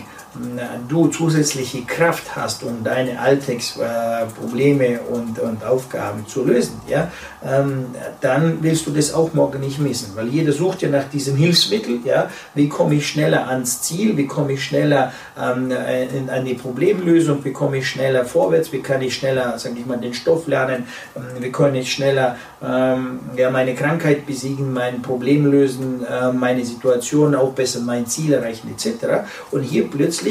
du 0.88 1.08
zusätzliche 1.08 1.82
Kraft 1.82 2.34
hast, 2.34 2.62
um 2.62 2.82
deine 2.82 3.20
Alltagsprobleme 3.20 5.00
und, 5.00 5.38
und 5.38 5.64
Aufgaben 5.64 6.26
zu 6.26 6.44
lösen, 6.44 6.80
ja, 6.88 7.10
ähm, 7.44 7.86
dann 8.20 8.58
willst 8.62 8.86
du 8.86 8.92
das 8.92 9.12
auch 9.12 9.34
morgen 9.34 9.60
nicht 9.60 9.78
missen, 9.78 10.12
weil 10.14 10.28
jeder 10.28 10.52
sucht 10.52 10.82
ja 10.82 10.88
nach 10.88 11.08
diesem 11.10 11.36
Hilfsmittel, 11.36 12.00
ja, 12.04 12.30
wie 12.54 12.68
komme 12.68 12.94
ich 12.94 13.06
schneller 13.06 13.48
ans 13.48 13.82
Ziel, 13.82 14.16
wie 14.16 14.26
komme 14.26 14.54
ich 14.54 14.64
schneller 14.64 15.12
ähm, 15.38 15.70
in, 15.70 16.30
an 16.30 16.44
die 16.44 16.54
Problemlösung, 16.54 17.44
wie 17.44 17.52
komme 17.52 17.78
ich 17.78 17.88
schneller 17.88 18.24
vorwärts, 18.24 18.72
wie 18.72 18.80
kann 18.80 19.02
ich 19.02 19.14
schneller, 19.14 19.58
sage 19.58 19.76
ich 19.78 19.86
mal, 19.86 19.98
den 19.98 20.14
Stoff 20.14 20.46
lernen, 20.46 20.86
ähm, 21.14 21.22
wie 21.40 21.52
kann 21.52 21.74
ich 21.74 21.92
schneller 21.92 22.36
ähm, 22.64 23.20
ja, 23.36 23.50
meine 23.50 23.74
Krankheit 23.74 24.26
besiegen, 24.26 24.72
mein 24.72 25.02
Problem 25.02 25.50
lösen, 25.50 26.04
äh, 26.04 26.32
meine 26.32 26.64
Situation 26.64 27.34
aufbessern, 27.34 27.84
mein 27.84 28.06
Ziel 28.06 28.32
erreichen 28.32 28.70
etc. 28.70 29.26
Und 29.50 29.62
hier 29.62 29.90
plötzlich 29.90 30.21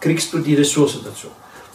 kriegst 0.00 0.32
du 0.32 0.38
die 0.38 0.54
Ressource 0.54 1.00
dazu. 1.04 1.28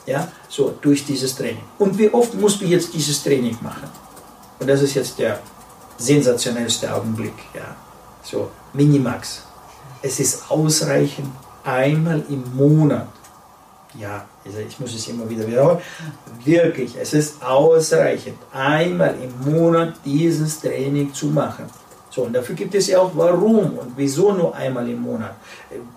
Ja, 0.05 0.27
so 0.47 0.73
durch 0.81 1.05
dieses 1.05 1.35
Training. 1.35 1.63
Und 1.77 1.97
wie 1.97 2.11
oft 2.11 2.33
musst 2.33 2.61
du 2.61 2.65
jetzt 2.65 2.93
dieses 2.93 3.21
Training 3.21 3.57
machen? 3.61 3.89
Und 4.59 4.67
das 4.67 4.81
ist 4.81 4.95
jetzt 4.95 5.19
der 5.19 5.39
sensationellste 5.97 6.93
Augenblick. 6.93 7.33
Ja, 7.53 7.75
so 8.23 8.49
Minimax. 8.73 9.43
Es 10.01 10.19
ist 10.19 10.49
ausreichend 10.49 11.29
einmal 11.63 12.23
im 12.29 12.43
Monat. 12.55 13.07
Ja, 13.97 14.25
also 14.45 14.59
ich 14.59 14.79
muss 14.79 14.93
es 14.93 15.07
immer 15.07 15.27
wieder 15.29 15.47
wiederholen, 15.47 15.79
wirklich, 16.43 16.95
es 16.95 17.13
ist 17.13 17.41
ausreichend, 17.43 18.37
einmal 18.53 19.15
im 19.21 19.51
Monat 19.51 19.95
dieses 20.05 20.59
Training 20.59 21.11
zu 21.13 21.27
machen. 21.27 21.65
So, 22.09 22.23
und 22.23 22.33
dafür 22.33 22.55
gibt 22.55 22.73
es 22.73 22.87
ja 22.87 22.99
auch 22.99 23.11
warum 23.13 23.77
und 23.77 23.93
wieso 23.95 24.31
nur 24.31 24.55
einmal 24.55 24.87
im 24.89 25.01
Monat. 25.01 25.35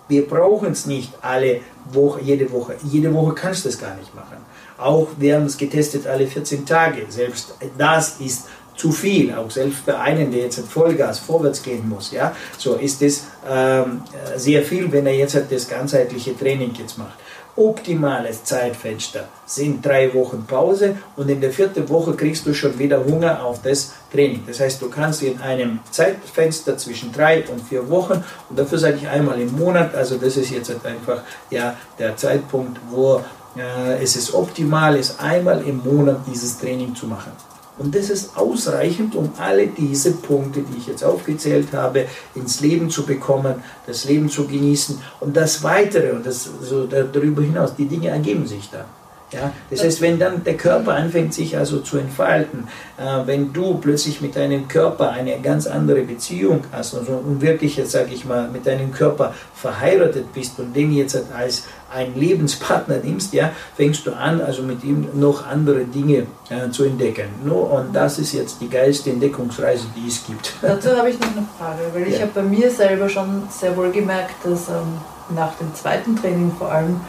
Wir 0.07 0.27
brauchen 0.27 0.71
es 0.71 0.85
nicht 0.85 1.11
alle 1.21 1.61
Woche, 1.91 2.21
jede 2.21 2.51
Woche. 2.51 2.75
Jede 2.83 3.13
Woche 3.13 3.33
kannst 3.33 3.65
du 3.65 3.69
das 3.69 3.79
gar 3.79 3.95
nicht 3.95 4.13
machen. 4.13 4.37
Auch 4.77 5.07
werden 5.17 5.47
es 5.47 5.57
getestet 5.57 6.05
alle 6.05 6.27
14 6.27 6.65
Tage. 6.65 7.05
Selbst 7.09 7.55
das 7.77 8.19
ist 8.19 8.45
zu 8.75 8.91
viel, 8.91 9.33
auch 9.33 9.51
selbst 9.51 9.79
für 9.85 9.99
einen, 9.99 10.31
der 10.31 10.41
jetzt 10.41 10.59
Vollgas 10.59 11.19
vorwärts 11.19 11.61
gehen 11.61 11.87
muss, 11.87 12.11
ja, 12.11 12.35
so 12.57 12.73
ist 12.73 13.03
es 13.03 13.25
ähm, 13.47 14.01
sehr 14.35 14.63
viel, 14.63 14.91
wenn 14.91 15.05
er 15.05 15.15
jetzt 15.15 15.39
das 15.49 15.67
ganzheitliche 15.67 16.35
Training 16.35 16.73
jetzt 16.79 16.97
macht 16.97 17.13
optimales 17.55 18.43
Zeitfenster 18.43 19.27
sind 19.45 19.85
drei 19.85 20.13
Wochen 20.13 20.45
Pause 20.45 20.97
und 21.15 21.29
in 21.29 21.39
der 21.39 21.51
vierten 21.51 21.87
Woche 21.89 22.13
kriegst 22.13 22.45
du 22.45 22.53
schon 22.53 22.77
wieder 22.79 23.03
Hunger 23.05 23.43
auf 23.43 23.61
das 23.61 23.93
Training. 24.11 24.43
Das 24.47 24.59
heißt, 24.59 24.81
du 24.81 24.89
kannst 24.89 25.21
in 25.21 25.39
einem 25.39 25.79
Zeitfenster 25.91 26.77
zwischen 26.77 27.11
drei 27.11 27.43
und 27.47 27.61
vier 27.61 27.87
Wochen 27.89 28.23
und 28.49 28.57
dafür 28.57 28.79
sage 28.79 28.97
ich 28.97 29.07
einmal 29.07 29.39
im 29.39 29.55
Monat, 29.55 29.93
also 29.93 30.17
das 30.17 30.37
ist 30.37 30.49
jetzt 30.49 30.71
einfach 30.71 31.21
ja, 31.49 31.75
der 31.99 32.17
Zeitpunkt, 32.17 32.79
wo 32.89 33.21
äh, 33.55 34.01
es 34.01 34.15
ist 34.15 34.33
optimal 34.33 34.95
ist, 34.95 35.19
einmal 35.19 35.61
im 35.61 35.83
Monat 35.83 36.21
dieses 36.27 36.57
Training 36.57 36.95
zu 36.95 37.05
machen. 37.05 37.31
Und 37.77 37.95
das 37.95 38.09
ist 38.09 38.37
ausreichend, 38.37 39.15
um 39.15 39.31
alle 39.39 39.67
diese 39.67 40.11
Punkte, 40.11 40.61
die 40.61 40.77
ich 40.77 40.87
jetzt 40.87 41.03
aufgezählt 41.03 41.73
habe, 41.73 42.05
ins 42.35 42.61
Leben 42.61 42.89
zu 42.89 43.05
bekommen, 43.05 43.63
das 43.87 44.05
Leben 44.05 44.29
zu 44.29 44.47
genießen 44.47 44.99
und 45.19 45.35
das 45.35 45.63
Weitere 45.63 46.11
und 46.11 46.25
das 46.25 46.47
so 46.61 46.85
darüber 46.85 47.41
hinaus. 47.41 47.75
Die 47.75 47.85
Dinge 47.87 48.09
ergeben 48.09 48.45
sich 48.45 48.69
dann. 48.69 48.85
Ja, 49.33 49.51
das 49.69 49.83
heißt, 49.83 50.01
wenn 50.01 50.19
dann 50.19 50.43
der 50.43 50.55
Körper 50.55 50.93
anfängt, 50.93 51.33
sich 51.33 51.57
also 51.57 51.79
zu 51.79 51.97
entfalten, 51.97 52.67
äh, 52.97 53.25
wenn 53.25 53.51
du 53.53 53.75
plötzlich 53.75 54.21
mit 54.21 54.35
deinem 54.35 54.67
Körper 54.67 55.11
eine 55.11 55.39
ganz 55.39 55.67
andere 55.67 56.01
Beziehung 56.01 56.61
hast 56.71 56.95
also, 56.95 57.13
und 57.13 57.41
wirklich, 57.41 57.77
jetzt 57.77 57.91
sage 57.91 58.13
ich 58.13 58.25
mal, 58.25 58.47
mit 58.49 58.65
deinem 58.65 58.91
Körper 58.91 59.33
verheiratet 59.55 60.33
bist 60.33 60.59
und 60.59 60.75
den 60.75 60.93
jetzt 60.93 61.17
als 61.35 61.63
einen 61.93 62.15
Lebenspartner 62.15 62.97
nimmst, 63.03 63.33
ja, 63.33 63.51
fängst 63.75 64.05
du 64.07 64.13
an, 64.13 64.41
also 64.41 64.63
mit 64.63 64.83
ihm 64.83 65.07
noch 65.13 65.45
andere 65.45 65.85
Dinge 65.85 66.25
äh, 66.49 66.69
zu 66.71 66.83
entdecken. 66.85 67.27
No, 67.43 67.55
und 67.55 67.93
das 67.93 68.19
ist 68.19 68.33
jetzt 68.33 68.61
die 68.61 68.69
geilste 68.69 69.11
Entdeckungsreise, 69.11 69.85
die 69.95 70.07
es 70.07 70.25
gibt. 70.25 70.53
Dazu 70.61 70.89
habe 70.95 71.09
ich 71.09 71.19
noch 71.19 71.31
eine 71.35 71.45
Frage, 71.57 71.81
weil 71.93 72.07
ich 72.07 72.19
habe 72.21 72.31
bei 72.33 72.43
mir 72.43 72.69
selber 72.69 73.07
schon 73.09 73.43
sehr 73.49 73.75
wohl 73.77 73.91
gemerkt, 73.91 74.35
dass 74.43 74.69
ähm, 74.69 74.97
nach 75.35 75.55
dem 75.55 75.73
zweiten 75.75 76.15
Training 76.15 76.51
vor 76.57 76.71
allem 76.71 76.99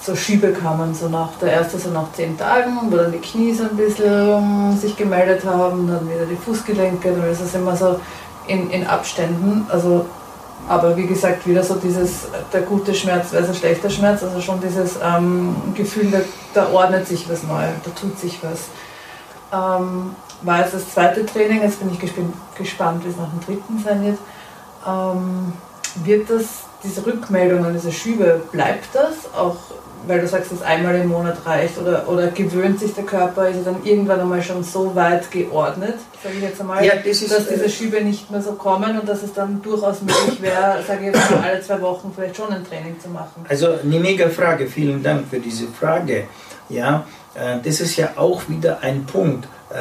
so 0.00 0.14
Schiebe 0.14 0.52
kamen, 0.52 0.94
so 0.94 1.08
nach 1.08 1.30
der 1.40 1.52
erste 1.52 1.78
so 1.78 1.90
nach 1.90 2.12
zehn 2.12 2.36
Tagen, 2.38 2.78
wo 2.90 2.96
dann 2.96 3.12
die 3.12 3.18
Knie 3.18 3.52
so 3.52 3.64
ein 3.64 3.76
bisschen 3.76 4.76
sich 4.78 4.96
gemeldet 4.96 5.44
haben, 5.44 5.88
dann 5.88 6.08
wieder 6.08 6.26
die 6.26 6.36
Fußgelenke, 6.36 7.12
dann 7.12 7.30
ist 7.30 7.40
es 7.40 7.54
immer 7.54 7.76
so 7.76 7.98
in, 8.46 8.70
in 8.70 8.86
Abständen. 8.86 9.66
Also, 9.70 10.06
aber 10.68 10.96
wie 10.96 11.06
gesagt, 11.06 11.46
wieder 11.46 11.62
so 11.62 11.74
dieses, 11.74 12.26
der 12.52 12.62
gute 12.62 12.94
Schmerz 12.94 13.30
versus 13.30 13.58
schlechter 13.58 13.90
Schmerz, 13.90 14.22
also 14.22 14.40
schon 14.40 14.60
dieses 14.60 14.98
ähm, 15.02 15.54
Gefühl, 15.74 16.10
da, 16.10 16.18
da, 16.54 16.72
ordnet 16.72 17.06
sich 17.06 17.28
was 17.28 17.42
neu, 17.42 17.64
da 17.84 17.90
tut 17.98 18.18
sich 18.18 18.40
was. 18.42 18.68
Ähm, 19.52 20.14
war 20.42 20.60
jetzt 20.60 20.74
das 20.74 20.92
zweite 20.92 21.24
Training, 21.24 21.62
jetzt 21.62 21.80
bin 21.80 21.90
ich 21.90 21.98
gespannt, 22.56 23.04
wie 23.04 23.10
es 23.10 23.16
nach 23.16 23.30
dem 23.30 23.40
dritten 23.40 23.82
sein 23.82 24.04
wird. 24.04 24.18
Ähm, 24.86 25.52
wird 26.04 26.28
das, 26.28 26.44
diese 26.84 27.06
Rückmeldungen, 27.06 27.72
diese 27.72 27.92
Schübe, 27.92 28.42
bleibt 28.52 28.94
das 28.94 29.32
auch 29.34 29.56
weil 30.06 30.20
du 30.20 30.28
sagst, 30.28 30.52
dass 30.52 30.62
einmal 30.62 30.94
im 30.96 31.08
Monat 31.08 31.44
reicht 31.44 31.78
oder, 31.78 32.08
oder 32.08 32.28
gewöhnt 32.28 32.80
sich 32.80 32.94
der 32.94 33.04
Körper, 33.04 33.48
ist 33.48 33.58
er 33.58 33.72
dann 33.72 33.84
irgendwann 33.84 34.20
einmal 34.20 34.42
schon 34.42 34.62
so 34.62 34.94
weit 34.94 35.30
geordnet, 35.30 35.94
sage 36.22 36.36
ich 36.36 36.42
jetzt 36.42 36.60
einmal, 36.60 36.84
ja, 36.84 36.94
das 36.96 37.22
ist, 37.22 37.32
dass 37.32 37.48
diese 37.48 37.64
äh, 37.64 37.68
Schübe 37.68 38.02
nicht 38.02 38.30
mehr 38.30 38.42
so 38.42 38.52
kommen 38.52 38.98
und 38.98 39.08
dass 39.08 39.22
es 39.22 39.32
dann 39.32 39.60
durchaus 39.62 40.02
möglich 40.02 40.40
wäre, 40.40 40.82
sage 40.86 41.00
ich 41.00 41.14
jetzt 41.14 41.30
mal, 41.30 41.40
alle 41.40 41.60
zwei 41.60 41.80
Wochen 41.80 42.12
vielleicht 42.14 42.36
schon 42.36 42.52
ein 42.52 42.66
Training 42.66 42.98
zu 43.00 43.08
machen. 43.08 43.44
Also 43.48 43.74
eine 43.82 44.00
mega 44.00 44.28
Frage, 44.28 44.66
vielen 44.66 45.02
Dank 45.02 45.26
für 45.28 45.40
diese 45.40 45.66
Frage. 45.68 46.24
Ja, 46.68 47.04
äh, 47.34 47.58
das 47.62 47.80
ist 47.80 47.96
ja 47.96 48.10
auch 48.16 48.48
wieder 48.48 48.78
ein 48.82 49.04
Punkt 49.06 49.48
äh, 49.68 49.76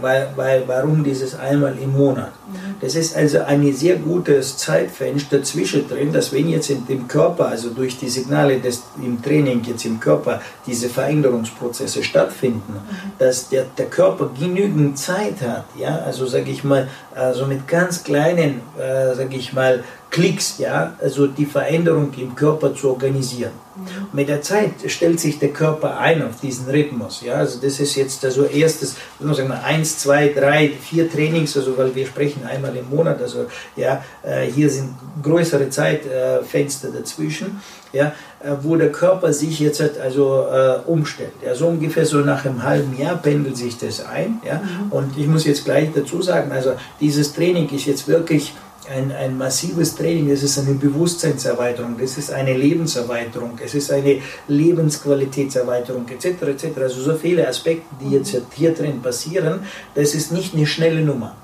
weil, 0.00 0.28
weil, 0.34 0.62
warum 0.66 1.04
dieses 1.04 1.38
einmal 1.38 1.76
im 1.78 1.92
Monat? 1.92 2.32
Mhm. 2.48 2.76
Das 2.80 2.94
ist 2.94 3.14
also 3.14 3.40
ein 3.40 3.72
sehr 3.72 3.96
gutes 3.96 4.56
Zeitfenster 4.56 5.42
zwischendrin, 5.42 6.12
dass 6.12 6.32
wenn 6.32 6.48
jetzt 6.48 6.70
in 6.70 6.86
dem 6.86 7.06
Körper, 7.06 7.48
also 7.48 7.70
durch 7.70 7.98
die 7.98 8.08
Signale 8.08 8.58
des, 8.60 8.82
im 9.02 9.22
Training 9.22 9.62
jetzt 9.64 9.84
im 9.84 10.00
Körper 10.00 10.40
diese 10.66 10.88
Veränderungsprozesse 10.88 12.02
stattfinden, 12.02 12.72
mhm. 12.72 13.12
dass 13.18 13.48
der, 13.50 13.66
der 13.76 13.86
Körper 13.86 14.30
genügend 14.38 14.98
Zeit 14.98 15.40
hat, 15.42 15.66
ja, 15.78 15.98
also 15.98 16.26
sage 16.26 16.50
ich 16.50 16.64
mal, 16.64 16.88
also 17.14 17.46
mit 17.46 17.68
ganz 17.68 18.04
kleinen, 18.04 18.62
äh, 18.78 19.14
sage 19.14 19.36
ich 19.36 19.52
mal, 19.52 19.84
Klicks, 20.16 20.56
ja, 20.56 20.94
also 20.98 21.26
die 21.26 21.44
Veränderung 21.44 22.10
im 22.16 22.34
Körper 22.34 22.74
zu 22.74 22.88
organisieren. 22.88 23.50
Mhm. 23.76 23.82
Mit 24.14 24.30
der 24.30 24.40
Zeit 24.40 24.72
stellt 24.86 25.20
sich 25.20 25.38
der 25.38 25.50
Körper 25.50 25.98
ein 25.98 26.22
auf 26.22 26.40
diesen 26.40 26.70
Rhythmus, 26.70 27.20
ja, 27.20 27.34
also 27.34 27.60
das 27.60 27.78
ist 27.80 27.96
jetzt 27.96 28.24
also 28.24 28.44
erstes, 28.44 28.96
sagen 29.20 29.48
wir, 29.48 29.62
eins, 29.62 29.98
zwei, 29.98 30.28
drei, 30.28 30.70
vier 30.70 31.10
Trainings, 31.10 31.54
also 31.58 31.76
weil 31.76 31.94
wir 31.94 32.06
sprechen 32.06 32.46
einmal 32.46 32.74
im 32.74 32.88
Monat, 32.88 33.20
also 33.20 33.44
ja, 33.76 34.02
äh, 34.22 34.46
hier 34.46 34.70
sind 34.70 34.94
größere 35.22 35.68
Zeitfenster 35.68 36.88
dazwischen, 36.88 37.60
ja, 37.92 38.06
äh, 38.42 38.52
wo 38.62 38.76
der 38.76 38.90
Körper 38.92 39.34
sich 39.34 39.60
jetzt 39.60 39.82
also 40.02 40.46
äh, 40.50 40.78
umstellt. 40.86 41.34
Ja, 41.44 41.54
so 41.54 41.66
ungefähr 41.66 42.06
so 42.06 42.20
nach 42.20 42.46
einem 42.46 42.62
halben 42.62 42.98
Jahr 42.98 43.16
pendelt 43.16 43.58
sich 43.58 43.76
das 43.76 44.02
ein, 44.02 44.40
ja, 44.46 44.62
mhm. 44.62 44.92
und 44.92 45.18
ich 45.18 45.26
muss 45.26 45.44
jetzt 45.44 45.66
gleich 45.66 45.90
dazu 45.94 46.22
sagen, 46.22 46.52
also 46.52 46.72
dieses 47.02 47.34
Training 47.34 47.68
ist 47.68 47.84
jetzt 47.84 48.08
wirklich 48.08 48.54
ein, 48.90 49.12
ein 49.12 49.36
massives 49.36 49.94
Training, 49.94 50.30
es 50.30 50.42
ist 50.42 50.58
eine 50.58 50.74
Bewusstseinserweiterung, 50.74 51.96
es 52.00 52.18
ist 52.18 52.32
eine 52.32 52.56
Lebenserweiterung, 52.56 53.58
es 53.64 53.74
ist 53.74 53.90
eine 53.90 54.20
Lebensqualitätserweiterung 54.48 56.08
etc. 56.08 56.42
etc. 56.42 56.66
Also 56.80 57.02
so 57.02 57.14
viele 57.16 57.46
Aspekte, 57.46 57.86
die 58.00 58.10
jetzt 58.10 58.36
hier 58.54 58.74
drin 58.74 59.00
passieren, 59.02 59.60
das 59.94 60.14
ist 60.14 60.32
nicht 60.32 60.54
eine 60.54 60.66
schnelle 60.66 61.02
Nummer. 61.02 61.36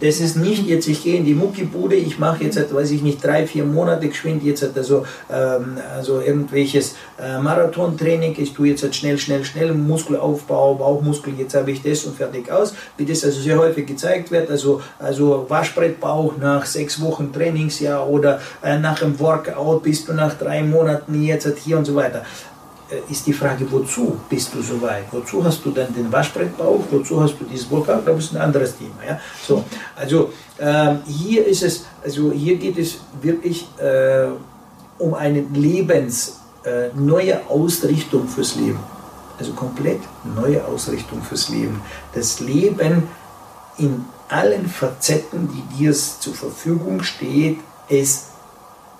Das 0.00 0.20
ist 0.20 0.36
nicht 0.36 0.66
jetzt, 0.66 0.88
ich 0.88 1.02
gehe 1.02 1.16
in 1.16 1.24
die 1.24 1.34
Muckibude, 1.34 1.94
ich 1.94 2.18
mache 2.18 2.44
jetzt, 2.44 2.74
weiß 2.74 2.90
ich 2.90 3.02
nicht, 3.02 3.24
drei, 3.24 3.46
vier 3.46 3.64
Monate 3.64 4.08
geschwind 4.08 4.42
jetzt 4.42 4.64
also, 4.76 5.06
ähm, 5.30 5.78
also 5.94 6.20
irgendwelches 6.20 6.96
äh, 7.20 7.38
Marathontraining, 7.38 8.34
ich 8.38 8.54
tue 8.54 8.68
jetzt 8.68 8.94
schnell, 8.94 9.18
schnell, 9.18 9.44
schnell 9.44 9.72
Muskelaufbau, 9.74 10.74
Bauchmuskel, 10.74 11.34
jetzt 11.38 11.54
habe 11.54 11.70
ich 11.70 11.82
das 11.82 12.04
und 12.04 12.16
fertig 12.16 12.50
aus, 12.50 12.74
wie 12.96 13.04
das 13.04 13.24
also 13.24 13.40
sehr 13.40 13.58
häufig 13.58 13.86
gezeigt 13.86 14.30
wird, 14.30 14.50
also, 14.50 14.80
also 14.98 15.46
Waschbrettbauch 15.48 16.36
nach 16.38 16.66
sechs 16.66 17.00
Wochen 17.00 17.32
Trainingsjahr 17.32 18.08
oder 18.08 18.40
äh, 18.62 18.78
nach 18.78 19.02
einem 19.02 19.18
Workout 19.18 19.82
bist 19.82 20.08
du 20.08 20.12
nach 20.12 20.34
drei 20.34 20.62
Monaten 20.62 21.22
jetzt 21.22 21.48
hier 21.64 21.78
und 21.78 21.84
so 21.84 21.94
weiter. 21.94 22.24
Äh, 22.90 23.12
ist 23.12 23.26
die 23.26 23.32
Frage, 23.32 23.70
wozu 23.70 24.16
bist 24.28 24.54
du 24.54 24.62
so 24.62 24.80
weit? 24.80 25.04
Wozu 25.10 25.44
hast 25.44 25.64
du 25.64 25.70
dann 25.70 25.94
den 25.94 26.10
Waschbrettbauch? 26.10 26.84
Wozu 26.90 27.20
hast 27.22 27.34
du 27.38 27.44
dieses 27.44 27.70
Workout? 27.70 28.06
Das 28.06 28.18
ist 28.18 28.34
ein 28.34 28.40
anderes 28.40 28.76
Thema. 28.76 29.04
Ja? 29.06 29.20
So, 29.46 29.64
also 29.94 30.32
ähm, 30.58 31.00
hier 31.06 31.46
ist 31.46 31.62
es, 31.62 31.84
also 32.02 32.32
hier 32.32 32.56
geht 32.56 32.78
es 32.78 32.98
wirklich 33.20 33.68
äh, 33.78 34.28
um 34.98 35.14
eine 35.14 35.40
lebens 35.52 36.40
äh, 36.64 36.88
neue 36.94 37.46
Ausrichtung 37.48 38.26
fürs 38.26 38.56
Leben. 38.56 38.80
Also 39.38 39.52
komplett 39.52 40.00
neue 40.34 40.64
Ausrichtung 40.64 41.22
fürs 41.22 41.50
Leben. 41.50 41.80
Das 42.14 42.40
Leben 42.40 43.04
in 43.76 44.04
allen 44.28 44.66
Facetten, 44.66 45.48
die 45.52 45.76
dir 45.76 45.92
zur 45.92 46.34
Verfügung 46.34 47.02
steht, 47.02 47.58
es 47.88 48.28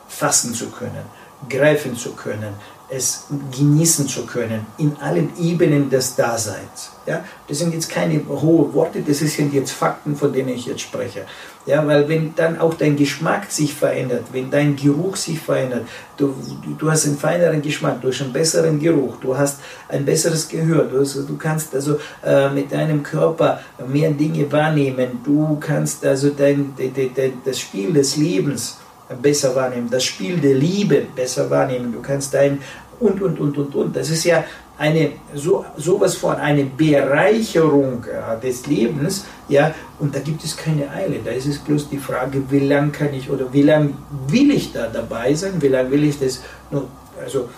fassen 0.09 0.55
zu 0.55 0.70
können, 0.70 1.05
greifen 1.48 1.97
zu 1.97 2.12
können, 2.12 2.55
es 2.90 3.27
genießen 3.56 4.09
zu 4.09 4.24
können 4.24 4.66
in 4.78 4.97
allen 5.01 5.31
Ebenen 5.39 5.90
des 5.90 6.16
Daseins. 6.16 6.93
Ja, 7.06 7.24
das 7.47 7.59
sind 7.59 7.73
jetzt 7.74 7.90
keine 7.90 8.20
hohen 8.28 8.73
Worte, 8.74 9.02
das 9.02 9.19
sind 9.19 9.52
jetzt 9.52 9.73
Fakten, 9.73 10.16
von 10.16 10.32
denen 10.32 10.51
ich 10.51 10.66
jetzt 10.66 10.82
spreche. 10.82 11.24
Ja, 11.66 11.86
weil 11.86 12.09
wenn 12.09 12.35
dann 12.35 12.59
auch 12.59 12.74
dein 12.74 12.97
Geschmack 12.97 13.51
sich 13.51 13.74
verändert, 13.74 14.24
wenn 14.32 14.51
dein 14.51 14.74
Geruch 14.74 15.16
sich 15.16 15.39
verändert, 15.39 15.86
du, 16.16 16.35
du 16.78 16.90
hast 16.90 17.06
einen 17.06 17.19
feineren 17.19 17.60
Geschmack, 17.60 18.01
du 18.01 18.09
hast 18.09 18.23
einen 18.23 18.32
besseren 18.32 18.78
Geruch, 18.78 19.16
du 19.20 19.36
hast 19.36 19.60
ein 19.89 20.05
besseres 20.05 20.48
Gehör, 20.48 20.85
du, 20.85 21.01
hast, 21.01 21.15
du 21.15 21.36
kannst 21.36 21.74
also 21.74 21.98
äh, 22.24 22.48
mit 22.51 22.73
deinem 22.73 23.02
Körper 23.02 23.60
mehr 23.86 24.10
Dinge 24.10 24.51
wahrnehmen, 24.51 25.20
du 25.24 25.59
kannst 25.60 26.05
also 26.06 26.31
dein, 26.31 26.74
de, 26.77 26.89
de, 26.89 27.10
de, 27.10 27.32
das 27.44 27.59
Spiel 27.59 27.93
des 27.93 28.16
Lebens 28.16 28.78
besser 29.14 29.55
wahrnehmen, 29.55 29.89
das 29.90 30.05
Spiel 30.05 30.39
der 30.39 30.55
Liebe 30.55 31.06
besser 31.14 31.48
wahrnehmen, 31.51 31.93
du 31.93 32.01
kannst 32.01 32.35
dein 32.35 32.60
und, 33.01 33.22
und, 33.22 33.39
und, 33.40 33.56
und, 33.56 33.74
und. 33.74 33.97
Das 33.97 34.10
ist 34.10 34.24
ja 34.24 34.44
eine, 34.76 35.12
so, 35.35 35.64
sowas 35.76 36.14
von 36.14 36.36
eine 36.36 36.64
Bereicherung 36.64 38.05
äh, 38.05 38.40
des 38.40 38.66
Lebens, 38.66 39.24
ja, 39.48 39.74
und 39.98 40.14
da 40.14 40.20
gibt 40.20 40.44
es 40.44 40.56
keine 40.56 40.90
Eile. 40.90 41.18
Da 41.24 41.32
ist 41.32 41.47
es 41.47 41.59
bloß 41.59 41.89
die 41.89 41.98
Frage, 41.98 42.43
wie 42.51 42.60
lange 42.60 42.90
kann 42.93 43.12
ich 43.12 43.30
oder 43.30 43.52
wie 43.52 43.62
lange 43.62 43.90
will 44.28 44.51
ich 44.52 44.72
da 44.72 44.86
dabei 44.86 45.35
sein, 45.35 45.60
wie 45.60 45.68
lange 45.68 45.90
will 45.90 46.05
ich 46.05 46.18
das, 46.18 46.43
nur, 46.70 46.86
also 47.22 47.48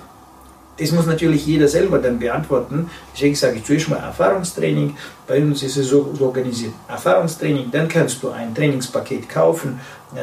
das 0.80 0.92
muss 0.92 1.06
natürlich 1.06 1.46
jeder 1.46 1.68
selber 1.68 1.98
dann 1.98 2.18
beantworten. 2.18 2.90
Deswegen 3.14 3.34
sage 3.34 3.56
ich 3.56 3.64
zuerst 3.64 3.88
mal 3.88 3.98
Erfahrungstraining. 3.98 4.96
Bei 5.26 5.40
uns 5.40 5.62
ist 5.62 5.76
es 5.76 5.88
so, 5.88 6.12
organisiert. 6.20 6.72
Erfahrungstraining, 6.88 7.70
dann 7.70 7.88
kannst 7.88 8.22
du 8.22 8.30
ein 8.30 8.54
Trainingspaket 8.54 9.28
kaufen, 9.28 9.78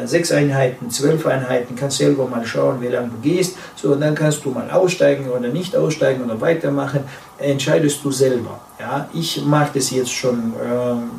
sechs 0.06 0.32
Einheiten, 0.32 0.90
zwölf 0.90 1.26
Einheiten, 1.26 1.76
kannst 1.76 1.98
selber 1.98 2.28
mal 2.28 2.46
schauen, 2.46 2.82
wie 2.82 2.88
lange 2.88 3.10
du 3.10 3.18
gehst. 3.22 3.56
So, 3.76 3.94
und 3.94 4.02
dann 4.02 4.16
kannst 4.16 4.44
du 4.44 4.50
mal 4.50 4.70
aussteigen 4.70 5.30
oder 5.30 5.50
nicht 5.50 5.76
aussteigen 5.76 6.24
oder 6.24 6.42
weitermachen. 6.42 7.02
Entscheidest 7.38 8.04
du 8.04 8.12
selber. 8.12 8.60
Ja, 8.80 9.10
ich 9.14 9.44
mache 9.46 9.72
das 9.76 9.92
jetzt 9.92 10.12
schon. 10.12 10.54
Ähm, 10.64 11.12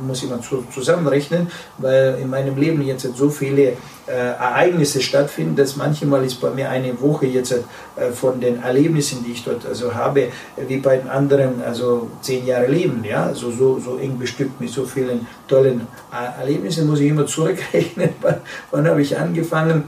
muss 0.00 0.22
ich 0.22 0.30
mal 0.30 0.40
zusammenrechnen, 0.72 1.48
weil 1.78 2.18
in 2.20 2.30
meinem 2.30 2.56
Leben 2.56 2.82
jetzt 2.82 3.08
so 3.16 3.30
viele 3.30 3.76
äh, 4.06 4.12
Ereignisse 4.12 5.00
stattfinden, 5.00 5.56
dass 5.56 5.76
manchmal 5.76 6.24
ist 6.24 6.40
bei 6.40 6.50
mir 6.50 6.70
eine 6.70 7.00
Woche 7.00 7.26
jetzt 7.26 7.52
äh, 7.52 8.12
von 8.12 8.40
den 8.40 8.62
Erlebnissen, 8.62 9.24
die 9.24 9.32
ich 9.32 9.44
dort 9.44 9.66
also 9.66 9.94
habe, 9.94 10.28
wie 10.68 10.76
bei 10.78 10.98
den 10.98 11.08
anderen, 11.08 11.62
also 11.62 12.08
zehn 12.20 12.46
Jahre 12.46 12.66
Leben, 12.66 13.04
ja, 13.04 13.24
also 13.24 13.50
so, 13.50 13.80
so 13.80 13.98
eng 13.98 14.18
bestückt 14.18 14.60
mit 14.60 14.70
so 14.70 14.84
vielen 14.84 15.26
tollen 15.48 15.88
äh, 16.12 16.40
Erlebnissen, 16.40 16.86
muss 16.86 17.00
ich 17.00 17.08
immer 17.08 17.26
zurückrechnen, 17.26 18.10
wann, 18.20 18.36
wann 18.70 18.88
habe 18.88 19.02
ich 19.02 19.18
angefangen, 19.18 19.84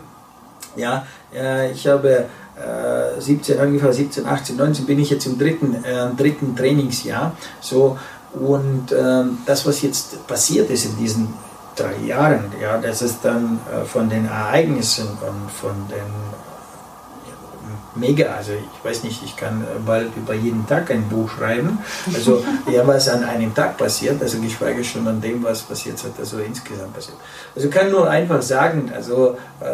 ja, 0.77 1.07
äh, 1.35 1.73
ich 1.73 1.87
habe 1.87 2.27
17 3.19 3.57
äh, 3.57 3.61
angefangen, 3.61 3.93
17, 3.93 4.27
18, 4.27 4.57
19 4.57 4.87
bin 4.87 4.99
ich 4.99 5.11
jetzt 5.11 5.27
im 5.27 5.39
dritten, 5.39 5.77
äh, 5.85 6.09
dritten 6.17 6.57
Trainingsjahr, 6.57 7.37
so, 7.61 7.99
und 8.41 8.93
ähm, 8.93 9.39
das, 9.47 9.67
was 9.67 9.83
jetzt 9.83 10.27
passiert 10.27 10.71
ist 10.71 10.85
in 10.85 10.97
diesen 10.97 11.35
drei 11.77 11.97
Jahren, 12.07 12.53
ja, 12.61 12.79
das 12.79 13.03
ist 13.03 13.19
dann 13.23 13.61
äh, 13.73 13.85
von 13.85 14.09
den 14.09 14.27
Ereignissen 14.27 15.09
und 15.09 15.51
von 15.51 15.75
den 15.89 16.07
mega, 17.99 18.27
also 18.27 18.53
ich 18.53 18.85
weiß 18.85 19.05
nicht, 19.05 19.23
ich 19.25 19.37
kann 19.37 19.65
bald 19.85 20.17
über 20.17 20.35
jeden 20.35 20.67
Tag 20.67 20.91
ein 20.91 21.09
Buch 21.09 21.31
schreiben. 21.31 21.79
Also 22.15 22.45
ja, 22.73 22.87
was 22.87 23.09
an 23.09 23.25
einem 23.25 23.55
Tag 23.55 23.77
passiert, 23.77 24.23
also 24.23 24.41
geschweige 24.41 24.85
schon 24.85 25.07
an 25.07 25.21
dem, 25.21 25.43
was 25.43 25.63
passiert 25.63 26.03
hat, 26.05 26.13
also 26.19 26.39
insgesamt 26.39 26.95
passiert. 26.95 27.19
Also 27.55 27.69
ich 27.69 27.75
kann 27.75 27.91
nur 27.91 28.09
einfach 28.09 28.43
sagen, 28.43 28.91
also 28.95 29.37
äh, 29.61 29.67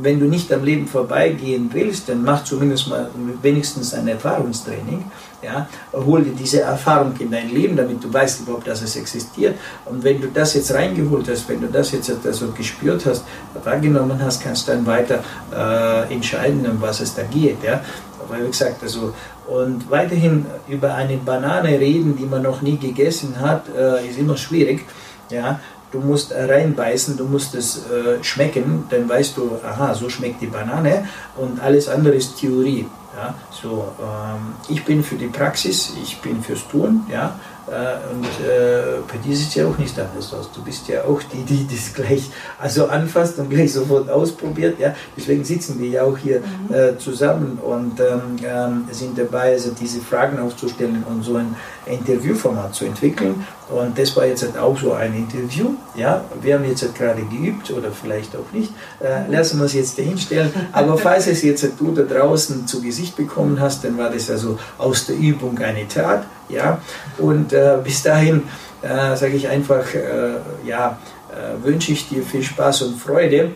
wenn 0.00 0.20
du 0.20 0.26
nicht 0.26 0.52
am 0.52 0.64
Leben 0.64 0.86
vorbeigehen 0.86 1.70
willst, 1.72 2.08
dann 2.08 2.22
mach 2.22 2.44
zumindest 2.44 2.88
mal 2.88 3.10
wenigstens 3.42 3.94
ein 3.94 4.06
Erfahrungstraining. 4.06 5.10
Ja, 5.40 5.68
hol 5.92 6.22
dir 6.22 6.32
diese 6.32 6.62
Erfahrung 6.62 7.14
in 7.20 7.30
dein 7.30 7.50
Leben, 7.50 7.76
damit 7.76 8.02
du 8.02 8.12
weißt 8.12 8.40
überhaupt, 8.40 8.66
dass 8.66 8.82
es 8.82 8.96
existiert. 8.96 9.56
Und 9.84 10.02
wenn 10.02 10.20
du 10.20 10.26
das 10.26 10.54
jetzt 10.54 10.74
reingeholt 10.74 11.28
hast, 11.28 11.48
wenn 11.48 11.60
du 11.60 11.68
das 11.68 11.92
jetzt 11.92 12.10
also 12.26 12.50
gespürt 12.50 13.06
hast, 13.06 13.24
wahrgenommen 13.62 14.20
hast, 14.20 14.42
kannst 14.42 14.66
du 14.66 14.72
dann 14.72 14.84
weiter 14.84 15.22
äh, 15.54 16.12
entscheiden, 16.12 16.68
um 16.68 16.80
was 16.80 17.00
es 17.00 17.14
da 17.14 17.22
geht. 17.22 17.62
Ja. 17.62 17.80
Aber 18.20 18.42
wie 18.42 18.48
gesagt, 18.48 18.82
also 18.82 19.12
und 19.46 19.90
weiterhin 19.90 20.44
über 20.68 20.94
eine 20.94 21.16
Banane 21.16 21.78
reden, 21.78 22.16
die 22.16 22.26
man 22.26 22.42
noch 22.42 22.60
nie 22.60 22.76
gegessen 22.76 23.40
hat, 23.40 23.62
äh, 23.74 24.06
ist 24.06 24.18
immer 24.18 24.36
schwierig. 24.36 24.84
Ja, 25.30 25.60
du 25.90 26.00
musst 26.00 26.32
reinbeißen, 26.32 27.16
du 27.16 27.24
musst 27.24 27.54
es 27.54 27.78
äh, 27.90 28.22
schmecken, 28.22 28.84
dann 28.90 29.08
weißt 29.08 29.36
du, 29.36 29.52
aha, 29.64 29.94
so 29.94 30.08
schmeckt 30.08 30.42
die 30.42 30.46
Banane 30.46 31.08
und 31.36 31.60
alles 31.60 31.88
andere 31.88 32.14
ist 32.14 32.38
Theorie. 32.38 32.86
Ja, 33.18 33.34
so, 33.50 33.88
ähm, 34.00 34.54
ich 34.68 34.84
bin 34.84 35.02
für 35.02 35.16
die 35.16 35.26
Praxis, 35.26 35.92
ich 36.00 36.20
bin 36.20 36.40
fürs 36.40 36.68
Tun, 36.68 37.04
ja, 37.10 37.34
Äh, 37.68 38.14
und 38.14 38.24
äh, 38.24 39.00
bei 39.06 39.18
dir 39.18 39.36
sieht 39.36 39.48
es 39.48 39.54
ja 39.54 39.66
auch 39.66 39.76
nicht 39.78 39.98
anders 39.98 40.32
aus. 40.32 40.50
Du 40.52 40.62
bist 40.62 40.88
ja 40.88 41.04
auch 41.04 41.22
die, 41.22 41.42
die 41.42 41.66
das 41.66 41.92
gleich 41.92 42.30
also 42.58 42.86
anfasst 42.86 43.38
und 43.38 43.50
gleich 43.50 43.72
sofort 43.72 44.08
ausprobiert. 44.08 44.78
Ja? 44.78 44.94
Deswegen 45.16 45.44
sitzen 45.44 45.78
wir 45.78 45.88
ja 45.88 46.02
auch 46.04 46.16
hier 46.16 46.40
mhm. 46.40 46.74
äh, 46.74 46.98
zusammen 46.98 47.58
und 47.58 48.00
ähm, 48.00 48.36
ähm, 48.44 48.88
sind 48.90 49.18
dabei, 49.18 49.52
also 49.52 49.70
diese 49.78 50.00
Fragen 50.00 50.38
aufzustellen 50.38 51.04
und 51.08 51.22
so 51.22 51.36
ein 51.36 51.56
Interviewformat 51.88 52.74
zu 52.74 52.84
entwickeln. 52.84 53.46
Und 53.68 53.98
das 53.98 54.16
war 54.16 54.26
jetzt 54.26 54.56
auch 54.56 54.78
so 54.78 54.92
ein 54.92 55.14
Interview. 55.14 55.70
Ja? 55.94 56.24
Wir 56.40 56.54
haben 56.54 56.64
jetzt 56.64 56.94
gerade 56.94 57.22
geübt 57.22 57.70
oder 57.70 57.90
vielleicht 57.90 58.34
auch 58.36 58.52
nicht. 58.52 58.72
Äh, 59.00 59.30
lassen 59.30 59.58
wir 59.58 59.66
es 59.66 59.74
jetzt 59.74 59.98
dahinstellen. 59.98 60.50
Aber 60.72 60.96
falls 60.96 61.26
es 61.26 61.42
jetzt 61.42 61.66
du 61.78 61.92
da 61.92 62.02
draußen 62.02 62.66
zu 62.66 62.80
Gesicht 62.80 63.16
bekommen 63.16 63.60
hast, 63.60 63.84
dann 63.84 63.98
war 63.98 64.10
das 64.10 64.30
also 64.30 64.58
aus 64.78 65.06
der 65.06 65.16
Übung 65.16 65.58
eine 65.58 65.86
Tat. 65.88 66.24
Ja? 66.48 66.80
Und 67.18 67.52
äh, 67.52 67.78
bis 67.82 68.02
dahin 68.02 68.42
äh, 68.82 69.16
sage 69.16 69.34
ich 69.34 69.48
einfach, 69.48 69.94
äh, 69.94 70.36
ja, 70.64 70.98
äh, 71.30 71.64
wünsche 71.64 71.92
ich 71.92 72.08
dir 72.08 72.22
viel 72.22 72.42
Spaß 72.42 72.82
und 72.82 73.00
Freude 73.00 73.52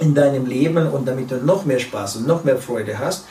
in 0.00 0.14
deinem 0.14 0.46
Leben 0.46 0.88
und 0.88 1.06
damit 1.06 1.30
du 1.30 1.36
noch 1.36 1.64
mehr 1.64 1.78
Spaß 1.78 2.16
und 2.16 2.26
noch 2.26 2.44
mehr 2.44 2.56
Freude 2.56 2.98
hast. 2.98 3.26